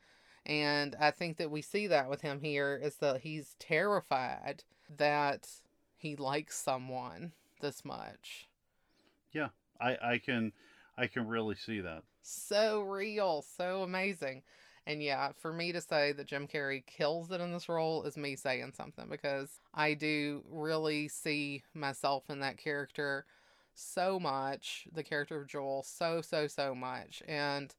And 0.47 0.97
I 1.01 1.11
think 1.11 1.37
that 1.39 1.51
we 1.51 1.63
see 1.63 1.87
that 1.89 2.09
with 2.11 2.23
him 2.23 2.41
here 2.41 2.79
is 2.83 2.97
that 2.97 3.21
he's 3.21 3.55
terrified 3.59 4.65
that 4.89 5.49
he 5.97 6.17
likes 6.17 6.57
someone 6.59 7.33
this 7.61 7.85
much. 7.85 8.49
Yeah, 9.33 9.49
I 9.81 9.97
I 10.03 10.19
can 10.19 10.53
I 10.97 11.07
can 11.07 11.27
really 11.27 11.55
see 11.57 11.81
that. 11.81 12.05
so 12.23 12.81
real, 12.83 13.43
so 13.43 13.83
amazing. 13.83 14.43
And 14.89 15.03
yeah, 15.03 15.33
for 15.37 15.53
me 15.53 15.71
to 15.73 15.83
say 15.83 16.13
that 16.13 16.27
Jim 16.27 16.49
Carrey 16.49 16.85
kills 16.87 17.31
it 17.31 17.43
in 17.43 17.53
this 17.53 17.69
role 17.69 18.05
is 18.05 18.17
me 18.17 18.37
saying 18.37 18.73
something 18.75 19.07
because 19.11 19.61
I 19.75 19.93
do 19.93 20.43
really 20.51 21.09
see 21.09 21.63
myself 21.75 22.25
in 22.31 22.41
that 22.41 22.57
character 22.57 23.27
so 23.75 24.19
much, 24.19 24.89
the 24.95 25.03
character 25.05 25.39
of 25.39 25.47
Joel, 25.47 25.83
so, 25.83 26.23
so, 26.23 26.47
so 26.47 26.75
much. 26.75 27.23
And 27.29 27.75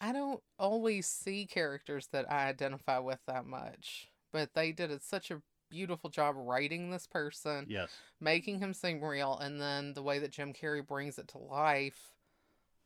I 0.00 0.12
don't 0.12 0.40
always 0.58 1.06
see 1.06 1.44
characters 1.44 2.08
that 2.12 2.32
I 2.32 2.46
identify 2.48 2.98
with 2.98 3.20
that 3.26 3.44
much, 3.44 4.08
but 4.32 4.54
they 4.54 4.72
did 4.72 5.02
such 5.02 5.30
a 5.30 5.42
beautiful 5.70 6.08
job 6.08 6.34
writing 6.38 6.90
this 6.90 7.06
person 7.06 7.66
Yes. 7.68 7.90
making 8.22 8.60
him 8.60 8.72
seem 8.72 9.04
real 9.04 9.36
and 9.36 9.60
then 9.60 9.92
the 9.92 10.02
way 10.02 10.18
that 10.18 10.32
Jim 10.32 10.54
Carrey 10.54 10.86
brings 10.86 11.18
it 11.18 11.28
to 11.28 11.38
life 11.38 12.14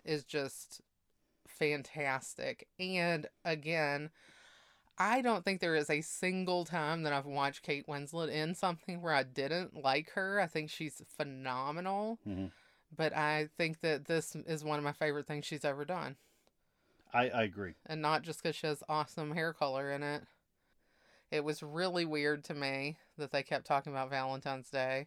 is 0.05 0.25
just 0.25 0.81
fantastic. 1.59 2.69
And 2.79 3.27
again, 3.45 4.11
I 4.99 5.23
don't 5.23 5.45
think 5.45 5.61
there 5.61 5.75
is 5.75 5.91
a 5.91 6.01
single 6.01 6.65
time 6.65 7.03
that 7.03 7.13
I've 7.13 7.27
watched 7.27 7.63
Kate 7.63 7.87
Winslet 7.87 8.31
in 8.31 8.55
something 8.55 9.01
where 9.01 9.15
I 9.15 9.23
didn't 9.23 9.83
like 9.83 10.11
her. 10.11 10.41
I 10.41 10.47
think 10.47 10.71
she's 10.71 11.03
phenomenal, 11.17 12.19
Mhm. 12.27 12.53
but 12.95 13.17
I 13.17 13.49
think 13.57 13.81
that 13.81 14.05
this 14.05 14.37
is 14.37 14.65
one 14.65 14.79
of 14.79 14.85
my 14.85 14.93
favorite 14.93 15.27
things 15.27 15.47
she's 15.47 15.65
ever 15.65 15.85
done. 15.85 16.17
I 17.13 17.29
I 17.31 17.43
agree. 17.45 17.75
And 17.87 18.01
not 18.01 18.23
just 18.23 18.43
because 18.43 18.57
she 18.57 18.67
has 18.67 18.83
awesome 18.89 19.33
hair 19.33 19.53
color 19.53 19.91
in 19.91 20.03
it. 20.03 20.25
It 21.31 21.45
was 21.45 21.63
really 21.63 22.05
weird 22.05 22.45
to 22.45 22.55
me 22.55 22.99
that 23.17 23.31
they 23.31 23.43
kept 23.43 23.67
talking 23.67 23.93
about 23.93 24.11
Valentine's 24.11 24.69
Day 24.71 25.07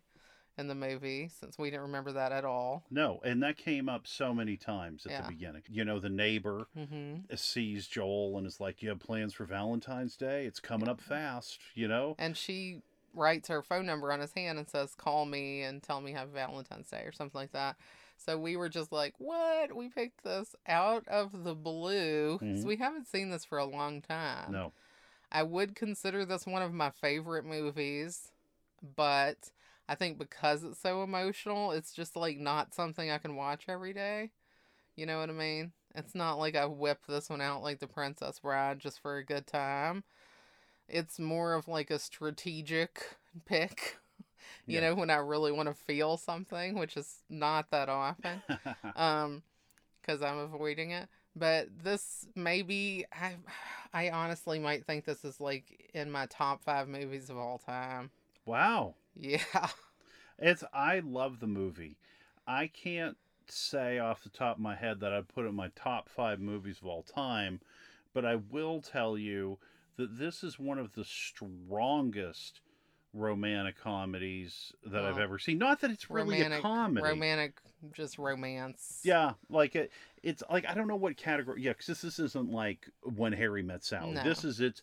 in 0.58 0.68
the 0.68 0.76
movie 0.76 1.30
since 1.30 1.58
we 1.58 1.70
didn't 1.70 1.84
remember 1.84 2.12
that 2.14 2.32
at 2.32 2.46
all. 2.46 2.84
No, 2.90 3.20
and 3.24 3.42
that 3.44 3.58
came 3.58 3.90
up 3.90 4.08
so 4.08 4.34
many 4.34 4.58
times 4.58 5.06
at 5.06 5.12
Yeah. 5.12 5.22
the 5.22 5.28
beginning. 5.28 5.64
You 5.70 5.86
know, 5.86 6.00
the 6.00 6.10
neighbor 6.10 6.68
hmm 6.74 7.18
sees 7.34 7.88
Joel 7.88 8.38
and 8.38 8.46
is 8.46 8.60
like, 8.60 8.84
"You 8.84 8.90
have 8.90 9.00
plans 9.00 9.34
for 9.34 9.46
Valentine's 9.46 10.16
Day? 10.16 10.46
It's 10.46 10.60
coming 10.60 10.88
up 10.88 11.02
fast." 11.02 11.60
You 11.74 11.88
know. 11.88 12.16
And 12.20 12.38
she 12.38 12.82
writes 13.14 13.48
her 13.48 13.62
phone 13.64 13.86
number 13.86 14.12
on 14.12 14.20
his 14.20 14.34
hand 14.34 14.60
and 14.60 14.70
says, 14.70 14.94
"Call 14.94 15.26
me 15.26 15.64
and 15.64 15.82
tell 15.82 16.02
me 16.02 16.12
Happy 16.12 16.32
Valentine's 16.32 16.90
Day" 16.90 17.04
or 17.04 17.12
something 17.12 17.40
like 17.40 17.52
that. 17.54 17.78
So 18.18 18.38
we 18.38 18.56
were 18.56 18.70
just 18.70 18.92
like, 18.92 19.16
"What? 19.20 19.76
We 19.76 19.90
picked 19.90 20.24
this 20.24 20.56
out 20.68 21.08
of 21.08 21.44
the 21.44 21.56
blue 21.56 22.40
'cause 22.40 22.64
Mhm. 22.64 22.66
we 22.66 22.76
haven't 22.78 23.08
seen 23.08 23.30
this 23.30 23.44
for 23.44 23.58
a 23.58 23.66
long 23.66 24.02
time." 24.02 24.52
No. 24.52 24.74
I 25.32 25.44
would 25.44 25.76
consider 25.76 26.26
this 26.26 26.46
one 26.46 26.62
of 26.62 26.74
my 26.74 26.92
favorite 26.92 27.44
movies, 27.46 28.32
but 28.96 29.52
I 29.88 29.96
think 29.96 30.18
because 30.18 30.64
it's 30.64 30.80
so 30.80 31.04
emotional, 31.04 31.72
it's 31.72 31.94
just 31.94 32.16
like 32.16 32.38
not 32.38 32.74
something 32.74 33.12
I 33.12 33.18
can 33.20 33.36
watch 33.36 33.66
every 33.68 33.94
day. 33.94 34.32
You 34.96 35.06
know 35.06 35.20
what 35.20 35.30
I 35.30 35.34
mean? 35.34 35.74
It's 35.96 36.16
not 36.16 36.40
like 36.40 36.56
I 36.56 36.66
whip 36.66 37.00
this 37.08 37.30
one 37.30 37.42
out 37.42 37.64
like 37.64 37.80
The 37.80 37.88
Princess 37.88 38.40
Bride 38.40 38.80
just 38.80 39.02
for 39.02 39.18
a 39.18 39.26
good 39.26 39.48
time. 39.48 40.04
It's 40.88 41.20
more 41.20 41.54
of 41.54 41.68
like 41.68 41.90
a 41.92 42.00
strategic 42.00 43.18
pick, 43.46 43.98
you 44.68 44.80
Yeah. 44.80 44.82
know, 44.82 44.96
when 44.96 45.10
I 45.10 45.18
really 45.18 45.52
want 45.52 45.70
to 45.70 45.76
feel 45.76 46.18
something, 46.18 46.78
which 46.78 46.98
is 46.98 47.24
not 47.30 47.72
that 47.72 47.90
often 47.90 48.44
um 48.96 49.44
because 50.02 50.22
i'm 50.22 50.38
avoiding 50.40 50.92
it 50.92 51.08
but 51.36 51.68
this 51.84 52.28
maybe 52.36 53.06
i 53.14 53.36
i 53.94 54.10
honestly 54.10 54.60
might 54.60 54.86
think 54.86 55.06
this 55.06 55.26
is 55.26 55.40
like 55.40 55.90
in 55.94 56.12
my 56.12 56.26
top 56.28 56.64
five 56.64 56.88
movies 56.88 57.30
of 57.30 57.38
all 57.38 57.58
time 57.60 58.12
wow. 58.46 58.96
Yeah 59.16 59.70
It's 60.38 60.64
I 60.74 61.00
love 61.00 61.40
the 61.40 61.48
movie. 61.48 61.98
I 62.48 62.68
can't 62.68 63.18
say 63.48 64.00
off 64.00 64.24
the 64.24 64.30
top 64.30 64.58
of 64.58 64.62
my 64.62 64.76
head 64.76 65.00
that 65.00 65.14
I'd 65.14 65.28
put 65.28 65.46
it 65.46 65.50
in 65.50 65.56
my 65.56 65.70
top 65.76 66.10
five 66.10 66.40
movies 66.40 66.80
of 66.82 66.88
all 66.88 67.04
time, 67.04 67.62
but 68.14 68.26
I 68.26 68.36
will 68.36 68.82
tell 68.82 69.18
you 69.18 69.60
that 69.98 70.18
this 70.18 70.44
is 70.44 70.60
one 70.60 70.78
of 70.78 70.94
the 70.94 71.06
strongest 71.06 72.60
romantic 73.14 73.80
comedies 73.80 74.74
that 74.86 75.06
I've 75.06 75.20
ever 75.20 75.40
seen. 75.40 75.58
Not 75.58 75.80
that 75.82 75.92
it's 75.92 76.10
really 76.10 76.36
romantic 76.38 76.60
a 76.60 76.62
comedy. 76.62 77.08
romantic 77.08 77.62
just 77.94 78.18
romance 78.18 79.02
Yeah, 79.04 79.34
like 79.50 79.76
it, 79.76 79.92
it's 80.22 80.44
like 80.50 80.66
I 80.68 80.74
don't 80.74 80.88
know 80.88 80.96
what 80.96 81.16
category. 81.16 81.62
Yeah, 81.62 81.72
because 81.72 82.02
this 82.02 82.20
isn't 82.20 82.52
like 82.52 82.90
when 83.04 83.32
Harry 83.32 83.64
met 83.64 83.86
Sally. 83.86 84.14
No. 84.14 84.24
This 84.24 84.44
is 84.44 84.60
its 84.60 84.82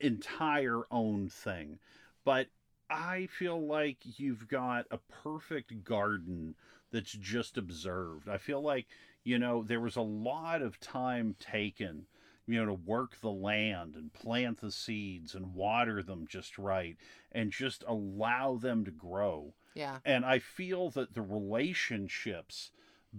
entire 0.00 0.82
own 0.90 1.28
thing. 1.28 1.78
But 2.24 2.48
I 2.90 3.26
feel 3.26 3.64
like 3.66 4.18
you've 4.18 4.48
got 4.48 4.86
a 4.90 4.98
perfect 4.98 5.84
garden 5.84 6.54
that's 6.92 7.12
just 7.12 7.56
observed. 7.58 8.28
I 8.28 8.38
feel 8.38 8.60
like 8.60 8.86
you 9.24 9.38
know 9.38 9.62
there 9.62 9.80
was 9.80 9.96
a 9.96 10.02
lot 10.02 10.62
of 10.62 10.78
time 10.80 11.34
taken, 11.40 12.06
you 12.46 12.58
know, 12.60 12.66
to 12.66 12.72
work 12.74 13.20
the 13.20 13.30
land 13.30 13.94
and 13.96 14.12
plant 14.12 14.60
the 14.60 14.70
seeds 14.70 15.34
and 15.34 15.54
water 15.54 16.02
them 16.02 16.26
just 16.28 16.58
right 16.58 16.96
and 17.32 17.50
just 17.50 17.82
allow 17.86 18.56
them 18.56 18.84
to 18.84 18.90
grow. 18.90 19.54
yeah 19.74 19.98
And 20.04 20.24
I 20.24 20.38
feel 20.38 20.90
that 20.90 21.14
the 21.14 21.22
relationships 21.22 22.70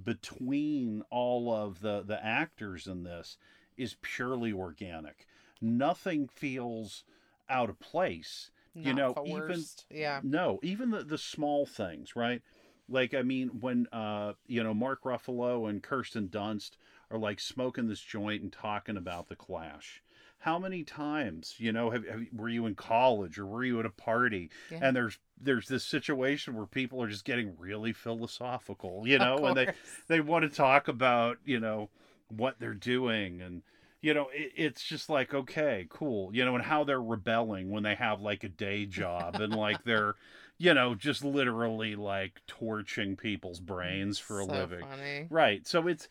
between 0.04 1.04
all 1.10 1.52
of 1.54 1.82
the, 1.82 2.04
the 2.04 2.24
actors 2.24 2.88
in 2.88 3.04
this 3.04 3.38
is 3.78 3.98
purely 4.02 4.52
organic. 4.54 5.26
Nothing 5.62 6.28
feels 6.28 7.04
out 7.50 7.70
of 7.70 7.80
place. 7.80 8.52
You 8.84 8.94
not 8.94 9.16
know, 9.18 9.24
even- 9.26 9.64
yeah 9.90 10.20
No, 10.24 10.60
even 10.64 10.92
the, 10.92 11.04
the 11.04 11.18
small 11.18 11.66
things, 11.66 12.16
right? 12.16 12.42
Like, 12.90 13.14
I 13.14 13.22
mean, 13.22 13.50
when, 13.60 13.88
uh, 13.92 14.34
you 14.48 14.64
know, 14.64 14.74
Mark 14.74 15.04
Ruffalo 15.04 15.70
and 15.70 15.84
Kirsten 15.84 16.30
Dunst 16.30 16.72
are 17.12 17.18
like 17.18 17.40
smoking 17.40 17.88
this 17.88 18.00
joint 18.02 18.42
and 18.44 18.52
talking 18.54 18.96
about 18.98 19.28
the 19.28 19.36
Clash. 19.36 20.02
How 20.40 20.60
many 20.60 20.84
times, 20.84 21.56
you 21.58 21.72
know, 21.72 21.90
have, 21.90 22.06
have 22.08 22.22
were 22.32 22.48
you 22.48 22.66
in 22.68 22.76
college 22.76 23.40
or 23.40 23.46
were 23.46 23.64
you 23.66 23.80
at 23.80 23.86
a 23.86 23.90
party 23.90 24.50
Yeah. 24.72 24.80
and 24.84 24.96
there's 24.96 25.18
there's 25.40 25.68
this 25.68 25.84
situation 25.84 26.56
where 26.56 26.66
people 26.66 27.02
are 27.02 27.08
just 27.08 27.26
getting 27.26 27.56
really 27.58 27.92
philosophical, 27.94 29.04
you 29.08 29.20
know, 29.20 29.46
and 29.48 29.58
they 29.58 29.68
they 30.08 30.20
want 30.20 30.44
to 30.44 30.56
talk 30.56 30.88
about 30.88 31.38
you 31.46 31.60
know 31.60 31.90
what 32.30 32.60
they're 32.60 32.74
doing 32.74 33.42
and 33.42 33.64
you 34.08 34.14
know 34.14 34.30
it, 34.34 34.52
it's 34.56 34.84
just 34.84 35.10
like 35.10 35.34
okay 35.34 35.88
cool 35.90 36.34
you 36.34 36.46
know 36.46 36.56
and 36.56 36.64
how 36.66 36.84
they're 36.84 37.02
rebelling 37.02 37.70
when 37.70 37.84
they 37.84 37.96
have 37.96 38.22
like 38.22 38.44
a 38.44 38.50
day 38.50 38.86
job 38.86 39.40
and 39.40 39.54
like 39.54 39.84
they're 39.84 40.16
you 40.58 40.74
know 40.74 40.96
just 40.96 41.24
literally 41.24 41.96
like 41.96 42.42
torching 42.48 43.16
people's 43.16 43.60
brains 43.60 44.20
for 44.20 44.40
a 44.40 44.46
So 44.46 44.54
living 44.54 44.88
funny. 44.88 45.30
right 45.30 45.68
so 45.68 45.88
it's 45.88 46.08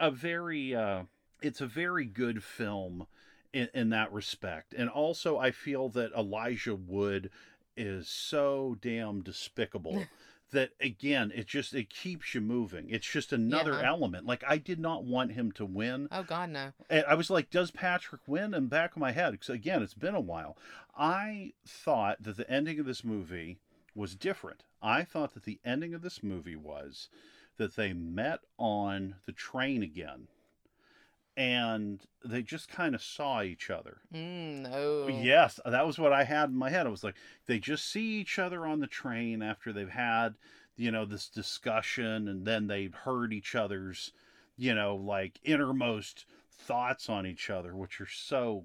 a 0.00 0.10
very 0.10 0.74
uh 0.74 1.04
it's 1.42 1.60
a 1.60 1.66
very 1.66 2.04
good 2.04 2.42
film 2.42 3.06
in, 3.52 3.68
in 3.74 3.90
that 3.90 4.12
respect 4.12 4.74
and 4.74 4.88
also 4.90 5.38
i 5.38 5.50
feel 5.50 5.88
that 5.90 6.12
elijah 6.16 6.74
wood 6.76 7.30
is 7.76 8.08
so 8.08 8.76
damn 8.80 9.22
despicable 9.22 10.08
that 10.52 10.70
again 10.80 11.32
it 11.34 11.46
just 11.46 11.74
it 11.74 11.90
keeps 11.90 12.34
you 12.34 12.40
moving. 12.40 12.88
It's 12.90 13.06
just 13.10 13.32
another 13.32 13.72
Yeah. 13.74 13.88
element. 13.88 14.26
Like 14.26 14.44
i 14.46 14.58
did 14.58 14.78
not 14.78 15.04
want 15.04 15.32
him 15.32 15.52
to 15.52 15.64
win. 15.66 16.08
Oh 16.12 16.22
god 16.22 16.50
no. 16.50 16.72
And 16.88 17.04
i 17.06 17.14
was 17.14 17.30
like 17.30 17.50
does 17.50 17.70
patrick 17.70 18.22
win? 18.26 18.54
And 18.54 18.70
back 18.70 18.92
of 18.92 18.98
my 18.98 19.12
head 19.12 19.32
because 19.32 19.48
again 19.48 19.82
it's 19.82 19.94
been 19.94 20.14
a 20.14 20.20
while. 20.20 20.56
I 20.96 21.52
thought 21.66 22.22
that 22.22 22.36
the 22.36 22.50
ending 22.50 22.78
of 22.78 22.86
this 22.86 23.04
movie 23.04 23.58
was 23.94 24.14
different. 24.14 24.64
I 24.82 25.04
thought 25.04 25.34
that 25.34 25.44
the 25.44 25.58
ending 25.64 25.94
of 25.94 26.02
this 26.02 26.22
movie 26.22 26.56
was 26.56 27.08
that 27.56 27.76
they 27.76 27.92
met 27.92 28.40
on 28.58 29.16
the 29.24 29.32
train 29.32 29.82
again 29.82 30.28
and 31.36 32.00
they 32.24 32.42
just 32.42 32.68
kind 32.68 32.94
of 32.94 33.02
saw 33.02 33.42
each 33.42 33.68
other 33.70 33.98
mm, 34.12 34.62
no 34.62 35.06
Yes, 35.08 35.60
that 35.64 35.86
was 35.86 35.98
what 35.98 36.12
I 36.12 36.24
had 36.24 36.48
in 36.50 36.56
my 36.56 36.70
head. 36.70 36.86
I 36.86 36.90
was 36.90 37.04
like, 37.04 37.14
they 37.46 37.58
just 37.58 37.90
see 37.90 38.18
each 38.18 38.38
other 38.38 38.66
on 38.66 38.80
the 38.80 38.86
train 38.86 39.40
after 39.42 39.72
they've 39.72 39.88
had, 39.88 40.34
you 40.76 40.90
know, 40.90 41.04
this 41.04 41.28
discussion, 41.28 42.26
and 42.28 42.44
then 42.44 42.66
they've 42.66 42.92
heard 42.94 43.32
each 43.32 43.54
other's, 43.54 44.12
you 44.56 44.74
know, 44.74 44.96
like 44.96 45.38
innermost 45.44 46.26
thoughts 46.50 47.08
on 47.08 47.26
each 47.26 47.50
other, 47.50 47.76
which 47.76 48.00
are 48.00 48.08
so 48.08 48.64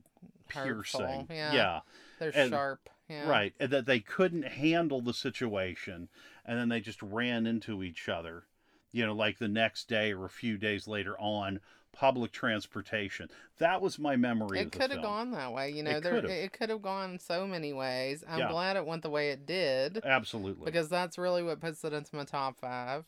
Hurtful, 0.49 1.01
piercing. 1.01 1.27
yeah. 1.29 1.53
yeah, 1.53 1.79
they're 2.19 2.31
and- 2.35 2.49
sharp 2.49 2.89
yeah 3.07 3.29
right. 3.29 3.53
And 3.59 3.69
that 3.71 3.85
they 3.85 3.99
couldn't 3.99 4.43
handle 4.47 5.01
the 5.01 5.13
situation, 5.13 6.09
and 6.45 6.57
then 6.57 6.69
they 6.69 6.79
just 6.81 7.01
ran 7.03 7.45
into 7.45 7.83
each 7.83 8.09
other, 8.09 8.43
you 8.91 9.05
know, 9.05 9.13
like 9.13 9.37
the 9.37 9.47
next 9.47 9.87
day 9.87 10.11
or 10.13 10.25
a 10.25 10.29
few 10.29 10.57
days 10.57 10.87
later 10.87 11.17
on 11.19 11.59
public 11.93 12.31
transportation. 12.31 13.29
That 13.59 13.81
was 13.81 13.99
my 13.99 14.15
memory 14.15 14.59
it 14.59 14.71
could 14.71 14.91
have 14.91 15.01
gone 15.01 15.31
that 15.31 15.53
way 15.53 15.69
you 15.71 15.83
know 15.83 15.91
It 15.91 16.03
there 16.03 16.13
could've. 16.13 16.31
it 16.31 16.53
could 16.53 16.69
have 16.69 16.81
gone 16.81 17.19
so 17.19 17.45
many 17.45 17.73
ways 17.73 18.23
i'm 18.27 18.39
Yeah. 18.39 18.47
glad 18.49 18.75
it 18.75 18.85
went 18.85 19.03
the 19.03 19.09
way 19.09 19.29
it 19.29 19.45
did 19.45 20.01
Absolutely. 20.03 20.65
because 20.65 20.89
that's 20.89 21.17
really 21.17 21.43
what 21.43 21.59
puts 21.59 21.83
it 21.83 21.93
into 21.93 22.15
my 22.15 22.23
top 22.23 22.57
five 22.57 23.05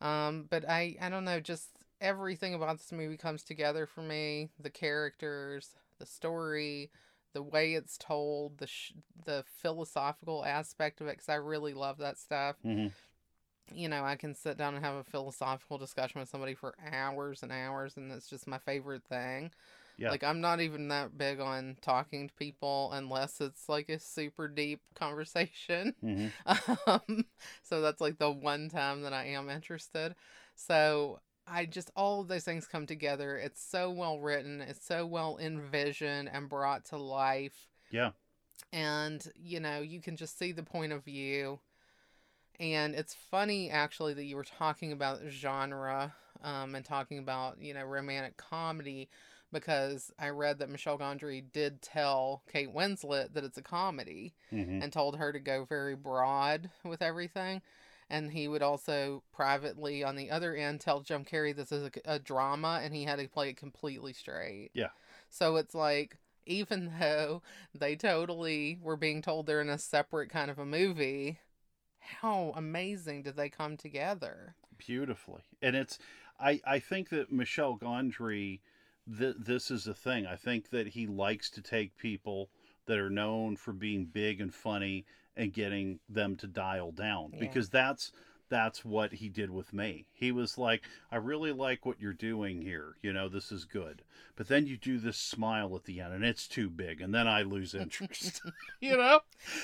um 0.00 0.46
but 0.48 0.68
i 0.68 0.96
i 1.00 1.08
don't 1.08 1.24
know 1.24 1.38
just 1.40 1.68
everything 2.00 2.54
about 2.54 2.78
this 2.78 2.92
movie 2.92 3.16
comes 3.16 3.42
together 3.42 3.86
for 3.86 4.00
me 4.02 4.48
the 4.58 4.70
characters 4.70 5.70
the 5.98 6.06
story 6.06 6.90
the 7.34 7.42
way 7.42 7.74
it's 7.74 7.98
told 7.98 8.58
the 8.58 8.66
sh- 8.66 8.92
the 9.26 9.44
philosophical 9.60 10.44
aspect 10.44 11.00
of 11.00 11.06
it 11.08 11.12
because 11.12 11.28
i 11.28 11.34
really 11.34 11.74
love 11.74 11.98
that 11.98 12.18
stuff 12.18 12.56
Mhm. 12.64 12.90
You 13.72 13.88
know, 13.88 14.04
I 14.04 14.16
can 14.16 14.34
sit 14.34 14.56
down 14.56 14.74
and 14.74 14.84
have 14.84 14.96
a 14.96 15.04
philosophical 15.04 15.78
discussion 15.78 16.20
with 16.20 16.28
somebody 16.28 16.54
for 16.54 16.74
hours 16.92 17.42
and 17.42 17.52
hours, 17.52 17.96
and 17.96 18.12
it's 18.12 18.28
just 18.28 18.46
my 18.46 18.58
favorite 18.58 19.04
thing. 19.04 19.50
Yeah. 19.96 20.10
Like, 20.10 20.24
I'm 20.24 20.40
not 20.40 20.60
even 20.60 20.88
that 20.88 21.16
big 21.16 21.40
on 21.40 21.76
talking 21.80 22.28
to 22.28 22.34
people 22.34 22.90
unless 22.92 23.40
it's 23.40 23.68
like 23.68 23.88
a 23.88 23.98
super 23.98 24.48
deep 24.48 24.80
conversation. 24.94 25.94
Mm-hmm. 26.02 26.90
Um, 26.90 27.24
so 27.62 27.80
that's 27.80 28.00
like 28.00 28.18
the 28.18 28.30
one 28.30 28.68
time 28.68 29.02
that 29.02 29.12
I 29.12 29.26
am 29.26 29.48
interested. 29.48 30.14
So 30.56 31.20
I 31.46 31.66
just, 31.66 31.90
all 31.94 32.20
of 32.20 32.28
those 32.28 32.44
things 32.44 32.66
come 32.66 32.86
together. 32.86 33.36
It's 33.36 33.62
so 33.62 33.90
well 33.90 34.18
written, 34.18 34.60
it's 34.60 34.84
so 34.84 35.06
well 35.06 35.38
envisioned 35.40 36.28
and 36.32 36.48
brought 36.48 36.86
to 36.86 36.96
life. 36.96 37.68
Yeah. 37.90 38.10
And, 38.72 39.24
you 39.36 39.60
know, 39.60 39.80
you 39.80 40.00
can 40.00 40.16
just 40.16 40.38
see 40.38 40.52
the 40.52 40.62
point 40.62 40.92
of 40.92 41.04
view. 41.04 41.60
And 42.60 42.94
it's 42.94 43.14
funny 43.14 43.70
actually 43.70 44.14
that 44.14 44.24
you 44.24 44.36
were 44.36 44.44
talking 44.44 44.92
about 44.92 45.20
genre 45.28 46.14
um, 46.42 46.74
and 46.74 46.84
talking 46.84 47.18
about, 47.18 47.60
you 47.60 47.74
know, 47.74 47.82
romantic 47.84 48.36
comedy 48.36 49.08
because 49.52 50.10
I 50.18 50.30
read 50.30 50.58
that 50.58 50.68
Michel 50.68 50.98
Gondry 50.98 51.44
did 51.52 51.80
tell 51.80 52.42
Kate 52.50 52.72
Winslet 52.74 53.34
that 53.34 53.44
it's 53.44 53.58
a 53.58 53.62
comedy 53.62 54.34
Mhm. 54.52 54.82
and 54.82 54.92
told 54.92 55.16
her 55.16 55.32
to 55.32 55.38
go 55.38 55.64
very 55.64 55.94
broad 55.94 56.70
with 56.84 57.02
everything. 57.02 57.62
And 58.10 58.32
he 58.32 58.48
would 58.48 58.62
also 58.62 59.22
privately, 59.32 60.04
on 60.04 60.16
the 60.16 60.30
other 60.30 60.54
end, 60.54 60.80
tell 60.80 61.00
Jim 61.00 61.24
Carrey 61.24 61.54
this 61.54 61.72
is 61.72 61.84
a, 61.84 62.14
a 62.14 62.18
drama 62.18 62.80
and 62.82 62.94
he 62.94 63.04
had 63.04 63.18
to 63.18 63.28
play 63.28 63.50
it 63.50 63.56
completely 63.56 64.12
straight. 64.12 64.70
Yeah. 64.74 64.90
So 65.30 65.56
it's 65.56 65.74
like, 65.74 66.18
even 66.46 66.92
though 67.00 67.42
they 67.74 67.96
totally 67.96 68.78
were 68.82 68.96
being 68.96 69.22
told 69.22 69.46
they're 69.46 69.60
in 69.62 69.70
a 69.70 69.78
separate 69.78 70.28
kind 70.30 70.50
of 70.50 70.58
a 70.58 70.66
movie, 70.66 71.38
how 72.20 72.52
amazing 72.56 73.22
did 73.22 73.36
they 73.36 73.48
come 73.48 73.76
together? 73.76 74.54
beautifully 74.76 75.40
and 75.62 75.76
it's 75.76 75.98
i 76.40 76.60
i 76.66 76.80
think 76.80 77.08
that 77.08 77.30
michel 77.30 77.78
gondry 77.78 78.58
th- 79.18 79.36
this 79.38 79.70
is 79.70 79.86
a 79.86 79.94
thing 79.94 80.26
i 80.26 80.34
think 80.34 80.68
that 80.70 80.88
he 80.88 81.06
likes 81.06 81.48
to 81.48 81.62
take 81.62 81.96
people 81.96 82.50
that 82.86 82.98
are 82.98 83.08
known 83.08 83.54
for 83.56 83.72
being 83.72 84.04
big 84.04 84.40
and 84.40 84.52
funny 84.52 85.04
and 85.36 85.52
getting 85.52 86.00
them 86.08 86.34
to 86.34 86.48
dial 86.48 86.90
down 86.90 87.30
Yeah. 87.32 87.38
because 87.38 87.68
that's 87.68 88.10
that's 88.54 88.84
what 88.84 89.14
he 89.14 89.28
did 89.28 89.50
with 89.50 89.72
me 89.72 90.06
he 90.12 90.30
was 90.30 90.56
like 90.56 90.82
i 91.10 91.16
really 91.16 91.50
like 91.50 91.84
what 91.84 92.00
you're 92.00 92.12
doing 92.12 92.62
here 92.62 92.94
you 93.02 93.12
know 93.12 93.28
this 93.28 93.50
is 93.50 93.64
good 93.64 94.02
but 94.36 94.46
then 94.46 94.64
you 94.66 94.76
do 94.76 94.96
this 94.98 95.16
smile 95.16 95.74
at 95.74 95.82
the 95.84 96.00
end 96.00 96.14
and 96.14 96.24
it's 96.24 96.46
too 96.46 96.70
big 96.70 97.00
and 97.00 97.12
then 97.12 97.26
i 97.26 97.42
lose 97.42 97.74
interest 97.74 98.40
you 98.80 98.96
know 98.96 99.18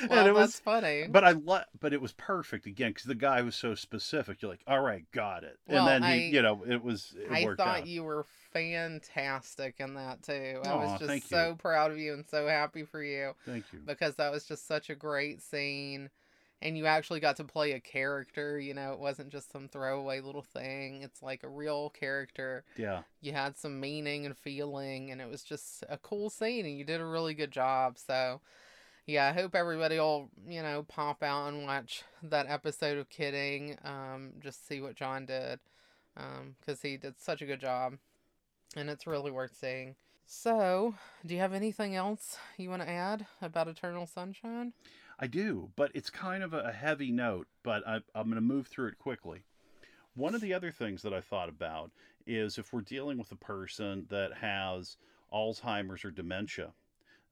Well, 0.09 0.19
and 0.19 0.29
it 0.29 0.35
that's 0.35 0.47
was 0.55 0.61
funny. 0.61 1.07
but 1.09 1.23
I 1.25 1.31
lo- 1.33 1.63
but 1.79 1.93
it 1.93 2.01
was 2.01 2.13
perfect 2.13 2.67
again 2.67 2.91
because 2.91 3.05
the 3.05 3.15
guy 3.15 3.41
was 3.43 3.55
so 3.55 3.75
specific. 3.75 4.43
You're 4.43 4.51
like, 4.51 4.65
all 4.67 4.81
right, 4.81 5.05
got 5.13 5.43
it. 5.45 5.59
Well, 5.69 5.87
and 5.89 6.05
then 6.05 6.11
I- 6.11 6.17
he, 6.19 6.29
you 6.31 6.43
know, 6.43 6.65
it 6.67 6.83
was 6.83 7.15
it 7.17 7.31
I 7.31 7.45
thought 7.55 7.81
out. 7.81 7.87
you 7.87 8.03
were 8.05 8.27
fantastic 8.53 9.77
in 9.79 9.95
that 9.95 10.23
too. 10.23 10.61
I 10.65 10.69
Aw, 10.69 10.77
was 10.93 11.01
just 11.01 11.13
you. 11.15 11.21
so 11.37 11.55
proud 11.59 11.91
of 11.91 11.99
you 11.99 12.13
and 12.15 12.25
so 12.27 12.47
happy 12.47 12.85
for 12.85 13.03
you 13.03 13.33
Thank 13.47 13.65
you. 13.73 13.81
because 13.85 14.17
that 14.17 14.31
was 14.33 14.45
just 14.45 14.67
such 14.67 14.91
a 14.91 14.95
great 14.95 15.41
scene. 15.43 16.11
And 16.63 16.77
you 16.77 16.85
actually 16.85 17.21
got 17.21 17.37
to 17.37 17.45
play 17.45 17.73
a 17.73 17.81
character, 17.81 18.61
you 18.61 18.75
know, 18.75 18.93
it 18.93 18.99
wasn't 18.99 19.31
just 19.31 19.51
some 19.51 19.67
throwaway 19.67 20.21
little 20.21 20.43
thing. 20.43 21.03
It's 21.03 21.23
like 21.23 21.43
a 21.43 21.49
real 21.49 21.89
character. 21.89 22.65
Yeah, 22.77 23.03
You 23.23 23.33
had 23.33 23.57
some 23.57 23.81
meaning 23.81 24.27
and 24.27 24.37
feeling, 24.37 25.11
and 25.11 25.23
it 25.23 25.29
was 25.31 25.43
just 25.43 25.85
a 25.89 25.97
cool 25.97 26.29
scene, 26.29 26.67
and 26.67 26.77
you 26.77 26.85
did 26.85 27.01
a 27.01 27.07
really 27.07 27.33
good 27.33 27.51
job. 27.51 27.97
So, 27.97 28.43
yeah, 29.07 29.27
I 29.27 29.33
hope 29.33 29.55
everybody 29.55 29.99
will, 29.99 30.29
you 30.47 30.61
know, 30.63 30.83
pop 30.83 31.23
out 31.23 31.49
and 31.49 31.65
watch 31.65 32.03
that 32.23 32.47
episode 32.47 32.99
of 32.99 33.09
Kidding. 33.09 33.79
Um, 33.83 34.33
just 34.41 34.69
see 34.69 34.83
what 34.83 34.97
John 34.97 35.25
did, 35.25 35.61
um, 36.15 36.57
because 36.61 36.83
he 36.83 36.99
did 36.99 37.19
such 37.19 37.41
a 37.41 37.47
good 37.47 37.61
job, 37.61 37.95
and 38.77 38.91
it's 38.91 39.07
really 39.07 39.31
worth 39.31 39.57
seeing. 39.59 39.97
So, 40.27 40.95
do 41.25 41.35
you 41.35 41.41
have 41.41 41.55
anything 41.55 41.97
else 41.97 42.37
you 42.57 42.71
want 42.71 42.83
to 42.83 42.89
add 42.89 43.27
about 43.43 43.67
Eternal 43.67 44.07
Sunshine? 44.07 44.75
I 45.21 45.27
do, 45.27 45.71
but 45.77 45.91
it's 45.95 46.09
kind 46.09 46.43
of 46.43 46.55
a 46.55 46.73
heavy 46.73 47.13
note. 47.13 47.47
But 47.63 47.87
I, 47.87 47.97
I'm 48.15 48.25
going 48.25 48.37
to 48.37 48.41
move 48.41 48.67
through 48.67 48.89
it 48.89 48.99
quickly. 48.99 49.43
One 50.15 50.35
of 50.35 50.41
the 50.41 50.55
other 50.55 50.73
things 50.73 51.03
that 51.03 51.13
I 51.13 51.21
thought 51.21 51.51
about 51.51 51.91
is 52.27 52.59
if 52.59 52.73
we're 52.73 52.81
dealing 52.81 53.19
with 53.19 53.31
a 53.31 53.37
person 53.37 54.07
that 54.09 54.39
has 54.41 54.97
Alzheimer's 55.33 56.05
or 56.05 56.11
dementia, 56.11 56.73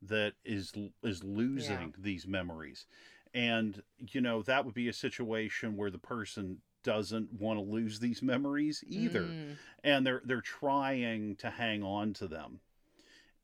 that 0.03 0.35
is 0.45 0.73
is 1.03 1.25
losing 1.25 1.95
these 1.99 2.27
memories, 2.27 2.87
and 3.35 3.83
you 3.99 4.21
know 4.21 4.43
that 4.43 4.65
would 4.65 4.75
be 4.75 4.89
a 4.89 4.93
situation 4.93 5.77
where 5.77 5.91
the 5.91 5.99
person 5.99 6.59
doesn't 6.85 7.33
want 7.33 7.59
to 7.59 7.65
lose 7.65 7.99
these 7.99 8.23
memories 8.23 8.85
either. 8.87 9.23
Mm, 9.23 9.57
and 9.83 10.07
they're 10.07 10.23
they're 10.25 10.41
trying 10.41 11.37
to 11.37 11.51
hang 11.51 11.83
on 11.83 12.13
to 12.13 12.29
them 12.29 12.61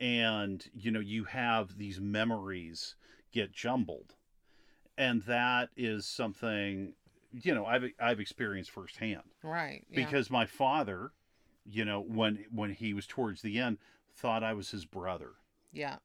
and 0.01 0.67
you 0.75 0.91
know 0.91 1.01
you 1.01 1.25
have 1.25 1.79
these 1.79 2.01
memories 2.01 2.97
get 3.33 3.53
jumbled 3.53 4.15
and 4.97 5.23
that 5.23 5.71
is 5.77 6.07
something 6.07 6.93
you 7.33 7.55
know 7.55 7.67
i've 7.67 7.85
i've 8.01 8.21
experienced 8.21 8.71
firsthand 8.71 9.23
right. 9.43 9.85
Yeah. 9.91 10.05
because 10.05 10.31
my 10.31 10.47
father 10.47 11.13
you 11.65 11.85
know 11.85 12.01
when 12.01 12.45
when 12.53 12.73
he 12.73 12.95
was 12.95 13.07
towards 13.07 13.43
the 13.43 13.59
end 13.59 13.79
thought 14.15 14.43
i 14.43 14.53
was 14.53 14.71
his 14.71 14.85
brother 14.85 15.33
yeah. 15.73 15.97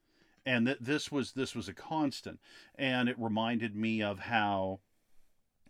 and 0.45 0.65
that 0.67 0.83
this 0.83 1.11
was 1.11 1.33
this 1.33 1.53
was 1.53 1.67
a 1.67 1.73
constant 1.73 2.39
and 2.75 3.07
it 3.07 3.15
reminded 3.19 3.75
me 3.75 4.01
of 4.01 4.19
how 4.19 4.79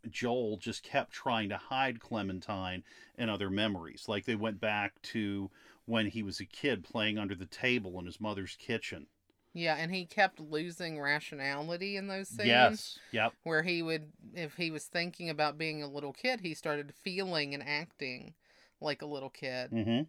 joel 0.09 0.55
just 0.55 0.81
kept 0.83 1.11
trying 1.11 1.49
to 1.49 1.57
hide 1.57 1.99
clementine 1.99 2.83
and 3.17 3.29
other 3.29 3.49
memories 3.49 4.05
like 4.07 4.23
they 4.25 4.35
went 4.35 4.61
back 4.61 5.01
to 5.01 5.49
when 5.85 6.05
he 6.05 6.23
was 6.23 6.39
a 6.39 6.45
kid 6.45 6.83
playing 6.83 7.17
under 7.17 7.35
the 7.35 7.45
table 7.47 7.99
in 7.99 8.05
his 8.05 8.21
mother's 8.21 8.55
kitchen 8.57 9.07
Yeah, 9.53 9.75
and 9.75 9.93
he 9.93 10.05
kept 10.05 10.39
losing 10.39 11.01
rationality 11.01 11.97
in 11.97 12.07
those 12.07 12.29
scenes. 12.29 12.47
yes 12.47 12.99
yep. 13.11 13.33
where 13.43 13.63
he 13.63 13.81
would 13.81 14.11
if 14.35 14.55
he 14.55 14.71
was 14.71 14.85
thinking 14.85 15.29
about 15.29 15.57
being 15.57 15.81
a 15.81 15.87
little 15.87 16.13
kid 16.13 16.41
he 16.41 16.53
started 16.53 16.93
feeling 16.93 17.53
and 17.53 17.63
acting 17.63 18.33
like 18.81 19.01
a 19.01 19.07
little 19.07 19.29
kid 19.29 19.71
mm-hmm. 19.71 20.01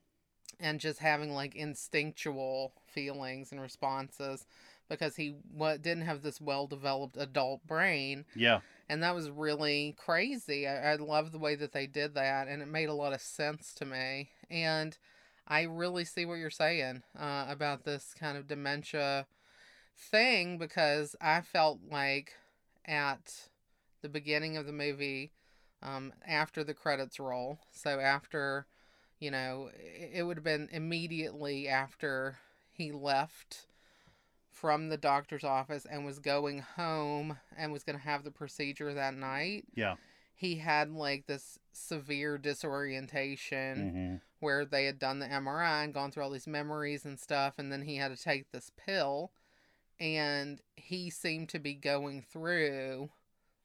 and 0.60 0.80
just 0.80 0.98
having 0.98 1.32
like 1.32 1.54
instinctual 1.54 2.74
feelings 2.86 3.50
and 3.52 3.60
responses 3.60 4.46
because 4.90 5.16
he 5.16 5.36
what 5.52 5.80
didn't 5.80 6.04
have 6.04 6.22
this 6.22 6.40
well 6.40 6.66
developed 6.66 7.16
adult 7.16 7.66
brain. 7.66 8.26
Yeah. 8.34 8.60
And 8.88 9.02
that 9.04 9.14
was 9.14 9.30
really 9.30 9.94
crazy. 9.96 10.66
I, 10.66 10.92
I 10.92 10.96
love 10.96 11.30
the 11.30 11.38
way 11.38 11.54
that 11.54 11.72
they 11.72 11.86
did 11.86 12.14
that 12.14 12.48
and 12.48 12.60
it 12.60 12.68
made 12.68 12.88
a 12.88 12.94
lot 12.94 13.14
of 13.14 13.20
sense 13.20 13.72
to 13.74 13.86
me. 13.86 14.30
And 14.50 14.98
i 15.50 15.62
really 15.62 16.04
see 16.04 16.24
what 16.24 16.34
you're 16.34 16.48
saying 16.48 17.02
uh, 17.18 17.44
about 17.48 17.84
this 17.84 18.14
kind 18.18 18.38
of 18.38 18.46
dementia 18.46 19.26
thing 19.96 20.56
because 20.56 21.14
i 21.20 21.40
felt 21.40 21.78
like 21.90 22.34
at 22.86 23.48
the 24.00 24.08
beginning 24.08 24.56
of 24.56 24.64
the 24.64 24.72
movie 24.72 25.32
um, 25.82 26.12
after 26.26 26.64
the 26.64 26.74
credits 26.74 27.20
roll 27.20 27.58
so 27.70 28.00
after 28.00 28.66
you 29.18 29.30
know 29.30 29.68
it, 29.74 30.10
it 30.14 30.22
would 30.22 30.36
have 30.36 30.44
been 30.44 30.68
immediately 30.72 31.68
after 31.68 32.38
he 32.72 32.92
left 32.92 33.66
from 34.50 34.88
the 34.88 34.96
doctor's 34.96 35.44
office 35.44 35.86
and 35.90 36.04
was 36.04 36.18
going 36.18 36.58
home 36.76 37.38
and 37.56 37.72
was 37.72 37.82
going 37.82 37.96
to 37.96 38.04
have 38.04 38.24
the 38.24 38.30
procedure 38.30 38.92
that 38.92 39.14
night. 39.14 39.64
Yeah 39.74 39.94
he 40.40 40.54
had 40.54 40.90
like 40.90 41.26
this 41.26 41.58
severe 41.70 42.38
disorientation 42.38 43.76
mm-hmm. 43.76 44.14
where 44.38 44.64
they 44.64 44.86
had 44.86 44.98
done 44.98 45.18
the 45.18 45.26
MRI 45.26 45.84
and 45.84 45.92
gone 45.92 46.10
through 46.10 46.22
all 46.22 46.30
these 46.30 46.46
memories 46.46 47.04
and 47.04 47.20
stuff 47.20 47.58
and 47.58 47.70
then 47.70 47.82
he 47.82 47.96
had 47.96 48.16
to 48.16 48.22
take 48.22 48.50
this 48.50 48.70
pill 48.74 49.32
and 50.00 50.62
he 50.76 51.10
seemed 51.10 51.50
to 51.50 51.58
be 51.58 51.74
going 51.74 52.22
through 52.22 53.10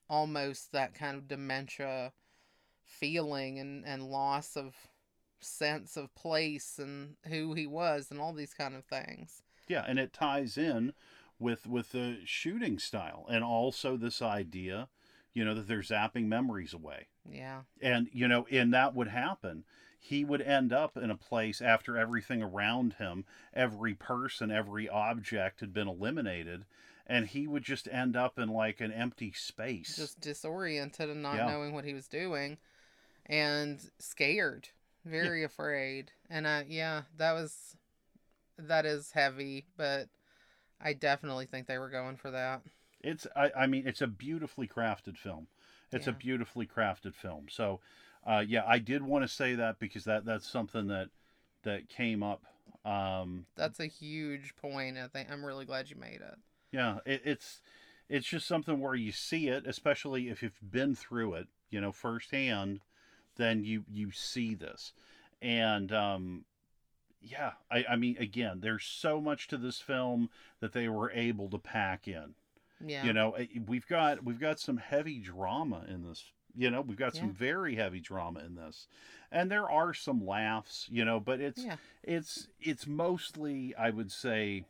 almost 0.09 0.73
that 0.73 0.93
kind 0.93 1.15
of 1.15 1.29
dementia 1.29 2.11
feeling 2.83 3.57
and, 3.57 3.85
and 3.85 4.03
loss 4.03 4.57
of 4.57 4.75
sense 5.39 5.95
of 5.95 6.13
place 6.13 6.77
and 6.77 7.15
who 7.29 7.53
he 7.53 7.65
was 7.65 8.11
and 8.11 8.19
all 8.19 8.33
these 8.33 8.53
kind 8.53 8.75
of 8.75 8.83
things. 8.83 9.43
yeah 9.69 9.85
and 9.87 9.97
it 9.97 10.11
ties 10.11 10.57
in 10.57 10.91
with 11.39 11.65
with 11.65 11.93
the 11.93 12.17
shooting 12.25 12.77
style 12.77 13.25
and 13.29 13.45
also 13.45 13.95
this 13.95 14.21
idea 14.21 14.89
you 15.35 15.45
know 15.45 15.53
that 15.53 15.67
they're 15.67 15.81
zapping 15.81 16.25
memories 16.25 16.73
away 16.73 17.07
Yeah. 17.29 17.61
and 17.79 18.09
you 18.11 18.27
know 18.27 18.47
and 18.49 18.73
that 18.73 18.95
would 18.95 19.09
happen 19.09 19.63
he 19.99 20.25
would 20.25 20.41
end 20.41 20.73
up 20.73 20.97
in 20.97 21.11
a 21.11 21.17
place 21.17 21.61
after 21.61 21.95
everything 21.97 22.41
around 22.41 22.93
him 22.93 23.25
every 23.53 23.93
person 23.93 24.49
every 24.49 24.89
object 24.89 25.59
had 25.59 25.73
been 25.73 25.87
eliminated 25.87 26.65
and 27.05 27.27
he 27.27 27.45
would 27.45 27.63
just 27.63 27.87
end 27.91 28.15
up 28.15 28.39
in 28.39 28.49
like 28.49 28.81
an 28.81 28.91
empty 28.91 29.31
space 29.31 29.95
Just 29.95 30.19
disoriented 30.21 31.09
and 31.09 31.21
not 31.21 31.35
Yeah. 31.35 31.51
knowing 31.51 31.73
what 31.73 31.85
he 31.85 31.93
was 31.93 32.07
doing 32.07 32.57
and 33.27 33.79
scared, 33.99 34.69
very 35.03 35.43
afraid. 35.43 36.11
And 36.29 36.45
uh 36.45 36.63
yeah, 36.67 37.03
that 37.17 37.33
was 37.33 37.75
that 38.57 38.85
is 38.85 39.11
heavy, 39.11 39.65
but 39.77 40.07
I 40.79 40.93
definitely 40.93 41.45
think 41.45 41.67
they 41.67 41.77
were 41.77 41.89
going 41.89 42.17
for 42.17 42.31
that. 42.31 42.61
It's 43.05 43.27
I, 43.35 43.51
I 43.57 43.67
mean 43.67 43.87
it's 43.87 44.01
a 44.01 44.07
beautifully 44.07 44.67
crafted 44.67 45.17
film. 45.17 45.47
It's 45.91 46.07
a 46.07 46.11
beautifully 46.11 46.67
crafted 46.67 47.15
film. 47.15 47.45
So 47.49 47.79
uh, 48.25 48.43
yeah 48.45 48.63
i 48.67 48.79
did 48.79 49.03
want 49.03 49.23
to 49.23 49.27
say 49.27 49.55
that 49.55 49.79
because 49.79 50.03
that 50.05 50.25
that's 50.25 50.47
something 50.47 50.87
that 50.87 51.09
that 51.63 51.87
came 51.89 52.23
up 52.23 52.43
um, 52.83 53.47
That's 53.55 53.79
a 53.79 53.87
huge 53.87 54.55
point. 54.57 54.97
I 54.97 55.07
think. 55.07 55.31
I'm 55.31 55.43
really 55.43 55.65
glad 55.65 55.89
you 55.89 55.95
made 55.95 56.21
it. 56.21 56.37
yeah 56.71 56.97
it, 57.05 57.21
it's 57.25 57.61
it's 58.09 58.27
just 58.27 58.47
something 58.47 58.79
where 58.79 58.95
you 58.95 59.11
see 59.11 59.47
it 59.47 59.65
especially 59.65 60.29
if 60.29 60.43
you've 60.43 60.59
been 60.61 60.93
through 60.95 61.33
it 61.35 61.47
you 61.69 61.81
know 61.81 61.91
firsthand 61.91 62.81
then 63.37 63.63
you 63.63 63.83
you 63.91 64.11
see 64.11 64.55
this. 64.55 64.93
And 65.41 65.91
um 65.91 66.45
yeah 67.21 67.53
i 67.71 67.83
i 67.89 67.95
mean 67.95 68.15
again 68.19 68.59
there's 68.61 68.85
so 68.85 69.19
much 69.19 69.47
to 69.47 69.57
this 69.57 69.79
film 69.79 70.29
that 70.59 70.73
they 70.73 70.87
were 70.87 71.11
able 71.11 71.49
to 71.49 71.57
pack 71.57 72.07
in 72.07 72.35
Yeah. 72.83 73.05
you 73.05 73.13
know 73.13 73.31
eh, 73.33 73.45
we've 73.67 73.87
got 73.87 74.23
we've 74.23 74.39
got 74.39 74.59
some 74.59 74.77
heavy 74.77 75.19
drama 75.19 75.83
in 75.87 76.03
this 76.03 76.23
you 76.55 76.69
know 76.69 76.81
we've 76.81 76.97
got 76.97 77.15
some 77.15 77.31
very 77.31 77.75
heavy 77.75 77.99
drama 77.99 78.41
in 78.41 78.55
this 78.55 78.87
and 79.31 79.51
there 79.51 79.69
are 79.69 79.93
some 79.93 80.25
laughs 80.25 80.87
you 80.91 81.05
know 81.05 81.19
but 81.19 81.39
it's 81.39 81.63
yeah. 81.63 81.75
it's 82.03 82.47
it's 82.59 82.85
mostly 82.85 83.73
i 83.77 83.89
would 83.89 84.11
say 84.11 84.65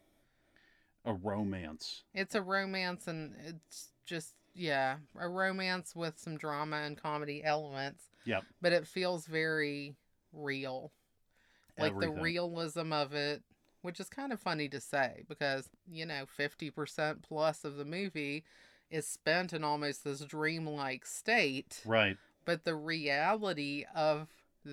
a 1.04 1.14
romance 1.14 2.04
It's 2.14 2.36
a 2.36 2.42
romance 2.42 3.08
and 3.08 3.36
it's 3.46 3.90
just 4.06 4.34
yeah, 4.56 4.96
a 5.20 5.28
romance 5.28 5.96
with 5.96 6.18
some 6.18 6.38
drama 6.38 6.78
and 6.78 6.98
comedy 6.98 7.44
elements. 7.44 8.06
Yep. 8.24 8.44
But 8.62 8.72
it 8.72 8.88
feels 8.88 9.28
very 9.28 9.96
real. 10.32 10.92
Like 11.78 11.92
Everything. 11.92 12.16
the 12.16 12.22
realism 12.22 12.94
of 12.94 13.14
it, 13.14 13.44
which 13.86 14.00
is 14.00 14.10
kind 14.10 14.34
of 14.34 14.40
funny 14.40 14.68
to 14.70 14.82
say 14.82 15.24
because, 15.30 15.70
you 15.90 16.06
know, 16.06 16.26
50% 16.38 17.22
plus 17.22 17.64
of 17.64 17.78
the 17.78 17.86
movie 17.86 18.44
is 18.92 19.08
spent 19.08 19.54
in 19.54 19.64
almost 19.64 20.04
this 20.04 20.22
dreamlike 20.22 21.06
state. 21.06 21.82
Right. 21.86 22.18
But 22.44 22.66
the 22.66 22.76
reality 22.76 23.86
of 23.96 24.28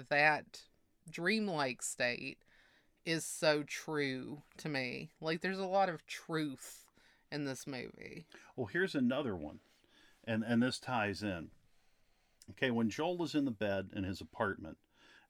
that 0.08 0.62
dreamlike 1.10 1.82
state 1.82 2.38
is 3.04 3.24
so 3.24 3.62
true 3.62 4.42
to 4.58 4.68
me. 4.68 5.10
Like 5.20 5.40
there's 5.40 5.58
a 5.58 5.66
lot 5.66 5.88
of 5.88 6.06
truth 6.06 6.86
in 7.30 7.44
this 7.44 7.66
movie. 7.66 8.26
Well, 8.56 8.66
here's 8.66 8.94
another 8.94 9.36
one. 9.36 9.60
And 10.24 10.44
and 10.44 10.62
this 10.62 10.78
ties 10.78 11.22
in. 11.22 11.50
Okay, 12.50 12.70
when 12.70 12.90
Joel 12.90 13.24
is 13.24 13.34
in 13.34 13.44
the 13.44 13.50
bed 13.50 13.90
in 13.94 14.04
his 14.04 14.20
apartment 14.20 14.76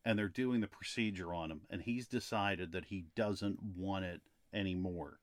and 0.05 0.19
they're 0.19 0.29
doing 0.29 0.61
the 0.61 0.67
procedure 0.67 1.33
on 1.33 1.51
him 1.51 1.63
and 1.71 1.83
he's 1.83 2.07
decided 2.07 2.73
that 2.73 2.87
he 2.87 3.05
doesn't 3.15 3.59
want 3.77 4.05
it 4.05 4.21
anymore. 4.53 5.19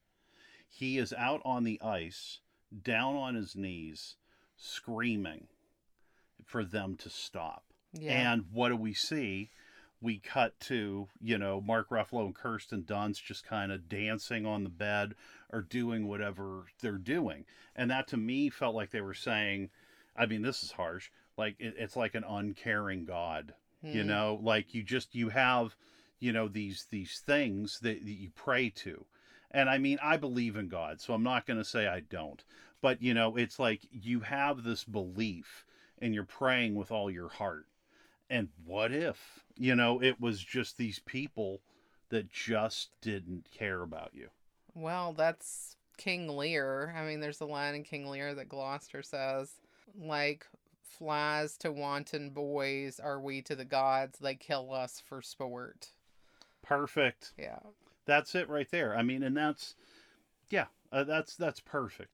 He 0.68 0.98
is 0.98 1.14
out 1.14 1.42
on 1.44 1.64
the 1.64 1.82
ice, 1.82 2.40
down 2.84 3.16
on 3.16 3.36
his 3.36 3.56
knees, 3.56 4.16
screaming 4.56 5.48
for 6.46 6.64
them 6.64 6.96
to 6.98 7.10
stop. 7.10 7.64
Yeah. 7.94 8.34
And 8.34 8.46
what 8.52 8.70
do 8.70 8.76
we 8.76 8.94
see? 8.94 9.50
We 10.02 10.20
cut 10.20 10.60
to, 10.62 11.08
you 11.20 11.38
know, 11.38 11.60
Mark 11.60 11.90
Ruffalo 11.90 12.26
and 12.26 12.36
Kirsten 12.36 12.84
Dunst 12.84 13.24
just 13.24 13.46
kind 13.46 13.72
of 13.72 13.90
dancing 13.90 14.46
on 14.46 14.64
the 14.64 14.70
bed 14.70 15.16
or 15.52 15.62
doing 15.62 16.08
whatever 16.08 16.68
they're 16.82 16.94
doing. 16.94 17.46
And 17.76 17.92
that 17.92 18.08
to 18.10 18.18
me 18.18 18.50
felt 18.50 18.76
like 18.76 18.92
they 18.92 19.02
were 19.02 19.14
saying, 19.14 19.70
I 20.16 20.26
mean, 20.26 20.42
this 20.42 20.64
is 20.64 20.72
harsh. 20.72 21.10
Like 21.38 21.56
it, 21.60 21.76
it's 21.78 21.96
like 21.96 22.16
an 22.16 22.24
uncaring 22.28 23.06
God, 23.06 23.54
you 23.82 24.04
Hmm. 24.04 24.08
know, 24.08 24.40
like 24.42 24.74
you 24.74 24.84
just, 24.84 25.16
you 25.16 25.30
have, 25.30 25.76
you 26.20 26.32
know, 26.32 26.48
these, 26.48 26.86
these 26.90 27.22
things 27.26 27.80
that, 27.82 28.06
that 28.06 28.12
you 28.12 28.30
pray 28.36 28.70
to. 28.70 29.06
And 29.52 29.70
I 29.70 29.78
mean, 29.78 29.98
I 30.04 30.18
believe 30.18 30.56
in 30.56 30.68
God, 30.68 31.02
so 31.02 31.14
I'm 31.14 31.24
not 31.24 31.46
going 31.46 31.58
to 31.58 31.66
say 31.66 31.88
I 31.88 32.02
don't. 32.02 32.44
But, 32.82 33.02
you 33.02 33.14
know, 33.14 33.36
it's 33.36 33.60
like 33.60 33.82
you 33.92 34.22
have 34.22 34.64
this 34.64 34.84
belief 34.84 35.66
and 36.02 36.14
you're 36.14 36.24
praying 36.24 36.76
with 36.76 36.92
all 36.92 37.10
your 37.12 37.30
heart. 37.30 37.66
And 38.30 38.50
what 38.64 38.92
if, 38.92 39.44
you 39.58 39.76
know, 39.76 40.02
it 40.02 40.22
was 40.22 40.40
just 40.44 40.78
these 40.78 41.00
people 41.00 41.62
that 42.10 42.30
just 42.32 42.90
didn't 43.02 43.50
care 43.52 43.82
about 43.82 44.12
you? 44.14 44.30
Well, 44.76 45.14
that's 45.14 45.76
King 45.98 46.28
Lear. 46.30 46.94
I 46.96 47.06
mean, 47.06 47.20
there's 47.20 47.42
a 47.42 47.46
line 47.46 47.76
in 47.76 47.84
King 47.84 48.08
Lear 48.08 48.34
that 48.36 48.50
Gloucester 48.50 49.02
says, 49.02 49.52
like, 50.00 50.46
flies 50.90 51.58
to 51.58 51.72
wanton 51.72 52.32
boys 52.32 53.00
are 53.00 53.20
we 53.20 53.42
to 53.44 53.56
the 53.56 53.66
gods, 53.66 54.20
they 54.20 54.36
kill 54.36 54.74
us 54.74 55.00
for 55.06 55.22
sport. 55.22 55.90
Perfect. 56.62 57.34
Yeah. 57.38 57.60
That's 58.06 58.36
it 58.36 58.50
right 58.50 58.70
there. 58.72 58.96
I 58.98 59.02
mean, 59.04 59.24
and 59.24 59.36
that's, 59.38 59.76
yeah, 60.50 60.66
uh, 60.92 61.04
that's 61.04 61.36
that's 61.36 61.60
perfect. 61.60 62.10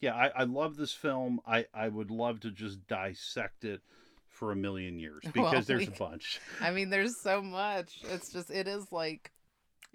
Yeah, 0.00 0.14
I, 0.14 0.28
I 0.28 0.44
love 0.44 0.76
this 0.76 0.92
film. 0.92 1.40
I, 1.46 1.66
I 1.74 1.88
would 1.88 2.10
love 2.10 2.40
to 2.40 2.50
just 2.50 2.86
dissect 2.88 3.64
it 3.64 3.80
for 4.28 4.50
a 4.52 4.56
million 4.56 4.98
years 4.98 5.22
because 5.32 5.52
Well, 5.52 5.62
there's 5.62 5.88
we- 5.88 5.94
a 5.94 5.98
bunch. 5.98 6.40
I 6.60 6.70
mean, 6.70 6.90
there's 6.90 7.16
so 7.16 7.42
much. 7.42 8.00
It's 8.04 8.32
just, 8.32 8.50
it 8.50 8.66
is 8.68 8.90
like, 8.92 9.32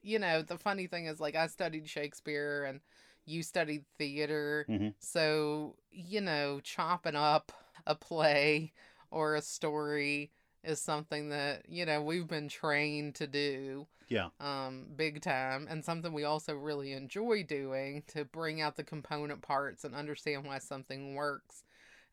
you 0.01 0.19
know, 0.19 0.41
the 0.41 0.57
funny 0.57 0.87
thing 0.87 1.05
is, 1.07 1.19
like, 1.19 1.35
I 1.35 1.47
studied 1.47 1.89
Shakespeare 1.89 2.63
and 2.65 2.79
you 3.25 3.43
studied 3.43 3.83
theater. 3.97 4.65
Mhm. 4.69 4.93
So, 4.99 5.75
you 5.91 6.21
know, 6.21 6.59
chopping 6.61 7.15
up 7.15 7.51
a 7.87 7.95
play 7.95 8.73
or 9.09 9.35
a 9.35 9.41
story 9.41 10.31
is 10.63 10.79
something 10.79 11.29
that, 11.29 11.63
you 11.67 11.85
know, 11.85 12.01
we've 12.01 12.27
been 12.27 12.49
trained 12.49 13.15
to 13.15 13.25
do. 13.25 13.87
Yeah. 14.09 14.29
Um, 14.39 14.85
big 14.95 15.21
time, 15.21 15.67
and 15.69 15.83
something 15.83 16.13
we 16.13 16.23
also 16.23 16.53
really 16.53 16.93
enjoy 16.93 17.43
doing 17.43 18.03
to 18.07 18.23
bring 18.23 18.61
out 18.61 18.75
the 18.75 18.83
component 18.83 19.41
parts 19.41 19.83
and 19.83 19.95
understand 19.95 20.45
why 20.45 20.59
something 20.59 21.15
works 21.15 21.63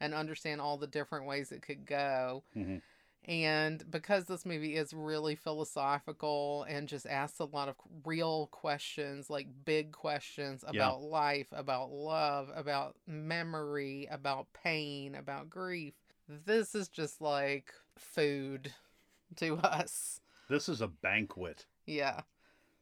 and 0.01 0.15
understand 0.15 0.61
all 0.61 0.79
the 0.79 0.87
different 0.87 1.27
ways 1.27 1.53
it 1.53 1.63
could 1.63 1.85
go. 1.85 2.43
Mhm. 2.57 2.81
And 3.27 3.83
because 3.91 4.27
this 4.27 4.45
movie 4.45 4.77
is 4.77 4.93
really 4.93 5.35
philosophical 5.35 6.65
and 6.69 6.87
just 6.87 7.07
asks 7.07 7.39
a 7.39 7.45
lot 7.45 7.69
of 7.69 7.77
real 8.05 8.49
questions, 8.49 9.31
like 9.31 9.47
big 9.65 9.93
questions 9.93 10.63
Yeah. 10.65 10.71
about 10.73 11.01
life, 11.01 11.49
about 11.53 11.91
love, 11.91 12.51
about 12.55 12.97
memory, 13.07 14.07
about 14.11 14.53
pain, 14.53 15.15
about 15.15 15.49
grief, 15.49 15.95
this 16.29 16.75
is 16.75 16.89
just 16.89 17.21
like 17.23 17.73
food 17.97 18.73
to 19.37 19.57
us. 19.63 20.21
This 20.51 20.69
is 20.69 20.83
a 20.83 20.89
banquet. 20.89 21.65
Yeah. 21.87 22.23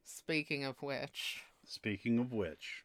Speaking 0.04 0.64
of 0.64 0.82
which, 0.82 1.42
Speaking 1.64 2.18
of 2.18 2.32
which, 2.32 2.84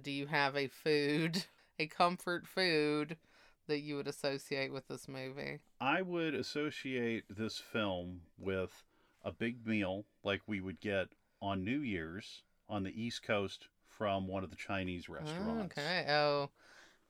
do 0.00 0.10
you 0.10 0.26
have 0.26 0.56
a 0.56 0.68
food, 0.68 1.44
a 1.78 1.86
comfort 1.86 2.46
food 2.46 3.18
that 3.66 3.80
you 3.80 3.96
would 3.96 4.08
associate 4.08 4.72
with 4.72 4.88
this 4.88 5.08
movie? 5.08 5.60
I 5.80 6.02
would 6.02 6.34
associate 6.34 7.24
this 7.28 7.58
film 7.58 8.22
with 8.38 8.84
a 9.24 9.32
big 9.32 9.66
meal 9.66 10.04
like 10.22 10.42
we 10.46 10.60
would 10.60 10.80
get 10.80 11.08
on 11.42 11.64
New 11.64 11.80
Year's 11.80 12.42
on 12.68 12.82
the 12.82 13.00
East 13.00 13.22
Coast 13.22 13.68
from 13.88 14.26
one 14.26 14.44
of 14.44 14.50
the 14.50 14.56
Chinese 14.56 15.08
restaurants. 15.08 15.78
Okay. 15.78 16.06
Oh, 16.08 16.50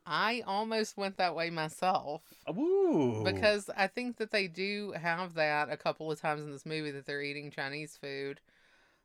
I 0.07 0.43
almost 0.47 0.97
went 0.97 1.17
that 1.17 1.35
way 1.35 1.51
myself. 1.51 2.23
Ooh. 2.51 3.23
Because 3.25 3.69
I 3.77 3.89
think 3.89 4.19
that 4.19 4.31
they 4.31 4.47
do 4.47 4.93
have 4.93 5.35
that 5.35 5.69
a 5.71 5.77
couple 5.77 6.11
of 6.11 6.21
times 6.21 6.43
in 6.43 6.53
this 6.53 6.65
movie 6.65 6.93
that 6.93 7.07
they're 7.07 7.23
eating 7.23 7.51
Chinese 7.51 7.97
food. 8.01 8.41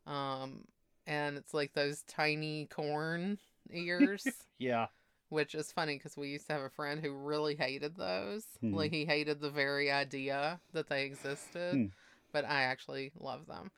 Um, 0.06 0.66
and 1.08 1.38
it's 1.38 1.54
like 1.54 1.74
those 1.74 2.04
tiny 2.04 2.68
corn 2.68 3.40
ears, 3.74 4.28
yeah, 4.58 4.88
which 5.32 5.56
is 5.56 5.72
funny 5.72 5.96
because 5.96 6.18
we 6.18 6.28
used 6.28 6.46
to 6.48 6.54
have 6.54 6.62
a 6.62 6.70
friend 6.70 7.00
who 7.00 7.14
really 7.14 7.56
hated 7.56 7.96
those. 7.96 8.44
Hmm. 8.60 8.76
Like 8.76 8.92
he 8.92 9.06
hated 9.06 9.40
the 9.40 9.50
very 9.50 9.90
idea 9.90 10.60
that 10.74 10.90
they 10.90 11.06
existed, 11.06 11.74
Hmm. 11.74 11.86
but 12.34 12.44
I 12.44 12.64
actually 12.64 13.14
love 13.18 13.48
them. 13.48 13.72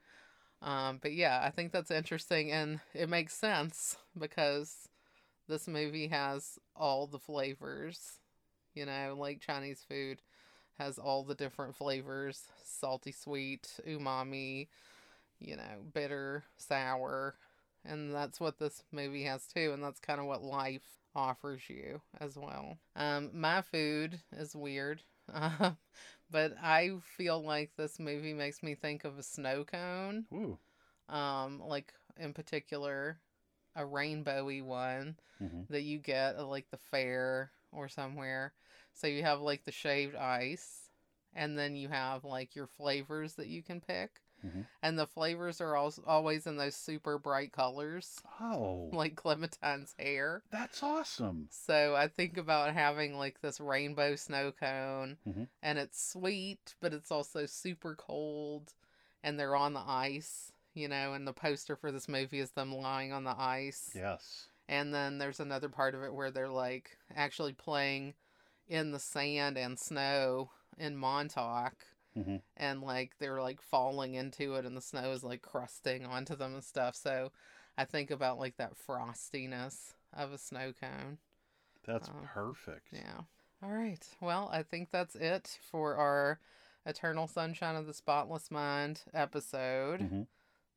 Um, 0.63 0.97
but 0.99 1.13
yeah, 1.13 1.41
I 1.43 1.51
think 1.51 1.71
that's 1.71 1.91
interesting 1.91 2.51
and 2.51 2.79
it 2.95 3.07
makes 3.07 3.35
sense 3.35 3.97
because 4.17 4.89
this 5.47 5.67
movie 5.67 6.07
has 6.07 6.57
all 6.75 7.05
the 7.05 7.19
flavors. 7.19 8.19
You 8.73 8.87
know, 8.87 9.15
like 9.15 9.39
Chinese 9.39 9.85
food 9.87 10.23
has 10.79 10.97
all 10.97 11.23
the 11.23 11.35
different 11.35 11.75
flavors 11.75 12.47
salty, 12.63 13.11
sweet, 13.11 13.69
umami, 13.87 14.69
you 15.39 15.55
know, 15.55 15.83
bitter, 15.93 16.45
sour. 16.57 17.35
And 17.85 18.11
that's 18.11 18.39
what 18.39 18.57
this 18.57 18.83
movie 18.91 19.25
has 19.25 19.45
too. 19.45 19.71
And 19.71 19.83
that's 19.83 19.99
kind 19.99 20.19
of 20.19 20.25
what 20.25 20.41
life 20.41 21.02
offers 21.15 21.61
you 21.69 22.01
as 22.19 22.37
well. 22.37 22.77
Um, 22.95 23.29
my 23.33 23.61
food 23.61 24.19
is 24.37 24.55
weird. 24.55 25.01
Um, 25.31 25.77
but 26.29 26.53
I 26.61 26.91
feel 27.17 27.41
like 27.41 27.71
this 27.77 27.97
movie 27.97 28.33
makes 28.33 28.61
me 28.61 28.75
think 28.75 29.05
of 29.05 29.17
a 29.17 29.23
snow 29.23 29.63
cone. 29.63 30.25
Ooh. 30.33 30.57
Um, 31.07 31.61
like 31.65 31.93
in 32.17 32.33
particular, 32.33 33.19
a 33.75 33.83
rainbowy 33.83 34.61
one 34.63 35.17
Mhm. 35.41 35.67
that 35.69 35.83
you 35.83 35.99
get 35.99 36.35
at 36.35 36.45
like 36.47 36.69
the 36.71 36.77
fair 36.77 37.51
or 37.71 37.87
somewhere. 37.87 38.53
So 38.93 39.07
you 39.07 39.23
have 39.23 39.39
like 39.39 39.63
the 39.63 39.71
shaved 39.71 40.15
ice, 40.15 40.89
and 41.33 41.57
then 41.57 41.75
you 41.75 41.87
have 41.89 42.25
like 42.25 42.55
your 42.55 42.67
flavors 42.67 43.35
that 43.35 43.47
you 43.47 43.63
can 43.63 43.79
pick. 43.79 44.21
Mhm. 44.45 44.65
And 44.81 44.99
the 44.99 45.07
flavors 45.07 45.61
are 45.61 45.77
al- 45.77 45.93
always 46.05 46.45
in 46.45 46.57
those 46.57 46.75
super 46.75 47.17
bright 47.17 47.51
colors, 47.53 48.21
Oh, 48.41 48.89
like 48.91 49.15
Clementine's 49.15 49.95
hair. 49.97 50.43
that's 50.51 50.83
awesome. 50.83 51.47
So 51.51 51.95
I 51.95 52.07
think 52.07 52.37
about 52.37 52.73
having 52.73 53.17
like 53.17 53.39
this 53.41 53.59
rainbow 53.59 54.15
snow 54.15 54.51
cone, 54.51 55.17
Mhm. 55.27 55.47
and 55.61 55.77
it's 55.79 56.01
sweet, 56.11 56.75
but 56.81 56.93
it's 56.93 57.11
also 57.11 57.45
super 57.45 57.95
cold, 57.95 58.73
and 59.23 59.39
they're 59.39 59.55
on 59.55 59.73
the 59.73 59.79
ice, 59.87 60.51
you 60.73 60.87
know. 60.87 61.13
And 61.13 61.25
the 61.27 61.33
poster 61.33 61.75
for 61.75 61.91
this 61.91 62.07
movie 62.09 62.39
is 62.39 62.51
them 62.51 62.73
lying 62.75 63.13
on 63.13 63.23
the 63.23 63.35
ice. 63.39 63.91
Yes. 63.95 64.47
And 64.67 64.93
then 64.93 65.17
there's 65.17 65.39
another 65.39 65.69
part 65.69 65.93
of 65.95 66.03
it 66.03 66.13
where 66.13 66.31
they're 66.31 66.49
like 66.49 66.97
actually 67.15 67.53
playing 67.53 68.13
in 68.67 68.91
the 68.91 68.99
sand 68.99 69.57
and 69.57 69.77
snow 69.79 70.51
in 70.77 70.95
Montauk. 70.97 71.85
Mhm. 72.15 72.41
And 72.57 72.81
like 72.81 73.17
they're 73.19 73.41
like 73.41 73.61
falling 73.61 74.13
into 74.13 74.55
it 74.55 74.65
and 74.65 74.75
the 74.77 74.81
snow 74.81 75.11
is 75.11 75.23
like 75.23 75.41
crusting 75.41 76.05
onto 76.05 76.35
them 76.35 76.53
and 76.53 76.63
stuff. 76.63 76.95
So 76.95 77.31
I 77.77 77.85
think 77.85 78.11
about 78.11 78.37
like 78.39 78.57
that 78.57 78.75
frostiness 78.77 79.93
of 80.13 80.31
a 80.31 80.37
snow 80.37 80.73
cone. 80.73 81.17
That's 81.85 82.09
Oh, 82.09 82.21
perfect. 82.33 82.89
Yeah. 82.91 83.21
All 83.61 83.71
right. 83.71 84.05
Well, 84.21 84.49
I 84.51 84.63
think 84.63 84.91
that's 84.91 85.15
it 85.15 85.57
for 85.71 85.95
our 85.95 86.39
Eternal 86.85 87.27
Sunshine 87.27 87.75
of 87.75 87.87
the 87.87 87.93
Spotless 87.93 88.51
Mind 88.51 89.01
episode. 89.13 90.01
Mhm. 90.01 90.27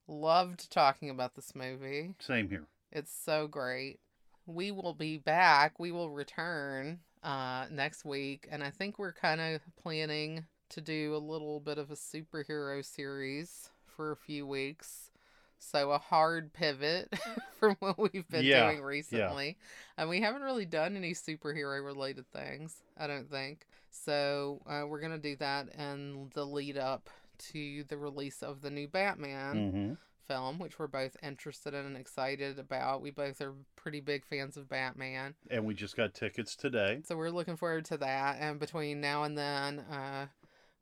Loved 0.08 0.70
talking 0.70 1.10
about 1.10 1.34
this 1.34 1.54
movie. 1.54 2.14
Same 2.20 2.48
here. 2.48 2.66
It's 2.92 3.12
so 3.12 3.48
great. 3.48 4.00
We 4.46 4.70
will 4.70 4.94
be 4.94 5.18
back. 5.18 5.78
We 5.80 5.90
will 5.92 6.10
return 6.10 7.00
uh, 7.22 7.66
next 7.72 8.04
week. 8.04 8.46
And 8.48 8.62
I 8.62 8.70
think 8.70 8.98
we're 9.00 9.12
kind 9.12 9.40
of 9.40 9.60
planning 9.74 10.46
to 10.70 10.80
do 10.80 11.14
a 11.14 11.18
little 11.18 11.60
bit 11.60 11.78
of 11.78 11.90
a 11.90 11.94
superhero 11.96 12.84
series 12.84 13.70
for 13.86 14.10
a 14.12 14.16
few 14.16 14.46
weeks. 14.46 15.10
So 15.58 15.90
a 15.92 15.98
hard 15.98 16.52
pivot 16.52 17.12
from 17.58 17.76
what 17.80 17.98
we've 17.98 18.28
been 18.28 18.44
Yeah, 18.44 18.70
doing 18.70 18.82
recently. 18.82 19.56
And 19.96 20.08
we 20.08 20.20
haven't 20.20 20.42
really 20.42 20.66
done 20.66 20.96
any 20.96 21.12
superhero 21.14 21.82
related 21.84 22.26
things, 22.30 22.76
I 22.98 23.06
don't 23.06 23.30
think. 23.30 23.66
So 23.90 24.60
uh, 24.66 24.82
we're 24.86 25.00
going 25.00 25.12
to 25.12 25.18
do 25.18 25.36
that 25.36 25.68
in 25.78 26.30
the 26.34 26.44
lead 26.44 26.76
up 26.76 27.08
to 27.52 27.84
the 27.88 27.96
release 27.96 28.42
of 28.42 28.60
the 28.60 28.70
new 28.70 28.86
Batman 28.88 29.56
Mm-hmm. 29.56 29.92
film, 30.26 30.58
which 30.58 30.78
we're 30.78 30.86
both 30.88 31.16
interested 31.22 31.72
in 31.72 31.86
and 31.86 31.96
excited 31.96 32.58
about. 32.58 33.00
We 33.00 33.10
both 33.10 33.40
are 33.40 33.54
pretty 33.76 34.00
big 34.00 34.24
fans 34.26 34.56
of 34.56 34.68
Batman. 34.68 35.34
And 35.50 35.64
we 35.64 35.74
just 35.74 35.96
got 35.96 36.14
tickets 36.14 36.54
today. 36.56 37.00
So 37.06 37.16
we're 37.16 37.30
looking 37.30 37.56
forward 37.56 37.84
to 37.86 37.96
that. 37.98 38.38
And 38.40 38.58
between 38.58 39.00
now 39.00 39.22
and 39.22 39.38
then, 39.38 39.80
uh, 39.80 40.26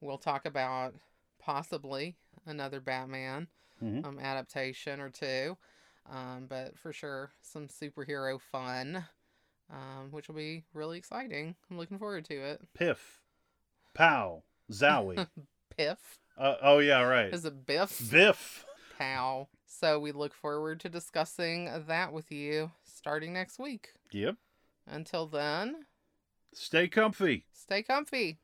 we'll 0.04 0.18
talk 0.18 0.44
about 0.46 0.94
possibly 1.38 2.16
another 2.46 2.80
Batman 2.80 3.48
Mhm. 3.82 4.04
um, 4.04 4.18
adaptation 4.20 5.00
or 5.00 5.10
two. 5.10 5.56
Um, 6.06 6.46
but 6.46 6.78
for 6.78 6.92
sure, 6.92 7.32
some 7.42 7.66
superhero 7.68 8.40
fun, 8.40 9.06
um, 9.70 10.10
which 10.10 10.28
will 10.28 10.34
be 10.36 10.64
really 10.74 10.98
exciting. 10.98 11.56
I'm 11.70 11.78
looking 11.78 11.98
forward 11.98 12.24
to 12.26 12.34
it. 12.34 12.60
Piff, 12.74 13.22
pow, 13.94 14.44
zowie. 14.70 15.26
Piff. 15.76 16.18
uh, 16.36 16.56
oh 16.62 16.78
yeah, 16.78 17.00
right. 17.02 17.32
Is 17.32 17.44
it 17.44 17.66
Biff? 17.66 18.10
Biff. 18.10 18.64
Pow. 18.98 19.48
So 19.66 19.98
we 19.98 20.12
look 20.12 20.34
forward 20.34 20.78
to 20.80 20.88
discussing 20.88 21.64
that 21.88 22.12
with 22.12 22.30
you 22.30 22.70
starting 22.84 23.32
next 23.32 23.58
week. 23.58 23.92
Yep. 24.12 24.36
Until 24.86 25.26
then, 25.26 25.86
Stay 26.52 26.86
comfy. 26.86 27.46
stay 27.52 27.82
comfy. 27.82 28.38